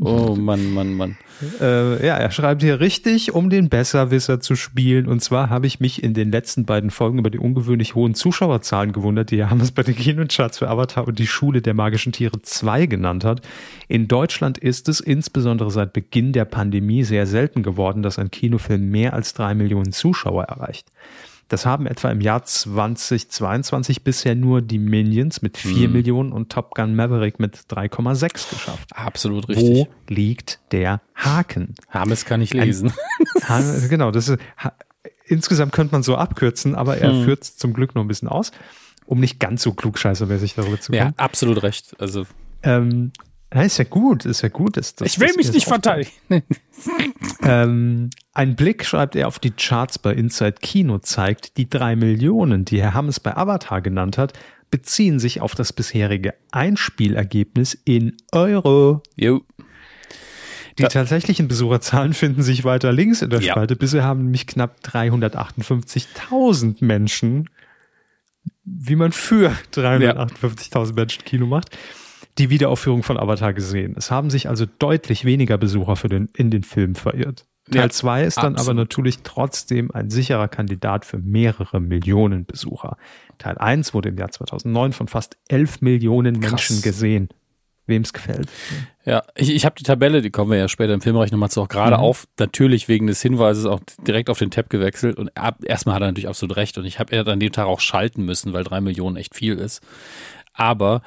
Oh 0.00 0.34
Mann, 0.38 0.72
Mann, 0.72 0.94
Mann. 0.94 1.16
Äh, 1.60 2.04
ja, 2.04 2.16
er 2.16 2.30
schreibt 2.30 2.62
hier 2.62 2.80
richtig, 2.80 3.32
um 3.34 3.50
den 3.50 3.68
Besserwisser 3.68 4.40
zu 4.40 4.56
spielen. 4.56 5.06
Und 5.06 5.20
zwar 5.20 5.50
habe 5.50 5.66
ich 5.66 5.80
mich 5.80 6.02
in 6.02 6.14
den 6.14 6.32
letzten 6.32 6.64
beiden 6.64 6.90
Folgen 6.90 7.18
über 7.18 7.30
die 7.30 7.38
ungewöhnlich 7.38 7.94
hohen 7.94 8.14
Zuschauerzahlen 8.14 8.92
gewundert, 8.92 9.30
die 9.30 9.46
Hermes 9.46 9.70
bei 9.72 9.82
den 9.82 9.96
Kinocharts 9.96 10.58
für 10.58 10.68
Avatar 10.68 11.06
und 11.06 11.18
die 11.18 11.26
Schule 11.26 11.62
der 11.62 11.74
magischen 11.74 12.12
Tiere 12.12 12.40
2 12.42 12.86
genannt 12.86 13.24
hat. 13.24 13.42
In 13.88 14.08
Deutschland 14.08 14.58
ist 14.58 14.88
es 14.88 15.00
insbesondere 15.00 15.70
seit 15.70 15.92
Beginn 15.92 16.32
der 16.32 16.44
Pandemie 16.44 17.04
sehr 17.04 17.26
selten 17.26 17.62
geworden, 17.62 18.02
dass 18.02 18.18
ein 18.18 18.30
Kinofilm 18.30 18.90
mehr 18.90 19.12
als 19.12 19.34
drei 19.34 19.54
Millionen 19.54 19.92
Zuschauer 19.92 20.44
erreicht. 20.44 20.86
Das 21.52 21.66
haben 21.66 21.86
etwa 21.86 22.08
im 22.08 22.22
Jahr 22.22 22.46
2022 22.46 24.02
bisher 24.02 24.34
nur 24.34 24.62
die 24.62 24.78
Minions 24.78 25.42
mit 25.42 25.58
4 25.58 25.88
mhm. 25.88 25.92
Millionen 25.92 26.32
und 26.32 26.50
Top 26.50 26.74
Gun 26.74 26.94
Maverick 26.94 27.38
mit 27.38 27.54
3,6 27.68 28.54
geschafft. 28.54 28.88
Absolut 28.94 29.50
richtig. 29.50 29.68
Wo 29.68 29.86
liegt 30.08 30.60
der 30.72 31.02
Haken? 31.14 31.74
Hames 31.90 32.24
kann 32.24 32.40
ich 32.40 32.54
lesen. 32.54 32.90
Ein, 33.46 33.86
genau, 33.90 34.10
das 34.10 34.30
ist, 34.30 34.38
insgesamt 35.26 35.72
könnte 35.72 35.92
man 35.92 36.02
so 36.02 36.16
abkürzen, 36.16 36.74
aber 36.74 36.96
er 36.96 37.12
mhm. 37.12 37.24
führt 37.24 37.42
es 37.42 37.58
zum 37.58 37.74
Glück 37.74 37.94
noch 37.94 38.00
ein 38.00 38.08
bisschen 38.08 38.28
aus, 38.28 38.50
um 39.04 39.20
nicht 39.20 39.38
ganz 39.38 39.62
so 39.62 39.74
klugscheißermäßig 39.74 40.54
darüber 40.54 40.80
zu 40.80 40.92
kommen. 40.92 41.04
Ja, 41.04 41.12
absolut 41.18 41.62
recht. 41.62 41.94
Also 42.00 42.24
ähm, 42.62 43.12
Ja, 43.54 43.62
ist 43.62 43.78
ja 43.78 43.84
gut, 43.84 44.24
ist 44.24 44.42
ja 44.42 44.48
gut. 44.48 44.76
Dass, 44.76 44.94
dass, 44.94 45.06
ich 45.06 45.20
will 45.20 45.32
mich 45.36 45.52
nicht 45.52 45.66
verteidigen. 45.66 46.10
ähm, 47.42 48.10
ein 48.32 48.56
Blick, 48.56 48.84
schreibt 48.84 49.14
er, 49.14 49.28
auf 49.28 49.38
die 49.38 49.50
Charts 49.50 49.98
bei 49.98 50.12
Inside 50.12 50.56
Kino 50.60 50.98
zeigt, 50.98 51.56
die 51.56 51.68
drei 51.68 51.96
Millionen, 51.96 52.64
die 52.64 52.80
Herr 52.80 52.94
Hammes 52.94 53.20
bei 53.20 53.36
Avatar 53.36 53.82
genannt 53.82 54.16
hat, 54.16 54.32
beziehen 54.70 55.18
sich 55.18 55.40
auf 55.40 55.54
das 55.54 55.72
bisherige 55.72 56.34
Einspielergebnis 56.50 57.78
in 57.84 58.16
Euro. 58.32 59.02
Jo. 59.16 59.42
Die 60.78 60.84
tatsächlichen 60.84 61.48
Besucherzahlen 61.48 62.14
finden 62.14 62.42
sich 62.42 62.64
weiter 62.64 62.92
links 62.92 63.20
in 63.20 63.28
der 63.28 63.40
ja. 63.40 63.52
Spalte. 63.52 63.76
Bisher 63.76 64.04
haben 64.04 64.22
nämlich 64.24 64.46
knapp 64.46 64.78
358.000 64.82 66.76
Menschen, 66.82 67.50
wie 68.64 68.96
man 68.96 69.12
für 69.12 69.52
358.000 69.74 70.86
ja. 70.88 70.92
Menschen 70.94 71.24
Kino 71.24 71.46
macht, 71.46 71.76
die 72.38 72.50
Wiederaufführung 72.50 73.02
von 73.02 73.18
Avatar 73.18 73.52
gesehen. 73.52 73.94
Es 73.96 74.10
haben 74.10 74.30
sich 74.30 74.48
also 74.48 74.66
deutlich 74.78 75.24
weniger 75.24 75.58
Besucher 75.58 75.96
für 75.96 76.08
den, 76.08 76.28
in 76.34 76.50
den 76.50 76.62
Film 76.62 76.94
verirrt. 76.94 77.46
Teil 77.70 77.90
2 77.90 78.20
ja, 78.20 78.26
ist 78.26 78.38
dann 78.38 78.54
absolut. 78.54 78.68
aber 78.68 78.74
natürlich 78.74 79.20
trotzdem 79.22 79.90
ein 79.92 80.10
sicherer 80.10 80.48
Kandidat 80.48 81.04
für 81.04 81.18
mehrere 81.18 81.80
Millionen 81.80 82.44
Besucher. 82.44 82.96
Teil 83.38 83.56
1 83.56 83.94
wurde 83.94 84.08
im 84.08 84.18
Jahr 84.18 84.30
2009 84.30 84.92
von 84.92 85.08
fast 85.08 85.36
11 85.48 85.80
Millionen 85.80 86.40
Krass. 86.40 86.50
Menschen 86.50 86.82
gesehen. 86.82 87.28
Wem 87.86 88.02
es 88.02 88.12
gefällt. 88.12 88.48
Ja, 89.04 89.24
ich, 89.34 89.50
ich 89.50 89.64
habe 89.64 89.74
die 89.76 89.82
Tabelle, 89.82 90.22
die 90.22 90.30
kommen 90.30 90.52
wir 90.52 90.58
ja 90.58 90.68
später 90.68 90.94
im 90.94 91.00
Filmbereich 91.00 91.32
nochmal 91.32 91.50
zu, 91.50 91.60
auch 91.62 91.68
gerade 91.68 91.96
mhm. 91.96 92.02
auf, 92.02 92.28
natürlich 92.38 92.86
wegen 92.86 93.08
des 93.08 93.20
Hinweises 93.20 93.66
auch 93.66 93.80
direkt 94.06 94.30
auf 94.30 94.38
den 94.38 94.52
Tab 94.52 94.70
gewechselt 94.70 95.18
und 95.18 95.36
ab, 95.36 95.58
erstmal 95.64 95.96
hat 95.96 96.02
er 96.02 96.06
natürlich 96.06 96.28
absolut 96.28 96.56
recht 96.56 96.78
und 96.78 96.84
ich 96.84 97.00
habe 97.00 97.14
ja 97.14 97.22
an 97.22 97.40
dem 97.40 97.50
Tag 97.50 97.66
auch 97.66 97.80
schalten 97.80 98.24
müssen, 98.24 98.52
weil 98.52 98.62
drei 98.62 98.80
Millionen 98.80 99.16
echt 99.16 99.34
viel 99.34 99.58
ist. 99.58 99.82
Aber 100.52 101.02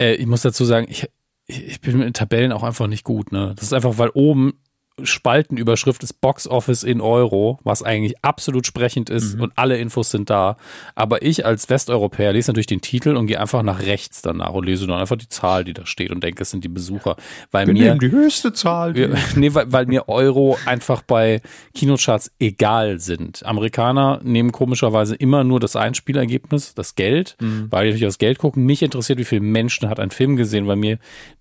äh, 0.00 0.14
ich 0.14 0.26
muss 0.26 0.42
dazu 0.42 0.64
sagen, 0.64 0.86
ich, 0.88 1.08
ich 1.46 1.80
bin 1.80 1.98
mit 1.98 2.16
Tabellen 2.16 2.52
auch 2.52 2.62
einfach 2.62 2.86
nicht 2.86 3.04
gut. 3.04 3.32
Ne? 3.32 3.52
Das 3.54 3.64
ist 3.64 3.72
einfach, 3.72 3.98
weil 3.98 4.10
oben 4.14 4.60
Spaltenüberschrift 5.04 6.02
ist 6.02 6.20
Box 6.20 6.46
Office 6.46 6.82
in 6.82 7.00
Euro, 7.00 7.58
was 7.64 7.82
eigentlich 7.82 8.22
absolut 8.22 8.66
sprechend 8.66 9.10
ist 9.10 9.36
mhm. 9.36 9.42
und 9.42 9.52
alle 9.56 9.78
Infos 9.78 10.10
sind 10.10 10.30
da. 10.30 10.56
Aber 10.94 11.22
ich 11.22 11.46
als 11.46 11.68
Westeuropäer 11.68 12.32
lese 12.32 12.50
natürlich 12.50 12.66
den 12.66 12.80
Titel 12.80 13.16
und 13.16 13.26
gehe 13.26 13.40
einfach 13.40 13.62
nach 13.62 13.82
rechts 13.82 14.22
danach 14.22 14.52
und 14.52 14.64
lese 14.64 14.86
dann 14.86 14.98
einfach 14.98 15.16
die 15.16 15.28
Zahl, 15.28 15.64
die 15.64 15.72
da 15.72 15.86
steht 15.86 16.10
und 16.10 16.22
denke, 16.22 16.42
es 16.42 16.50
sind 16.50 16.64
die 16.64 16.68
Besucher. 16.68 17.16
Weil 17.50 17.66
Wir 17.66 17.74
mir 17.74 17.94
die 17.96 18.10
höchste 18.10 18.52
Zahl. 18.52 18.94
Wir, 18.94 19.16
nee, 19.36 19.54
weil, 19.54 19.72
weil 19.72 19.86
mir 19.86 20.08
Euro 20.08 20.58
einfach 20.66 21.02
bei 21.02 21.40
Kinocharts 21.74 22.32
egal 22.38 22.98
sind. 22.98 23.44
Amerikaner 23.44 24.20
nehmen 24.22 24.52
komischerweise 24.52 25.14
immer 25.14 25.44
nur 25.44 25.60
das 25.60 25.76
Einspielergebnis, 25.76 26.74
das 26.74 26.94
Geld, 26.94 27.36
mhm. 27.40 27.68
weil 27.70 27.84
die 27.84 27.90
natürlich 27.90 28.08
das 28.08 28.18
Geld 28.18 28.38
gucken. 28.38 28.64
Mich 28.64 28.82
interessiert, 28.82 29.18
wie 29.18 29.24
viele 29.24 29.42
Menschen 29.42 29.88
hat 29.88 30.00
ein 30.00 30.10
Film 30.10 30.36
gesehen, 30.36 30.66
weil 30.66 30.76
mir 30.76 30.98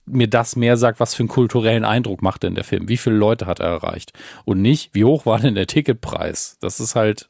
mir 0.09 0.27
das 0.27 0.55
mehr 0.55 0.77
sagt, 0.77 0.99
was 0.99 1.15
für 1.15 1.21
einen 1.21 1.29
kulturellen 1.29 1.85
Eindruck 1.85 2.21
macht 2.21 2.43
denn 2.43 2.55
der 2.55 2.63
Film? 2.63 2.89
Wie 2.89 2.97
viele 2.97 3.15
Leute 3.15 3.45
hat 3.45 3.59
er 3.59 3.67
erreicht? 3.67 4.13
Und 4.45 4.61
nicht, 4.61 4.93
wie 4.93 5.05
hoch 5.05 5.25
war 5.25 5.39
denn 5.39 5.55
der 5.55 5.67
Ticketpreis? 5.67 6.57
Das 6.61 6.79
ist 6.79 6.95
halt. 6.95 7.29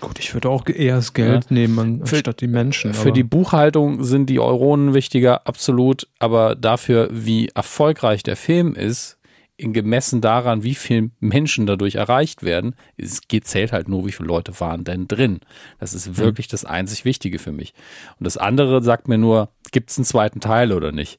Gut, 0.00 0.18
ich 0.18 0.34
würde 0.34 0.48
auch 0.48 0.66
eher 0.68 0.96
das 0.96 1.12
Geld 1.12 1.46
ja. 1.50 1.54
nehmen 1.54 2.02
anstatt 2.02 2.40
die 2.40 2.46
Menschen. 2.46 2.94
Für 2.94 3.12
die 3.12 3.24
Buchhaltung 3.24 4.04
sind 4.04 4.30
die 4.30 4.38
Euronen 4.38 4.94
wichtiger, 4.94 5.46
absolut. 5.46 6.06
Aber 6.18 6.54
dafür, 6.54 7.08
wie 7.10 7.48
erfolgreich 7.48 8.22
der 8.22 8.36
Film 8.36 8.74
ist, 8.74 9.18
in 9.58 9.72
gemessen 9.72 10.20
daran, 10.20 10.62
wie 10.62 10.76
viele 10.76 11.10
Menschen 11.18 11.66
dadurch 11.66 11.96
erreicht 11.96 12.44
werden, 12.44 12.76
es 12.96 13.20
zählt 13.42 13.72
halt 13.72 13.88
nur, 13.88 14.06
wie 14.06 14.12
viele 14.12 14.28
Leute 14.28 14.58
waren 14.60 14.84
denn 14.84 15.08
drin. 15.08 15.40
Das 15.80 15.94
ist 15.94 16.16
wirklich 16.16 16.46
mhm. 16.46 16.52
das 16.52 16.64
einzig 16.64 17.04
Wichtige 17.04 17.40
für 17.40 17.50
mich. 17.50 17.74
Und 18.20 18.24
das 18.24 18.36
andere 18.36 18.82
sagt 18.84 19.08
mir 19.08 19.18
nur, 19.18 19.48
gibt 19.72 19.90
es 19.90 19.98
einen 19.98 20.04
zweiten 20.04 20.38
Teil 20.38 20.72
oder 20.72 20.92
nicht? 20.92 21.18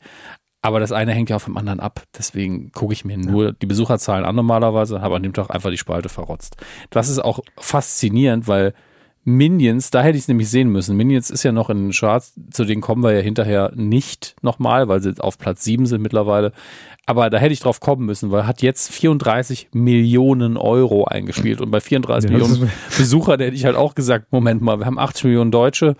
Aber 0.62 0.80
das 0.80 0.92
eine 0.92 1.14
hängt 1.14 1.30
ja 1.30 1.40
vom 1.40 1.58
anderen 1.58 1.80
ab. 1.80 2.04
Deswegen 2.18 2.72
gucke 2.72 2.94
ich 2.94 3.06
mir 3.06 3.18
nur 3.18 3.46
ja. 3.46 3.52
die 3.54 3.66
Besucherzahlen 3.66 4.26
an 4.26 4.36
normalerweise 4.36 4.96
und 4.96 5.02
habe 5.02 5.16
an 5.16 5.24
dem 5.24 5.34
Tag 5.34 5.50
einfach 5.50 5.70
die 5.70 5.78
Spalte 5.78 6.10
verrotzt. 6.10 6.58
Das 6.90 7.08
ist 7.10 7.20
auch 7.20 7.40
faszinierend, 7.58 8.48
weil 8.48 8.74
Minions, 9.24 9.92
da 9.92 10.02
hätte 10.02 10.18
ich 10.18 10.24
es 10.24 10.28
nämlich 10.28 10.50
sehen 10.50 10.70
müssen. 10.70 10.98
Minions 10.98 11.30
ist 11.30 11.44
ja 11.44 11.52
noch 11.52 11.70
in 11.70 11.88
den 11.88 11.92
Charts, 11.92 12.34
zu 12.52 12.66
denen 12.66 12.82
kommen 12.82 13.04
wir 13.04 13.14
ja 13.14 13.22
hinterher 13.22 13.72
nicht 13.76 14.36
nochmal, 14.42 14.88
weil 14.88 15.02
sie 15.02 15.14
auf 15.20 15.38
Platz 15.38 15.64
7 15.64 15.86
sind 15.86 16.02
mittlerweile. 16.02 16.52
Aber 17.06 17.30
da 17.30 17.38
hätte 17.38 17.54
ich 17.54 17.60
drauf 17.60 17.80
kommen 17.80 18.06
müssen, 18.06 18.32
weil 18.32 18.46
hat 18.46 18.62
jetzt 18.62 18.92
34 18.92 19.70
Millionen 19.74 20.58
Euro 20.58 21.06
eingespielt. 21.06 21.60
Und 21.60 21.72
bei 21.72 21.82
34 21.82 22.30
ja, 22.30 22.38
Millionen 22.38 22.72
Besucher, 22.98 23.38
da 23.38 23.46
hätte 23.46 23.56
ich 23.56 23.66
halt 23.66 23.76
auch 23.76 23.96
gesagt, 23.96 24.32
Moment 24.32 24.62
mal, 24.62 24.80
wir 24.80 24.86
haben 24.86 25.00
80 25.00 25.26
Millionen 25.26 25.52
Deutsche, 25.52 25.96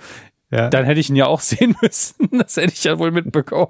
ja. 0.52 0.70
Dann 0.70 0.86
hätte 0.86 1.00
ich 1.00 1.10
ihn 1.10 1.16
ja 1.16 1.28
auch 1.28 1.40
sehen 1.42 1.76
müssen. 1.82 2.16
Das 2.32 2.58
hätte 2.58 2.74
ich 2.74 2.84
ja 2.84 2.98
wohl 2.98 3.12
mitbekommen. 3.12 3.70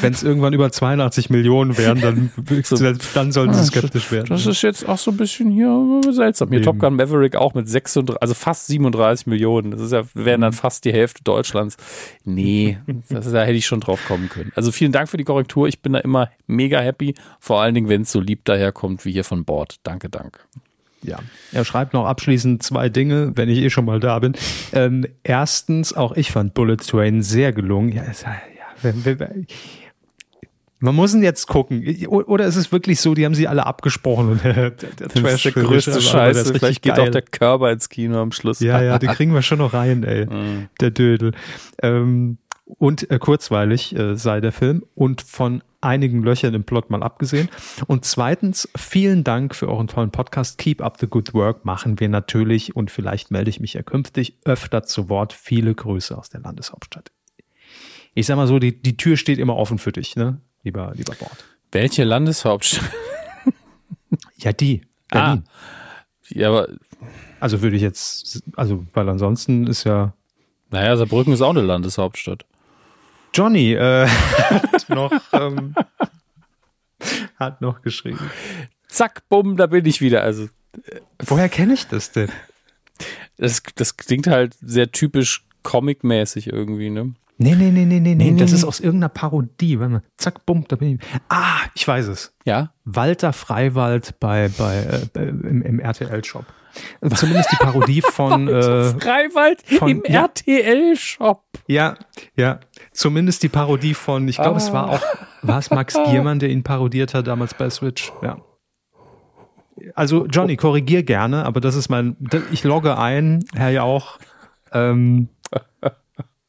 Wenn 0.00 0.12
es 0.12 0.22
irgendwann 0.22 0.52
über 0.52 0.70
82 0.70 1.30
Millionen 1.30 1.78
wären, 1.78 2.00
dann, 2.00 2.30
dann 3.14 3.32
sollten 3.32 3.54
sie 3.54 3.64
skeptisch 3.64 4.10
werden. 4.10 4.26
Das 4.28 4.46
ist 4.46 4.62
jetzt 4.62 4.88
auch 4.88 4.98
so 4.98 5.10
ein 5.10 5.16
bisschen 5.16 5.50
hier 5.50 6.00
seltsam. 6.10 6.48
Hier 6.48 6.58
Eben. 6.58 6.64
Top 6.64 6.78
Gun 6.78 6.96
Maverick 6.96 7.36
auch 7.36 7.54
mit 7.54 7.68
36, 7.68 8.20
also 8.20 8.34
fast 8.34 8.66
37 8.66 9.26
Millionen. 9.26 9.70
Das 9.70 9.80
ist 9.80 9.92
ja, 9.92 10.02
wären 10.14 10.40
dann 10.40 10.52
fast 10.52 10.84
die 10.84 10.92
Hälfte 10.92 11.22
Deutschlands. 11.22 11.76
Nee, 12.24 12.78
das, 13.08 13.30
da 13.30 13.42
hätte 13.42 13.56
ich 13.56 13.66
schon 13.66 13.80
drauf 13.80 14.04
kommen 14.06 14.28
können. 14.28 14.52
Also 14.56 14.72
vielen 14.72 14.92
Dank 14.92 15.08
für 15.08 15.16
die 15.16 15.24
Korrektur. 15.24 15.68
Ich 15.68 15.80
bin 15.80 15.92
da 15.92 16.00
immer 16.00 16.30
mega 16.46 16.80
happy. 16.80 17.14
Vor 17.38 17.60
allen 17.60 17.74
Dingen, 17.74 17.88
wenn 17.88 18.02
es 18.02 18.12
so 18.12 18.20
lieb 18.20 18.44
daherkommt 18.44 19.04
wie 19.04 19.12
hier 19.12 19.24
von 19.24 19.44
Bord. 19.44 19.76
Danke, 19.84 20.08
danke. 20.08 20.40
Ja, 21.02 21.18
er 21.52 21.64
schreibt 21.64 21.94
noch 21.94 22.06
abschließend 22.06 22.62
zwei 22.62 22.88
Dinge, 22.88 23.32
wenn 23.34 23.48
ich 23.48 23.58
eh 23.58 23.70
schon 23.70 23.84
mal 23.86 24.00
da 24.00 24.18
bin. 24.18 24.34
Ähm, 24.72 25.06
erstens, 25.22 25.94
auch 25.94 26.12
ich 26.12 26.30
fand 26.30 26.54
Bullet 26.54 26.76
Train 26.76 27.22
sehr 27.22 27.52
gelungen. 27.52 27.92
Ja, 27.92 28.02
es, 28.02 28.22
ja 28.22 28.34
wenn, 28.82 29.04
wenn, 29.04 29.46
man 30.82 30.94
muss 30.94 31.14
ihn 31.14 31.22
jetzt 31.22 31.46
gucken. 31.46 31.84
Oder 32.08 32.46
ist 32.46 32.56
es 32.56 32.72
wirklich 32.72 33.00
so, 33.00 33.14
die 33.14 33.26
haben 33.26 33.34
sie 33.34 33.46
alle 33.46 33.66
abgesprochen 33.66 34.30
und 34.30 34.44
der, 34.44 34.70
der 34.70 35.08
Trash 35.08 35.42
der 35.42 35.52
größte 35.52 36.00
Scheiße. 36.00 36.54
Vielleicht 36.54 36.82
geht 36.82 36.96
geil. 36.96 37.06
auch 37.08 37.12
der 37.12 37.22
Körper 37.22 37.70
ins 37.70 37.90
Kino 37.90 38.20
am 38.20 38.32
Schluss. 38.32 38.60
Ja, 38.60 38.82
ja, 38.82 38.98
den 38.98 39.10
kriegen 39.10 39.34
wir 39.34 39.42
schon 39.42 39.58
noch 39.58 39.74
rein, 39.74 40.02
ey. 40.04 40.26
Mhm. 40.30 40.68
Der 40.80 40.90
Dödel. 40.90 41.32
Ähm, 41.82 42.38
und 42.78 43.10
äh, 43.10 43.18
kurzweilig 43.18 43.96
äh, 43.96 44.16
sei 44.16 44.40
der 44.40 44.52
Film 44.52 44.84
und 44.94 45.22
von 45.22 45.62
einigen 45.80 46.22
Löchern 46.22 46.54
im 46.54 46.64
Plot 46.64 46.90
mal 46.90 47.02
abgesehen. 47.02 47.48
Und 47.86 48.04
zweitens, 48.04 48.68
vielen 48.76 49.24
Dank 49.24 49.54
für 49.54 49.68
euren 49.68 49.88
tollen 49.88 50.10
Podcast. 50.10 50.58
Keep 50.58 50.82
up 50.82 50.98
the 51.00 51.06
good 51.06 51.32
work 51.34 51.64
machen 51.64 52.00
wir 52.00 52.08
natürlich 52.08 52.76
und 52.76 52.90
vielleicht 52.90 53.30
melde 53.30 53.50
ich 53.50 53.60
mich 53.60 53.74
ja 53.74 53.82
künftig 53.82 54.36
öfter 54.44 54.82
zu 54.82 55.08
Wort. 55.08 55.32
Viele 55.32 55.74
Grüße 55.74 56.16
aus 56.16 56.30
der 56.30 56.40
Landeshauptstadt. 56.40 57.10
Ich 58.14 58.26
sag 58.26 58.36
mal 58.36 58.46
so, 58.46 58.58
die, 58.58 58.80
die 58.80 58.96
Tür 58.96 59.16
steht 59.16 59.38
immer 59.38 59.56
offen 59.56 59.78
für 59.78 59.92
dich, 59.92 60.16
ne? 60.16 60.40
Lieber, 60.62 60.92
lieber 60.94 61.14
Bord. 61.14 61.44
Welche 61.72 62.04
Landeshauptstadt? 62.04 62.90
ja, 64.38 64.52
die. 64.52 64.82
Berlin. 65.08 65.44
Ah. 65.46 65.50
Ja, 66.28 66.48
aber. 66.48 66.68
Also 67.38 67.62
würde 67.62 67.76
ich 67.76 67.82
jetzt, 67.82 68.42
also, 68.56 68.84
weil 68.92 69.08
ansonsten 69.08 69.66
ist 69.66 69.84
ja. 69.84 70.12
Naja, 70.70 70.96
Saarbrücken 70.96 71.32
ist 71.32 71.40
auch 71.40 71.50
eine 71.50 71.62
Landeshauptstadt. 71.62 72.44
Johnny 73.34 73.72
äh, 73.72 74.06
hat 74.50 74.88
noch 74.88 75.12
ähm, 75.32 75.74
hat 77.38 77.60
noch 77.60 77.82
geschrieben. 77.82 78.30
Zack, 78.88 79.28
bumm, 79.28 79.56
da 79.56 79.66
bin 79.66 79.86
ich 79.86 80.00
wieder. 80.00 80.22
Also 80.22 80.44
äh, 80.44 81.00
woher 81.18 81.48
kenne 81.48 81.74
ich 81.74 81.86
das 81.86 82.12
denn? 82.12 82.30
Das, 83.36 83.62
das 83.74 83.96
klingt 83.96 84.26
halt 84.26 84.54
sehr 84.60 84.92
typisch 84.92 85.44
Comic-mäßig 85.62 86.52
irgendwie, 86.52 86.90
ne? 86.90 87.14
Nee, 87.42 87.54
nee, 87.54 87.70
nee, 87.70 87.86
nee, 87.86 88.00
nee, 88.00 88.14
nee. 88.14 88.34
Das 88.36 88.50
nee. 88.50 88.56
ist 88.56 88.64
aus 88.64 88.80
irgendeiner 88.80 89.08
Parodie. 89.08 89.80
Warte 89.80 89.92
mal. 89.92 90.02
Zack, 90.18 90.44
bumm, 90.44 90.66
da 90.68 90.76
bin 90.76 90.96
ich. 90.96 91.00
Ah, 91.30 91.60
ich 91.74 91.88
weiß 91.88 92.08
es. 92.08 92.34
Ja? 92.44 92.74
Walter 92.84 93.32
Freiwald 93.32 94.20
bei, 94.20 94.50
bei, 94.50 95.08
äh, 95.14 95.28
im, 95.28 95.62
im 95.62 95.80
RTL-Shop. 95.80 96.44
Zumindest 97.14 97.52
die 97.52 97.56
Parodie 97.56 98.02
von 98.12 98.48
äh, 98.48 98.90
Freiwald 98.98 99.62
von, 99.62 99.88
im 99.88 100.02
ja, 100.06 100.22
RTL-Shop. 100.22 101.44
Ja, 101.66 101.96
ja. 102.36 102.60
Zumindest 102.92 103.42
die 103.42 103.48
Parodie 103.48 103.94
von, 103.94 104.28
ich 104.28 104.36
glaube, 104.36 104.54
ah. 104.54 104.58
es 104.58 104.72
war 104.72 104.90
auch, 104.90 105.02
war 105.42 105.58
es 105.58 105.70
Max 105.70 105.94
Giermann, 106.10 106.38
der 106.38 106.50
ihn 106.50 106.62
parodiert 106.62 107.14
hat 107.14 107.26
damals 107.26 107.54
bei 107.54 107.70
Switch. 107.70 108.12
Ja. 108.22 108.38
Also 109.94 110.26
Johnny, 110.26 110.56
korrigier 110.56 111.02
gerne, 111.02 111.46
aber 111.46 111.60
das 111.60 111.74
ist 111.74 111.88
mein, 111.88 112.16
ich 112.52 112.64
logge 112.64 112.98
ein, 112.98 113.44
Herr 113.54 113.70
Jauch, 113.70 114.18
ähm, 114.72 115.28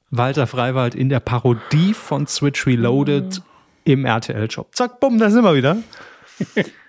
Walter 0.10 0.46
Freiwald 0.46 0.94
in 0.94 1.08
der 1.08 1.22
Parodie 1.22 1.94
von 1.94 2.28
Switch 2.28 2.68
Reloaded 2.68 3.42
im 3.86 4.06
RTL-Shop. 4.06 4.76
Zack, 4.76 5.00
bumm, 5.00 5.18
da 5.18 5.30
sind 5.30 5.44
wir 5.44 5.56
wieder. 5.56 5.78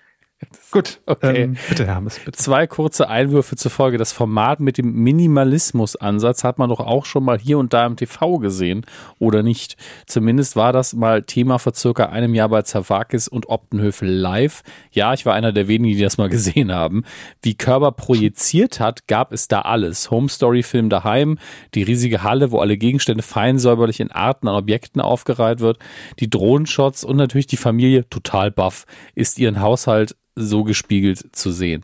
Gut, 0.73 1.01
okay. 1.05 1.43
Ähm, 1.43 1.57
bitte, 1.69 1.85
Hermes, 1.85 2.17
bitte. 2.17 2.31
Zwei 2.31 2.65
kurze 2.65 3.07
Einwürfe 3.07 3.55
zur 3.55 3.69
Folge. 3.69 3.99
Das 3.99 4.11
Format 4.11 4.59
mit 4.59 4.79
dem 4.79 4.91
Minimalismus-Ansatz 4.91 6.43
hat 6.43 6.57
man 6.57 6.71
doch 6.71 6.79
auch 6.79 7.05
schon 7.05 7.23
mal 7.23 7.37
hier 7.37 7.59
und 7.59 7.73
da 7.73 7.85
im 7.85 7.95
TV 7.95 8.39
gesehen, 8.39 8.83
oder 9.19 9.43
nicht? 9.43 9.77
Zumindest 10.07 10.55
war 10.55 10.73
das 10.73 10.93
mal 10.93 11.21
Thema 11.21 11.59
vor 11.59 11.75
circa 11.75 12.07
einem 12.07 12.33
Jahr 12.33 12.49
bei 12.49 12.63
Zavakis 12.63 13.27
und 13.27 13.49
Optenhöfel 13.49 14.09
live. 14.09 14.63
Ja, 14.91 15.13
ich 15.13 15.27
war 15.27 15.35
einer 15.35 15.51
der 15.51 15.67
wenigen, 15.67 15.95
die 15.95 16.01
das 16.01 16.17
mal 16.17 16.29
gesehen 16.29 16.71
haben. 16.71 17.03
Wie 17.43 17.53
Körber 17.53 17.91
projiziert 17.91 18.79
hat, 18.79 19.07
gab 19.07 19.31
es 19.31 19.47
da 19.47 19.61
alles. 19.61 20.09
Home 20.09 20.27
Story 20.27 20.63
Film 20.63 20.89
daheim, 20.89 21.37
die 21.75 21.83
riesige 21.83 22.23
Halle, 22.23 22.49
wo 22.49 22.57
alle 22.57 22.77
Gegenstände 22.77 23.21
fein 23.21 23.59
säuberlich 23.59 23.99
in 23.99 24.11
Arten 24.11 24.47
an 24.47 24.55
Objekten 24.55 25.01
aufgereiht 25.01 25.59
wird, 25.59 25.77
die 26.19 26.31
Drohnenshots 26.31 27.03
und 27.03 27.17
natürlich 27.17 27.45
die 27.45 27.57
Familie 27.57 28.09
total 28.09 28.49
baff, 28.49 28.85
ist 29.13 29.37
ihren 29.37 29.61
Haushalt 29.61 30.15
so 30.35 30.63
gespiegelt 30.63 31.35
zu 31.35 31.51
sehen. 31.51 31.83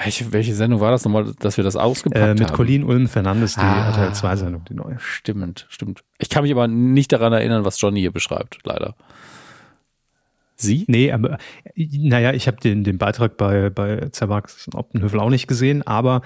Welche, 0.00 0.32
welche 0.32 0.54
Sendung 0.54 0.80
war 0.80 0.92
das 0.92 1.04
nochmal, 1.04 1.32
dass 1.40 1.56
wir 1.56 1.64
das 1.64 1.74
ausgepackt 1.74 2.24
Äh, 2.24 2.34
mit 2.34 2.48
haben? 2.50 2.56
Colin 2.56 2.84
Ulm 2.84 3.08
Fernandes, 3.08 3.54
die 3.54 3.60
Ah. 3.60 3.88
RTL 3.88 4.14
2 4.14 4.36
Sendung, 4.36 4.64
die 4.68 4.74
neue. 4.74 4.96
Stimmt, 5.00 5.66
stimmt. 5.70 6.04
Ich 6.18 6.28
kann 6.28 6.44
mich 6.44 6.52
aber 6.52 6.68
nicht 6.68 7.10
daran 7.12 7.32
erinnern, 7.32 7.64
was 7.64 7.80
Johnny 7.80 8.00
hier 8.00 8.12
beschreibt, 8.12 8.58
leider. 8.64 8.94
Sie? 10.54 10.84
Nee, 10.88 11.12
aber 11.12 11.38
naja, 11.76 12.32
ich 12.32 12.46
habe 12.48 12.58
den, 12.58 12.82
den 12.84 12.98
Beitrag 12.98 13.36
bei, 13.36 13.70
bei 13.70 14.08
Zerwachs 14.10 14.66
und 14.66 14.74
Optenhövel 14.76 15.20
auch 15.20 15.30
nicht 15.30 15.46
gesehen, 15.46 15.86
aber 15.86 16.22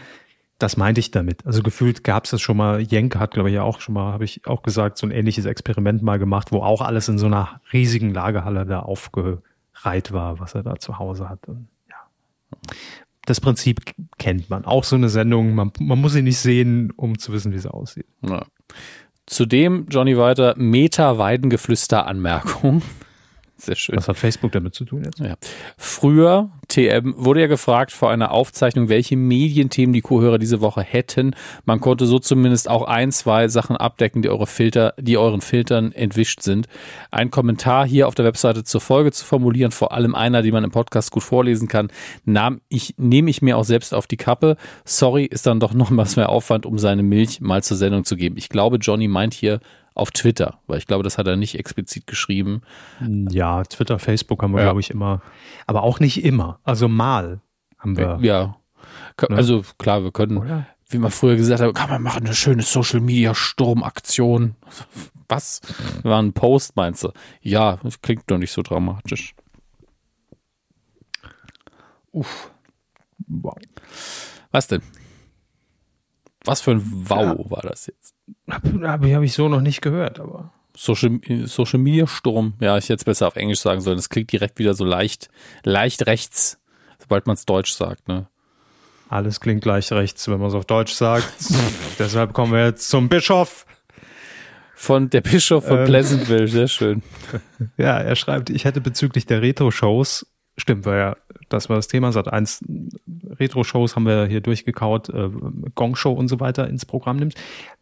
das 0.58 0.76
meinte 0.76 1.00
ich 1.00 1.10
damit. 1.10 1.44
Also 1.46 1.62
gefühlt 1.62 2.04
gab 2.04 2.24
es 2.24 2.30
das 2.30 2.40
schon 2.40 2.56
mal, 2.56 2.80
Jenke 2.80 3.18
hat, 3.18 3.32
glaube 3.32 3.48
ich, 3.50 3.54
ja 3.54 3.62
auch 3.62 3.80
schon 3.80 3.94
mal, 3.94 4.12
habe 4.12 4.24
ich 4.24 4.46
auch 4.46 4.62
gesagt, 4.62 4.96
so 4.96 5.06
ein 5.06 5.10
ähnliches 5.10 5.44
Experiment 5.44 6.02
mal 6.02 6.18
gemacht, 6.18 6.52
wo 6.52 6.62
auch 6.62 6.80
alles 6.82 7.08
in 7.08 7.18
so 7.18 7.26
einer 7.26 7.60
riesigen 7.72 8.14
Lagerhalle 8.14 8.64
da 8.64 8.80
aufgereiht 8.80 9.38
war, 10.12 10.40
was 10.40 10.54
er 10.54 10.62
da 10.62 10.76
zu 10.76 10.98
Hause 10.98 11.28
hat. 11.28 11.46
Und, 11.48 11.68
ja. 11.88 11.96
Das 13.26 13.40
Prinzip 13.40 13.80
kennt 14.18 14.50
man. 14.50 14.64
Auch 14.64 14.84
so 14.84 14.94
eine 14.96 15.08
Sendung, 15.08 15.54
man, 15.54 15.72
man 15.80 16.00
muss 16.00 16.12
sie 16.12 16.22
nicht 16.22 16.38
sehen, 16.38 16.92
um 16.96 17.18
zu 17.18 17.32
wissen, 17.32 17.52
wie 17.52 17.58
sie 17.58 17.72
aussieht. 17.72 18.06
Ja. 18.22 18.44
Zudem, 19.26 19.86
Johnny 19.88 20.18
weiter, 20.18 20.54
Meta-Weidengeflüster-Anmerkung. 20.56 22.82
Sehr 23.56 23.76
schön. 23.76 23.96
Was 23.96 24.08
hat 24.08 24.16
Facebook 24.16 24.50
damit 24.52 24.74
zu 24.74 24.84
tun 24.84 25.04
jetzt? 25.04 25.20
Ja. 25.20 25.36
Früher, 25.76 26.50
TM, 26.72 27.14
wurde 27.16 27.42
ja 27.42 27.46
gefragt 27.48 27.92
vor 27.92 28.10
einer 28.10 28.32
Aufzeichnung, 28.32 28.88
welche 28.88 29.14
Medienthemen 29.16 29.92
die 29.92 30.00
Co-Hörer 30.00 30.38
diese 30.38 30.62
Woche 30.62 30.80
hätten. 30.80 31.36
Man 31.66 31.80
konnte 31.80 32.06
so 32.06 32.18
zumindest 32.18 32.70
auch 32.70 32.82
ein, 32.84 33.12
zwei 33.12 33.48
Sachen 33.48 33.76
abdecken, 33.76 34.22
die 34.22 34.30
eure 34.30 34.46
Filter, 34.46 34.94
die 34.98 35.18
euren 35.18 35.42
Filtern 35.42 35.92
entwischt 35.92 36.40
sind. 36.40 36.68
Ein 37.10 37.30
Kommentar 37.30 37.86
hier 37.86 38.08
auf 38.08 38.14
der 38.14 38.24
Webseite 38.24 38.64
zur 38.64 38.80
Folge 38.80 39.12
zu 39.12 39.26
formulieren, 39.26 39.70
vor 39.70 39.92
allem 39.92 40.14
einer, 40.14 40.40
die 40.40 40.50
man 40.50 40.64
im 40.64 40.70
Podcast 40.70 41.10
gut 41.10 41.22
vorlesen 41.22 41.68
kann, 41.68 41.88
nahm 42.24 42.62
ich, 42.70 42.94
nehme 42.96 43.28
ich 43.28 43.42
mir 43.42 43.58
auch 43.58 43.64
selbst 43.64 43.92
auf 43.92 44.06
die 44.06 44.16
Kappe. 44.16 44.56
Sorry, 44.86 45.26
ist 45.26 45.46
dann 45.46 45.60
doch 45.60 45.74
noch 45.74 45.90
was 45.92 46.16
mehr 46.16 46.30
Aufwand, 46.30 46.64
um 46.64 46.78
seine 46.78 47.02
Milch 47.02 47.42
mal 47.42 47.62
zur 47.62 47.76
Sendung 47.76 48.04
zu 48.04 48.16
geben. 48.16 48.36
Ich 48.38 48.48
glaube, 48.48 48.78
Johnny 48.78 49.08
meint 49.08 49.34
hier 49.34 49.60
auf 49.94 50.10
Twitter, 50.10 50.60
weil 50.66 50.78
ich 50.78 50.86
glaube, 50.86 51.02
das 51.04 51.18
hat 51.18 51.26
er 51.26 51.36
nicht 51.36 51.58
explizit 51.58 52.06
geschrieben. 52.06 52.62
Ja, 53.30 53.62
Twitter, 53.64 53.98
Facebook 53.98 54.42
haben 54.42 54.52
wir, 54.52 54.60
Ja. 54.60 54.66
glaube 54.66 54.80
ich, 54.80 54.90
immer. 54.90 55.22
Aber 55.66 55.82
auch 55.82 56.00
nicht 56.00 56.24
immer. 56.24 56.60
Also 56.64 56.88
mal 56.88 57.40
haben 57.78 57.96
wir. 57.96 58.18
Ja. 58.22 58.56
Ne? 59.28 59.36
Also 59.36 59.62
klar, 59.78 60.02
wir 60.02 60.12
können, 60.12 60.38
Oder? 60.38 60.66
wie 60.88 60.98
man 60.98 61.10
früher 61.10 61.36
gesagt 61.36 61.60
hat, 61.62 61.74
kann 61.74 61.90
man 61.90 62.02
machen 62.02 62.24
eine 62.24 62.34
schöne 62.34 62.62
Social 62.62 63.00
Media 63.00 63.34
Sturmaktion. 63.34 64.56
Was? 65.28 65.60
War 66.02 66.20
ein 66.22 66.32
Post, 66.32 66.76
meinst 66.76 67.04
du? 67.04 67.12
Ja, 67.40 67.78
das 67.82 68.00
klingt 68.02 68.30
doch 68.30 68.38
nicht 68.38 68.52
so 68.52 68.62
dramatisch. 68.62 69.34
Uff. 72.12 72.50
Wow. 73.26 73.56
Was 74.50 74.66
denn? 74.66 74.82
Was 76.44 76.60
für 76.60 76.72
ein 76.72 76.82
Wow 77.08 77.38
Ja. 77.44 77.50
war 77.50 77.62
das 77.62 77.86
jetzt? 77.86 78.14
Habe 78.50 78.88
hab 78.88 79.04
ich, 79.04 79.14
hab 79.14 79.22
ich 79.22 79.32
so 79.32 79.48
noch 79.48 79.60
nicht 79.60 79.82
gehört, 79.82 80.20
aber. 80.20 80.52
Social, 80.74 81.20
Social 81.44 81.78
Media 81.78 82.06
Sturm. 82.06 82.54
Ja, 82.60 82.78
ich 82.78 82.84
hätte 82.84 82.94
es 82.94 83.04
besser 83.04 83.28
auf 83.28 83.36
Englisch 83.36 83.60
sagen 83.60 83.80
sollen. 83.80 83.96
Das 83.96 84.08
klingt 84.08 84.32
direkt 84.32 84.58
wieder 84.58 84.74
so 84.74 84.84
leicht, 84.84 85.28
leicht 85.64 86.06
rechts, 86.06 86.58
sobald 86.98 87.26
man 87.26 87.34
es 87.34 87.44
Deutsch 87.44 87.72
sagt, 87.72 88.08
ne? 88.08 88.28
Alles 89.08 89.40
klingt 89.40 89.62
gleich 89.62 89.92
rechts, 89.92 90.26
wenn 90.28 90.38
man 90.38 90.48
es 90.48 90.54
auf 90.54 90.64
Deutsch 90.64 90.94
sagt. 90.94 91.30
Deshalb 91.98 92.32
kommen 92.32 92.52
wir 92.52 92.64
jetzt 92.64 92.88
zum 92.88 93.10
Bischof. 93.10 93.66
Von 94.74 95.10
der 95.10 95.20
Bischof 95.20 95.66
von 95.66 95.80
Ähm. 95.80 95.84
Pleasantville, 95.84 96.48
sehr 96.48 96.68
schön. 96.68 97.02
Ja, 97.76 97.98
er 97.98 98.16
schreibt, 98.16 98.50
ich 98.50 98.64
hätte 98.64 98.80
bezüglich 98.80 99.26
der 99.26 99.42
Retro-Shows, 99.42 100.26
stimmt, 100.62 100.86
war 100.86 100.96
ja, 100.96 101.16
das 101.48 101.68
war 101.68 101.76
das 101.76 101.88
Thema, 101.88 102.12
seit 102.12 102.28
eins 102.28 102.64
Retro-Shows 103.38 103.94
haben 103.94 104.06
wir 104.06 104.26
hier 104.26 104.40
durchgekaut, 104.40 105.10
äh, 105.10 105.28
Gong-Show 105.74 106.12
und 106.12 106.28
so 106.28 106.40
weiter 106.40 106.68
ins 106.68 106.86
Programm 106.86 107.18
nimmt, 107.18 107.34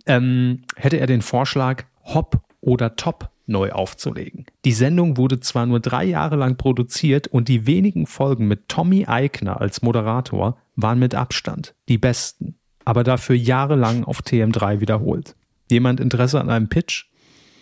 ähm, 0.07 0.63
hätte 0.77 0.99
er 0.99 1.07
den 1.07 1.23
Vorschlag, 1.23 1.85
Hop 2.05 2.41
oder 2.61 2.97
Top 2.97 3.31
neu 3.47 3.73
aufzulegen. 3.73 4.47
Die 4.65 4.73
Sendung 4.73 5.17
wurde 5.17 5.41
zwar 5.41 5.67
nur 5.67 5.81
drei 5.81 6.05
Jahre 6.05 6.37
lang 6.37 6.57
produziert 6.57 7.27
und 7.27 7.49
die 7.49 7.67
wenigen 7.67 8.07
Folgen 8.07 8.47
mit 8.49 8.69
Tommy 8.69 9.07
Eigner 9.07 9.61
als 9.61 9.83
Moderator 9.83 10.57
waren 10.77 10.99
mit 10.99 11.15
Abstand 11.15 11.75
die 11.89 11.99
besten, 11.99 12.57
aber 12.85 13.05
dafür 13.05 13.37
jahrelang 13.37 14.05
auf 14.05 14.21
TM3 14.21 14.81
wiederholt. 14.81 15.37
Jemand 15.71 16.01
Interesse 16.01 16.41
an 16.41 16.51
einem 16.51 16.69
Pitch? 16.69 17.10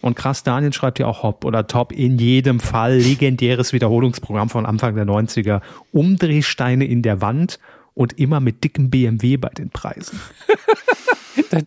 Und 0.00 0.14
krass, 0.14 0.42
Daniel 0.44 0.72
schreibt 0.72 0.98
ja 0.98 1.06
auch 1.06 1.22
Hop 1.22 1.44
oder 1.44 1.66
Top 1.66 1.92
in 1.92 2.18
jedem 2.18 2.60
Fall. 2.60 2.98
Legendäres 2.98 3.72
Wiederholungsprogramm 3.72 4.48
von 4.48 4.64
Anfang 4.66 4.94
der 4.94 5.06
90er. 5.06 5.60
Umdrehsteine 5.92 6.84
in 6.84 7.02
der 7.02 7.20
Wand 7.20 7.58
und 7.94 8.18
immer 8.18 8.38
mit 8.40 8.62
dickem 8.62 8.90
BMW 8.90 9.36
bei 9.36 9.48
den 9.50 9.70
Preisen. 9.70 10.20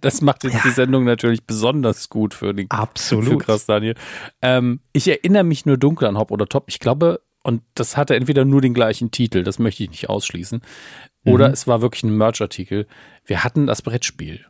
Das 0.01 0.21
macht 0.21 0.43
jetzt 0.43 0.63
die 0.65 0.69
Sendung 0.69 1.05
natürlich 1.05 1.45
besonders 1.45 2.09
gut 2.09 2.33
für 2.33 2.53
den 2.53 2.69
Absolut. 2.69 3.29
Für 3.29 3.37
krass, 3.37 3.65
Daniel. 3.65 3.95
Ähm, 4.41 4.81
ich 4.93 5.07
erinnere 5.07 5.43
mich 5.43 5.65
nur 5.65 5.77
dunkel 5.77 6.07
an 6.07 6.17
Hop 6.17 6.29
oder 6.29 6.45
Top. 6.45 6.65
Ich 6.67 6.79
glaube, 6.79 7.21
und 7.41 7.63
das 7.73 7.95
hatte 7.97 8.15
entweder 8.15 8.43
nur 8.45 8.61
den 8.61 8.73
gleichen 8.73 9.11
Titel, 9.11 9.43
das 9.43 9.59
möchte 9.59 9.83
ich 9.83 9.89
nicht 9.89 10.09
ausschließen, 10.09 10.61
oder 11.25 11.47
Mhm. 11.47 11.53
es 11.53 11.67
war 11.67 11.81
wirklich 11.81 12.03
ein 12.03 12.15
Merch-Artikel. 12.15 12.85
Wir 13.25 13.43
hatten 13.43 13.65
das 13.65 13.81
Brettspiel. 13.81 14.45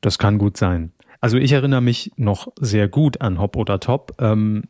Das 0.00 0.16
kann 0.16 0.38
gut 0.38 0.56
sein. 0.56 0.92
Also 1.20 1.36
ich 1.36 1.52
erinnere 1.52 1.80
mich 1.80 2.12
noch 2.16 2.48
sehr 2.60 2.88
gut 2.88 3.20
an 3.20 3.40
Hop 3.40 3.56
oder 3.56 3.80
Top, 3.80 4.14
ähm, 4.20 4.64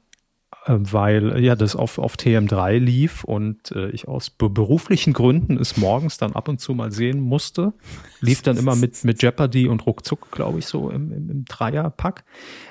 äh, 0.64 0.74
weil 0.78 1.42
ja 1.44 1.56
das 1.56 1.76
auf, 1.76 1.98
auf 1.98 2.16
TM3 2.16 2.78
lief 2.78 3.24
und 3.24 3.72
äh, 3.72 3.90
ich 3.90 4.08
aus 4.08 4.30
be 4.30 4.48
beruflichen 4.48 5.12
Gründen 5.12 5.58
es 5.58 5.76
morgens 5.76 6.16
dann 6.18 6.32
ab 6.32 6.48
und 6.48 6.60
zu 6.60 6.74
mal 6.74 6.90
sehen 6.90 7.20
musste. 7.20 7.74
Lief 8.20 8.42
dann 8.42 8.56
immer 8.56 8.76
mit, 8.76 9.04
mit 9.04 9.22
Jeopardy 9.22 9.68
und 9.68 9.86
Ruckzuck, 9.86 10.30
glaube 10.30 10.58
ich, 10.58 10.66
so 10.66 10.90
im, 10.90 11.12
im, 11.12 11.30
im 11.30 11.44
Dreierpack. 11.44 12.24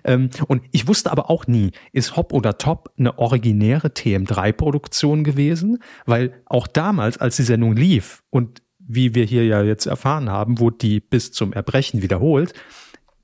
Ähm, 0.04 0.30
und 0.48 0.64
ich 0.72 0.88
wusste 0.88 1.12
aber 1.12 1.30
auch 1.30 1.46
nie, 1.48 1.72
ist 1.92 2.16
Hop 2.16 2.34
oder 2.34 2.58
Top 2.58 2.92
eine 2.98 3.20
originäre 3.20 3.90
TM3-Produktion 3.90 5.24
gewesen? 5.24 5.80
Weil 6.06 6.42
auch 6.46 6.68
damals, 6.68 7.18
als 7.18 7.36
die 7.36 7.44
Sendung 7.44 7.76
lief 7.76 8.24
und 8.30 8.62
wie 8.80 9.16
wir 9.16 9.26
hier 9.26 9.46
ja 9.46 9.62
jetzt 9.64 9.86
erfahren 9.86 10.30
haben, 10.30 10.60
wurde 10.60 10.78
die 10.78 11.00
bis 11.00 11.32
zum 11.32 11.52
Erbrechen 11.52 12.02
wiederholt, 12.02 12.54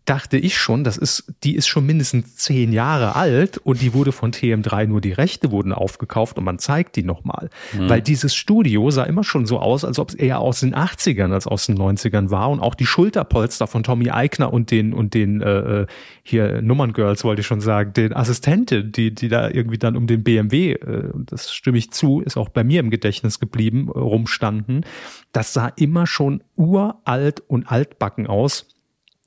dachte 0.06 0.38
ich 0.38 0.58
schon, 0.58 0.84
das 0.84 0.97
ist, 0.97 1.34
die 1.43 1.56
ist 1.56 1.68
schon 1.68 1.86
mindestens 1.86 2.36
zehn 2.36 2.74
Jahre 2.74 3.16
alt 3.16 3.58
und 3.58 3.82
die 3.82 3.93
wurde 3.93 4.12
von 4.12 4.34
TM3 4.34 4.88
nur 4.88 4.99
die 4.99 5.14
Rechte 5.14 5.51
wurden 5.51 5.72
aufgekauft 5.72 6.38
und 6.38 6.43
man 6.43 6.60
zeigt 6.60 6.95
die 6.95 7.04
nochmal. 7.04 7.49
Weil 7.88 8.01
dieses 8.01 8.36
Studio 8.36 8.91
sah 8.91 9.04
immer 9.04 9.24
schon 9.24 9.45
so 9.45 9.60
aus, 9.60 9.86
als 9.86 9.99
ob 9.99 10.10
es 10.10 10.16
eher 10.16 10.39
aus 10.39 10.60
den 10.60 10.76
80ern 10.76 11.32
als 11.32 11.47
aus 11.47 11.68
den 11.68 11.78
90ern 11.78 12.32
war 12.32 12.49
und 12.49 12.60
auch 12.60 12.76
die 12.76 12.86
Schulterpolster 12.86 13.68
von 13.68 13.84
Tommy 13.84 14.12
Eigner 14.12 14.51
und 14.51 14.72
den 14.72 14.93
und 14.93 15.14
den 15.14 15.41
äh, 15.41 15.86
hier 16.22 16.62
Nummerngirls 16.62 17.24
wollte 17.24 17.41
ich 17.41 17.47
schon 17.47 17.62
sagen, 17.62 17.93
den 17.93 18.14
Assistenten, 18.14 18.91
die 18.91 19.14
die 19.14 19.30
da 19.30 19.49
irgendwie 19.49 19.78
dann 19.78 19.95
um 19.95 20.08
den 20.08 20.24
BMW, 20.24 20.74
äh, 20.74 21.12
das 21.16 21.54
stimme 21.54 21.78
ich 21.78 21.91
zu, 21.91 22.22
ist 22.22 22.38
auch 22.38 22.49
bei 22.49 22.64
mir 22.64 22.80
im 22.80 22.89
Gedächtnis 22.89 23.39
geblieben, 23.39 23.88
äh, 23.88 23.97
rumstanden. 23.97 24.86
Das 25.32 25.54
sah 25.54 25.68
immer 25.76 26.08
schon 26.08 26.43
uralt 26.56 27.41
und 27.47 27.72
altbacken 27.72 28.28
aus. 28.28 28.73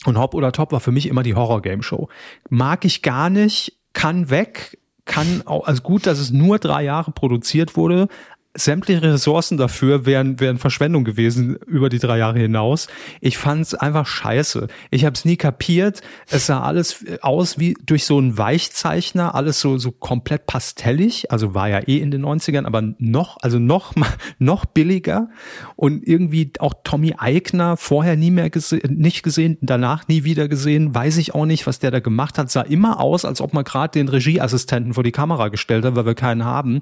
Und 0.04 0.18
Hop 0.18 0.34
oder 0.34 0.52
Top 0.52 0.72
war 0.72 0.80
für 0.80 0.92
mich 0.92 1.08
immer 1.08 1.22
die 1.22 1.34
Horror-Game-Show. 1.34 2.08
Mag 2.48 2.84
ich 2.84 3.02
gar 3.02 3.30
nicht, 3.30 3.78
kann 3.92 4.30
weg, 4.30 4.78
kann 5.04 5.42
auch, 5.46 5.66
also 5.66 5.82
gut, 5.82 6.06
dass 6.06 6.18
es 6.18 6.30
nur 6.30 6.58
drei 6.58 6.84
Jahre 6.84 7.12
produziert 7.12 7.76
wurde. 7.76 8.08
Sämtliche 8.56 9.02
Ressourcen 9.02 9.56
dafür 9.56 10.06
wären, 10.06 10.40
wären 10.40 10.58
Verschwendung 10.58 11.04
gewesen 11.04 11.56
über 11.66 11.88
die 11.88 11.98
drei 11.98 12.18
Jahre 12.18 12.38
hinaus. 12.38 12.88
Ich 13.20 13.38
fand 13.38 13.62
es 13.62 13.74
einfach 13.74 14.06
scheiße. 14.06 14.68
Ich 14.90 15.04
habe 15.04 15.14
es 15.14 15.24
nie 15.24 15.36
kapiert. 15.36 16.02
Es 16.30 16.46
sah 16.46 16.62
alles 16.62 17.04
aus 17.20 17.58
wie 17.58 17.76
durch 17.84 18.04
so 18.04 18.18
einen 18.18 18.38
Weichzeichner, 18.38 19.34
alles 19.34 19.60
so, 19.60 19.78
so 19.78 19.90
komplett 19.90 20.46
pastellig. 20.46 21.30
Also 21.30 21.54
war 21.54 21.68
ja 21.68 21.80
eh 21.80 21.98
in 21.98 22.10
den 22.10 22.24
90ern, 22.24 22.66
aber 22.66 22.82
noch, 22.98 23.38
also 23.42 23.58
noch, 23.58 23.92
noch 24.38 24.64
billiger. 24.64 25.28
Und 25.74 26.06
irgendwie 26.06 26.52
auch 26.58 26.74
Tommy 26.84 27.14
Eigner 27.18 27.76
vorher 27.76 28.16
nie 28.16 28.30
mehr 28.30 28.50
gesehen, 28.50 28.96
nicht 28.96 29.22
gesehen, 29.22 29.58
danach 29.60 30.08
nie 30.08 30.24
wieder 30.24 30.48
gesehen. 30.48 30.94
Weiß 30.94 31.16
ich 31.16 31.34
auch 31.34 31.46
nicht, 31.46 31.66
was 31.66 31.78
der 31.78 31.90
da 31.90 32.00
gemacht 32.00 32.38
hat. 32.38 32.50
Sah 32.50 32.62
immer 32.62 33.00
aus, 33.00 33.24
als 33.24 33.40
ob 33.40 33.52
man 33.52 33.64
gerade 33.64 33.92
den 33.92 34.08
Regieassistenten 34.08 34.94
vor 34.94 35.02
die 35.02 35.12
Kamera 35.12 35.48
gestellt 35.48 35.84
hat, 35.84 35.96
weil 35.96 36.06
wir 36.06 36.14
keinen 36.14 36.44
haben. 36.44 36.80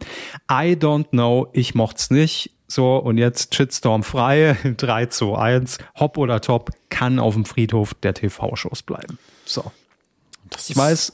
I 0.50 0.76
don't 0.76 1.10
know. 1.10 1.48
Ich 1.52 1.63
ich 1.68 1.74
mocht's 1.74 2.10
nicht. 2.10 2.50
So, 2.66 2.96
und 2.96 3.18
jetzt 3.18 3.54
Shitstorm 3.54 4.02
frei, 4.02 4.56
3 4.76 5.06
zu 5.06 5.34
1, 5.36 5.78
Hopp 5.98 6.18
oder 6.18 6.40
Top, 6.40 6.70
kann 6.90 7.18
auf 7.18 7.34
dem 7.34 7.44
Friedhof 7.44 7.94
der 7.94 8.14
TV-Shows 8.14 8.82
bleiben. 8.82 9.18
So. 9.44 9.70
Das 10.50 10.68
Ich 10.70 10.76
weiß, 10.76 11.12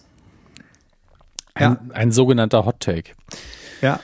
Ein, 1.55 1.63
Ja. 1.73 1.81
ein 1.95 2.13
sogenannter 2.13 2.65
Hot 2.65 2.81
Take. 2.81 3.13
ja. 3.81 4.01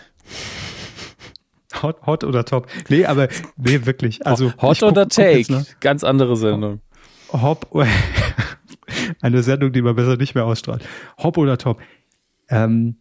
Hot, 1.83 2.07
hot 2.07 2.25
oder 2.25 2.45
top? 2.45 2.69
Nee, 2.89 3.05
aber, 3.05 3.29
nee, 3.57 3.85
wirklich. 3.85 4.25
Also, 4.27 4.47
Hot 4.63 4.79
guck- 4.81 4.83
oder 4.93 5.03
guck 5.07 5.19
jetzt 5.19 5.49
Take? 5.49 5.53
nach- 5.53 5.81
Ganz 5.81 6.05
andere 6.05 6.37
Sendung. 6.37 6.81
Hopp, 7.33 7.69
eine 9.21 9.43
Sendung, 9.43 9.73
die 9.73 9.83
man 9.83 9.95
besser 9.95 10.17
nicht 10.17 10.35
mehr 10.35 10.47
ausstrahlt. 10.47 10.83
Hopp 11.19 11.37
oder 11.37 11.59
Top? 11.59 11.81
Ähm, 12.49 12.97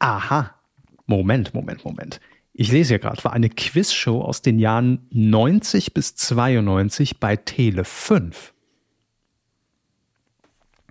aha. 0.00 0.53
Moment, 1.06 1.54
Moment, 1.54 1.84
Moment. 1.84 2.20
Ich 2.52 2.70
lese 2.70 2.94
ja 2.94 2.98
gerade, 2.98 3.22
war 3.24 3.32
eine 3.32 3.48
Quizshow 3.48 4.22
aus 4.22 4.40
den 4.40 4.58
Jahren 4.58 5.06
90 5.10 5.92
bis 5.92 6.14
92 6.14 7.18
bei 7.18 7.36
Tele 7.36 7.84
5. 7.84 8.54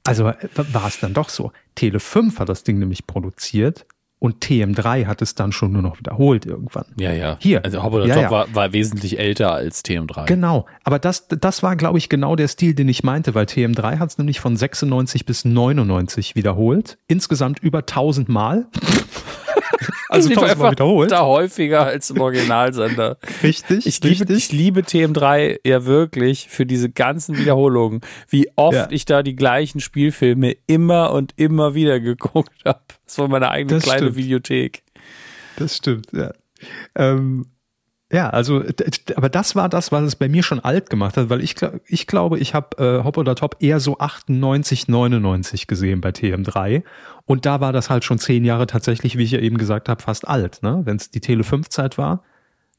Also 0.04 0.28
äh, 0.28 0.36
war 0.56 0.88
es 0.88 1.00
dann 1.00 1.14
doch 1.14 1.30
so. 1.30 1.52
Tele 1.76 2.00
5 2.00 2.40
hat 2.40 2.50
das 2.50 2.64
Ding 2.64 2.80
nämlich 2.80 3.08
produziert 3.08 3.86
und 4.24 4.42
TM3 4.42 5.06
hat 5.06 5.22
es 5.22 5.36
dann 5.36 5.52
schon 5.52 5.74
nur 5.74 5.82
noch 5.82 6.00
wiederholt 6.00 6.46
irgendwann. 6.46 6.86
Ja, 6.98 7.12
ja. 7.12 7.38
Hier. 7.42 7.64
Also 7.66 7.84
Hop 7.84 7.94
oder 7.94 8.06
Ja, 8.06 8.16
Top 8.16 8.24
ja. 8.24 8.32
War, 8.32 8.56
war 8.56 8.74
wesentlich 8.74 9.20
älter 9.20 9.52
als 9.52 9.84
TM3. 9.84 10.26
Genau, 10.28 10.66
aber 10.86 10.98
das, 10.98 11.28
das 11.28 11.62
war, 11.62 11.76
glaube 11.76 11.98
ich, 11.98 12.08
genau 12.08 12.38
der 12.38 12.48
Stil, 12.48 12.74
den 12.74 12.88
ich 12.88 13.04
meinte, 13.04 13.36
weil 13.36 13.46
TM3 13.46 14.00
hat 14.00 14.10
es 14.12 14.18
nämlich 14.18 14.40
von 14.40 14.56
96 14.56 15.26
bis 15.26 15.44
99 15.44 16.36
wiederholt. 16.36 16.98
Insgesamt 17.08 17.60
über 17.60 17.80
1000 17.80 18.30
Mal. 18.30 18.68
Also 20.14 20.30
Die 20.30 20.36
war 20.36 20.44
1000 20.44 20.60
Mal 20.60 20.66
einfach 20.68 20.72
wiederholt. 20.72 21.12
Da 21.12 21.26
häufiger 21.26 21.86
als 21.86 22.10
im 22.10 22.22
Originalsender. 22.22 23.18
Richtig, 23.44 23.86
Ich 23.86 24.02
liebe, 24.04 24.20
richtig. 24.22 24.38
ich 24.38 24.52
liebe 24.52 24.82
TM3 24.82 25.60
ja 25.66 25.86
wirklich 25.86 26.48
für 26.50 26.66
diese 26.66 26.90
ganzen 26.90 27.38
Wiederholungen, 27.38 28.02
wie 28.30 28.50
oft 28.56 28.74
Ja. 28.76 28.88
ich 28.92 29.06
da 29.06 29.24
die 29.24 29.36
gleichen 29.36 29.80
Spielfilme 29.82 30.56
immer 30.68 31.12
und 31.14 31.34
immer 31.38 31.74
wieder 31.76 32.00
geguckt 32.00 32.52
habe. 32.66 32.80
Das 33.06 33.18
war 33.18 33.28
meine 33.28 33.50
eigene 33.50 33.76
Das 33.76 33.84
kleine 33.84 34.04
stimmt. 34.04 34.16
Videothek. 34.18 34.84
Das 35.58 35.78
stimmt, 35.78 36.08
ja. 36.14 36.32
Ähm, 36.96 37.46
ja, 38.14 38.30
also, 38.30 38.64
aber 39.16 39.28
das 39.28 39.56
war 39.56 39.70
das, 39.70 39.92
was 39.92 40.04
es 40.04 40.16
bei 40.16 40.30
mir 40.30 40.44
schon 40.44 40.60
alt 40.60 40.92
gemacht 40.92 41.18
hat, 41.18 41.32
weil 41.32 41.42
ich, 41.42 41.56
ich 41.88 42.06
glaube, 42.06 42.38
ich 42.38 42.54
habe 42.54 42.78
äh, 42.78 43.04
Hop 43.04 43.18
oder 43.18 43.34
Top 43.34 43.58
eher 43.60 43.80
so 43.80 43.98
98, 43.98 44.88
99 44.88 45.66
gesehen 45.66 46.00
bei 46.00 46.10
TM3. 46.10 46.84
Und 47.26 47.48
da 47.48 47.60
war 47.60 47.74
das 47.74 47.90
halt 47.90 48.04
schon 48.04 48.20
zehn 48.20 48.46
Jahre 48.46 48.68
tatsächlich, 48.68 49.18
wie 49.18 49.24
ich 49.24 49.32
ja 49.32 49.40
eben 49.40 49.58
gesagt 49.58 49.90
habe, 49.90 50.00
fast 50.00 50.28
alt, 50.28 50.62
ne? 50.62 50.82
wenn 50.84 50.98
es 50.98 51.10
die 51.10 51.22
Tele 51.22 51.42
5-Zeit 51.42 51.98
war. 51.98 52.24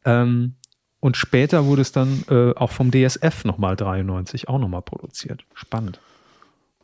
Ähm, 0.05 0.55
und 1.01 1.17
später 1.17 1.67
wurde 1.67 1.83
es 1.83 1.91
dann 1.91 2.25
äh, 2.31 2.55
auch 2.55 2.71
vom 2.71 2.93
DSF 2.93 3.45
nochmal 3.45 3.75
93 3.75 4.49
auch 4.49 4.61
nochmal 4.61 4.83
produziert. 4.83 5.45
Spannend. 5.55 5.99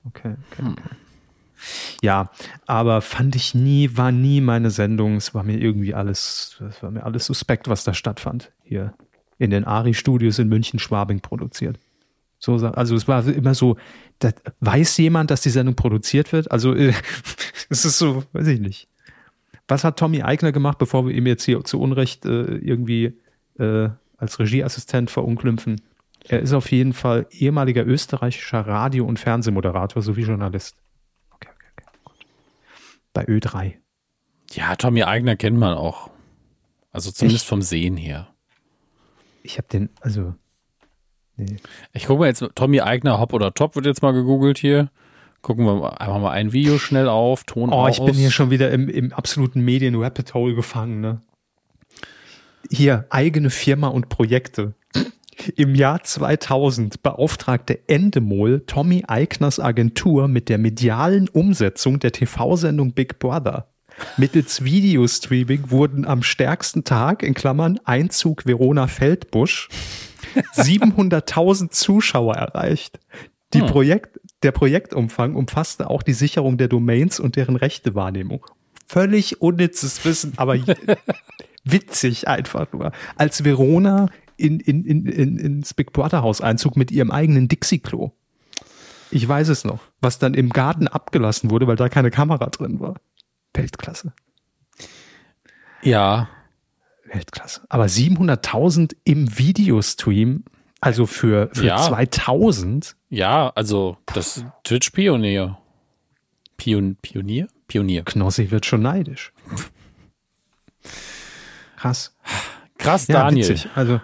Okay, 0.05 0.35
okay, 0.51 0.63
okay. 0.73 0.97
Ja, 2.03 2.31
aber 2.67 3.01
fand 3.03 3.37
ich 3.37 3.55
nie, 3.55 3.97
war 3.97 4.13
nie 4.13 4.41
meine 4.41 4.71
Sendung. 4.71 5.17
Es 5.17 5.35
war 5.35 5.43
mir 5.43 5.59
irgendwie 5.59 5.95
alles, 5.95 6.61
es 6.69 6.83
war 6.83 6.91
mir 6.91 7.05
alles 7.05 7.27
suspekt, 7.27 7.69
was 7.69 7.85
da 7.85 7.95
stattfand. 7.95 8.53
Hier 8.63 8.95
in 9.39 9.51
den 9.51 9.65
Ari-Studios 9.65 10.39
in 10.39 10.49
München-Schwabing 10.49 11.21
produziert. 11.21 11.79
So, 12.39 12.55
also 12.55 12.95
es 12.95 13.07
war 13.07 13.27
immer 13.27 13.55
so, 13.55 13.77
da, 14.19 14.31
weiß 14.61 14.97
jemand, 14.99 15.31
dass 15.31 15.43
die 15.43 15.51
Sendung 15.51 15.77
produziert 15.77 16.33
wird? 16.33 16.51
Also 16.51 16.75
äh, 16.75 16.93
es 17.69 17.85
ist 17.85 17.99
so, 17.99 18.25
weiß 18.33 18.47
ich 18.49 18.61
nicht. 18.61 18.89
Was 19.69 19.85
hat 19.85 19.99
Tommy 19.99 20.23
Eigner 20.23 20.53
gemacht, 20.53 20.79
bevor 20.79 21.07
wir 21.07 21.15
ihm 21.15 21.27
jetzt 21.27 21.45
hier 21.45 21.63
zu 21.65 21.81
Unrecht 21.81 22.25
äh, 22.25 22.57
irgendwie 22.57 23.19
äh, 23.59 23.89
als 24.17 24.39
Regieassistent 24.39 25.11
verunglimpfen? 25.11 25.81
Er 26.29 26.41
ist 26.41 26.53
auf 26.53 26.71
jeden 26.71 26.93
Fall 26.93 27.27
ehemaliger 27.31 27.87
österreichischer 27.87 28.61
Radio- 28.61 29.07
und 29.07 29.19
Fernsehmoderator 29.19 30.03
sowie 30.03 30.23
Journalist. 30.23 30.77
Okay, 31.31 31.49
okay, 31.55 31.67
okay. 31.77 31.99
Gut. 32.05 32.27
Bei 33.13 33.25
Ö3. 33.27 33.75
Ja, 34.53 34.77
Tommy 34.77 35.03
Eigner 35.05 35.37
kennt 35.37 35.59
man 35.59 35.75
auch. 35.75 36.11
Also 36.93 37.11
zumindest 37.11 37.47
vom 37.47 37.63
Sehen 37.63 37.97
her. 37.97 38.29
Ich 39.43 39.59
habe 39.59 39.69
den, 39.69 39.91
also. 40.01 40.35
Nee. 41.37 41.57
Ich 41.93 42.07
gucke 42.07 42.21
mal 42.21 42.27
jetzt, 42.27 42.45
Tommy 42.55 42.81
Eigner, 42.81 43.19
Hop 43.21 43.33
oder 43.33 43.55
Top 43.55 43.75
wird 43.77 43.87
jetzt 43.87 44.03
mal 44.03 44.13
gegoogelt 44.13 44.59
hier. 44.59 44.91
Gucken 45.43 45.65
wir 45.65 45.75
mal- 45.77 45.89
einfach 45.95 46.19
mal 46.21 46.33
ein 46.33 46.53
Video 46.53 46.79
schnell 46.79 47.09
auf, 47.09 47.45
Ton 47.45 47.71
Oh, 47.71 47.87
aus. 47.87 47.99
ich 47.99 48.05
bin 48.05 48.15
hier 48.15 48.31
schon 48.31 48.51
wieder 48.51 48.71
im, 48.71 48.89
im 48.89 49.13
absoluten 49.13 49.63
Medien-Rabbit 49.65 50.35
Hole 50.35 50.55
gefangen, 50.55 51.01
ne? 51.01 51.21
Hier, 52.71 53.07
eigene 53.11 53.49
Firma 53.51 53.89
und 53.89 54.09
Projekte. 54.11 54.75
Im 55.57 55.75
Jahr 55.75 56.03
2000 56.03 57.03
beauftragte 57.03 57.89
Endemol 57.89 58.61
Tommy 58.67 59.05
Eigners 59.07 59.59
Agentur 59.61 60.29
mit 60.29 60.49
der 60.49 60.59
medialen 60.59 61.29
Umsetzung 61.29 61.99
der 61.99 62.13
TV-Sendung 62.13 62.93
Big 62.93 63.19
Brother. 63.19 63.67
Mittels 64.17 64.65
Videostreaming 64.65 65.71
wurden 65.71 66.07
am 66.07 66.23
stärksten 66.23 66.85
Tag, 66.85 67.23
in 67.23 67.35
Klammern 67.35 67.79
Einzug 67.85 68.47
Verona 68.47 68.87
Feldbusch, 68.87 69.69
700.000 70.55 71.71
Zuschauer 71.71 72.35
erreicht. 72.35 72.99
Die 73.53 73.61
Hm. 73.61 73.67
Projekt, 73.67 74.21
der 74.43 74.53
Projektumfang 74.53 75.35
umfasste 75.35 75.91
auch 75.91 76.03
die 76.03 76.13
Sicherung 76.13 76.57
der 76.57 76.69
Domains 76.69 77.19
und 77.19 77.37
deren 77.37 77.57
Rechtewahrnehmung. 77.57 78.47
Völlig 78.87 79.41
unnützes 79.41 80.05
Wissen, 80.05 80.35
aber 80.37 80.57
witzig 81.65 82.29
einfach 82.29 82.73
nur. 82.73 82.93
Als 83.17 83.45
Verona 83.45 84.09
in, 84.41 84.61
in, 84.61 84.85
in, 84.85 85.07
in, 85.07 85.37
ins 85.39 85.75
Big 85.75 85.93
Brother 85.93 86.23
Haus 86.23 86.41
einzog 86.41 86.77
mit 86.77 86.91
ihrem 86.91 87.11
eigenen 87.11 87.49
Dixie-Klo. 87.49 88.11
Ich 89.13 89.27
weiß 89.29 89.49
es 89.49 89.65
noch, 89.65 89.81
was 90.01 90.19
dann 90.19 90.35
im 90.35 90.51
Garten 90.51 90.87
abgelassen 90.89 91.51
wurde, 91.51 91.67
weil 91.67 91.77
da 91.77 91.89
keine 91.89 92.11
Kamera 92.11 92.47
drin 92.47 92.81
war. 92.81 92.95
Weltklasse. 93.55 94.13
Ja, 95.83 96.29
Weltklasse. 97.13 97.63
Aber 97.69 97.87
700.000 97.87 98.95
im 99.05 99.37
Videostream, 99.39 100.45
also 100.81 101.07
für, 101.07 101.51
für 101.53 101.65
Ja. 101.67 101.77
2000, 101.79 102.97
ja, 103.09 103.51
also 103.55 103.97
das 104.07 104.45
Twitch-Pionier. 104.65 105.59
Pion, 106.57 106.97
Pionier? 107.03 107.49
Pionier. 107.67 108.05
Knossi 108.05 108.51
wird 108.51 108.67
schon 108.67 108.83
neidisch. 108.83 109.33
Krass. 111.77 112.15
Krass, 112.79 113.07
Ja, 113.09 113.25
Daniel. 113.25 113.49
witzig. 113.49 113.69
Also, 113.75 114.01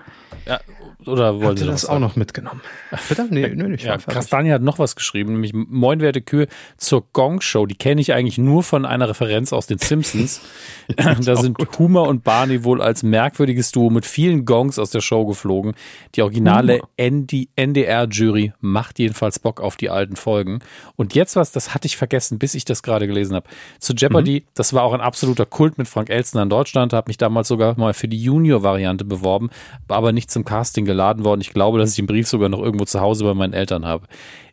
Ja, 0.46 0.60
oder 1.06 1.32
noch 1.32 1.54
das 1.54 1.84
auch 1.84 1.90
sagen? 1.90 2.00
noch 2.00 2.16
mitgenommen? 2.16 2.60
Bitte? 3.08 3.26
Nee, 3.30 3.48
nee, 3.48 3.76
Ja, 3.76 3.90
war 3.90 3.98
fertig. 3.98 4.06
krass, 4.06 4.28
Daniel 4.28 4.54
hat 4.54 4.62
noch 4.62 4.78
was 4.78 4.96
geschrieben, 4.96 5.32
nämlich 5.32 5.52
Moin 5.54 6.00
werte 6.00 6.22
Kühe 6.22 6.48
zur 6.76 7.06
Gong 7.12 7.40
Show. 7.40 7.66
Die 7.66 7.74
kenne 7.74 8.00
ich 8.00 8.12
eigentlich 8.12 8.38
nur 8.38 8.62
von 8.62 8.84
einer 8.84 9.08
Referenz 9.08 9.52
aus 9.52 9.66
den 9.66 9.78
Simpsons. 9.78 10.40
da 10.96 11.36
sind 11.36 11.56
Homer 11.78 12.02
und 12.02 12.24
Barney 12.24 12.64
wohl 12.64 12.82
als 12.82 13.02
merkwürdiges 13.02 13.72
Duo 13.72 13.90
mit 13.90 14.06
vielen 14.06 14.44
Gongs 14.44 14.78
aus 14.78 14.90
der 14.90 15.00
Show 15.00 15.26
geflogen. 15.26 15.74
Die 16.14 16.22
originale 16.22 16.80
ND 17.00 17.48
NDR-Jury 17.56 18.52
macht 18.60 18.98
jedenfalls 18.98 19.38
Bock 19.38 19.60
auf 19.60 19.76
die 19.76 19.90
alten 19.90 20.16
Folgen. 20.16 20.60
Und 20.96 21.14
jetzt 21.14 21.36
was, 21.36 21.52
das 21.52 21.74
hatte 21.74 21.86
ich 21.86 21.96
vergessen, 21.96 22.38
bis 22.38 22.54
ich 22.54 22.64
das 22.64 22.82
gerade 22.82 23.06
gelesen 23.06 23.34
habe. 23.34 23.48
Zu 23.78 23.94
Jeopardy, 23.94 24.46
das 24.54 24.72
war 24.72 24.82
auch 24.82 24.92
ein 24.92 25.00
absoluter 25.00 25.46
Kult 25.46 25.78
mit 25.78 25.88
Frank 25.88 26.10
Elstner 26.10 26.42
in 26.42 26.50
Deutschland, 26.50 26.92
habe 26.92 27.08
mich 27.08 27.18
damals 27.18 27.48
sogar 27.48 27.78
mal 27.78 27.94
für 27.94 28.08
die 28.08 28.22
Junior-Variante 28.22 29.04
beworben, 29.04 29.50
aber 29.88 30.12
nicht 30.12 30.30
zum 30.30 30.44
Casting 30.44 30.86
geladen 30.96 31.24
worden. 31.24 31.42
Ich 31.42 31.52
glaube, 31.52 31.78
dass 31.78 31.90
ich 31.90 31.96
den 31.96 32.06
Brief 32.06 32.26
sogar 32.26 32.48
noch 32.48 32.62
irgendwo 32.62 32.86
zu 32.86 33.00
Hause 33.00 33.24
bei 33.24 33.34
meinen 33.34 33.52
Eltern 33.52 33.84
habe. 33.84 34.06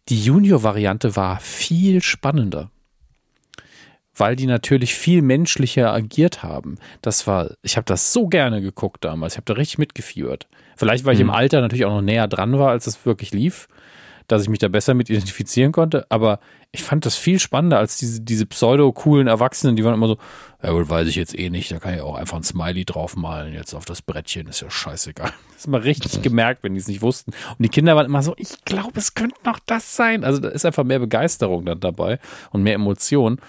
Die 0.10 0.22
Junior-Variante 0.22 1.16
war 1.16 1.40
viel 1.40 2.02
spannender. 2.02 2.70
Weil 4.16 4.36
die 4.36 4.46
natürlich 4.46 4.94
viel 4.94 5.22
menschlicher 5.22 5.92
agiert 5.92 6.44
haben. 6.44 6.78
Das 7.02 7.26
war, 7.26 7.52
ich 7.64 7.78
habe 7.78 7.86
das 7.86 8.14
so 8.14 8.28
gerne 8.28 8.62
geguckt 8.62 9.04
damals. 9.06 9.34
Ich 9.34 9.38
habe 9.38 9.46
da 9.46 9.54
richtig 9.54 9.80
mitgeführt. 9.80 10.48
Vielleicht, 10.76 11.06
weil 11.06 11.16
ich 11.16 11.22
im 11.22 11.32
Alter 11.32 11.62
natürlich 11.62 11.86
auch 11.86 11.96
noch 11.96 12.02
näher 12.02 12.28
dran 12.28 12.60
war, 12.60 12.70
als 12.70 12.86
es 12.86 13.06
wirklich 13.06 13.32
lief, 13.32 13.68
dass 14.28 14.44
ich 14.44 14.50
mich 14.50 14.60
da 14.60 14.68
besser 14.68 14.94
mit 14.94 15.10
identifizieren 15.10 15.72
konnte. 15.72 16.06
Aber 16.10 16.40
ich 16.76 16.82
fand 16.82 17.06
das 17.06 17.16
viel 17.16 17.38
spannender 17.38 17.78
als 17.78 17.98
diese, 17.98 18.22
diese 18.22 18.48
pseudo-coolen 18.48 19.28
Erwachsenen, 19.28 19.76
die 19.76 19.86
waren 19.86 19.94
immer 19.94 20.08
so, 20.08 20.18
ja 20.64 20.72
gut, 20.72 20.90
weiß 20.90 21.08
ich 21.08 21.16
jetzt 21.16 21.38
eh 21.38 21.52
nicht, 21.52 21.72
da 21.72 21.78
kann 21.78 21.94
ich 21.94 22.02
auch 22.02 22.16
einfach 22.16 22.38
ein 22.38 22.44
Smiley 22.44 22.84
draufmalen 22.84 23.54
jetzt 23.54 23.76
auf 23.76 23.86
das 23.86 24.02
Brettchen, 24.02 24.48
ist 24.48 24.62
ja 24.62 24.70
scheißegal. 24.70 25.32
Das 25.54 25.68
ist 25.68 25.68
mal 25.68 25.82
richtig 25.82 26.22
gemerkt, 26.24 26.64
wenn 26.64 26.74
die 26.74 26.80
es 26.80 26.88
nicht 26.88 27.02
wussten. 27.04 27.32
Und 27.32 27.60
die 27.60 27.70
Kinder 27.70 27.96
waren 27.96 28.08
immer 28.08 28.24
so, 28.24 28.34
ich 28.38 28.66
glaube, 28.66 29.00
es 29.00 29.14
könnte 29.14 29.38
noch 29.46 29.60
das 29.60 29.96
sein. 29.96 30.26
Also 30.26 30.42
da 30.42 30.50
ist 30.50 30.66
einfach 30.66 30.84
mehr 30.84 31.00
Begeisterung 31.00 31.64
dann 31.64 31.80
dabei 31.80 32.20
und 32.52 32.64
mehr 32.64 32.74
Emotion. 32.74 33.40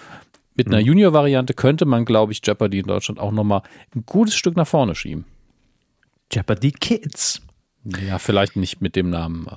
Mit 0.55 0.69
einer 0.69 0.79
Junior-Variante 0.79 1.55
könnte 1.55 1.87
man, 1.87 2.05
glaube 2.05 2.31
ich, 2.31 2.43
Jeopardy 2.45 2.81
in 2.81 2.87
Deutschland 2.87 3.19
auch 3.19 3.33
nochmal 3.33 3.63
ein 3.97 4.05
gutes 4.07 4.37
Stück 4.37 4.55
nach 4.55 4.69
vorne 4.69 4.95
schieben. 4.95 5.25
Jeopardy 6.31 6.71
Kids. 6.71 7.41
Ja, 7.85 8.19
vielleicht 8.19 8.55
nicht 8.55 8.81
mit 8.81 8.95
dem 8.95 9.11
Namen. 9.11 9.49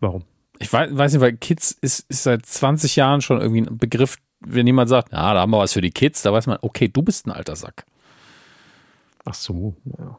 Warum? 0.00 0.24
Ich 0.62 0.72
weiß, 0.72 0.90
weiß 0.92 1.12
nicht, 1.14 1.20
weil 1.22 1.36
Kids 1.36 1.72
ist, 1.80 2.04
ist 2.08 2.22
seit 2.22 2.44
20 2.46 2.94
Jahren 2.96 3.22
schon 3.22 3.40
irgendwie 3.40 3.62
ein 3.62 3.78
Begriff, 3.78 4.16
wenn 4.40 4.66
jemand 4.66 4.88
sagt, 4.88 5.10
ja, 5.12 5.34
da 5.34 5.40
haben 5.40 5.50
wir 5.50 5.58
was 5.58 5.72
für 5.72 5.80
die 5.80 5.90
Kids, 5.90 6.22
da 6.22 6.32
weiß 6.32 6.46
man, 6.46 6.58
okay, 6.60 6.86
du 6.88 7.02
bist 7.02 7.26
ein 7.26 7.32
alter 7.32 7.56
Sack. 7.56 7.84
Ach 9.24 9.34
so, 9.34 9.74
ja. 9.98 10.18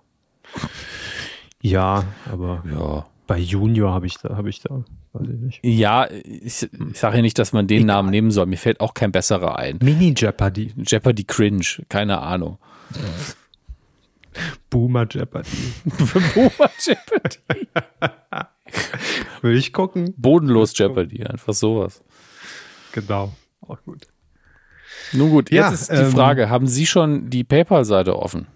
Ja, 1.61 2.03
aber 2.31 2.63
Ja. 2.69 3.05
bei 3.27 3.37
Junior 3.37 3.93
habe 3.93 4.07
ich 4.07 4.17
da, 4.17 4.35
habe 4.35 4.49
ich 4.49 4.59
da, 4.61 4.83
weiß 5.13 5.27
ich 5.27 5.39
nicht. 5.39 5.59
Ja, 5.63 6.09
ich, 6.09 6.63
ich 6.73 6.99
sage 6.99 7.17
ja 7.17 7.21
nicht, 7.21 7.37
dass 7.37 7.53
man 7.53 7.67
den 7.67 7.85
Namen 7.85 8.09
nehmen 8.09 8.31
soll. 8.31 8.47
Mir 8.47 8.57
fällt 8.57 8.79
auch 8.79 8.93
kein 8.95 9.11
besserer 9.11 9.57
ein. 9.57 9.77
Mini 9.81 10.13
Jeopardy, 10.17 10.73
Jeopardy 10.77 11.23
Cringe, 11.23 11.65
keine 11.87 12.19
Ahnung. 12.19 12.57
Boomer 14.69 15.05
Jeopardy. 15.09 15.49
Boomer 16.33 16.69
Jeopardy. 16.79 17.67
Will 19.41 19.55
ich 19.57 19.73
gucken? 19.73 20.13
Bodenlos 20.17 20.77
Jeopardy, 20.77 21.23
einfach 21.25 21.53
sowas. 21.53 22.03
Genau. 22.91 23.33
Auch 23.61 23.81
gut. 23.83 24.07
Nun 25.13 25.29
gut, 25.29 25.51
jetzt 25.51 25.59
Ja, 25.59 25.71
ist 25.71 25.91
die 25.91 25.95
ähm, 25.95 26.11
Frage, 26.11 26.49
haben 26.49 26.67
Sie 26.67 26.85
schon 26.85 27.29
die 27.29 27.43
PayPal-Seite 27.43 28.17
offen? 28.17 28.47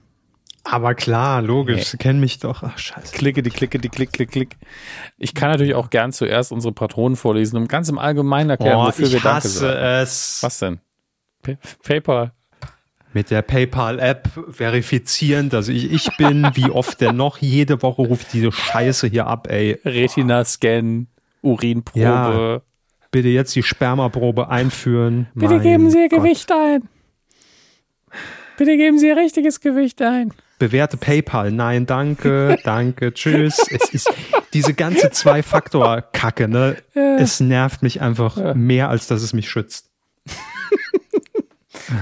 Aber 0.64 0.96
klar, 0.96 1.42
logisch, 1.44 1.86
Sie 1.90 1.98
kennen 1.98 2.20
mich 2.20 2.40
doch. 2.40 2.64
Ach, 2.64 2.78
scheiße. 2.78 3.16
Klicke, 3.16 3.44
die 3.44 3.52
klicke, 3.52 3.78
die 3.78 3.90
klick, 3.90 4.12
klick, 4.14 4.32
klick. 4.32 4.58
Ich 5.18 5.36
kann 5.36 5.52
natürlich 5.52 5.76
auch 5.76 5.90
gern 5.92 6.12
zuerst 6.12 6.52
unsere 6.52 6.74
Patronen 6.74 7.16
vorlesen 7.16 7.58
und 7.58 7.68
ganz 7.70 7.88
im 7.90 8.00
Allgemeinen 8.00 8.50
erklären, 8.50 8.78
Oh, 8.80 8.88
wofür 8.88 9.08
wir 9.10 9.18
ich 9.18 9.24
Danke 9.24 9.36
hasse 9.38 9.50
sagen. 9.60 9.80
es. 10.02 10.40
Was 10.42 10.58
denn? 10.60 10.80
Pa- 11.44 11.58
PayPal. 11.84 12.32
Mit 13.16 13.32
der 13.32 13.42
PayPal-App 13.44 14.28
verifizieren, 14.50 15.48
dass 15.50 15.70
ich 15.70 15.90
ich 15.90 16.10
bin. 16.18 16.50
Wie 16.54 16.70
oft 16.70 17.00
denn 17.00 17.16
noch? 17.16 17.38
Jede 17.38 17.82
Woche 17.82 18.02
ruft 18.02 18.34
diese 18.34 18.52
Scheiße 18.52 19.08
hier 19.08 19.26
ab, 19.26 19.48
ey. 19.50 19.80
Retina-Scan, 19.86 21.08
Urinprobe. 21.42 22.02
Ja. 22.02 22.62
Bitte 23.12 23.30
jetzt 23.30 23.56
die 23.56 23.64
Spermaprobe 23.64 24.50
einführen. 24.50 25.28
Bitte 25.34 25.54
Mein 25.54 25.64
geben 25.64 25.90
Sie 25.90 26.00
Ihr 26.00 26.10
Gott. 26.10 26.24
Gewicht 26.24 26.52
ein. 26.52 26.90
Bitte 28.58 28.76
geben 28.76 29.00
Sie 29.00 29.08
Ihr 29.08 29.16
richtiges 29.16 29.62
Gewicht 29.62 30.02
ein. 30.02 30.34
Bewerte 30.60 30.98
PayPal. 30.98 31.52
Nein, 31.52 31.86
danke, 31.86 32.58
danke, 32.66 33.14
tschüss. 33.14 33.66
Es 33.70 33.92
ist 33.92 34.14
diese 34.52 34.74
ganze 34.74 35.10
Zwei-Faktor-Kacke, 35.12 36.50
ne? 36.50 36.76
Es 36.94 37.40
nervt 37.40 37.82
mich 37.82 38.02
einfach 38.02 38.56
mehr, 38.56 38.90
als 38.90 39.08
dass 39.08 39.22
es 39.22 39.32
mich 39.32 39.50
schützt. 39.50 39.90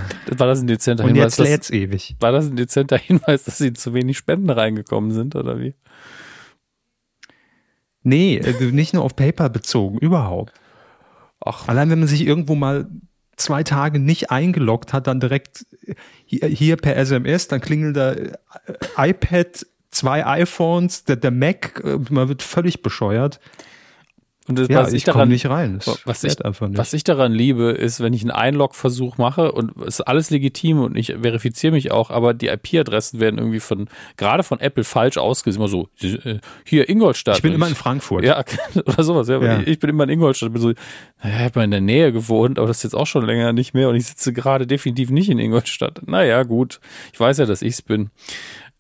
War 0.38 0.48
das 0.48 0.62
ein 0.62 0.68
dezenter 0.68 1.04
Und 1.04 1.12
Hinweis? 1.16 1.38
jetzt 1.38 1.70
dass- 1.70 1.72
ewig. 1.72 2.16
War 2.20 2.32
das 2.32 2.48
ein 2.48 2.56
dezenter 2.56 2.98
Hinweis, 2.98 3.44
dass 3.44 3.60
Ihnen 3.62 3.76
zu 3.76 3.94
wenig 3.94 4.18
Spenden 4.18 4.50
reingekommen 4.50 5.12
sind, 5.12 5.36
oder 5.36 5.60
wie? 5.60 5.76
Nee, 8.04 8.38
äh, 8.38 8.72
nicht 8.72 8.94
nur 8.94 9.04
auf 9.04 9.16
PayPal 9.16 9.50
bezogen, 9.50 9.98
überhaupt. 9.98 10.54
Ach, 11.40 11.68
Allein 11.68 11.90
wenn 11.90 12.00
man 12.00 12.08
sich 12.08 12.26
irgendwo 12.26 12.56
mal 12.56 12.88
zwei 13.36 13.64
Tage 13.64 14.00
nicht 14.00 14.32
eingeloggt 14.32 14.94
hat, 14.94 15.08
dann 15.08 15.20
direkt 15.20 15.66
hier, 16.26 16.48
hier 16.48 16.78
per 16.78 16.96
SMS, 16.98 17.48
dann 17.48 17.62
klingelt 17.62 17.96
da 17.98 18.12
äh, 18.14 18.34
iPad, 18.98 19.66
zwei 19.92 20.26
iPhones, 20.26 21.04
der, 21.06 21.16
der 21.16 21.32
Mac, 21.32 21.82
äh, 21.84 21.98
man 22.10 22.28
wird 22.30 22.44
völlig 22.44 22.82
bescheuert. 22.82 23.40
Und 24.48 24.60
das, 24.60 24.68
Ja, 24.68 24.80
was 24.82 24.90
ich, 24.90 24.96
ich 24.98 25.04
komme 25.06 25.14
daran, 25.16 25.30
nicht 25.30 25.46
rein. 25.46 25.78
Es 25.80 26.02
was 26.06 26.24
ich, 26.24 26.44
einfach 26.44 26.68
nicht. 26.68 26.78
was 26.78 26.92
ich 26.94 27.04
daran 27.04 27.32
liebe, 27.32 27.72
ist, 27.72 28.02
wenn 28.02 28.12
ich 28.14 28.22
einen 28.24 28.32
Einlog-Versuch 28.32 29.18
mache 29.18 29.52
und 29.54 29.72
es 29.82 30.00
ist 30.00 30.02
alles 30.02 30.30
legitim 30.32 30.80
und 30.82 30.98
ich 30.98 31.08
verifiziere 31.22 31.72
mich 31.72 31.92
auch, 31.92 32.10
aber 32.10 32.34
die 32.34 32.48
IP-Adressen 32.48 33.20
werden 33.22 33.38
irgendwie 33.40 33.62
von, 33.62 33.88
gerade 34.18 34.44
von 34.44 34.60
Apple 34.60 34.84
falsch 34.84 35.18
ausgesehen. 35.18 35.62
Immer 35.62 35.70
so, 35.70 35.88
äh, 36.02 36.40
hier 36.66 36.90
Ingolstadt. 36.90 37.38
ich 37.38 37.42
bin 37.42 37.54
immer 37.54 37.68
in 37.70 37.76
Frankfurt. 37.76 38.24
Ja, 38.26 38.44
oder 38.76 39.04
sowas. 39.04 39.28
Ja, 39.30 39.42
Ja. 39.42 39.62
Ich 39.66 39.80
bin 39.80 39.90
immer 39.90 40.04
in 40.04 40.10
Ingolstadt. 40.10 40.52
Bin 40.52 40.62
so, 40.62 40.74
naja, 41.24 41.38
ich 41.38 41.44
habe 41.46 41.60
mal 41.60 41.64
in 41.66 41.72
der 41.72 41.82
Nähe 41.82 42.12
gewohnt, 42.12 42.60
aber 42.60 42.68
das 42.68 42.78
ist 42.78 42.84
jetzt 42.84 42.96
auch 42.96 43.08
schon 43.08 43.26
länger 43.26 43.54
nicht 43.54 43.74
mehr 43.74 43.88
und 43.90 43.96
ich 43.96 44.06
sitze 44.08 44.34
gerade 44.34 44.68
definitiv 44.68 45.10
nicht 45.10 45.30
in 45.30 45.40
Ingolstadt. 45.40 46.02
Naja, 46.06 46.44
gut. 46.44 46.82
Ich 47.14 47.20
weiß 47.20 47.38
ja, 47.38 47.46
dass 47.46 47.62
ich 47.62 47.74
es 47.76 47.82
bin. 47.82 48.10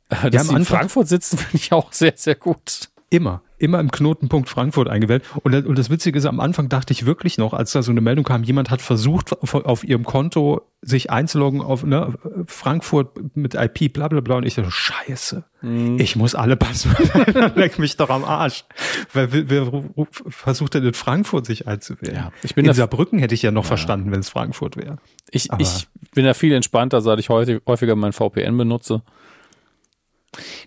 Äh, 0.09 0.29
Dass 0.29 0.41
am 0.41 0.47
sie 0.47 0.49
in 0.51 0.55
Anfang- 0.57 0.77
Frankfurt 0.79 1.07
sitzen, 1.07 1.37
finde 1.39 1.55
ich 1.57 1.71
auch 1.71 1.93
sehr, 1.93 2.13
sehr 2.15 2.35
gut. 2.35 2.89
Immer, 3.09 3.41
immer 3.63 3.79
im 3.79 3.89
Knotenpunkt 3.91 4.49
Frankfurt 4.49 4.89
eingewählt. 4.89 5.23
Und, 5.43 5.53
das- 5.53 5.65
und 5.65 5.77
das 5.77 5.89
Witzige 5.89 6.17
ist, 6.19 6.25
am 6.25 6.39
Anfang 6.39 6.69
dachte 6.69 6.91
ich 6.93 7.05
wirklich 7.05 7.37
noch, 7.37 7.53
als 7.53 7.71
da 7.71 7.81
so 7.81 7.91
eine 7.91 8.01
Meldung 8.01 8.25
kam, 8.25 8.43
jemand 8.43 8.69
hat 8.69 8.81
versucht, 8.81 9.41
auf, 9.41 9.53
auf 9.55 9.83
ihrem 9.83 10.03
Konto 10.03 10.61
sich 10.81 11.09
einzuloggen 11.11 11.61
auf 11.61 11.83
ne, 11.85 12.13
Frankfurt 12.45 13.35
mit 13.35 13.55
IP, 13.55 13.93
bla 13.93 14.07
bla 14.09 14.19
bla. 14.21 14.35
Und 14.35 14.45
ich 14.45 14.55
dachte, 14.55 14.71
scheiße, 14.71 15.43
Mhm. 15.61 15.97
ich 15.97 16.17
muss 16.17 16.35
alle 16.35 16.57
Passwörter, 16.57 17.53
leck 17.55 17.79
mich 17.79 17.95
doch 17.95 18.09
am 18.09 18.25
Arsch. 18.25 18.65
Weil 19.13 19.31
wer, 19.31 19.49
wer 19.71 19.83
versucht 20.27 20.73
denn 20.73 20.83
in 20.83 20.93
Frankfurt 20.93 21.45
sich 21.45 21.67
einzuwählen? 21.69 22.15
Ja, 22.15 22.31
ich 22.43 22.53
bin 22.53 22.65
in 22.65 22.73
Saarbrücken 22.73 23.17
hätte 23.19 23.33
ich 23.33 23.41
ja 23.43 23.51
noch 23.51 23.63
verstanden, 23.63 24.11
wenn 24.11 24.19
es 24.19 24.27
Frankfurt 24.27 24.75
wäre. 24.75 24.97
Ich, 25.31 25.51
Aber- 25.53 25.61
ich 25.61 25.87
bin 26.13 26.25
da 26.25 26.33
viel 26.33 26.51
entspannter, 26.53 26.99
seit 27.01 27.17
ich 27.19 27.29
heute 27.29 27.61
häufiger 27.65 27.95
mein 27.95 28.11
VPN 28.11 28.57
benutze. 28.57 29.03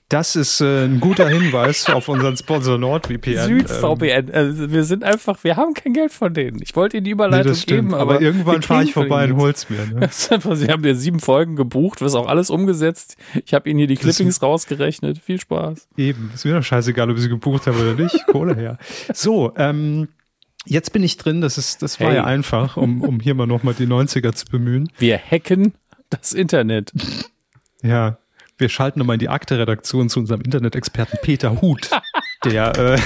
Das 0.08 0.36
ist 0.36 0.60
äh, 0.60 0.84
ein 0.84 1.00
guter 1.00 1.28
Hinweis 1.28 1.88
auf 1.90 2.08
unseren 2.08 2.36
Sponsor 2.36 2.78
NordVPN. 2.78 3.32
Ähm, 3.36 3.60
SüdVPN. 3.60 4.30
Also 4.32 4.70
wir 4.70 4.84
sind 4.84 5.02
einfach, 5.04 5.42
wir 5.42 5.56
haben 5.56 5.74
kein 5.74 5.92
Geld 5.92 6.12
von 6.12 6.32
denen. 6.32 6.62
Ich 6.62 6.76
wollte 6.76 6.96
ihnen 6.98 7.04
die 7.04 7.10
Nee, 7.10 7.14
Überleitung 7.14 7.52
das 7.52 7.62
stimmt. 7.62 7.88
geben, 7.90 7.94
aber, 7.94 8.14
aber, 8.16 8.22
irgendwann 8.22 8.62
fahre 8.62 8.84
ich 8.84 8.92
vorbei 8.92 9.24
und 9.24 9.36
hol's 9.36 9.68
mir. 9.68 9.84
Ne? 9.86 10.00
Das 10.00 10.28
Sie 10.28 10.68
haben 10.68 10.82
mir 10.82 10.94
sieben 10.94 11.20
Folgen 11.20 11.56
gebucht, 11.56 12.00
das 12.00 12.12
ist 12.12 12.14
auch 12.14 12.28
alles 12.28 12.50
umgesetzt. 12.50 13.16
Ich 13.44 13.54
habe 13.54 13.68
Ihnen 13.68 13.78
hier 13.78 13.88
die 13.88 13.96
Clippings 13.96 14.42
rausgerechnet. 14.42 15.18
Viel 15.18 15.40
Spaß. 15.40 15.88
Eben, 15.96 16.30
ist 16.34 16.44
mir 16.44 16.54
doch 16.54 16.62
scheißegal, 16.62 17.10
ob 17.10 17.16
ich 17.16 17.22
sie 17.22 17.28
gebucht 17.28 17.66
habe 17.66 17.78
oder 17.78 17.94
nicht. 17.94 18.26
Kohle 18.26 18.54
her. 18.54 18.78
So, 19.14 19.52
ähm, 19.56 20.08
jetzt 20.66 20.92
bin 20.92 21.02
ich 21.02 21.16
drin. 21.16 21.40
Das 21.40 21.58
ist, 21.58 21.82
das 21.82 22.00
war 22.00 22.08
Hey. 22.08 22.16
ja 22.16 22.24
einfach, 22.24 22.76
um, 22.76 23.02
um 23.02 23.20
hier 23.20 23.34
mal 23.34 23.46
nochmal 23.46 23.74
die 23.74 23.86
90er 23.86 24.32
zu 24.34 24.46
bemühen. 24.46 24.88
Wir 24.98 25.18
hacken 25.18 25.74
das 26.10 26.32
Internet. 26.32 26.92
Ja, 27.82 28.18
wir 28.58 28.68
schalten 28.68 28.98
nochmal 28.98 29.14
in 29.14 29.20
die 29.20 29.28
Akte-Redaktion 29.28 30.08
zu 30.08 30.20
unserem 30.20 30.40
Internetexperten 30.40 31.18
Peter 31.22 31.60
Huth, 31.60 31.90
der, 32.44 32.76
äh, 32.78 32.98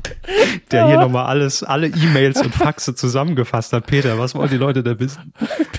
der 0.70 0.86
hier 0.86 0.98
nochmal 1.00 1.26
alles, 1.26 1.62
alle 1.64 1.88
E-Mails 1.88 2.40
und 2.42 2.54
Faxe 2.54 2.94
zusammengefasst 2.94 3.72
hat. 3.72 3.86
Peter, 3.86 4.18
was 4.18 4.34
wollen 4.34 4.50
die 4.50 4.56
Leute 4.56 4.82
da 4.82 4.98
wissen? 5.00 5.32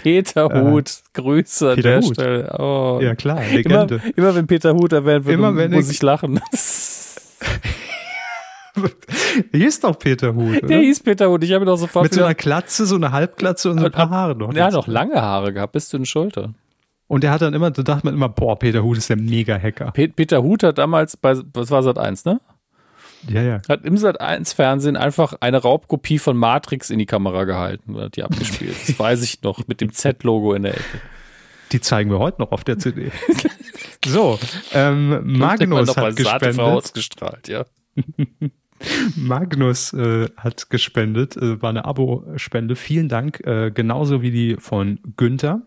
Peter 0.03 0.45
Huth, 0.49 1.01
Grüße 1.13 1.65
an 1.67 1.73
Äh, 1.73 1.75
Peter 1.77 1.89
der 1.89 2.01
Huth. 2.01 2.13
Stelle. 2.15 2.55
Oh. 2.59 2.99
Ja, 3.01 3.15
klar, 3.15 3.41
immer, 3.43 3.53
Legende. 3.55 4.01
immer 4.15 4.35
wenn 4.35 4.47
Peter 4.47 4.73
Huth 4.73 4.91
erwähnt 4.91 5.25
wird, 5.25 5.33
Immer 5.33 5.55
wenn 5.55 5.71
muss 5.71 5.89
ich- 5.89 5.95
ich 5.97 6.01
lachen. 6.03 6.39
Ist 9.51 9.83
doch 9.83 9.97
Peter 9.97 10.35
Huth, 10.35 10.55
Der 10.55 10.63
oder? 10.65 10.75
hieß 10.77 10.99
Peter 11.01 11.29
Huth. 11.29 11.43
Ich 11.43 11.53
habe 11.53 11.63
ihn 11.63 11.69
auch 11.69 11.77
sofort 11.77 12.03
Mit 12.03 12.13
so 12.13 12.23
einer 12.23 12.33
Glatze, 12.35 12.85
so 12.85 12.95
einer 12.95 13.11
Halbglatze 13.13 13.71
und 13.71 13.79
so 13.79 13.85
ein 13.85 13.91
paar 13.91 14.09
Haare 14.09 14.35
noch. 14.35 14.53
Er 14.53 14.65
hat 14.65 14.73
noch 14.73 14.87
lange 14.87 15.21
Haare 15.21 15.53
gehabt, 15.53 15.73
bis 15.73 15.87
zu 15.89 15.97
den 15.97 16.05
Schultern. 16.05 16.55
Und 17.07 17.23
der 17.23 17.31
hat 17.31 17.41
dann 17.41 17.53
immer, 17.53 17.69
da 17.71 17.83
dachte 17.83 18.05
man 18.05 18.15
immer, 18.15 18.29
boah, 18.29 18.57
Peter 18.57 18.83
Huth 18.83 18.97
ist 18.97 19.09
der 19.09 19.17
Mega-Hacker. 19.17 19.91
Pe- 19.91 20.07
Peter 20.09 20.41
Huth 20.41 20.63
hat 20.63 20.77
damals 20.79 21.17
bei, 21.17 21.35
was 21.53 21.69
war 21.69 21.83
Sat 21.83 21.97
1, 21.99 22.25
ne? 22.25 22.41
Ja, 23.29 23.41
ja. 23.41 23.61
Hat 23.69 23.85
im 23.85 23.97
Sat 23.97 24.19
1 24.21 24.53
Fernsehen 24.53 24.97
einfach 24.97 25.33
eine 25.39 25.57
Raubkopie 25.57 26.17
von 26.19 26.35
Matrix 26.37 26.89
in 26.89 26.99
die 26.99 27.05
Kamera 27.05 27.43
gehalten 27.43 27.95
und 27.95 28.01
hat 28.01 28.15
die 28.15 28.23
abgespielt. 28.23 28.75
Das 28.87 28.97
weiß 28.99 29.23
ich 29.23 29.41
noch, 29.43 29.67
mit 29.67 29.81
dem 29.81 29.91
Z-Logo 29.91 30.53
in 30.53 30.63
der 30.63 30.73
Ecke. 30.75 31.01
Die 31.71 31.81
zeigen 31.81 32.09
wir 32.11 32.19
heute 32.19 32.41
noch 32.41 32.51
auf 32.51 32.63
der 32.63 32.77
CD. 32.79 33.11
so, 34.05 34.37
ähm, 34.73 35.21
Magnus 35.37 35.95
hat 35.97 36.15
gespendet. 36.15 36.59
ausgestrahlt, 36.59 37.47
ja. 37.47 37.65
Magnus 39.15 39.93
äh, 39.93 40.27
hat 40.37 40.69
gespendet, 40.69 41.37
äh, 41.37 41.61
war 41.61 41.69
eine 41.69 41.85
Abo-Spende. 41.85 42.75
Vielen 42.75 43.09
Dank, 43.09 43.39
äh, 43.45 43.71
genauso 43.71 44.21
wie 44.21 44.31
die 44.31 44.57
von 44.59 44.99
Günther. 45.17 45.61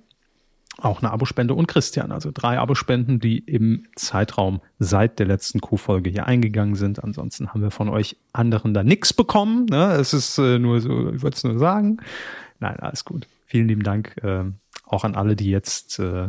Auch 0.80 1.02
eine 1.02 1.10
Abospende 1.10 1.54
und 1.54 1.66
Christian, 1.66 2.12
also 2.12 2.30
drei 2.32 2.58
Abospenden, 2.58 3.18
die 3.18 3.38
im 3.38 3.84
Zeitraum 3.96 4.60
seit 4.78 5.18
der 5.18 5.26
letzten 5.26 5.60
Q-Folge 5.60 6.08
hier 6.08 6.26
eingegangen 6.26 6.76
sind. 6.76 7.02
Ansonsten 7.02 7.48
haben 7.48 7.62
wir 7.62 7.72
von 7.72 7.88
euch 7.88 8.16
anderen 8.32 8.74
da 8.74 8.84
nichts 8.84 9.12
bekommen. 9.12 9.66
Ne? 9.66 9.92
Es 9.94 10.14
ist 10.14 10.38
äh, 10.38 10.58
nur 10.60 10.80
so, 10.80 11.12
ich 11.12 11.22
wollte 11.22 11.36
es 11.36 11.44
nur 11.44 11.58
sagen. 11.58 11.98
Nein, 12.60 12.78
alles 12.78 13.04
gut. 13.04 13.26
Vielen 13.46 13.66
lieben 13.66 13.82
Dank 13.82 14.16
äh, 14.22 14.44
auch 14.84 15.02
an 15.02 15.16
alle, 15.16 15.34
die 15.34 15.50
jetzt 15.50 15.98
äh, 15.98 16.28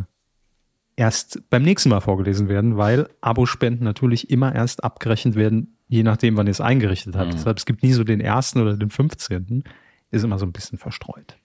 erst 0.95 1.47
beim 1.51 1.61
nächsten 1.61 1.89
Mal 1.89 2.01
vorgelesen 2.01 2.49
werden, 2.49 2.76
weil 2.76 3.07
Abospenden 3.21 3.84
natürlich 3.84 4.31
immer 4.31 4.55
erst 4.55 4.84
abgerechnet 4.84 5.35
werden, 5.35 5.77
je 5.88 6.01
nachdem, 6.01 6.38
wann 6.38 6.47
ihr 6.47 6.51
es 6.51 6.61
eingerichtet 6.61 7.15
habt. 7.15 7.34
Deshalb, 7.34 7.57
es 7.57 7.65
gibt 7.65 7.84
nie 7.84 7.93
so 7.93 8.03
den 8.03 8.19
ersten 8.19 8.61
oder 8.61 8.76
den 8.76 8.89
15. 8.89 9.63
Ist 10.09 10.23
immer 10.23 10.39
so 10.39 10.45
ein 10.47 10.51
bisschen 10.51 10.80
verstreut. 10.80 11.38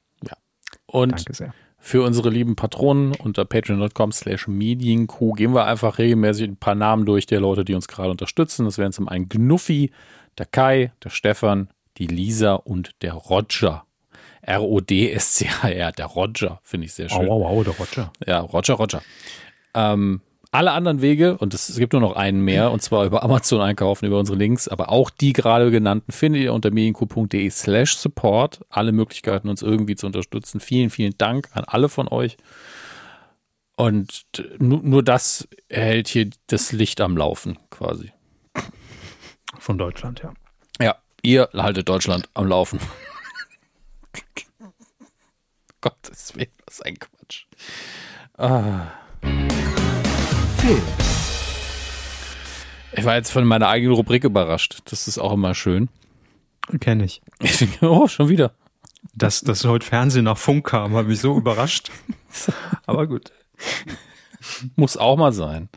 Und 0.87 1.13
Danke 1.13 1.35
sehr. 1.35 1.55
Für 1.87 2.03
unsere 2.03 2.31
lieben 2.31 2.57
Patronen 2.57 3.13
unter 3.13 3.45
patreon.com 3.45 4.11
slash 4.11 4.49
medienkuh 4.49 5.35
gehen 5.35 5.55
wir 5.55 5.67
einfach 5.67 5.99
regelmäßig 5.99 6.49
ein 6.49 6.57
paar 6.57 6.75
Namen 6.75 7.05
durch 7.05 7.27
der 7.27 7.41
Leute, 7.41 7.63
die 7.63 7.75
uns 7.75 7.89
gerade 7.89 8.11
unterstützen. 8.11 8.65
Das 8.65 8.79
wären 8.79 8.93
zum 8.93 9.07
einen 9.07 9.29
Gnuffi, 9.29 9.91
der 10.39 10.47
Kai, 10.47 10.93
der 11.05 11.11
Stefan, 11.11 11.69
die 11.99 12.07
Lisa 12.07 12.55
und 12.55 12.93
der 13.03 13.13
Roger. 13.13 13.85
R-O-D-S-C-H-R, 14.41 15.93
der 15.93 16.07
Roger, 16.07 16.59
finde 16.63 16.87
ich 16.87 16.95
sehr 16.95 17.11
schön. 17.11 17.29
Au, 17.29 17.45
au, 17.45 17.59
au, 17.59 17.65
der 17.65 17.75
Roger. 17.75 18.13
Ja, 18.27 18.41
Roger, 18.41 18.75
Roger. 18.75 19.03
Ähm, 19.75 20.23
alle 20.55 20.71
anderen 20.71 21.03
Wege, 21.03 21.37
und 21.37 21.53
es 21.53 21.75
gibt 21.77 21.95
nur 21.95 22.01
noch 22.01 22.15
einen 22.15 22.41
mehr, 22.41 22.71
und 22.71 22.81
zwar 22.81 23.05
über 23.05 23.25
Amazon 23.25 23.61
einkaufen, 23.61 24.07
über 24.07 24.21
unsere 24.21 24.39
Links, 24.39 24.69
aber 24.69 24.89
auch 24.89 25.11
die 25.11 25.33
gerade 25.33 25.73
genannten 25.73 26.13
findet 26.13 26.43
ihr 26.43 26.55
unter 26.55 26.71
medienku.de 26.71 27.51
slash 27.51 27.97
support. 27.97 28.61
Alle 28.71 28.93
Möglichkeiten, 28.93 29.49
uns 29.49 29.63
irgendwie 29.63 29.97
zu 29.97 30.07
unterstützen. 30.07 30.61
Vielen, 30.61 30.91
vielen 30.91 31.19
Dank 31.19 31.49
an 31.55 31.65
alle 31.65 31.89
von 31.89 32.07
euch. 32.07 32.37
Und 33.75 34.27
nur, 34.59 34.81
nur 34.81 35.03
das 35.03 35.49
hält 35.69 36.07
hier 36.07 36.31
das 36.47 36.71
Licht 36.71 37.01
am 37.01 37.17
Laufen 37.17 37.59
quasi. 37.71 38.13
Von 39.59 39.77
Deutschland, 39.77 40.23
ja. 40.23 40.35
Ja, 40.81 40.95
ihr 41.23 41.49
haltet 41.53 41.89
Deutschland 41.89 42.29
am 42.33 42.47
Laufen. 42.47 42.79
Gottes 45.81 46.37
Willen, 46.37 46.53
was 46.65 46.81
ein 46.81 46.97
Quatsch. 46.97 47.47
Ah. 48.39 48.93
Film. 50.65 50.83
Ich 52.93 53.05
war 53.05 53.17
jetzt 53.17 53.31
von 53.31 53.45
meiner 53.45 53.69
eigenen 53.69 53.95
Rubrik 53.95 54.25
überrascht. 54.25 54.79
Das 54.87 55.09
ist 55.09 55.19
auch 55.19 55.33
immer 55.33 55.55
schön. 55.55 55.91
Kenne 56.81 57.05
ich. 57.05 57.21
oh, 57.83 58.09
schon 58.09 58.31
wieder. 58.31 58.55
Dass, 59.15 59.43
dass 59.43 59.67
heute 59.67 59.87
Fernsehen 59.87 60.25
nach 60.25 60.39
Funk 60.39 60.67
kam, 60.67 60.95
hat 60.95 61.07
mich 61.07 61.21
so 61.21 61.37
überrascht. 61.37 61.91
Aber 62.87 63.07
gut. 63.07 63.31
Muss 64.75 64.97
auch 64.97 65.19
mal 65.19 65.35
sein. 65.35 65.69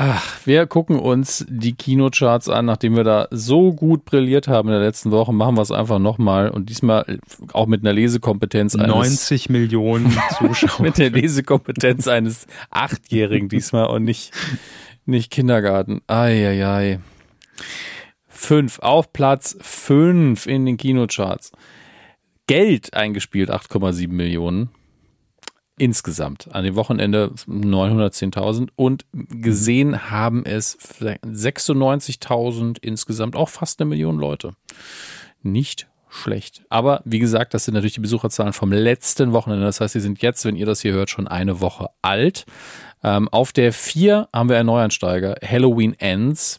Ach, 0.00 0.46
wir 0.46 0.68
gucken 0.68 1.00
uns 1.00 1.44
die 1.48 1.74
Kinocharts 1.74 2.48
an, 2.48 2.66
nachdem 2.66 2.94
wir 2.94 3.02
da 3.02 3.26
so 3.32 3.72
gut 3.72 4.04
brilliert 4.04 4.46
haben 4.46 4.68
in 4.68 4.74
der 4.74 4.80
letzten 4.80 5.10
Woche, 5.10 5.32
machen 5.32 5.56
wir 5.56 5.62
es 5.62 5.72
einfach 5.72 5.98
nochmal 5.98 6.50
und 6.50 6.68
diesmal 6.68 7.18
auch 7.52 7.66
mit 7.66 7.80
einer 7.80 7.92
Lesekompetenz 7.92 8.76
eines 8.76 8.94
90 8.94 9.48
Millionen 9.48 10.16
Zuschauer. 10.38 10.82
mit 10.84 10.98
der 10.98 11.10
Lesekompetenz 11.10 12.06
eines 12.06 12.46
Achtjährigen 12.70 13.48
diesmal 13.48 13.86
und 13.86 14.04
nicht, 14.04 14.30
nicht 15.04 15.32
Kindergarten. 15.32 16.00
Eieiei. 16.06 17.00
Fünf, 18.28 18.78
auf 18.78 19.12
Platz 19.12 19.58
fünf 19.60 20.46
in 20.46 20.64
den 20.64 20.76
Kinocharts. 20.76 21.50
Geld 22.46 22.94
eingespielt, 22.94 23.50
8,7 23.50 24.12
Millionen 24.12 24.70
insgesamt. 25.78 26.54
An 26.54 26.64
dem 26.64 26.76
Wochenende 26.76 27.32
910.000 27.48 28.68
und 28.76 29.06
gesehen 29.12 30.10
haben 30.10 30.44
es 30.44 30.78
96.000 30.78 32.78
insgesamt, 32.80 33.36
auch 33.36 33.48
fast 33.48 33.80
eine 33.80 33.88
Million 33.88 34.18
Leute. 34.18 34.54
Nicht 35.42 35.88
schlecht. 36.08 36.62
Aber 36.68 37.02
wie 37.04 37.18
gesagt, 37.18 37.54
das 37.54 37.64
sind 37.64 37.74
natürlich 37.74 37.94
die 37.94 38.00
Besucherzahlen 38.00 38.52
vom 38.52 38.72
letzten 38.72 39.32
Wochenende. 39.32 39.64
Das 39.64 39.80
heißt, 39.80 39.92
sie 39.92 40.00
sind 40.00 40.22
jetzt, 40.22 40.44
wenn 40.44 40.56
ihr 40.56 40.66
das 40.66 40.80
hier 40.80 40.92
hört, 40.92 41.10
schon 41.10 41.28
eine 41.28 41.60
Woche 41.60 41.88
alt. 42.02 42.46
Ähm, 43.02 43.28
auf 43.28 43.52
der 43.52 43.72
4 43.72 44.28
haben 44.32 44.48
wir 44.48 44.58
einen 44.58 44.66
Neuansteiger, 44.66 45.36
Halloween 45.46 45.94
Ends. 45.98 46.58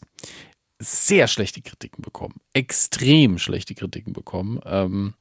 Sehr 0.78 1.28
schlechte 1.28 1.60
Kritiken 1.60 2.02
bekommen. 2.02 2.36
Extrem 2.54 3.38
schlechte 3.38 3.74
Kritiken 3.74 4.12
bekommen. 4.12 4.60
Ähm, 4.64 5.14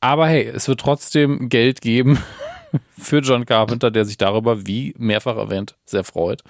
aber 0.00 0.28
hey, 0.28 0.44
es 0.44 0.68
wird 0.68 0.80
trotzdem 0.80 1.48
Geld 1.48 1.80
geben 1.80 2.18
für 2.98 3.20
John 3.20 3.46
Carpenter, 3.46 3.90
der 3.90 4.04
sich 4.04 4.16
darüber, 4.16 4.66
wie 4.66 4.94
mehrfach 4.98 5.36
erwähnt, 5.36 5.76
sehr 5.84 6.04
freut. 6.04 6.42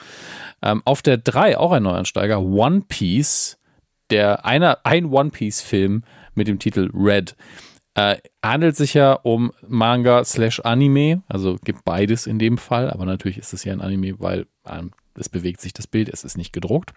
Ähm, 0.62 0.82
auf 0.84 1.02
der 1.02 1.18
3 1.18 1.58
auch 1.58 1.72
ein 1.72 1.82
Neuansteiger, 1.82 2.40
One 2.40 2.82
Piece, 2.88 3.58
der 4.10 4.44
einer, 4.44 4.78
ein 4.84 5.06
One 5.06 5.30
Piece-Film 5.30 6.04
mit 6.34 6.48
dem 6.48 6.58
Titel 6.58 6.90
Red. 6.94 7.36
Äh, 7.94 8.18
handelt 8.44 8.76
sich 8.76 8.94
ja 8.94 9.14
um 9.14 9.52
Manga 9.66 10.22
slash 10.24 10.60
Anime, 10.60 11.22
also 11.28 11.56
gibt 11.64 11.84
beides 11.84 12.26
in 12.26 12.38
dem 12.38 12.58
Fall, 12.58 12.90
aber 12.90 13.06
natürlich 13.06 13.38
ist 13.38 13.54
es 13.54 13.64
ja 13.64 13.72
ein 13.72 13.80
Anime, 13.80 14.20
weil 14.20 14.46
ähm, 14.68 14.90
es 15.14 15.28
bewegt 15.28 15.60
sich 15.60 15.72
das 15.72 15.86
Bild, 15.86 16.10
es 16.10 16.24
ist 16.24 16.36
nicht 16.36 16.52
gedruckt. 16.52 16.92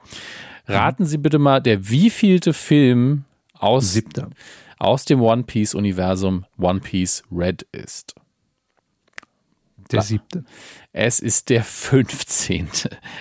Raten 0.68 1.06
Sie 1.06 1.18
bitte 1.18 1.40
mal, 1.40 1.62
der 1.62 1.90
wievielte 1.90 2.54
Film 2.54 3.24
aus, 3.54 3.98
aus 4.78 5.06
dem 5.06 5.22
One 5.22 5.44
Piece 5.44 5.74
Universum 5.74 6.46
One 6.58 6.82
Piece 6.82 7.24
Red 7.32 7.64
ist. 7.72 8.16
Der 9.92 10.02
siebte. 10.02 10.44
Es 10.92 11.20
ist 11.20 11.50
der 11.50 11.64
15. 11.64 12.70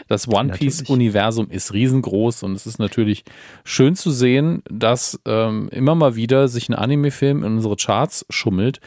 Das 0.07 0.29
One 0.29 0.53
Piece-Universum 0.53 1.51
ist 1.51 1.73
riesengroß 1.73 2.43
und 2.43 2.53
es 2.53 2.67
ist 2.67 2.79
natürlich 2.79 3.25
schön 3.65 3.95
zu 3.95 4.11
sehen, 4.11 4.63
dass 4.71 5.19
ähm, 5.27 5.69
immer 5.71 5.95
mal 5.95 6.15
wieder 6.15 6.49
sich 6.49 6.69
ein 6.69 6.75
Anime-Film 6.75 7.43
in 7.45 7.55
unsere 7.55 7.77
Charts 7.77 8.27
schummelt, 8.29 8.81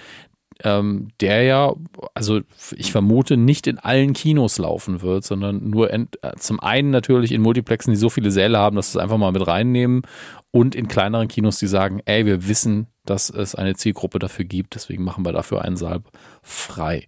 ähm, 0.64 1.10
der 1.20 1.44
ja, 1.44 1.74
also 2.14 2.41
ich 2.76 2.91
vermute, 2.91 3.38
nicht 3.38 3.68
in 3.68 3.80
allen 3.80 4.14
Kinos 4.14 4.58
laufen 4.58 5.02
wird, 5.02 5.24
sondern 5.24 5.70
nur 5.70 5.91
in, 5.91 6.08
äh, 6.22 6.36
zum 6.38 6.60
einen 6.60 6.91
natürlich 6.91 7.32
in 7.32 7.41
Multiplexen, 7.41 7.94
die 7.94 7.99
so 7.99 8.10
viele 8.10 8.32
Säle 8.32 8.58
haben, 8.58 8.76
dass 8.76 8.91
sie 8.91 8.99
es 8.99 9.03
einfach 9.03 9.18
mal 9.18 9.32
mit 9.32 9.45
reinnehmen 9.45 10.03
und 10.52 10.76
in 10.76 10.88
kleineren 10.88 11.28
Kinos, 11.28 11.58
die 11.58 11.68
sagen, 11.68 12.02
ey, 12.06 12.26
wir 12.26 12.48
wissen, 12.48 12.88
dass 13.06 13.30
es 13.30 13.56
eine 13.56 13.76
Zielgruppe 13.76 14.20
dafür 14.20 14.45
gibt, 14.45 14.76
deswegen 14.76 15.03
machen 15.03 15.26
wir 15.26 15.32
dafür 15.32 15.64
einen 15.64 15.78
Saal 15.78 16.02
frei. 16.44 17.06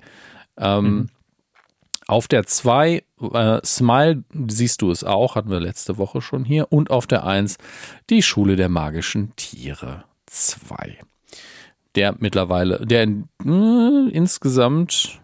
Ähm, 0.58 0.86
mhm. 0.86 1.10
Auf 2.08 2.28
der 2.28 2.46
2, 2.46 3.04
äh, 3.34 3.60
Smile, 3.64 4.24
siehst 4.48 4.82
du 4.82 4.92
es 4.92 5.04
auch, 5.04 5.36
hatten 5.36 5.50
wir 5.50 5.60
letzte 5.60 5.98
Woche 5.98 6.22
schon 6.22 6.44
hier. 6.44 6.72
Und 6.72 6.92
auf 6.92 7.08
der 7.08 7.26
1, 7.26 7.58
die 8.10 8.22
Schule 8.22 8.56
der 8.56 8.70
magischen 8.70 9.34
Tiere 9.36 10.04
2. 10.26 10.98
Der 11.96 12.16
mittlerweile, 12.20 12.86
der 12.86 13.04
äh, 13.04 14.10
insgesamt, 14.12 15.22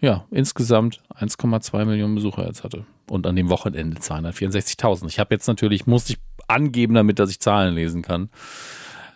ja, 0.00 0.24
insgesamt 0.30 1.02
1,2 1.14 1.84
Millionen 1.84 2.14
Besucher 2.14 2.46
jetzt 2.46 2.64
hatte. 2.64 2.86
Und 3.10 3.26
an 3.26 3.36
dem 3.36 3.50
Wochenende 3.50 3.98
264.000. 3.98 5.08
Ich 5.08 5.18
habe 5.18 5.34
jetzt 5.34 5.46
natürlich, 5.46 5.86
musste 5.86 6.14
ich 6.14 6.18
angeben, 6.48 6.94
damit 6.94 7.18
dass 7.18 7.30
ich 7.30 7.40
Zahlen 7.40 7.74
lesen 7.74 8.02
kann. 8.02 8.30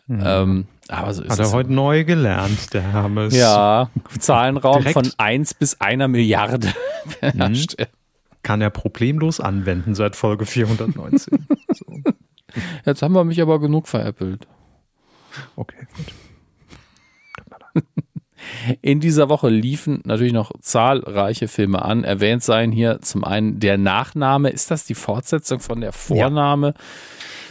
Mhm. 0.06 0.22
Ähm, 0.24 0.66
aber 0.88 1.14
so 1.14 1.22
ist 1.22 1.30
Hat 1.30 1.38
er 1.38 1.52
heute 1.52 1.72
neu 1.72 2.04
gelernt, 2.04 2.74
der 2.74 2.82
Hermes. 2.82 3.34
Ja, 3.34 3.90
Zahlenraum 4.18 4.78
Direkt. 4.78 4.92
von 4.94 5.10
1 5.16 5.54
bis 5.54 5.80
einer 5.80 6.08
Milliarde 6.08 6.72
beherrscht. 7.20 7.78
Mhm. 7.78 7.84
Kann 8.42 8.60
er 8.60 8.70
problemlos 8.70 9.40
anwenden 9.40 9.94
seit 9.94 10.16
Folge 10.16 10.44
419. 10.44 11.46
so. 11.72 11.86
Jetzt 12.84 13.02
haben 13.02 13.14
wir 13.14 13.24
mich 13.24 13.40
aber 13.40 13.58
genug 13.58 13.88
veräppelt. 13.88 14.46
Okay, 15.56 15.86
gut. 15.96 16.12
In 18.82 19.00
dieser 19.00 19.28
Woche 19.28 19.48
liefen 19.48 20.02
natürlich 20.04 20.32
noch 20.32 20.52
zahlreiche 20.60 21.48
Filme 21.48 21.82
an. 21.82 22.04
Erwähnt 22.04 22.42
seien 22.42 22.72
hier 22.72 23.00
zum 23.00 23.24
einen 23.24 23.58
der 23.58 23.78
Nachname. 23.78 24.50
Ist 24.50 24.70
das 24.70 24.84
die 24.84 24.94
Fortsetzung 24.94 25.60
von 25.60 25.80
der 25.80 25.92
Vorname? 25.92 26.68
Ja. 26.68 26.74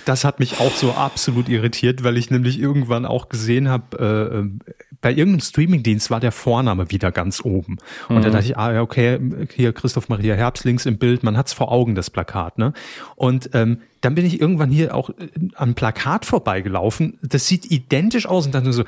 Das 0.06 0.26
hat 0.26 0.40
mich 0.40 0.60
auch 0.60 0.74
so 0.74 0.94
absolut 0.94 1.50
irritiert, 1.50 2.04
weil 2.04 2.18
ich 2.18 2.30
nämlich 2.30 2.60
irgendwann 2.60 3.06
auch 3.06 3.30
gesehen 3.30 3.70
habe, 3.70 3.98
äh, 3.98 4.40
äh, 4.40 4.74
bei 5.02 5.12
irgendeinem 5.12 5.42
Streamingdienst 5.42 6.10
war 6.12 6.20
der 6.20 6.32
Vorname 6.32 6.92
wieder 6.92 7.12
ganz 7.12 7.44
oben. 7.44 7.78
Und 8.10 8.18
mhm. 8.18 8.22
da 8.22 8.30
dachte 8.30 8.46
ich, 8.46 8.58
ah, 8.58 8.82
okay, 8.82 9.20
hier 9.54 9.74
Christoph 9.74 10.10
Maria 10.10 10.36
Herbst 10.36 10.64
links 10.64 10.86
im 10.86 10.98
Bild, 10.98 11.24
man 11.24 11.38
hat's 11.38 11.54
vor 11.54 11.72
Augen, 11.72 11.96
das 11.96 12.10
Plakat, 12.10 12.58
ne? 12.58 12.74
Und 13.16 13.50
ähm, 13.54 13.80
dann 14.02 14.16
bin 14.16 14.26
ich 14.26 14.40
irgendwann 14.40 14.72
hier 14.72 14.96
auch 14.96 15.10
äh, 15.10 15.30
am 15.56 15.76
Plakat 15.76 16.26
vorbeigelaufen. 16.26 17.18
Das 17.22 17.48
sieht 17.48 17.70
identisch 17.70 18.26
aus 18.26 18.46
und 18.46 18.56
dann 18.56 18.72
so, 18.72 18.84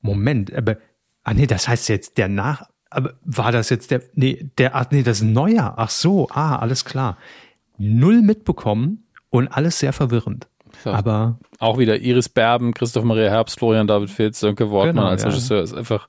Moment, 0.00 0.52
aber, 0.54 0.76
ah 1.24 1.34
nee, 1.34 1.46
das 1.46 1.68
heißt 1.68 1.88
jetzt 1.88 2.18
der 2.18 2.28
Nach, 2.28 2.64
aber 2.90 3.14
war 3.24 3.52
das 3.52 3.70
jetzt 3.70 3.90
der, 3.92 4.02
nee, 4.14 4.50
der, 4.58 4.74
ach 4.74 4.86
nee, 4.90 5.02
das 5.02 5.18
ist 5.18 5.24
ein 5.24 5.32
neuer. 5.32 5.74
Ach 5.76 5.90
so, 5.90 6.28
ah, 6.30 6.56
alles 6.56 6.84
klar. 6.84 7.16
Null 7.78 8.20
mitbekommen 8.20 9.04
und 9.30 9.48
alles 9.48 9.78
sehr 9.78 9.92
verwirrend. 9.92 10.48
Ja. 10.84 10.92
Aber 10.92 11.36
auch 11.58 11.78
wieder 11.78 11.98
Iris 11.98 12.28
Berben, 12.28 12.72
Christoph 12.74 13.04
Maria 13.04 13.30
Herbst, 13.30 13.58
Florian 13.58 13.86
David 13.86 14.10
Filz, 14.10 14.40
Sönke 14.40 14.70
Wortmann 14.70 14.96
genau, 14.96 15.06
als 15.08 15.22
ja. 15.22 15.28
Regisseur 15.28 15.62
ist 15.62 15.74
einfach, 15.74 16.08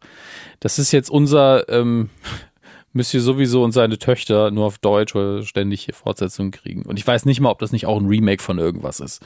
das 0.59 0.79
ist 0.79 0.91
jetzt 0.91 1.09
unser 1.09 1.67
ähm, 1.69 2.09
Monsieur 2.93 3.21
sowieso 3.21 3.63
und 3.63 3.71
seine 3.71 3.97
Töchter 3.97 4.51
nur 4.51 4.65
auf 4.65 4.77
Deutsch 4.77 5.15
oder 5.15 5.43
ständig 5.43 5.83
hier 5.83 5.93
Fortsetzungen 5.93 6.51
kriegen. 6.51 6.83
Und 6.83 6.97
ich 6.97 7.07
weiß 7.07 7.25
nicht 7.25 7.39
mal, 7.39 7.49
ob 7.49 7.59
das 7.59 7.71
nicht 7.71 7.85
auch 7.85 7.99
ein 7.99 8.07
Remake 8.07 8.43
von 8.43 8.57
irgendwas 8.59 8.99
ist. 8.99 9.25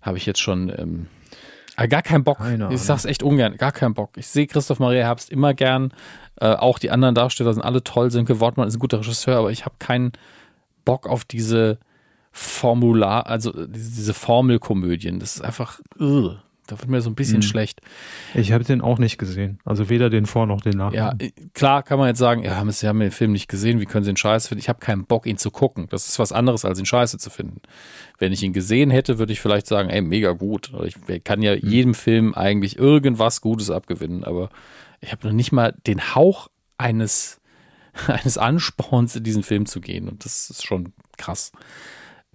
Habe 0.00 0.16
ich 0.16 0.26
jetzt 0.26 0.40
schon 0.40 0.72
ähm, 0.76 1.06
gar 1.88 2.02
keinen 2.02 2.24
Bock. 2.24 2.38
Keine 2.38 2.72
ich 2.72 2.80
sag's 2.80 3.04
echt 3.04 3.22
ungern, 3.22 3.56
gar 3.56 3.72
keinen 3.72 3.94
Bock. 3.94 4.10
Ich 4.16 4.28
sehe 4.28 4.46
Christoph 4.46 4.78
Maria 4.78 5.04
Herbst 5.04 5.30
immer 5.30 5.54
gern. 5.54 5.92
Äh, 6.40 6.54
auch 6.54 6.78
die 6.78 6.90
anderen 6.90 7.14
Darsteller 7.14 7.52
sind 7.52 7.62
alle 7.62 7.82
toll. 7.82 8.10
Sönke 8.10 8.40
Wortmann 8.40 8.68
ist 8.68 8.76
ein 8.76 8.80
guter 8.80 8.98
Regisseur, 8.98 9.38
aber 9.38 9.50
ich 9.50 9.64
habe 9.64 9.74
keinen 9.78 10.12
Bock 10.84 11.08
auf 11.08 11.24
diese 11.24 11.78
Formular, 12.36 13.28
also 13.28 13.52
diese 13.66 14.12
Formelkomödien. 14.12 15.20
Das 15.20 15.36
ist 15.36 15.42
einfach, 15.42 15.80
ugh, 16.00 16.36
da 16.66 16.76
wird 16.80 16.90
mir 16.90 17.00
so 17.00 17.08
ein 17.08 17.14
bisschen 17.14 17.36
hm. 17.36 17.42
schlecht. 17.42 17.80
Ich 18.34 18.50
habe 18.50 18.64
den 18.64 18.80
auch 18.80 18.98
nicht 18.98 19.18
gesehen. 19.18 19.60
Also 19.64 19.88
weder 19.88 20.10
den 20.10 20.26
Vor- 20.26 20.48
noch 20.48 20.60
den 20.60 20.76
Nach. 20.78 20.92
Ja, 20.92 21.14
klar 21.52 21.84
kann 21.84 22.00
man 22.00 22.08
jetzt 22.08 22.18
sagen, 22.18 22.42
ja, 22.42 22.60
Sie 22.72 22.88
haben 22.88 22.98
den 22.98 23.12
Film 23.12 23.30
nicht 23.30 23.46
gesehen, 23.46 23.78
wie 23.78 23.84
können 23.84 24.02
Sie 24.02 24.10
ihn 24.10 24.16
scheiße 24.16 24.48
finden? 24.48 24.58
Ich 24.58 24.68
habe 24.68 24.80
keinen 24.80 25.04
Bock, 25.04 25.26
ihn 25.26 25.38
zu 25.38 25.52
gucken. 25.52 25.86
Das 25.90 26.08
ist 26.08 26.18
was 26.18 26.32
anderes, 26.32 26.64
als 26.64 26.80
ihn 26.80 26.86
scheiße 26.86 27.18
zu 27.18 27.30
finden. 27.30 27.60
Wenn 28.18 28.32
ich 28.32 28.42
ihn 28.42 28.52
gesehen 28.52 28.90
hätte, 28.90 29.20
würde 29.20 29.32
ich 29.32 29.40
vielleicht 29.40 29.68
sagen, 29.68 29.88
ey, 29.88 30.00
mega 30.00 30.32
gut. 30.32 30.72
Ich 30.82 31.22
kann 31.22 31.40
ja 31.40 31.52
hm. 31.52 31.68
jedem 31.68 31.94
Film 31.94 32.34
eigentlich 32.34 32.78
irgendwas 32.78 33.42
Gutes 33.42 33.70
abgewinnen, 33.70 34.24
aber 34.24 34.48
ich 35.00 35.12
habe 35.12 35.28
noch 35.28 35.34
nicht 35.34 35.52
mal 35.52 35.72
den 35.86 36.16
Hauch 36.16 36.48
eines, 36.78 37.40
eines 38.08 38.38
Ansporns, 38.38 39.14
in 39.14 39.22
diesen 39.22 39.44
Film 39.44 39.66
zu 39.66 39.80
gehen. 39.80 40.08
Und 40.08 40.24
das 40.24 40.50
ist 40.50 40.66
schon 40.66 40.94
krass. 41.16 41.52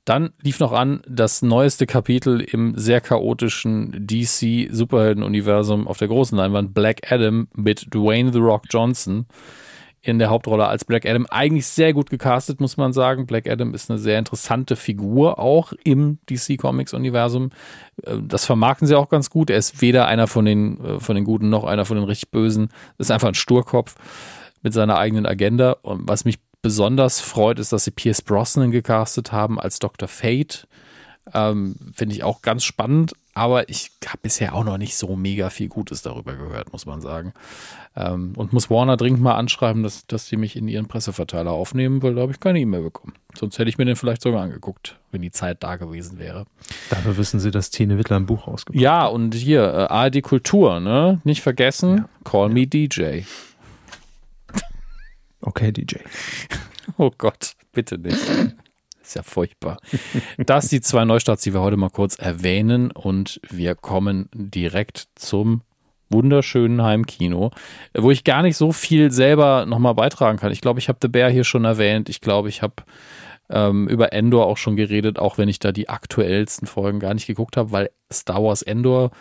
Dann 0.10 0.32
lief 0.42 0.60
noch 0.60 0.72
an 0.72 1.02
das 1.08 1.44
neueste 1.44 1.86
Kapitel 1.86 2.42
im 2.42 2.76
sehr 2.76 3.00
chaotischen 3.00 4.08
DC 4.08 4.68
Superhelden-Universum 4.72 5.88
auf 5.88 6.00
der 6.00 6.08
großen 6.08 6.36
Leinwand, 6.36 6.74
Black 6.74 7.12
Adam 7.12 7.48
mit 7.54 7.94
Dwayne 7.94 8.34
The 8.34 8.40
Rock 8.40 8.64
Johnson 8.72 9.28
in 10.02 10.18
der 10.18 10.32
Hauptrolle 10.32 10.66
als 10.66 10.84
Black 10.84 11.06
Adam. 11.06 11.28
Eigentlich 11.30 11.68
sehr 11.68 11.94
gut 11.94 12.10
gecastet, 12.10 12.60
muss 12.60 12.76
man 12.76 12.92
sagen. 12.92 13.28
Black 13.28 13.48
Adam 13.48 13.76
ist 13.76 13.92
eine 13.92 14.00
sehr 14.00 14.18
interessante 14.18 14.76
Figur, 14.76 15.38
auch 15.38 15.74
im 15.84 16.18
DC 16.28 16.58
Comics 16.58 16.96
Universum. 16.96 17.52
Äh, 18.02 18.16
das 18.20 18.48
vermarkten 18.48 18.88
sie 18.88 18.98
auch 18.98 19.10
ganz 19.10 19.30
gut. 19.30 19.52
Er 19.52 19.58
ist 19.58 19.80
weder 19.80 20.08
einer 20.08 20.26
von 20.26 20.44
den, 20.44 20.84
äh, 20.84 21.00
von 21.00 21.18
den 21.18 21.24
Guten 21.24 21.50
noch 21.50 21.66
einer 21.66 21.86
von 21.86 21.98
den 21.98 22.06
richtig 22.06 22.32
Bösen. 22.32 22.70
Ist 22.98 23.12
einfach 23.12 23.28
ein 23.28 23.36
Sturkopf 23.36 23.94
mit 24.64 24.74
seiner 24.74 24.98
eigenen 24.98 25.28
Agenda. 25.28 25.74
Und 25.84 26.10
was 26.10 26.26
mich 26.26 26.40
besonders 26.62 27.22
freut, 27.22 27.60
ist, 27.60 27.72
dass 27.74 27.86
sie 27.86 27.92
Pierce 27.92 28.22
Brosnan 28.22 28.72
gecastet 28.72 29.32
haben 29.32 29.60
als 29.60 29.80
Dr. 29.80 30.08
Fate. 30.08 30.68
Ähm, 31.34 31.76
Finde 31.94 32.16
ich 32.16 32.24
auch 32.24 32.42
ganz 32.42 32.64
spannend, 32.64 33.14
aber 33.36 33.70
ich 33.70 33.92
habe 34.06 34.20
bisher 34.24 34.56
auch 34.56 34.64
noch 34.64 34.78
nicht 34.80 34.98
so 34.98 35.16
mega 35.16 35.50
viel 35.52 35.68
Gutes 35.68 36.02
darüber 36.02 36.36
gehört, 36.36 36.74
muss 36.74 36.86
man 36.88 37.02
sagen. 37.02 37.34
Ähm, 37.96 38.34
und 38.36 38.52
muss 38.52 38.70
Warner 38.70 38.98
dringend 38.98 39.22
mal 39.22 39.36
anschreiben, 39.36 39.84
dass, 39.84 40.08
dass 40.08 40.28
die 40.28 40.38
mich 40.38 40.56
in 40.56 40.68
ihren 40.68 40.88
Presseverteiler 40.88 41.52
aufnehmen, 41.52 42.02
weil 42.02 42.16
da 42.16 42.22
habe 42.22 42.32
ich 42.32 42.40
keine 42.40 42.60
E-Mail 42.60 42.82
bekommen. 42.82 43.14
Sonst 43.36 43.60
hätte 43.60 43.70
ich 43.70 43.78
mir 43.78 43.86
den 43.86 43.96
vielleicht 43.96 44.24
sogar 44.24 44.42
angeguckt, 44.42 44.98
wenn 45.12 45.22
die 45.22 45.32
Zeit 45.32 45.64
da 45.64 45.76
gewesen 45.76 46.18
wäre. 46.18 46.46
Dafür 46.90 47.16
wissen 47.18 47.40
Sie, 47.40 47.52
dass 47.52 47.70
Tine 47.70 47.98
Wittler 48.00 48.18
ein 48.18 48.26
Buch 48.26 48.48
rausgebracht 48.48 48.82
Ja, 48.82 49.06
und 49.06 49.36
hier, 49.36 49.64
äh, 49.64 49.94
ARD 49.94 50.22
Kultur, 50.24 50.80
ne? 50.80 51.22
Nicht 51.24 51.42
vergessen, 51.42 51.98
ja. 51.98 52.10
Call 52.24 52.50
Me 52.50 52.66
DJ. 52.66 53.22
Okay, 55.42 55.72
DJ. 55.72 55.98
Oh 56.98 57.12
Gott, 57.16 57.54
bitte 57.72 58.00
nicht. 58.00 58.18
Ist 59.00 59.16
ja 59.16 59.22
furchtbar. 59.22 59.78
Das 60.38 60.70
sind 60.70 60.72
die 60.72 60.82
zwei 60.82 61.06
Neustarts, 61.06 61.44
die 61.44 61.54
wir 61.54 61.62
heute 61.62 61.78
mal 61.78 61.92
kurz 61.92 62.18
erwähnen 62.18 62.90
und 62.90 63.40
wir 63.48 63.76
kommen 63.76 64.28
direkt 64.34 65.08
zum 65.14 65.62
wunderschönen 66.10 66.82
Heimkino, 66.82 67.52
wo 67.96 68.12
ich 68.12 68.24
gar 68.24 68.42
nicht 68.42 68.58
so 68.58 68.72
viel 68.72 69.12
selber 69.12 69.66
nochmal 69.68 69.94
beitragen 69.94 70.40
kann. 70.40 70.52
Ich 70.52 70.62
glaube, 70.62 70.80
ich 70.80 70.90
habe 70.90 71.00
The 71.02 71.08
Bear 71.08 71.30
hier 71.30 71.44
schon 71.44 71.64
erwähnt. 71.64 72.10
Ich 72.10 72.22
glaube, 72.22 72.50
ich 72.50 72.62
habe 72.62 72.76
ähm, 73.50 73.88
über 73.88 74.14
Endor 74.14 74.48
auch 74.48 74.58
schon 74.58 74.76
geredet, 74.76 75.20
auch 75.20 75.38
wenn 75.38 75.50
ich 75.50 75.60
da 75.60 75.72
die 75.72 75.90
aktuellsten 75.90 76.68
Folgen 76.68 77.00
gar 77.00 77.14
nicht 77.14 77.28
geguckt 77.28 77.58
habe, 77.58 77.72
weil 77.72 77.92
Star 78.12 78.44
Wars 78.44 78.62
Endor 78.62 79.12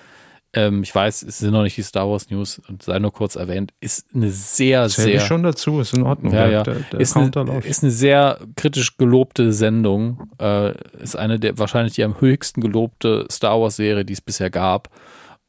ähm, 0.54 0.82
ich 0.82 0.94
weiß, 0.94 1.22
es 1.22 1.38
sind 1.38 1.52
noch 1.52 1.62
nicht 1.62 1.76
die 1.76 1.82
Star 1.82 2.08
Wars 2.08 2.30
News 2.30 2.60
und 2.68 2.82
sei 2.82 2.98
nur 2.98 3.12
kurz 3.12 3.36
erwähnt, 3.36 3.72
ist 3.80 4.06
eine 4.14 4.30
sehr, 4.30 4.88
Zähl 4.88 5.04
sehr. 5.04 5.20
Schon 5.20 5.42
dazu, 5.42 5.80
ist 5.80 5.92
in 5.92 6.04
Ordnung. 6.04 6.32
Ja, 6.32 6.48
ja. 6.48 6.62
Der, 6.62 6.76
der 6.76 7.00
ist, 7.00 7.16
eine, 7.16 7.30
ist, 7.64 7.82
eine, 7.82 7.92
sehr 7.92 8.38
kritisch 8.56 8.96
gelobte 8.96 9.52
Sendung. 9.52 10.30
Äh, 10.40 10.72
ist 11.02 11.16
eine 11.16 11.38
der 11.38 11.58
wahrscheinlich 11.58 11.94
die 11.94 12.04
am 12.04 12.20
höchsten 12.20 12.62
gelobte 12.62 13.26
Star 13.30 13.60
Wars 13.60 13.76
Serie, 13.76 14.04
die 14.04 14.14
es 14.14 14.22
bisher 14.22 14.48
gab. 14.48 14.88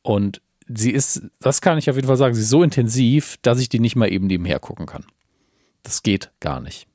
Und 0.01 0.41
sie 0.67 0.91
ist, 0.91 1.23
das 1.39 1.61
kann 1.61 1.77
ich 1.77 1.89
auf 1.89 1.95
jeden 1.95 2.07
Fall 2.07 2.17
sagen, 2.17 2.35
sie 2.35 2.41
ist 2.41 2.49
so 2.49 2.61
intensiv, 2.61 3.37
dass 3.41 3.59
ich 3.59 3.69
die 3.69 3.79
nicht 3.79 3.95
mal 3.95 4.11
eben 4.11 4.27
nebenher 4.27 4.59
gucken 4.59 4.85
kann. 4.85 5.05
Das 5.83 6.03
geht 6.03 6.31
gar 6.41 6.59
nicht. 6.59 6.87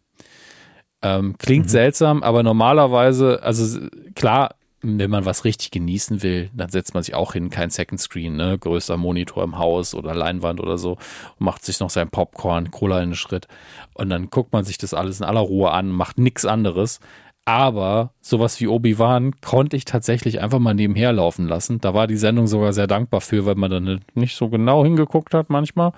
Ähm, 1.00 1.36
klingt 1.38 1.66
mhm. 1.66 1.70
seltsam, 1.70 2.22
aber 2.22 2.42
normalerweise, 2.42 3.42
also 3.42 3.80
klar, 4.14 4.56
wenn 4.84 5.10
man 5.10 5.24
was 5.24 5.44
richtig 5.44 5.70
genießen 5.70 6.22
will, 6.22 6.50
dann 6.54 6.68
setzt 6.68 6.94
man 6.94 7.02
sich 7.02 7.14
auch 7.14 7.32
hin, 7.32 7.50
kein 7.50 7.70
Second 7.70 8.00
Screen, 8.00 8.36
ne, 8.36 8.58
größer 8.58 8.96
Monitor 8.96 9.42
im 9.42 9.58
Haus 9.58 9.94
oder 9.94 10.14
Leinwand 10.14 10.60
oder 10.60 10.78
so 10.78 10.98
macht 11.38 11.64
sich 11.64 11.80
noch 11.80 11.90
sein 11.90 12.10
Popcorn, 12.10 12.70
Cola 12.70 13.02
in 13.02 13.10
den 13.10 13.16
Schritt 13.16 13.48
und 13.94 14.10
dann 14.10 14.30
guckt 14.30 14.52
man 14.52 14.64
sich 14.64 14.78
das 14.78 14.94
alles 14.94 15.20
in 15.20 15.26
aller 15.26 15.40
Ruhe 15.40 15.70
an, 15.70 15.90
macht 15.90 16.18
nichts 16.18 16.44
anderes. 16.44 17.00
Aber 17.46 18.14
sowas 18.22 18.58
wie 18.60 18.68
Obi-Wan 18.68 19.38
konnte 19.42 19.76
ich 19.76 19.84
tatsächlich 19.84 20.40
einfach 20.40 20.60
mal 20.60 20.72
nebenher 20.72 21.12
laufen 21.12 21.46
lassen. 21.46 21.78
Da 21.78 21.92
war 21.92 22.06
die 22.06 22.16
Sendung 22.16 22.46
sogar 22.46 22.72
sehr 22.72 22.86
dankbar 22.86 23.20
für, 23.20 23.44
weil 23.44 23.54
man 23.54 23.70
dann 23.70 24.00
nicht 24.14 24.34
so 24.34 24.48
genau 24.48 24.82
hingeguckt 24.82 25.34
hat 25.34 25.50
manchmal. 25.50 25.92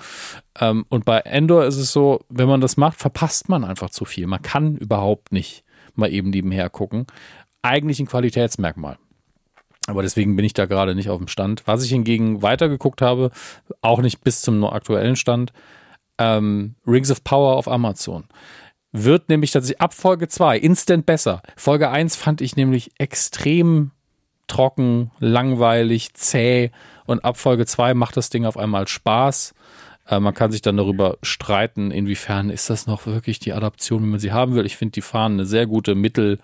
Ähm, 0.58 0.86
und 0.88 1.04
bei 1.04 1.18
Endor 1.18 1.64
ist 1.64 1.76
es 1.76 1.92
so, 1.92 2.24
wenn 2.28 2.48
man 2.48 2.60
das 2.60 2.76
macht, 2.76 2.98
verpasst 2.98 3.48
man 3.48 3.62
einfach 3.62 3.90
zu 3.90 4.04
viel. 4.04 4.26
Man 4.26 4.42
kann 4.42 4.76
überhaupt 4.76 5.30
nicht 5.30 5.62
mal 5.94 6.12
eben 6.12 6.30
nebenher 6.30 6.68
gucken 6.68 7.06
eigentlich 7.66 8.00
ein 8.00 8.06
Qualitätsmerkmal. 8.06 8.98
Aber 9.86 10.02
deswegen 10.02 10.34
bin 10.36 10.44
ich 10.44 10.54
da 10.54 10.66
gerade 10.66 10.94
nicht 10.94 11.10
auf 11.10 11.18
dem 11.18 11.28
Stand. 11.28 11.62
Was 11.66 11.84
ich 11.84 11.90
hingegen 11.90 12.42
weitergeguckt 12.42 13.02
habe, 13.02 13.30
auch 13.82 14.00
nicht 14.00 14.22
bis 14.22 14.42
zum 14.42 14.64
aktuellen 14.64 15.16
Stand, 15.16 15.52
ähm, 16.18 16.74
Rings 16.86 17.10
of 17.10 17.22
Power 17.22 17.56
auf 17.56 17.68
Amazon. 17.68 18.24
Wird 18.92 19.28
nämlich 19.28 19.52
tatsächlich 19.52 19.80
ab 19.80 19.94
Folge 19.94 20.28
2 20.28 20.58
instant 20.58 21.06
besser. 21.06 21.42
Folge 21.56 21.90
1 21.90 22.16
fand 22.16 22.40
ich 22.40 22.56
nämlich 22.56 22.90
extrem 22.98 23.92
trocken, 24.46 25.10
langweilig, 25.18 26.14
zäh. 26.14 26.70
Und 27.04 27.24
ab 27.24 27.36
Folge 27.36 27.66
2 27.66 27.94
macht 27.94 28.16
das 28.16 28.30
Ding 28.30 28.44
auf 28.44 28.56
einmal 28.56 28.88
Spaß. 28.88 29.54
Äh, 30.08 30.20
man 30.20 30.34
kann 30.34 30.52
sich 30.52 30.62
dann 30.62 30.76
darüber 30.76 31.18
streiten, 31.22 31.90
inwiefern 31.90 32.50
ist 32.50 32.70
das 32.70 32.86
noch 32.86 33.06
wirklich 33.06 33.38
die 33.38 33.52
Adaption, 33.52 34.02
wie 34.02 34.08
man 34.08 34.20
sie 34.20 34.32
haben 34.32 34.54
will. 34.54 34.66
Ich 34.66 34.76
finde, 34.76 34.92
die 34.92 35.02
fahren 35.02 35.34
eine 35.34 35.46
sehr 35.46 35.66
gute 35.66 35.94
Mittel- 35.94 36.38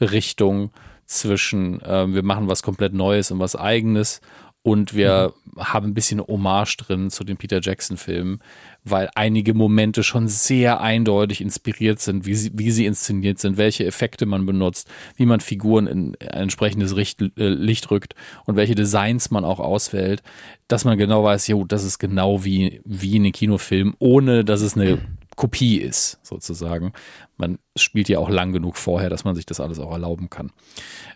Richtung 0.00 0.70
zwischen 1.06 1.80
äh, 1.82 2.12
wir 2.12 2.22
machen 2.22 2.48
was 2.48 2.62
komplett 2.62 2.92
Neues 2.92 3.30
und 3.30 3.38
was 3.38 3.56
Eigenes 3.56 4.20
und 4.62 4.94
wir 4.94 5.32
mhm. 5.54 5.62
haben 5.62 5.86
ein 5.88 5.94
bisschen 5.94 6.20
Hommage 6.20 6.76
drin 6.76 7.10
zu 7.10 7.24
den 7.24 7.36
Peter 7.36 7.60
Jackson-Filmen, 7.62 8.40
weil 8.84 9.08
einige 9.14 9.54
Momente 9.54 10.02
schon 10.02 10.28
sehr 10.28 10.80
eindeutig 10.80 11.40
inspiriert 11.40 12.00
sind, 12.00 12.26
wie 12.26 12.34
sie, 12.34 12.50
wie 12.54 12.70
sie 12.70 12.86
inszeniert 12.86 13.38
sind, 13.38 13.56
welche 13.56 13.86
Effekte 13.86 14.26
man 14.26 14.46
benutzt, 14.46 14.88
wie 15.16 15.26
man 15.26 15.40
Figuren 15.40 15.86
in 15.86 16.16
ein 16.20 16.42
entsprechendes 16.42 16.92
Licht, 16.92 17.22
äh, 17.22 17.48
Licht 17.48 17.90
rückt 17.90 18.14
und 18.44 18.56
welche 18.56 18.74
Designs 18.74 19.30
man 19.30 19.44
auch 19.44 19.60
auswählt, 19.60 20.22
dass 20.66 20.84
man 20.84 20.98
genau 20.98 21.24
weiß, 21.24 21.46
jo, 21.48 21.64
das 21.64 21.84
ist 21.84 21.98
genau 21.98 22.44
wie, 22.44 22.80
wie 22.84 23.16
in 23.16 23.24
den 23.24 23.32
Kinofilm, 23.32 23.94
ohne 23.98 24.44
dass 24.44 24.60
es 24.60 24.76
eine 24.76 24.96
mhm. 24.96 25.18
Kopie 25.38 25.76
ist, 25.76 26.18
sozusagen. 26.24 26.92
Man 27.36 27.60
spielt 27.76 28.08
ja 28.08 28.18
auch 28.18 28.28
lang 28.28 28.52
genug 28.52 28.76
vorher, 28.76 29.08
dass 29.08 29.22
man 29.22 29.36
sich 29.36 29.46
das 29.46 29.60
alles 29.60 29.78
auch 29.78 29.92
erlauben 29.92 30.28
kann. 30.28 30.50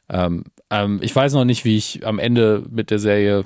Ähm, 0.08 0.44
ähm, 0.70 1.00
ich 1.02 1.14
weiß 1.14 1.34
noch 1.34 1.44
nicht, 1.44 1.64
wie 1.64 1.76
ich 1.76 2.06
am 2.06 2.18
Ende 2.18 2.64
mit 2.70 2.90
der 2.90 2.98
Serie 2.98 3.44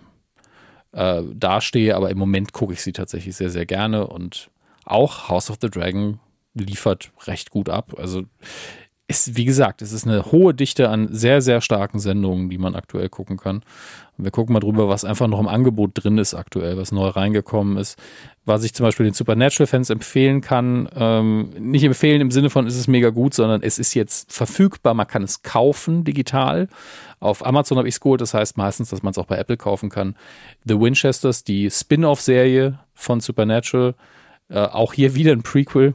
äh, 0.92 1.22
dastehe, 1.34 1.94
aber 1.96 2.10
im 2.10 2.18
Moment 2.18 2.52
gucke 2.52 2.72
ich 2.72 2.82
sie 2.82 2.92
tatsächlich 2.92 3.36
sehr, 3.36 3.50
sehr 3.50 3.66
gerne 3.66 4.06
und 4.06 4.50
auch 4.84 5.28
House 5.28 5.50
of 5.50 5.58
the 5.60 5.70
Dragon 5.70 6.20
liefert 6.54 7.12
recht 7.26 7.50
gut 7.50 7.68
ab. 7.68 7.94
Also 7.98 8.24
ist, 9.08 9.36
wie 9.36 9.44
gesagt, 9.44 9.82
es 9.82 9.92
ist 9.92 10.06
eine 10.06 10.32
hohe 10.32 10.52
Dichte 10.52 10.88
an 10.88 11.08
sehr, 11.12 11.40
sehr 11.40 11.60
starken 11.60 12.00
Sendungen, 12.00 12.50
die 12.50 12.58
man 12.58 12.74
aktuell 12.74 13.08
gucken 13.08 13.36
kann. 13.36 13.62
Wir 14.18 14.30
gucken 14.30 14.52
mal 14.52 14.60
drüber, 14.60 14.88
was 14.88 15.04
einfach 15.04 15.28
noch 15.28 15.38
im 15.38 15.46
Angebot 15.46 15.92
drin 15.94 16.18
ist 16.18 16.34
aktuell, 16.34 16.76
was 16.76 16.90
neu 16.90 17.08
reingekommen 17.08 17.76
ist. 17.76 17.98
Was 18.46 18.64
ich 18.64 18.74
zum 18.74 18.84
Beispiel 18.84 19.04
den 19.04 19.12
Supernatural-Fans 19.12 19.90
empfehlen 19.90 20.40
kann, 20.40 20.88
ähm, 20.96 21.50
nicht 21.58 21.84
empfehlen 21.84 22.20
im 22.20 22.30
Sinne 22.30 22.50
von, 22.50 22.66
ist 22.66 22.76
es 22.76 22.88
mega 22.88 23.10
gut, 23.10 23.34
sondern 23.34 23.62
es 23.62 23.78
ist 23.78 23.94
jetzt 23.94 24.32
verfügbar, 24.32 24.94
man 24.94 25.06
kann 25.06 25.22
es 25.22 25.42
kaufen 25.42 26.02
digital. 26.02 26.68
Auf 27.20 27.44
Amazon 27.46 27.78
habe 27.78 27.88
ich 27.88 27.96
es 27.96 28.00
geholt, 28.00 28.20
das 28.20 28.34
heißt 28.34 28.56
meistens, 28.56 28.90
dass 28.90 29.02
man 29.02 29.10
es 29.10 29.18
auch 29.18 29.26
bei 29.26 29.36
Apple 29.36 29.56
kaufen 29.56 29.90
kann. 29.90 30.16
The 30.64 30.80
Winchesters, 30.80 31.44
die 31.44 31.70
Spin-off-Serie 31.70 32.78
von 32.94 33.20
Supernatural, 33.20 33.94
äh, 34.48 34.58
auch 34.60 34.94
hier 34.94 35.14
wieder 35.14 35.32
ein 35.32 35.42
Prequel, 35.42 35.94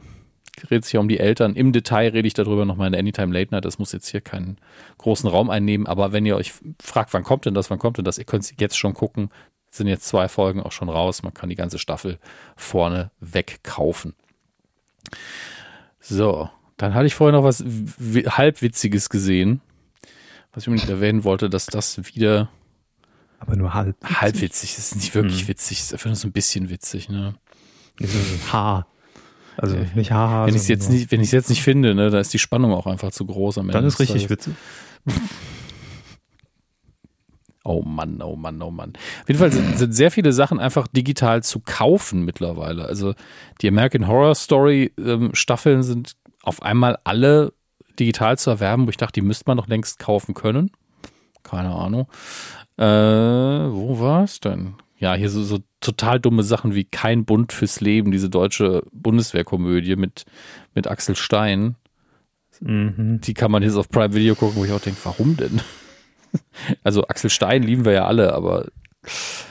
dreht 0.56 0.84
sich 0.84 0.94
ja 0.94 1.00
um 1.00 1.08
die 1.08 1.18
Eltern. 1.18 1.54
Im 1.54 1.72
Detail 1.72 2.10
rede 2.10 2.26
ich 2.28 2.34
darüber 2.34 2.64
nochmal 2.64 2.88
in 2.88 2.94
Anytime 2.94 3.32
Late 3.32 3.52
Night. 3.52 3.64
Das 3.64 3.78
muss 3.78 3.92
jetzt 3.92 4.08
hier 4.08 4.20
keinen 4.20 4.58
großen 4.98 5.28
Raum 5.28 5.50
einnehmen. 5.50 5.86
Aber 5.86 6.12
wenn 6.12 6.26
ihr 6.26 6.36
euch 6.36 6.52
fragt, 6.80 7.12
wann 7.14 7.22
kommt 7.22 7.46
denn 7.46 7.54
das, 7.54 7.70
wann 7.70 7.78
kommt 7.78 7.98
denn 7.98 8.04
das, 8.04 8.18
ihr 8.18 8.24
könnt 8.24 8.44
es 8.44 8.54
jetzt 8.58 8.76
schon 8.76 8.94
gucken. 8.94 9.30
Es 9.70 9.78
sind 9.78 9.86
jetzt 9.86 10.06
zwei 10.06 10.28
Folgen 10.28 10.60
auch 10.60 10.72
schon 10.72 10.88
raus. 10.88 11.22
Man 11.22 11.34
kann 11.34 11.48
die 11.48 11.56
ganze 11.56 11.78
Staffel 11.78 12.18
vorne 12.56 13.10
wegkaufen. 13.20 14.14
So, 16.00 16.50
dann 16.76 16.94
hatte 16.94 17.06
ich 17.06 17.14
vorher 17.14 17.32
noch 17.32 17.44
was 17.44 17.64
halbwitziges 17.64 19.08
gesehen, 19.08 19.60
was 20.52 20.64
ich 20.64 20.68
unbedingt 20.68 20.90
erwähnen 20.90 21.24
wollte, 21.24 21.48
dass 21.48 21.66
das 21.66 22.14
wieder 22.14 22.50
aber 23.42 23.56
nur 23.56 23.74
halb 23.74 23.96
halbwitzig 24.04 24.78
ist 24.78 24.94
nicht 24.94 25.16
wirklich 25.16 25.40
hm. 25.40 25.48
witzig, 25.48 25.80
ist 25.80 25.92
einfach 25.92 26.06
nur 26.06 26.14
so 26.14 26.28
ein 26.28 26.32
bisschen 26.32 26.70
witzig, 26.70 27.08
ne? 27.08 27.34
Ha. 28.52 28.86
Also 29.56 29.76
nicht 29.94 30.12
haha. 30.12 30.46
Wenn 30.46 30.54
ich 30.54 30.62
es 30.62 30.68
jetzt 30.68 30.90
nicht, 30.90 31.10
wenn 31.12 31.20
ich 31.20 31.32
jetzt 31.32 31.50
nicht 31.50 31.62
finde, 31.62 31.94
ne, 31.94 32.10
da 32.10 32.20
ist 32.20 32.32
die 32.32 32.38
Spannung 32.38 32.72
auch 32.72 32.86
einfach 32.86 33.10
zu 33.10 33.26
groß 33.26 33.58
am 33.58 33.66
Ende. 33.66 33.74
Dann 33.74 33.84
ist 33.84 34.00
richtig 34.00 34.30
witzig. 34.30 34.54
Oh 37.64 37.82
Mann, 37.82 38.20
oh 38.22 38.34
Mann, 38.34 38.60
oh 38.60 38.72
Mann. 38.72 38.92
Auf 39.20 39.28
jeden 39.28 39.38
Fall 39.38 39.52
sind, 39.52 39.78
sind, 39.78 39.94
sehr 39.94 40.10
viele 40.10 40.32
Sachen 40.32 40.58
einfach 40.58 40.88
digital 40.88 41.44
zu 41.44 41.60
kaufen 41.60 42.24
mittlerweile. 42.24 42.86
Also 42.86 43.14
die 43.60 43.68
American 43.68 44.08
Horror 44.08 44.34
Story 44.34 44.92
ähm, 44.98 45.30
Staffeln 45.32 45.84
sind 45.84 46.16
auf 46.42 46.62
einmal 46.62 46.98
alle 47.04 47.52
digital 48.00 48.36
zu 48.36 48.50
erwerben, 48.50 48.86
wo 48.86 48.90
ich 48.90 48.96
dachte, 48.96 49.20
die 49.20 49.26
müsste 49.26 49.44
man 49.46 49.58
doch 49.58 49.68
längst 49.68 50.00
kaufen 50.00 50.34
können. 50.34 50.72
Keine 51.44 51.70
Ahnung. 51.70 52.08
Äh, 52.78 52.84
wo 52.84 54.00
war 54.00 54.24
es 54.24 54.40
denn? 54.40 54.74
Ja, 55.02 55.14
hier 55.14 55.28
so, 55.30 55.42
so 55.42 55.58
total 55.80 56.20
dumme 56.20 56.44
Sachen 56.44 56.76
wie 56.76 56.84
Kein 56.84 57.24
Bund 57.24 57.52
fürs 57.52 57.80
Leben, 57.80 58.12
diese 58.12 58.30
deutsche 58.30 58.84
Bundeswehrkomödie 58.92 59.96
mit, 59.96 60.24
mit 60.76 60.86
Axel 60.86 61.16
Stein. 61.16 61.74
Mhm. 62.60 63.20
Die 63.20 63.34
kann 63.34 63.50
man 63.50 63.64
jetzt 63.64 63.74
auf 63.74 63.88
Prime 63.88 64.14
Video 64.14 64.36
gucken, 64.36 64.60
wo 64.60 64.64
ich 64.64 64.70
auch 64.70 64.80
denke, 64.80 65.00
warum 65.04 65.36
denn? 65.36 65.60
Also 66.82 67.06
Axel 67.08 67.28
Stein 67.28 67.62
lieben 67.62 67.84
wir 67.84 67.92
ja 67.92 68.06
alle, 68.06 68.32
aber 68.32 68.68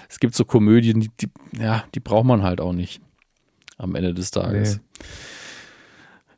es 0.10 0.20
gibt 0.20 0.34
so 0.34 0.46
Komödien, 0.46 1.00
die, 1.00 1.12
die 1.20 1.30
ja, 1.60 1.84
die 1.94 2.00
braucht 2.00 2.26
man 2.26 2.42
halt 2.42 2.60
auch 2.60 2.74
nicht 2.74 3.02
am 3.78 3.94
Ende 3.94 4.16
des 4.16 4.32
Tages. 4.32 4.78
Nee. 4.78 5.06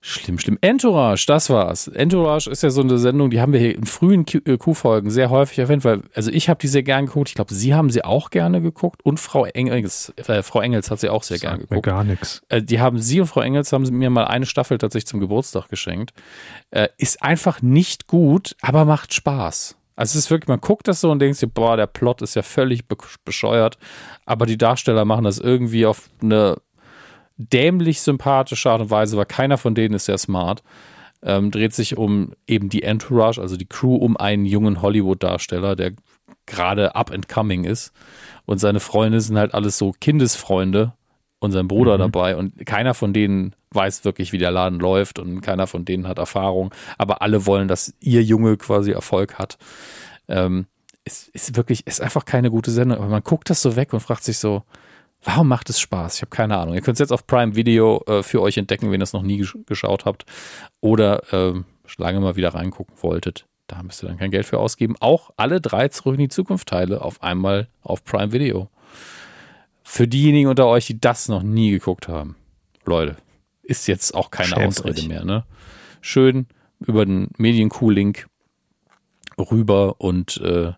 Schlimm, 0.05 0.38
schlimm. 0.38 0.57
Entourage, 0.59 1.25
das 1.27 1.49
war's. 1.49 1.88
Entourage 1.88 2.49
ist 2.49 2.61
ja 2.61 2.69
so 2.69 2.81
eine 2.81 2.97
Sendung, 2.97 3.30
die 3.30 3.39
haben 3.39 3.53
wir 3.53 3.61
hier 3.61 3.73
in 3.73 3.85
frühen 3.85 4.25
Q-Folgen 4.25 5.09
sehr 5.09 5.30
häufig 5.30 5.59
erwähnt, 5.59 5.85
weil, 5.85 6.01
also 6.13 6.30
ich 6.30 6.49
habe 6.49 6.59
die 6.59 6.67
sehr 6.67 6.84
gern 6.84 7.05
geguckt. 7.05 7.30
Ich 7.30 7.35
glaube, 7.35 7.53
Sie 7.53 7.73
haben 7.73 7.89
sie 7.89 8.03
auch 8.03 8.30
gerne 8.30 8.61
geguckt 8.61 8.99
und 9.05 9.21
Frau 9.21 9.45
Engels, 9.45 10.11
äh, 10.17 10.43
Frau 10.43 10.59
Engels 10.59 10.91
hat 10.91 10.99
sie 10.99 11.07
auch 11.07 11.23
sehr 11.23 11.39
gern 11.39 11.59
geguckt. 11.59 11.71
Mir 11.71 11.81
gar 11.81 12.03
nichts. 12.03 12.41
Äh, 12.49 12.61
die 12.61 12.81
haben 12.81 12.99
Sie 12.99 13.21
und 13.21 13.27
Frau 13.27 13.39
Engels 13.39 13.71
haben 13.71 13.85
mir 13.97 14.09
mal 14.09 14.25
eine 14.25 14.45
Staffel 14.45 14.77
tatsächlich 14.77 15.07
zum 15.07 15.21
Geburtstag 15.21 15.69
geschenkt. 15.69 16.11
Äh, 16.71 16.89
ist 16.97 17.23
einfach 17.23 17.61
nicht 17.61 18.07
gut, 18.07 18.57
aber 18.61 18.84
macht 18.84 19.13
Spaß. 19.13 19.77
Also 19.95 20.17
es 20.17 20.25
ist 20.25 20.31
wirklich, 20.31 20.49
man 20.49 20.59
guckt 20.59 20.89
das 20.89 20.99
so 20.99 21.11
und 21.11 21.19
denkt 21.19 21.38
sich, 21.38 21.49
boah, 21.49 21.77
der 21.77 21.88
Plot 21.88 22.21
ist 22.21 22.35
ja 22.35 22.41
völlig 22.41 22.84
bescheuert, 23.23 23.77
aber 24.25 24.45
die 24.47 24.57
Darsteller 24.57 25.05
machen 25.05 25.23
das 25.23 25.38
irgendwie 25.38 25.85
auf 25.85 26.09
eine 26.21 26.57
dämlich 27.38 28.01
sympathische 28.01 28.69
Art 28.69 28.81
und 28.81 28.89
Weise, 28.89 29.18
weil 29.18 29.26
keiner 29.26 29.57
von 29.57 29.76
denen 29.76 29.95
ist 29.95 30.05
sehr 30.05 30.18
smart. 30.18 30.64
Ähm, 31.22 31.51
dreht 31.51 31.73
sich 31.73 31.97
um 31.97 32.34
eben 32.47 32.69
die 32.69 32.84
Entourage, 32.84 33.39
also 33.39 33.55
die 33.55 33.65
Crew 33.65 33.95
um 33.95 34.18
einen 34.18 34.45
jungen 34.45 34.81
Hollywood-Darsteller, 34.81 35.76
der 35.76 35.93
gerade 36.45 36.95
up 36.95 37.11
and 37.11 37.30
coming 37.30 37.64
ist. 37.64 37.93
Und 38.45 38.57
seine 38.57 38.81
Freunde 38.81 39.22
sind 39.22 39.38
halt 39.38 39.53
alles 39.53 39.77
so 39.77 39.93
Kindesfreunde 39.99 40.93
und 41.39 41.51
sein 41.51 41.68
Bruder 41.68 41.95
mhm. 41.95 41.99
dabei. 41.99 42.35
Und 42.35 42.65
keiner 42.65 42.93
von 42.93 43.14
denen 43.14 43.55
weiß 43.72 44.05
wirklich, 44.05 44.34
wie 44.34 44.38
der 44.38 44.51
Laden 44.51 44.80
läuft 44.80 45.19
und 45.19 45.41
keiner 45.41 45.68
von 45.68 45.85
denen 45.85 46.07
hat 46.07 46.19
Erfahrung. 46.19 46.73
Aber 46.97 47.22
alle 47.22 47.45
wollen, 47.45 47.68
dass 47.68 47.93
ihr 47.99 48.23
Junge 48.23 48.57
quasi 48.57 48.91
Erfolg 48.91 49.39
hat. 49.39 49.57
Ähm, 50.27 50.68
ist, 51.05 51.30
ist 51.30 51.55
wirklich, 51.57 51.85
ist 51.88 52.01
einfach 52.01 52.26
keine 52.26 52.49
gute 52.49 52.72
Sendung. 52.72 52.97
Aber 52.97 53.07
man 53.07 53.23
guckt 53.23 53.49
das 53.49 53.61
so 53.61 53.76
weg 53.76 53.93
und 53.93 53.99
fragt 53.99 54.23
sich 54.23 54.38
so, 54.38 54.64
Warum 55.23 55.47
macht 55.47 55.69
es 55.69 55.79
Spaß? 55.79 56.15
Ich 56.15 56.21
habe 56.21 56.29
keine 56.29 56.57
Ahnung. 56.57 56.75
Ihr 56.75 56.81
könnt 56.81 56.95
es 56.95 56.99
jetzt 56.99 57.13
auf 57.13 57.25
Prime 57.25 57.55
Video 57.55 58.03
äh, 58.07 58.23
für 58.23 58.41
euch 58.41 58.57
entdecken, 58.57 58.91
wenn 58.91 58.99
ihr 58.99 59.03
es 59.03 59.13
noch 59.13 59.21
nie 59.21 59.37
gesch 59.37 59.57
geschaut 59.65 60.05
habt 60.05 60.25
oder 60.81 61.33
äh, 61.33 61.53
lange 61.97 62.19
mal 62.19 62.35
wieder 62.35 62.53
reingucken 62.53 62.95
wolltet. 63.01 63.45
Da 63.67 63.81
müsst 63.81 64.03
ihr 64.03 64.09
dann 64.09 64.17
kein 64.17 64.31
Geld 64.31 64.45
für 64.45 64.59
ausgeben. 64.59 64.95
Auch 64.99 65.31
alle 65.37 65.61
drei 65.61 65.87
Zurück 65.87 66.15
in 66.15 66.21
die 66.21 66.29
Zukunft 66.29 66.67
Teile 66.67 67.01
auf 67.01 67.23
einmal 67.23 67.69
auf 67.81 68.03
Prime 68.03 68.33
Video. 68.33 68.69
Für 69.83 70.07
diejenigen 70.07 70.49
unter 70.49 70.67
euch, 70.67 70.87
die 70.87 70.99
das 70.99 71.29
noch 71.29 71.43
nie 71.43 71.71
geguckt 71.71 72.07
haben. 72.07 72.35
Leute, 72.85 73.15
ist 73.61 73.87
jetzt 73.87 74.13
auch 74.13 74.29
keine 74.29 74.49
Schämt 74.49 74.67
Ausrede 74.67 75.01
euch. 75.01 75.07
mehr. 75.07 75.23
Ne? 75.23 75.45
Schön 76.01 76.47
über 76.79 77.05
den 77.05 77.29
Medien-Q-Link 77.37 78.27
rüber 79.37 80.01
und 80.01 80.37
äh, 80.37 80.73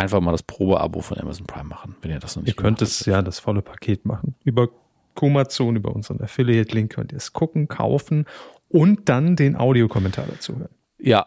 einfach 0.00 0.20
mal 0.20 0.32
das 0.32 0.42
Probeabo 0.42 1.00
von 1.00 1.18
Amazon 1.18 1.46
Prime 1.46 1.68
machen, 1.68 1.94
wenn 2.02 2.10
ihr 2.10 2.18
das 2.18 2.36
noch 2.36 2.42
nicht 2.42 2.56
Ihr 2.56 2.62
könnt 2.62 2.82
es 2.82 3.04
ja 3.04 3.22
das 3.22 3.38
volle 3.38 3.62
Paket 3.62 4.06
machen. 4.06 4.34
Über 4.44 4.68
Kumazon, 5.14 5.76
über 5.76 5.94
unseren 5.94 6.20
Affiliate-Link 6.20 6.92
könnt 6.92 7.12
ihr 7.12 7.18
es 7.18 7.32
gucken, 7.32 7.68
kaufen 7.68 8.24
und 8.68 9.08
dann 9.08 9.36
den 9.36 9.56
Audiokommentar 9.56 10.24
dazu 10.28 10.56
hören. 10.56 10.74
Ja, 10.98 11.26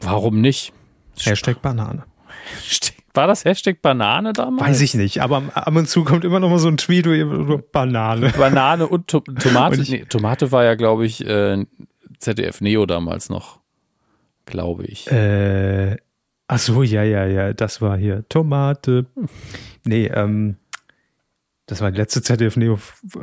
warum 0.00 0.40
nicht? 0.40 0.72
Hashtag 1.20 1.60
Banane. 1.60 2.04
War 3.14 3.26
das 3.26 3.44
Hashtag 3.44 3.82
Banane 3.82 4.32
damals? 4.32 4.70
Weiß 4.70 4.80
ich 4.80 4.94
nicht, 4.94 5.20
aber 5.20 5.42
ab 5.54 5.76
und 5.76 5.86
zu 5.86 6.04
kommt 6.04 6.24
immer 6.24 6.40
noch 6.40 6.48
mal 6.48 6.58
so 6.58 6.68
ein 6.68 6.78
Tweet 6.78 7.04
über 7.04 7.58
Banane. 7.58 8.30
Banane 8.30 8.86
und 8.88 9.08
to 9.08 9.20
Tomate. 9.40 9.80
Und 9.80 9.90
nee, 9.90 10.04
Tomate 10.08 10.50
war 10.50 10.64
ja, 10.64 10.74
glaube 10.76 11.04
ich, 11.04 11.26
äh, 11.26 11.66
ZDF 12.18 12.62
Neo 12.62 12.86
damals 12.86 13.28
noch, 13.28 13.60
glaube 14.46 14.84
ich. 14.86 15.10
Äh, 15.10 15.98
Ach 16.52 16.58
so, 16.58 16.82
ja, 16.82 17.02
ja, 17.02 17.24
ja, 17.24 17.54
das 17.54 17.80
war 17.80 17.96
hier 17.96 18.28
Tomate. 18.28 19.06
Nee, 19.86 20.08
ähm, 20.08 20.56
das 21.64 21.80
war 21.80 21.90
die 21.90 21.96
letzte 21.96 22.20
ZDF 22.20 22.58
Neo 22.58 22.78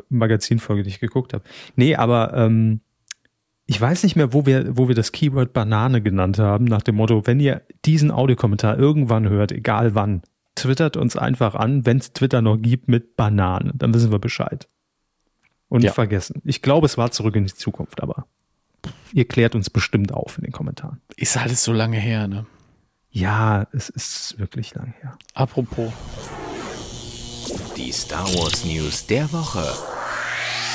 Magazinfolge, 0.09 0.81
die 0.81 0.89
ich 0.89 0.99
geguckt 0.99 1.35
habe. 1.35 1.43
Nee, 1.75 1.95
aber 1.95 2.33
ähm, 2.33 2.81
ich 3.67 3.79
weiß 3.79 4.01
nicht 4.01 4.15
mehr, 4.15 4.33
wo 4.33 4.47
wir, 4.47 4.75
wo 4.75 4.87
wir 4.87 4.95
das 4.95 5.11
Keyword 5.11 5.53
Banane 5.53 6.01
genannt 6.01 6.39
haben, 6.39 6.65
nach 6.65 6.81
dem 6.81 6.95
Motto, 6.95 7.27
wenn 7.27 7.39
ihr 7.39 7.61
diesen 7.85 8.09
Audiokommentar 8.09 8.79
irgendwann 8.79 9.29
hört, 9.29 9.51
egal 9.51 9.93
wann, 9.93 10.23
twittert 10.55 10.97
uns 10.97 11.15
einfach 11.15 11.53
an, 11.53 11.85
wenn 11.85 11.97
es 11.97 12.13
Twitter 12.13 12.41
noch 12.41 12.57
gibt, 12.57 12.87
mit 12.87 13.15
Banane. 13.15 13.73
Dann 13.75 13.93
wissen 13.93 14.11
wir 14.11 14.17
Bescheid. 14.17 14.67
Und 15.67 15.83
ja. 15.83 15.89
nicht 15.89 15.95
vergessen. 15.95 16.41
Ich 16.45 16.63
glaube, 16.63 16.87
es 16.87 16.97
war 16.97 17.11
zurück 17.11 17.35
in 17.35 17.45
die 17.45 17.53
Zukunft, 17.53 18.01
aber 18.01 18.25
ihr 19.13 19.27
klärt 19.27 19.53
uns 19.53 19.69
bestimmt 19.69 20.11
auf 20.11 20.39
in 20.39 20.45
den 20.45 20.51
Kommentaren. 20.51 20.99
Ist 21.15 21.37
alles 21.37 21.63
so 21.63 21.73
lange 21.73 21.97
her, 21.97 22.27
ne? 22.27 22.47
Ja, 23.19 23.67
es 23.73 23.89
ist 23.89 24.39
wirklich 24.39 24.73
lang 24.75 24.93
her. 25.01 25.17
Apropos. 25.33 25.91
Die 27.75 27.91
Star 27.91 28.23
Wars 28.35 28.63
News 28.63 29.05
der 29.07 29.29
Woche. 29.33 29.65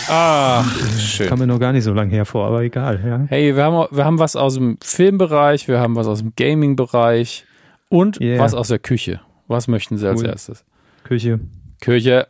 Ah, 0.08 0.62
schön. 0.98 1.28
Kam 1.28 1.38
mir 1.38 1.46
noch 1.46 1.58
gar 1.58 1.72
nicht 1.72 1.84
so 1.84 1.94
lange 1.94 2.10
her 2.10 2.26
vor, 2.26 2.46
aber 2.46 2.60
egal. 2.60 3.00
Ja. 3.02 3.24
Hey, 3.28 3.56
wir 3.56 3.64
haben, 3.64 3.86
wir 3.90 4.04
haben 4.04 4.18
was 4.18 4.36
aus 4.36 4.54
dem 4.54 4.76
Filmbereich, 4.82 5.68
wir 5.68 5.80
haben 5.80 5.96
was 5.96 6.06
aus 6.06 6.18
dem 6.18 6.34
Gaming-Bereich 6.36 7.46
und 7.88 8.20
yeah. 8.20 8.38
was 8.38 8.52
aus 8.52 8.68
der 8.68 8.78
Küche. 8.78 9.22
Was 9.48 9.66
möchten 9.66 9.96
Sie 9.96 10.06
als 10.06 10.20
cool. 10.20 10.28
erstes? 10.28 10.66
Küche. 11.04 11.40
Küche. 11.80 12.28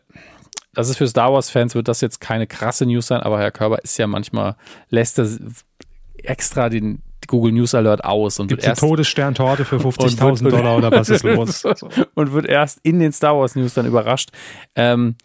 Das 0.74 0.88
ist 0.88 0.96
für 0.96 1.08
Star 1.08 1.32
Wars-Fans, 1.32 1.74
wird 1.74 1.88
das 1.88 2.00
jetzt 2.00 2.20
keine 2.20 2.46
krasse 2.46 2.86
News 2.86 3.08
sein, 3.08 3.20
aber 3.20 3.40
Herr 3.40 3.50
Körber 3.50 3.82
ist 3.82 3.98
ja 3.98 4.06
manchmal, 4.06 4.54
lässt 4.90 5.18
er 5.18 5.26
extra 6.22 6.68
den, 6.68 7.02
Google 7.28 7.52
News 7.52 7.74
Alert 7.74 8.04
aus 8.04 8.38
und 8.38 8.48
Gibt's 8.48 8.64
wird 8.64 8.72
erst 8.72 8.80
Todesstern-Torte 8.80 9.64
für 9.64 9.76
50.000 9.76 10.50
Dollar 10.50 10.76
oder 10.76 10.90
was 10.90 11.08
ist 11.08 11.24
los? 11.24 11.60
So. 11.60 11.74
Und 12.14 12.32
wird 12.32 12.46
erst 12.46 12.80
in 12.82 13.00
den 13.00 13.12
Star 13.12 13.38
Wars 13.38 13.56
News 13.56 13.74
dann 13.74 13.86
überrascht. 13.86 14.30
Ähm, 14.74 15.16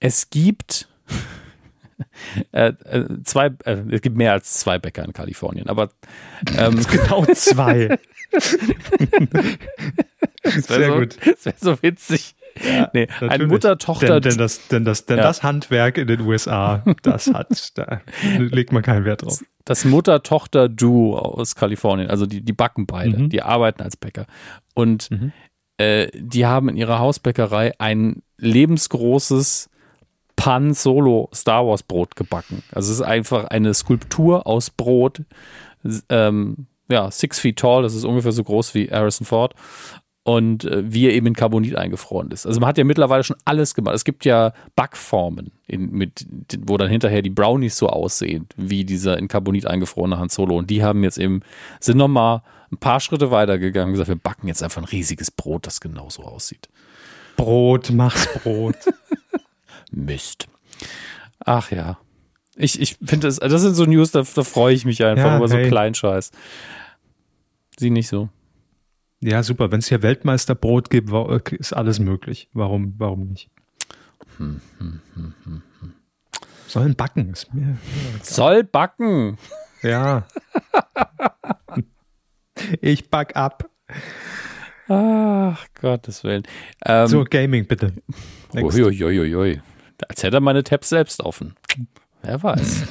es 0.00 0.30
gibt 0.30 0.88
äh, 2.52 2.68
äh, 2.68 3.22
zwei, 3.24 3.50
äh, 3.64 3.78
es 3.90 4.00
gibt 4.00 4.16
mehr 4.16 4.32
als 4.32 4.54
zwei 4.54 4.78
Bäcker 4.78 5.04
in 5.04 5.12
Kalifornien, 5.12 5.68
aber 5.68 5.90
ähm, 6.56 6.80
genau 6.90 7.24
zwei. 7.26 7.98
das 8.30 8.58
wäre 10.70 10.86
so, 10.86 11.04
Das 11.04 11.46
wäre 11.46 11.56
so 11.58 11.82
witzig. 11.82 12.34
Ja, 12.64 12.90
nee, 12.94 13.08
ein 13.20 13.46
Mutter-Tochter. 13.46 14.20
Denn, 14.20 14.30
denn, 14.30 14.38
das, 14.38 14.68
denn, 14.68 14.84
das, 14.84 15.06
denn 15.06 15.18
ja. 15.18 15.22
das 15.22 15.42
Handwerk 15.42 15.98
in 15.98 16.06
den 16.06 16.20
USA, 16.20 16.82
das 17.02 17.32
hat, 17.32 17.78
da 17.78 18.00
legt 18.38 18.72
man 18.72 18.82
keinen 18.82 19.04
Wert 19.04 19.22
drauf 19.22 19.40
das 19.68 19.84
Mutter-Tochter-Duo 19.84 21.18
aus 21.18 21.54
Kalifornien. 21.54 22.08
Also 22.08 22.24
die, 22.24 22.40
die 22.40 22.52
backen 22.54 22.86
beide, 22.86 23.18
mhm. 23.18 23.28
die 23.28 23.42
arbeiten 23.42 23.82
als 23.82 23.96
Bäcker. 23.96 24.26
Und 24.74 25.10
mhm. 25.10 25.32
äh, 25.76 26.08
die 26.14 26.46
haben 26.46 26.70
in 26.70 26.76
ihrer 26.76 26.98
Hausbäckerei 26.98 27.78
ein 27.78 28.22
lebensgroßes 28.38 29.68
Pan 30.36 30.72
Solo 30.72 31.28
Star 31.34 31.66
Wars 31.66 31.82
Brot 31.82 32.16
gebacken. 32.16 32.62
Also 32.72 32.92
es 32.92 33.00
ist 33.00 33.04
einfach 33.04 33.44
eine 33.44 33.74
Skulptur 33.74 34.46
aus 34.46 34.70
Brot. 34.70 35.22
Ähm, 36.08 36.66
ja, 36.90 37.10
six 37.10 37.38
feet 37.38 37.58
tall, 37.58 37.82
das 37.82 37.94
ist 37.94 38.04
ungefähr 38.04 38.32
so 38.32 38.44
groß 38.44 38.74
wie 38.74 38.90
Harrison 38.90 39.26
Ford 39.26 39.54
und 40.28 40.66
äh, 40.66 40.82
wie 40.92 41.06
er 41.06 41.14
eben 41.14 41.28
in 41.28 41.34
Carbonit 41.34 41.74
eingefroren 41.74 42.30
ist. 42.30 42.44
Also 42.44 42.60
man 42.60 42.68
hat 42.68 42.76
ja 42.76 42.84
mittlerweile 42.84 43.24
schon 43.24 43.36
alles 43.46 43.74
gemacht. 43.74 43.94
Es 43.94 44.04
gibt 44.04 44.26
ja 44.26 44.52
Backformen, 44.76 45.52
in, 45.66 45.90
mit, 45.90 46.26
wo 46.66 46.76
dann 46.76 46.90
hinterher 46.90 47.22
die 47.22 47.30
Brownies 47.30 47.78
so 47.78 47.88
aussehen, 47.88 48.46
wie 48.54 48.84
dieser 48.84 49.18
in 49.18 49.28
Carbonit 49.28 49.66
eingefrorene 49.66 50.18
Han 50.18 50.28
Solo. 50.28 50.58
Und 50.58 50.68
die 50.68 50.84
haben 50.84 51.02
jetzt 51.02 51.16
eben, 51.16 51.40
sind 51.80 51.96
nochmal 51.96 52.42
ein 52.70 52.76
paar 52.76 53.00
Schritte 53.00 53.30
weitergegangen 53.30 53.88
und 53.88 53.92
gesagt, 53.94 54.10
wir 54.10 54.16
backen 54.16 54.48
jetzt 54.48 54.62
einfach 54.62 54.82
ein 54.82 54.88
riesiges 54.88 55.30
Brot, 55.30 55.66
das 55.66 55.80
genauso 55.80 56.24
aussieht. 56.24 56.68
Brot, 57.38 57.88
mach's 57.90 58.28
Brot. 58.42 58.76
Mist. 59.90 60.46
Ach 61.42 61.70
ja. 61.70 61.96
Ich, 62.54 62.78
ich 62.78 62.98
finde, 63.02 63.28
das, 63.28 63.36
das 63.36 63.62
sind 63.62 63.76
so 63.76 63.86
News, 63.86 64.10
da, 64.10 64.24
da 64.34 64.44
freue 64.44 64.74
ich 64.74 64.84
mich 64.84 65.02
einfach 65.02 65.24
ja, 65.24 65.36
über 65.38 65.48
hey. 65.48 65.64
so 65.64 65.70
Kleinscheiß. 65.70 66.32
Sie 67.78 67.88
nicht 67.88 68.08
so. 68.08 68.28
Ja, 69.20 69.42
super. 69.42 69.72
Wenn 69.72 69.80
es 69.80 69.88
hier 69.88 70.02
Weltmeisterbrot 70.02 70.90
gibt, 70.90 71.10
ist 71.52 71.72
alles 71.72 71.98
möglich. 71.98 72.48
Warum, 72.52 72.94
warum 72.98 73.28
nicht? 73.28 73.50
Hm, 74.36 74.60
hm, 74.78 75.00
hm. 75.14 75.62
Sollen 76.68 76.94
backen. 76.94 77.30
Ist 77.30 77.52
mir, 77.52 77.78
Soll 78.22 78.62
backen. 78.62 79.38
Ja. 79.82 80.26
ich 82.80 83.10
back 83.10 83.34
ab. 83.36 83.68
Ach, 84.88 85.66
Gottes 85.80 86.24
Willen. 86.24 86.42
Ähm, 86.84 87.06
so, 87.06 87.24
Gaming, 87.24 87.66
bitte. 87.66 87.94
Uiuiuiui. 88.54 89.60
Als 90.08 90.22
hätte 90.22 90.36
er 90.36 90.40
meine 90.40 90.62
Tabs 90.62 90.90
selbst 90.90 91.22
offen. 91.22 91.56
Wer 92.22 92.42
weiß. 92.42 92.82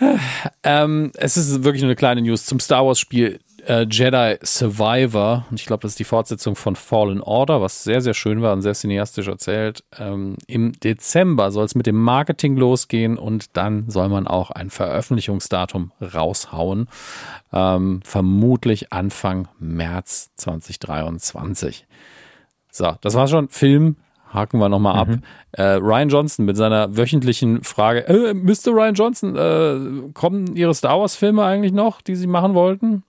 ähm, 0.62 1.12
es 1.16 1.36
ist 1.36 1.64
wirklich 1.64 1.82
nur 1.82 1.88
eine 1.88 1.96
kleine 1.96 2.22
News 2.22 2.46
zum 2.46 2.60
Star 2.60 2.86
Wars 2.86 3.00
Spiel 3.00 3.40
äh, 3.66 3.86
Jedi 3.90 4.38
Survivor. 4.42 5.46
Und 5.50 5.60
ich 5.60 5.66
glaube, 5.66 5.82
das 5.82 5.92
ist 5.92 5.98
die 5.98 6.04
Fortsetzung 6.04 6.56
von 6.56 6.76
Fallen 6.76 7.20
Order, 7.20 7.60
was 7.60 7.84
sehr, 7.84 8.00
sehr 8.00 8.14
schön 8.14 8.42
war 8.42 8.52
und 8.52 8.62
sehr 8.62 8.74
cineastisch 8.74 9.28
erzählt. 9.28 9.84
Ähm, 9.98 10.36
Im 10.46 10.72
Dezember 10.72 11.50
soll 11.50 11.64
es 11.64 11.74
mit 11.74 11.86
dem 11.86 11.96
Marketing 11.96 12.56
losgehen 12.56 13.18
und 13.18 13.56
dann 13.56 13.88
soll 13.90 14.08
man 14.08 14.26
auch 14.26 14.50
ein 14.50 14.70
Veröffentlichungsdatum 14.70 15.92
raushauen. 16.00 16.88
Ähm, 17.52 18.00
vermutlich 18.04 18.92
Anfang 18.92 19.48
März 19.58 20.30
2023. 20.36 21.86
So, 22.70 22.94
das 23.00 23.14
war 23.14 23.28
schon 23.28 23.48
Film. 23.48 23.96
Haken 24.32 24.58
wir 24.58 24.68
nochmal 24.68 24.96
ab. 24.96 25.08
Mhm. 25.08 25.22
Äh, 25.52 25.62
Ryan 25.74 26.08
Johnson 26.08 26.44
mit 26.44 26.56
seiner 26.56 26.96
wöchentlichen 26.96 27.62
Frage: 27.62 28.08
äh, 28.08 28.34
Mr. 28.34 28.72
Ryan 28.72 28.94
Johnson, 28.94 29.36
äh, 29.36 30.10
kommen 30.12 30.56
Ihre 30.56 30.74
Star 30.74 30.98
Wars-Filme 30.98 31.44
eigentlich 31.44 31.72
noch, 31.72 32.00
die 32.00 32.16
Sie 32.16 32.26
machen 32.26 32.54
wollten? 32.54 33.04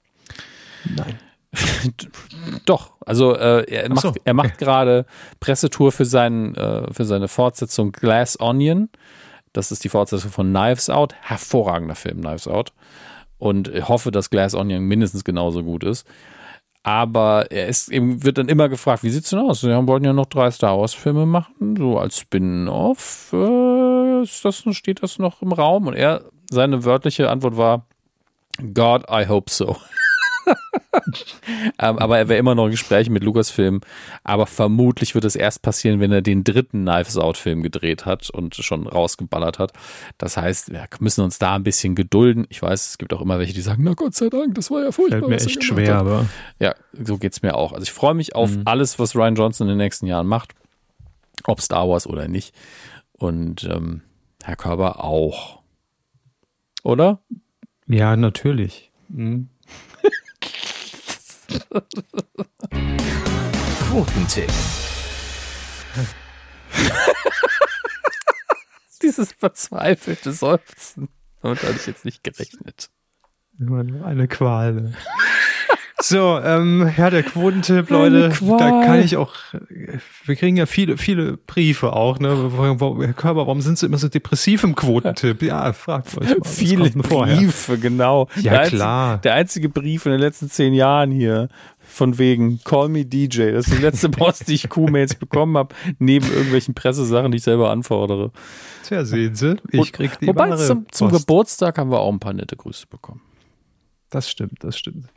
Nein. 0.95 1.20
Doch, 2.66 2.91
also 3.06 3.36
äh, 3.36 3.64
er, 3.72 3.90
macht, 3.90 4.02
so, 4.02 4.14
er 4.24 4.34
macht 4.34 4.57
gerade 4.57 5.06
Pressetour 5.40 5.91
für, 5.91 6.06
seinen, 6.06 6.56
äh, 6.56 6.91
für 6.94 7.06
seine 7.06 7.28
Fortsetzung 7.28 7.91
Glass 7.91 8.40
Onion. 8.40 8.90
Das 9.53 9.72
ist 9.72 9.84
die 9.84 9.90
Fortsetzung 9.90 10.32
von 10.32 10.49
Knives 10.49 10.90
Out. 10.90 11.14
Hervorragender 11.22 11.95
Film, 11.95 12.22
Knives 12.22 12.48
Out. 12.48 12.74
Und 13.38 13.68
ich 13.70 13.88
hoffe, 13.88 14.12
dass 14.12 14.30
Glass 14.30 14.53
Onion 14.53 14.84
mindestens 14.84 15.24
genauso 15.24 15.64
gut 15.64 15.84
ist. 15.84 16.06
Aber 16.84 17.52
er 17.52 17.68
ist 17.68 17.90
eben, 17.90 18.24
wird 18.24 18.38
dann 18.38 18.48
immer 18.48 18.70
gefragt, 18.70 19.03
wie 19.03 19.10
sieht's 19.10 19.32
denn 19.32 19.40
aus? 19.40 19.62
Sie 19.62 19.88
wollten 19.88 20.06
ja 20.06 20.14
noch 20.14 20.28
drei 20.28 20.52
Star 20.52 20.78
Wars-Filme 20.78 21.26
machen, 21.26 21.76
so 21.78 21.98
als 21.98 22.20
Spin-off. 22.20 23.34
Äh, 23.34 24.24
das, 24.44 24.64
steht 24.72 25.02
das 25.02 25.18
noch 25.18 25.41
im 25.41 25.52
Raum? 25.52 25.88
Und 25.88 25.95
er, 25.95 26.26
seine 26.52 26.86
wörtliche 26.86 27.32
Antwort 27.32 27.57
war, 27.57 27.88
God, 28.74 29.06
I 29.10 29.28
hope 29.28 29.52
so. 29.52 29.78
ähm, 31.80 31.98
aber 32.00 32.18
er 32.18 32.30
wäre 32.30 32.40
immer 32.40 32.56
noch 32.56 32.66
in 32.66 32.72
Gesprächen 32.72 33.14
mit 33.14 33.24
Lucasfilm. 33.24 33.82
Aber 34.24 34.48
vermutlich 34.48 35.16
wird 35.16 35.26
es 35.26 35.36
erst 35.36 35.62
passieren, 35.62 36.00
wenn 36.00 36.12
er 36.12 36.22
den 36.22 36.44
dritten 36.44 36.86
Knives 36.86 37.18
Out-Film 37.18 37.64
gedreht 37.64 38.06
hat 38.06 38.30
und 38.30 38.56
schon 38.56 38.88
rausgeballert 38.88 39.60
hat. 39.60 39.74
Das 40.18 40.38
heißt, 40.38 40.72
wir 40.72 40.88
müssen 41.00 41.24
uns 41.24 41.40
da 41.40 41.56
ein 41.56 41.64
bisschen 41.64 41.96
gedulden. 41.96 42.46
Ich 42.50 42.62
weiß, 42.62 42.88
es 42.88 42.98
gibt 42.98 43.14
auch 43.14 43.22
immer 43.22 43.40
welche, 43.40 43.54
die 43.54 43.62
sagen, 43.62 43.84
na 43.84 43.94
Gott 43.94 44.16
sei 44.16 44.30
Dank, 44.30 44.56
das 44.56 44.72
war 44.72 44.84
ja 44.84 44.92
furchtbar. 44.92 45.20
Fällt 45.20 45.30
mir 45.30 45.46
echt 45.46 45.64
schwer, 45.64 45.96
hat. 45.96 46.02
aber. 46.02 46.26
Ja, 46.60 46.76
so 46.94 47.18
geht 47.18 47.34
es 47.34 47.42
mir 47.42 47.56
auch. 47.56 47.74
Also 47.74 47.84
ich 47.84 47.92
freue 47.92 48.14
mich 48.14 48.36
auf 48.36 48.52
mhm. 48.52 48.64
alles, 48.66 49.00
was 49.00 49.16
Ryan 49.16 49.36
Johnson 49.36 49.68
in 49.68 49.74
den 49.74 49.78
nächsten 49.78 50.08
Jahren 50.08 50.28
macht. 50.28 50.54
Ob 51.46 51.62
Star 51.62 51.88
Wars 51.88 52.08
oder 52.08 52.28
nicht. 52.28 52.56
Und 53.14 53.64
ähm, 53.66 54.02
Herr 54.44 54.56
Körber 54.56 55.04
auch. 55.04 55.62
Oder? 56.84 57.20
Ja, 57.88 58.16
natürlich. 58.16 58.92
Mhm. 59.10 59.50
Quotentipp. 63.90 64.52
Dieses 69.02 69.34
verzweifelte 69.34 70.32
Seufzen. 70.32 71.10
Damit 71.41 71.61
hatte 71.64 71.76
ich 71.76 71.86
jetzt 71.86 72.06
nicht 72.06 72.23
gerechnet. 72.23 72.90
Eine 73.60 74.27
Qual. 74.27 74.95
So, 76.07 76.40
ähm, 76.40 76.94
ja, 76.98 77.10
der 77.10 77.23
Quotentipp, 77.23 77.90
Leute, 77.90 78.30
da 78.40 78.84
kann 78.86 78.99
ich 78.99 79.18
auch, 79.18 79.34
wir 80.23 80.36
kriegen 80.36 80.56
ja 80.56 80.68
viele, 80.68 80.98
viele 80.98 81.36
Briefe 81.38 81.94
auch, 81.94 82.19
ne? 82.19 82.52
Herr 82.60 83.14
Körber, 83.14 83.48
warum 83.48 83.61
sind 83.61 83.80
Sie 83.80 83.88
immer 83.88 83.98
so 83.98 84.07
depressiv 84.07 84.64
im 84.64 84.76
Quotentipp? 84.76 85.41
Ja, 85.41 85.73
fragt 85.73 86.15
euch 86.15 86.30
mal. 86.30 86.38
Viele 86.44 86.91
Briefe, 86.91 87.80
genau. 87.80 88.27
Ja, 88.36 88.52
der 88.52 88.61
klar. 88.68 89.14
Einzige, 89.14 89.22
der 89.23 89.34
einzige 89.34 89.69
Brief 89.69 90.06
in 90.06 90.11
den 90.11 90.22
letzten 90.22 90.48
zehn 90.48 90.76
Jahren 90.76 91.10
hier, 91.10 91.49
von 91.80 92.19
wegen 92.19 92.60
Call 92.64 92.90
me 92.90 93.03
DJ. 93.03 93.53
Das 93.53 93.65
ist 93.65 93.76
die 93.76 93.82
letzte 93.82 94.10
Post, 94.10 94.48
die 94.48 94.53
ich 94.53 94.69
Q-Mails 94.69 95.15
bekommen 95.19 95.57
habe, 95.57 95.73
neben 95.98 96.27
irgendwelchen 96.27 96.76
Pressesachen, 96.76 97.32
die 97.32 97.38
ich 97.38 97.44
selber 97.44 97.72
anfordere. 97.72 98.32
Tja, 98.84 99.06
sehen 99.06 99.34
Sie, 99.34 99.56
ich 99.72 99.91
krieg 99.91 100.19
die 100.19 100.27
Wobei 100.27 100.56
zum, 100.56 100.86
zum 100.91 101.10
Geburtstag 101.10 101.80
haben 101.80 101.90
wir 101.90 101.99
auch 101.99 102.14
ein 102.14 102.19
paar 102.19 102.34
nette 102.34 102.56
Grüße 102.56 102.86
bekommen. 102.86 103.22
Das 104.11 104.30
stimmt, 104.30 104.64
das 104.64 104.77
stimmt. 104.77 105.07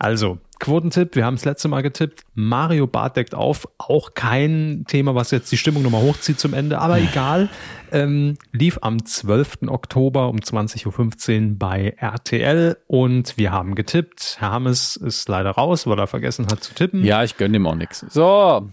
Also, 0.00 0.38
Quotentipp, 0.60 1.14
wir 1.14 1.26
haben 1.26 1.34
es 1.34 1.44
letzte 1.44 1.68
Mal 1.68 1.82
getippt. 1.82 2.22
Mario 2.32 2.86
Bart 2.86 3.18
deckt 3.18 3.34
auf. 3.34 3.68
Auch 3.76 4.14
kein 4.14 4.86
Thema, 4.88 5.14
was 5.14 5.30
jetzt 5.30 5.52
die 5.52 5.58
Stimmung 5.58 5.82
nochmal 5.82 6.00
hochzieht 6.00 6.40
zum 6.40 6.54
Ende, 6.54 6.78
aber 6.78 6.98
egal. 6.98 7.50
Ähm, 7.92 8.38
lief 8.50 8.78
am 8.80 9.04
12. 9.04 9.68
Oktober 9.68 10.30
um 10.30 10.36
20.15 10.36 11.50
Uhr 11.50 11.58
bei 11.58 11.94
RTL 11.98 12.78
und 12.86 13.36
wir 13.36 13.52
haben 13.52 13.74
getippt. 13.74 14.36
Herr 14.38 14.52
Hammes 14.52 14.96
ist 14.96 15.28
leider 15.28 15.50
raus, 15.50 15.86
weil 15.86 15.98
er 15.98 16.06
vergessen 16.06 16.46
hat 16.50 16.64
zu 16.64 16.72
tippen. 16.72 17.04
Ja, 17.04 17.22
ich 17.22 17.36
gönne 17.36 17.58
ihm 17.58 17.66
auch 17.66 17.74
nichts. 17.74 18.06
So. 18.08 18.70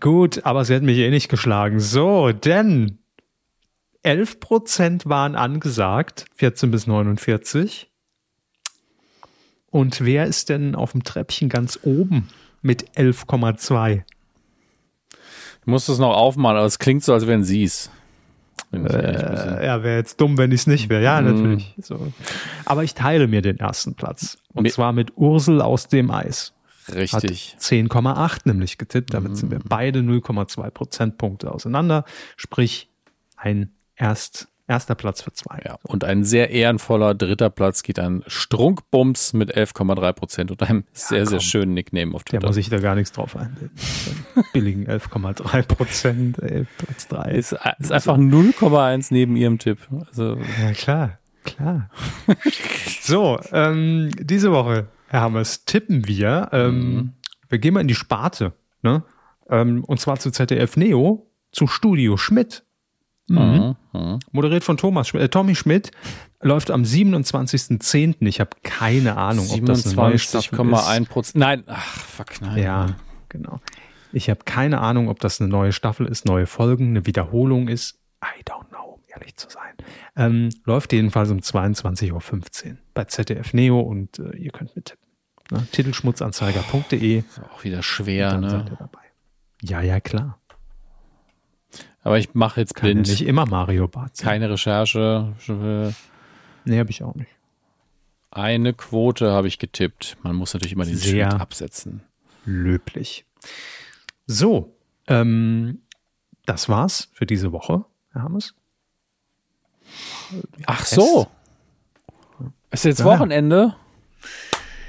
Gut, 0.00 0.44
aber 0.44 0.64
sie 0.64 0.74
hat 0.74 0.82
mich 0.82 0.98
eh 0.98 1.10
nicht 1.10 1.28
geschlagen. 1.28 1.78
So, 1.78 2.32
denn 2.32 2.98
11% 4.04 5.08
waren 5.08 5.36
angesagt, 5.36 6.24
14 6.34 6.72
bis 6.72 6.88
49. 6.88 7.89
Und 9.70 10.04
wer 10.04 10.26
ist 10.26 10.48
denn 10.48 10.74
auf 10.74 10.92
dem 10.92 11.04
Treppchen 11.04 11.48
ganz 11.48 11.78
oben 11.82 12.28
mit 12.62 12.90
11,2? 12.92 14.02
Du 15.64 15.70
musst 15.70 15.88
es 15.88 15.98
noch 15.98 16.14
aufmachen, 16.14 16.56
aber 16.56 16.66
es 16.66 16.78
klingt 16.78 17.04
so, 17.04 17.12
als 17.12 17.26
wenn 17.26 17.44
sie 17.44 17.64
es. 17.64 17.90
Äh, 18.72 19.66
ja, 19.66 19.82
wäre 19.82 19.96
jetzt 19.96 20.20
dumm, 20.20 20.38
wenn 20.38 20.52
ich 20.52 20.60
es 20.60 20.66
nicht 20.66 20.88
wäre. 20.88 21.02
Ja, 21.02 21.20
mhm. 21.20 21.26
natürlich. 21.26 21.74
So. 21.80 22.12
Aber 22.64 22.84
ich 22.84 22.94
teile 22.94 23.26
mir 23.26 23.42
den 23.42 23.58
ersten 23.58 23.94
Platz. 23.94 24.38
Und 24.52 24.64
mit 24.64 24.72
zwar 24.72 24.92
mit 24.92 25.16
Ursel 25.16 25.60
aus 25.60 25.88
dem 25.88 26.10
Eis. 26.10 26.52
Richtig. 26.92 27.56
10,8 27.58 28.40
nämlich 28.44 28.78
getippt. 28.78 29.14
Damit 29.14 29.32
mhm. 29.32 29.36
sind 29.36 29.50
wir 29.50 29.60
beide 29.64 30.00
0,2 30.00 30.70
Prozentpunkte 30.70 31.52
auseinander. 31.52 32.04
Sprich, 32.36 32.88
ein 33.36 33.72
erst 33.96 34.48
Erster 34.70 34.94
Platz 34.94 35.20
für 35.20 35.32
zwei. 35.32 35.60
Ja, 35.64 35.78
und 35.82 36.04
ein 36.04 36.22
sehr 36.22 36.50
ehrenvoller 36.50 37.16
dritter 37.16 37.50
Platz 37.50 37.82
geht 37.82 37.98
an 37.98 38.22
Strunkbums 38.28 39.32
mit 39.32 39.52
11,3 39.52 40.12
Prozent 40.12 40.50
und 40.52 40.62
einem 40.62 40.84
ja, 40.84 40.84
sehr, 40.92 41.18
komm. 41.18 41.28
sehr 41.28 41.40
schönen 41.40 41.74
Nickname 41.74 42.14
auf 42.14 42.22
Twitter. 42.22 42.38
Der 42.38 42.50
muss 42.50 42.56
ich 42.56 42.68
da 42.68 42.78
gar 42.78 42.94
nichts 42.94 43.10
drauf 43.10 43.36
einbilden. 43.36 43.76
Billigen 44.52 44.86
11,3 44.86 45.62
Prozent, 45.64 46.36
Platz 46.78 47.08
3. 47.08 47.32
Ist, 47.32 47.56
ist 47.80 47.90
einfach 47.90 48.16
0,1 48.16 49.08
neben 49.10 49.34
ihrem 49.34 49.58
Tipp. 49.58 49.78
Also, 50.06 50.36
ja, 50.62 50.72
klar, 50.74 51.18
klar. 51.42 51.90
so, 53.00 53.40
ähm, 53.50 54.12
diese 54.20 54.52
Woche, 54.52 54.86
Herr 55.08 55.22
Hammers, 55.22 55.64
tippen 55.64 56.06
wir. 56.06 56.48
Ähm, 56.52 56.94
mhm. 56.94 57.12
Wir 57.48 57.58
gehen 57.58 57.74
mal 57.74 57.80
in 57.80 57.88
die 57.88 57.96
Sparte. 57.96 58.52
Ne? 58.82 59.02
Ähm, 59.48 59.82
und 59.82 59.98
zwar 59.98 60.20
zu 60.20 60.30
ZDF 60.30 60.76
Neo, 60.76 61.28
zu 61.50 61.66
Studio 61.66 62.16
Schmidt. 62.16 62.62
Mhm. 63.26 63.36
Mhm. 63.36 63.76
Moderiert 63.92 64.64
von 64.64 64.76
Thomas, 64.76 65.12
äh, 65.14 65.28
Tommy 65.28 65.54
Schmidt, 65.54 65.90
läuft 66.40 66.70
am 66.70 66.82
27.10. 66.82 68.16
Ich 68.26 68.40
habe 68.40 68.50
keine 68.62 69.16
Ahnung, 69.16 69.46
ob 69.50 69.66
das 69.66 69.86
eine 69.86 69.94
neue 69.94 70.18
Staffel 70.18 70.72
ist. 70.72 71.08
Prozent. 71.08 71.36
Nein, 71.36 71.64
ach, 71.66 71.98
fuck, 71.98 72.40
nein. 72.40 72.62
Ja, 72.62 72.96
genau. 73.28 73.60
Ich 74.12 74.28
habe 74.30 74.40
keine 74.44 74.80
Ahnung, 74.80 75.08
ob 75.08 75.20
das 75.20 75.40
eine 75.40 75.50
neue 75.50 75.72
Staffel 75.72 76.06
ist, 76.06 76.24
neue 76.26 76.46
Folgen, 76.46 76.88
eine 76.88 77.06
Wiederholung 77.06 77.68
ist. 77.68 77.98
I 78.22 78.42
don't 78.44 78.68
know, 78.68 78.94
um 78.94 79.00
ehrlich 79.08 79.36
zu 79.36 79.48
sein. 79.48 79.74
Ähm, 80.16 80.50
läuft 80.64 80.92
jedenfalls 80.92 81.30
um 81.30 81.38
22.15 81.38 82.12
Uhr 82.12 82.76
bei 82.94 83.04
ZDF 83.04 83.52
Neo 83.54 83.80
und 83.80 84.18
äh, 84.18 84.36
ihr 84.36 84.50
könnt 84.50 84.74
mittippen. 84.74 85.06
Ne? 85.50 85.66
Titelschmutzanzeiger.de. 85.72 87.22
Auch 87.52 87.64
wieder 87.64 87.82
schwer, 87.82 88.38
ne? 88.38 88.78
Ja, 89.62 89.80
ja, 89.80 90.00
klar. 90.00 90.39
Aber 92.02 92.18
ich 92.18 92.34
mache 92.34 92.60
jetzt 92.60 92.74
Kann 92.74 92.90
blind. 92.90 93.08
nicht 93.08 93.26
immer 93.26 93.46
Mario 93.46 93.88
Bart 93.88 94.16
sein. 94.16 94.26
Keine 94.26 94.50
Recherche. 94.50 95.34
Nee, 96.64 96.78
habe 96.78 96.90
ich 96.90 97.02
auch 97.02 97.14
nicht. 97.14 97.30
Eine 98.30 98.72
Quote 98.72 99.30
habe 99.32 99.48
ich 99.48 99.58
getippt. 99.58 100.16
Man 100.22 100.36
muss 100.36 100.54
natürlich 100.54 100.72
immer 100.72 100.84
den 100.84 100.96
Sehr 100.96 101.30
Schnitt 101.30 101.40
absetzen. 101.40 102.02
Löblich. 102.44 103.24
So, 104.26 104.74
ähm, 105.08 105.80
das 106.46 106.68
war's 106.68 107.08
für 107.12 107.26
diese 107.26 107.52
Woche, 107.52 107.84
Herr 108.12 108.22
Hammes. 108.22 108.54
Ach 110.66 110.86
so. 110.86 111.26
Ist 112.70 112.84
jetzt 112.84 113.00
ja. 113.00 113.04
Wochenende? 113.06 113.74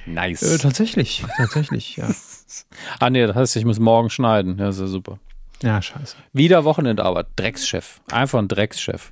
Nice. 0.05 0.43
Äh, 0.43 0.57
tatsächlich, 0.59 1.25
tatsächlich, 1.37 1.97
ja. 1.97 2.09
ah 2.99 3.09
nee, 3.09 3.25
das 3.25 3.35
heißt, 3.35 3.55
ich 3.55 3.65
muss 3.65 3.79
morgen 3.79 4.09
schneiden. 4.09 4.57
Ja, 4.59 4.69
ist 4.69 4.79
ja 4.79 4.87
super. 4.87 5.19
Ja, 5.63 5.81
scheiße. 5.81 6.15
Wieder 6.33 6.63
Wochenendarbeit. 6.63 7.27
Dreckschef. 7.35 8.01
Einfach 8.11 8.39
ein 8.39 8.47
Dreckschef. 8.47 9.11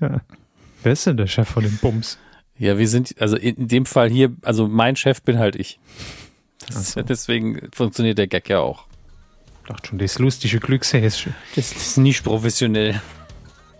ja. 0.00 0.20
Wer 0.82 0.92
ist 0.92 1.06
denn 1.06 1.16
der 1.16 1.26
Chef 1.26 1.48
von 1.48 1.62
den 1.62 1.76
Bums? 1.78 2.18
Ja, 2.58 2.78
wir 2.78 2.88
sind, 2.88 3.14
also 3.20 3.36
in 3.36 3.68
dem 3.68 3.86
Fall 3.86 4.08
hier, 4.08 4.34
also 4.42 4.66
mein 4.68 4.96
Chef 4.96 5.22
bin 5.22 5.38
halt 5.38 5.56
ich. 5.56 5.78
So. 6.70 7.02
Deswegen 7.08 7.68
funktioniert 7.72 8.18
der 8.18 8.26
Gag 8.26 8.48
ja 8.48 8.60
auch. 8.60 8.84
Dachte 9.66 9.88
schon, 9.88 9.98
das 9.98 10.18
lustige 10.18 10.60
Glückshäschen. 10.60 11.34
Das 11.56 11.72
ist 11.72 11.98
nicht 11.98 12.22
professionell. 12.24 13.00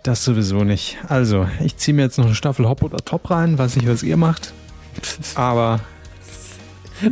Das 0.03 0.23
sowieso 0.23 0.63
nicht. 0.63 0.97
Also, 1.07 1.47
ich 1.63 1.77
ziehe 1.77 1.95
mir 1.95 2.03
jetzt 2.03 2.17
noch 2.17 2.25
eine 2.25 2.35
Staffel 2.35 2.67
Hop 2.67 2.83
oder 2.83 2.97
Top 2.97 3.29
rein. 3.29 3.57
Weiß 3.57 3.75
nicht, 3.75 3.87
was 3.87 4.03
ihr 4.03 4.17
macht. 4.17 4.53
Aber 5.35 5.79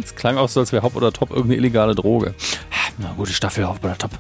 Es 0.04 0.16
klang 0.16 0.38
auch 0.38 0.50
so, 0.50 0.60
als 0.60 0.72
wäre 0.72 0.84
Hop 0.84 0.96
oder 0.96 1.12
Top 1.12 1.30
irgendeine 1.30 1.58
illegale 1.58 1.96
Droge. 1.96 2.34
Na, 2.98 3.14
gute 3.16 3.34
Staffel, 3.34 3.68
Hop 3.68 3.84
oder 3.84 3.98
Top. 3.98 4.12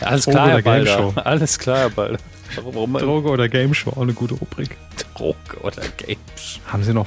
Alles 0.00 0.24
Droge 0.24 0.36
klar, 0.36 0.48
Herr 0.48 0.54
oder 0.54 0.62
Game 0.62 0.84
Balder. 0.84 0.98
Show? 0.98 1.12
Alles 1.16 1.58
klar, 1.58 1.78
Herr 1.78 1.90
Balder. 1.90 2.18
Warum, 2.56 2.94
Droge 2.94 3.28
oder 3.28 3.48
Game 3.48 3.74
Show, 3.74 3.90
auch 3.90 4.02
eine 4.02 4.14
gute 4.14 4.34
Rubrik. 4.34 4.76
Droge 5.14 5.58
oder 5.62 5.82
Games? 5.96 6.60
Haben 6.66 6.84
Sie 6.84 6.94
noch 6.94 7.06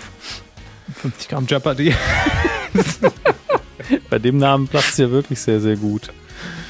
50 1.01 1.29
Gramm 1.29 1.45
Jeopardy? 1.47 1.95
Bei 4.09 4.19
dem 4.19 4.37
Namen 4.37 4.67
passt 4.67 4.91
es 4.91 4.97
ja 4.97 5.09
wirklich 5.09 5.39
sehr, 5.39 5.59
sehr 5.59 5.75
gut. 5.75 6.11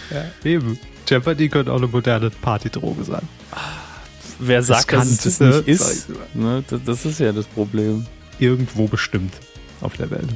Ja, 0.09 0.25
eben. 0.43 0.79
Jeopardy 1.07 1.49
könnte 1.49 1.71
auch 1.71 1.77
eine 1.77 1.87
moderne 1.87 2.29
Partydroge 2.29 3.03
sein. 3.03 3.27
Wer 4.39 4.63
sagt, 4.63 4.91
dass 4.93 5.07
es 5.07 5.37
das 5.37 5.39
nicht 5.39 5.67
ist? 5.67 6.09
Ne, 6.33 6.63
das, 6.67 6.79
das 6.85 7.05
ist 7.05 7.19
ja 7.19 7.31
das 7.31 7.45
Problem. 7.45 8.05
Irgendwo 8.39 8.87
bestimmt 8.87 9.33
auf 9.81 9.97
der 9.97 10.09
Welt. 10.09 10.29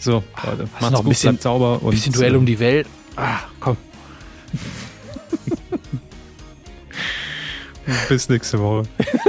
So, 0.00 0.24
Leute, 0.44 0.68
macht's 0.72 0.90
noch 0.90 1.00
ein 1.00 1.04
gut, 1.04 1.08
bisschen- 1.10 1.38
sauber 1.38 1.80
und 1.82 1.90
Bisschen 1.92 2.12
Duell 2.12 2.34
um 2.36 2.46
die 2.46 2.58
Welt. 2.58 2.86
Ah, 3.16 3.40
komm. 3.60 3.76
bis 8.08 8.28
nächste 8.28 8.58
Woche. 8.58 8.82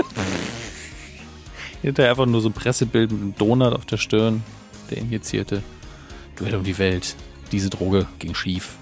Hinterher 1.81 2.11
einfach 2.11 2.25
nur 2.25 2.41
so 2.41 2.49
ein 2.49 2.53
Pressebild 2.53 3.11
mit 3.11 3.21
einem 3.21 3.35
Donut 3.35 3.73
auf 3.73 3.85
der 3.85 3.97
Stirn. 3.97 4.43
Der 4.89 4.97
injizierte 4.99 5.61
Duell 6.37 6.55
um 6.55 6.63
die 6.63 6.77
Welt. 6.77 7.15
Diese 7.51 7.69
Droge 7.69 8.07
ging 8.19 8.33
schief. 8.35 8.75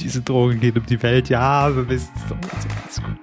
Diese 0.00 0.20
Droge 0.22 0.56
geht 0.56 0.76
um 0.76 0.84
die 0.86 1.02
Welt. 1.02 1.28
Ja, 1.30 1.74
wir 1.74 1.88
wissen 1.88 2.10
es 2.16 2.22
doch. 2.28 2.36
Alles 2.52 3.02
gut. 3.02 3.18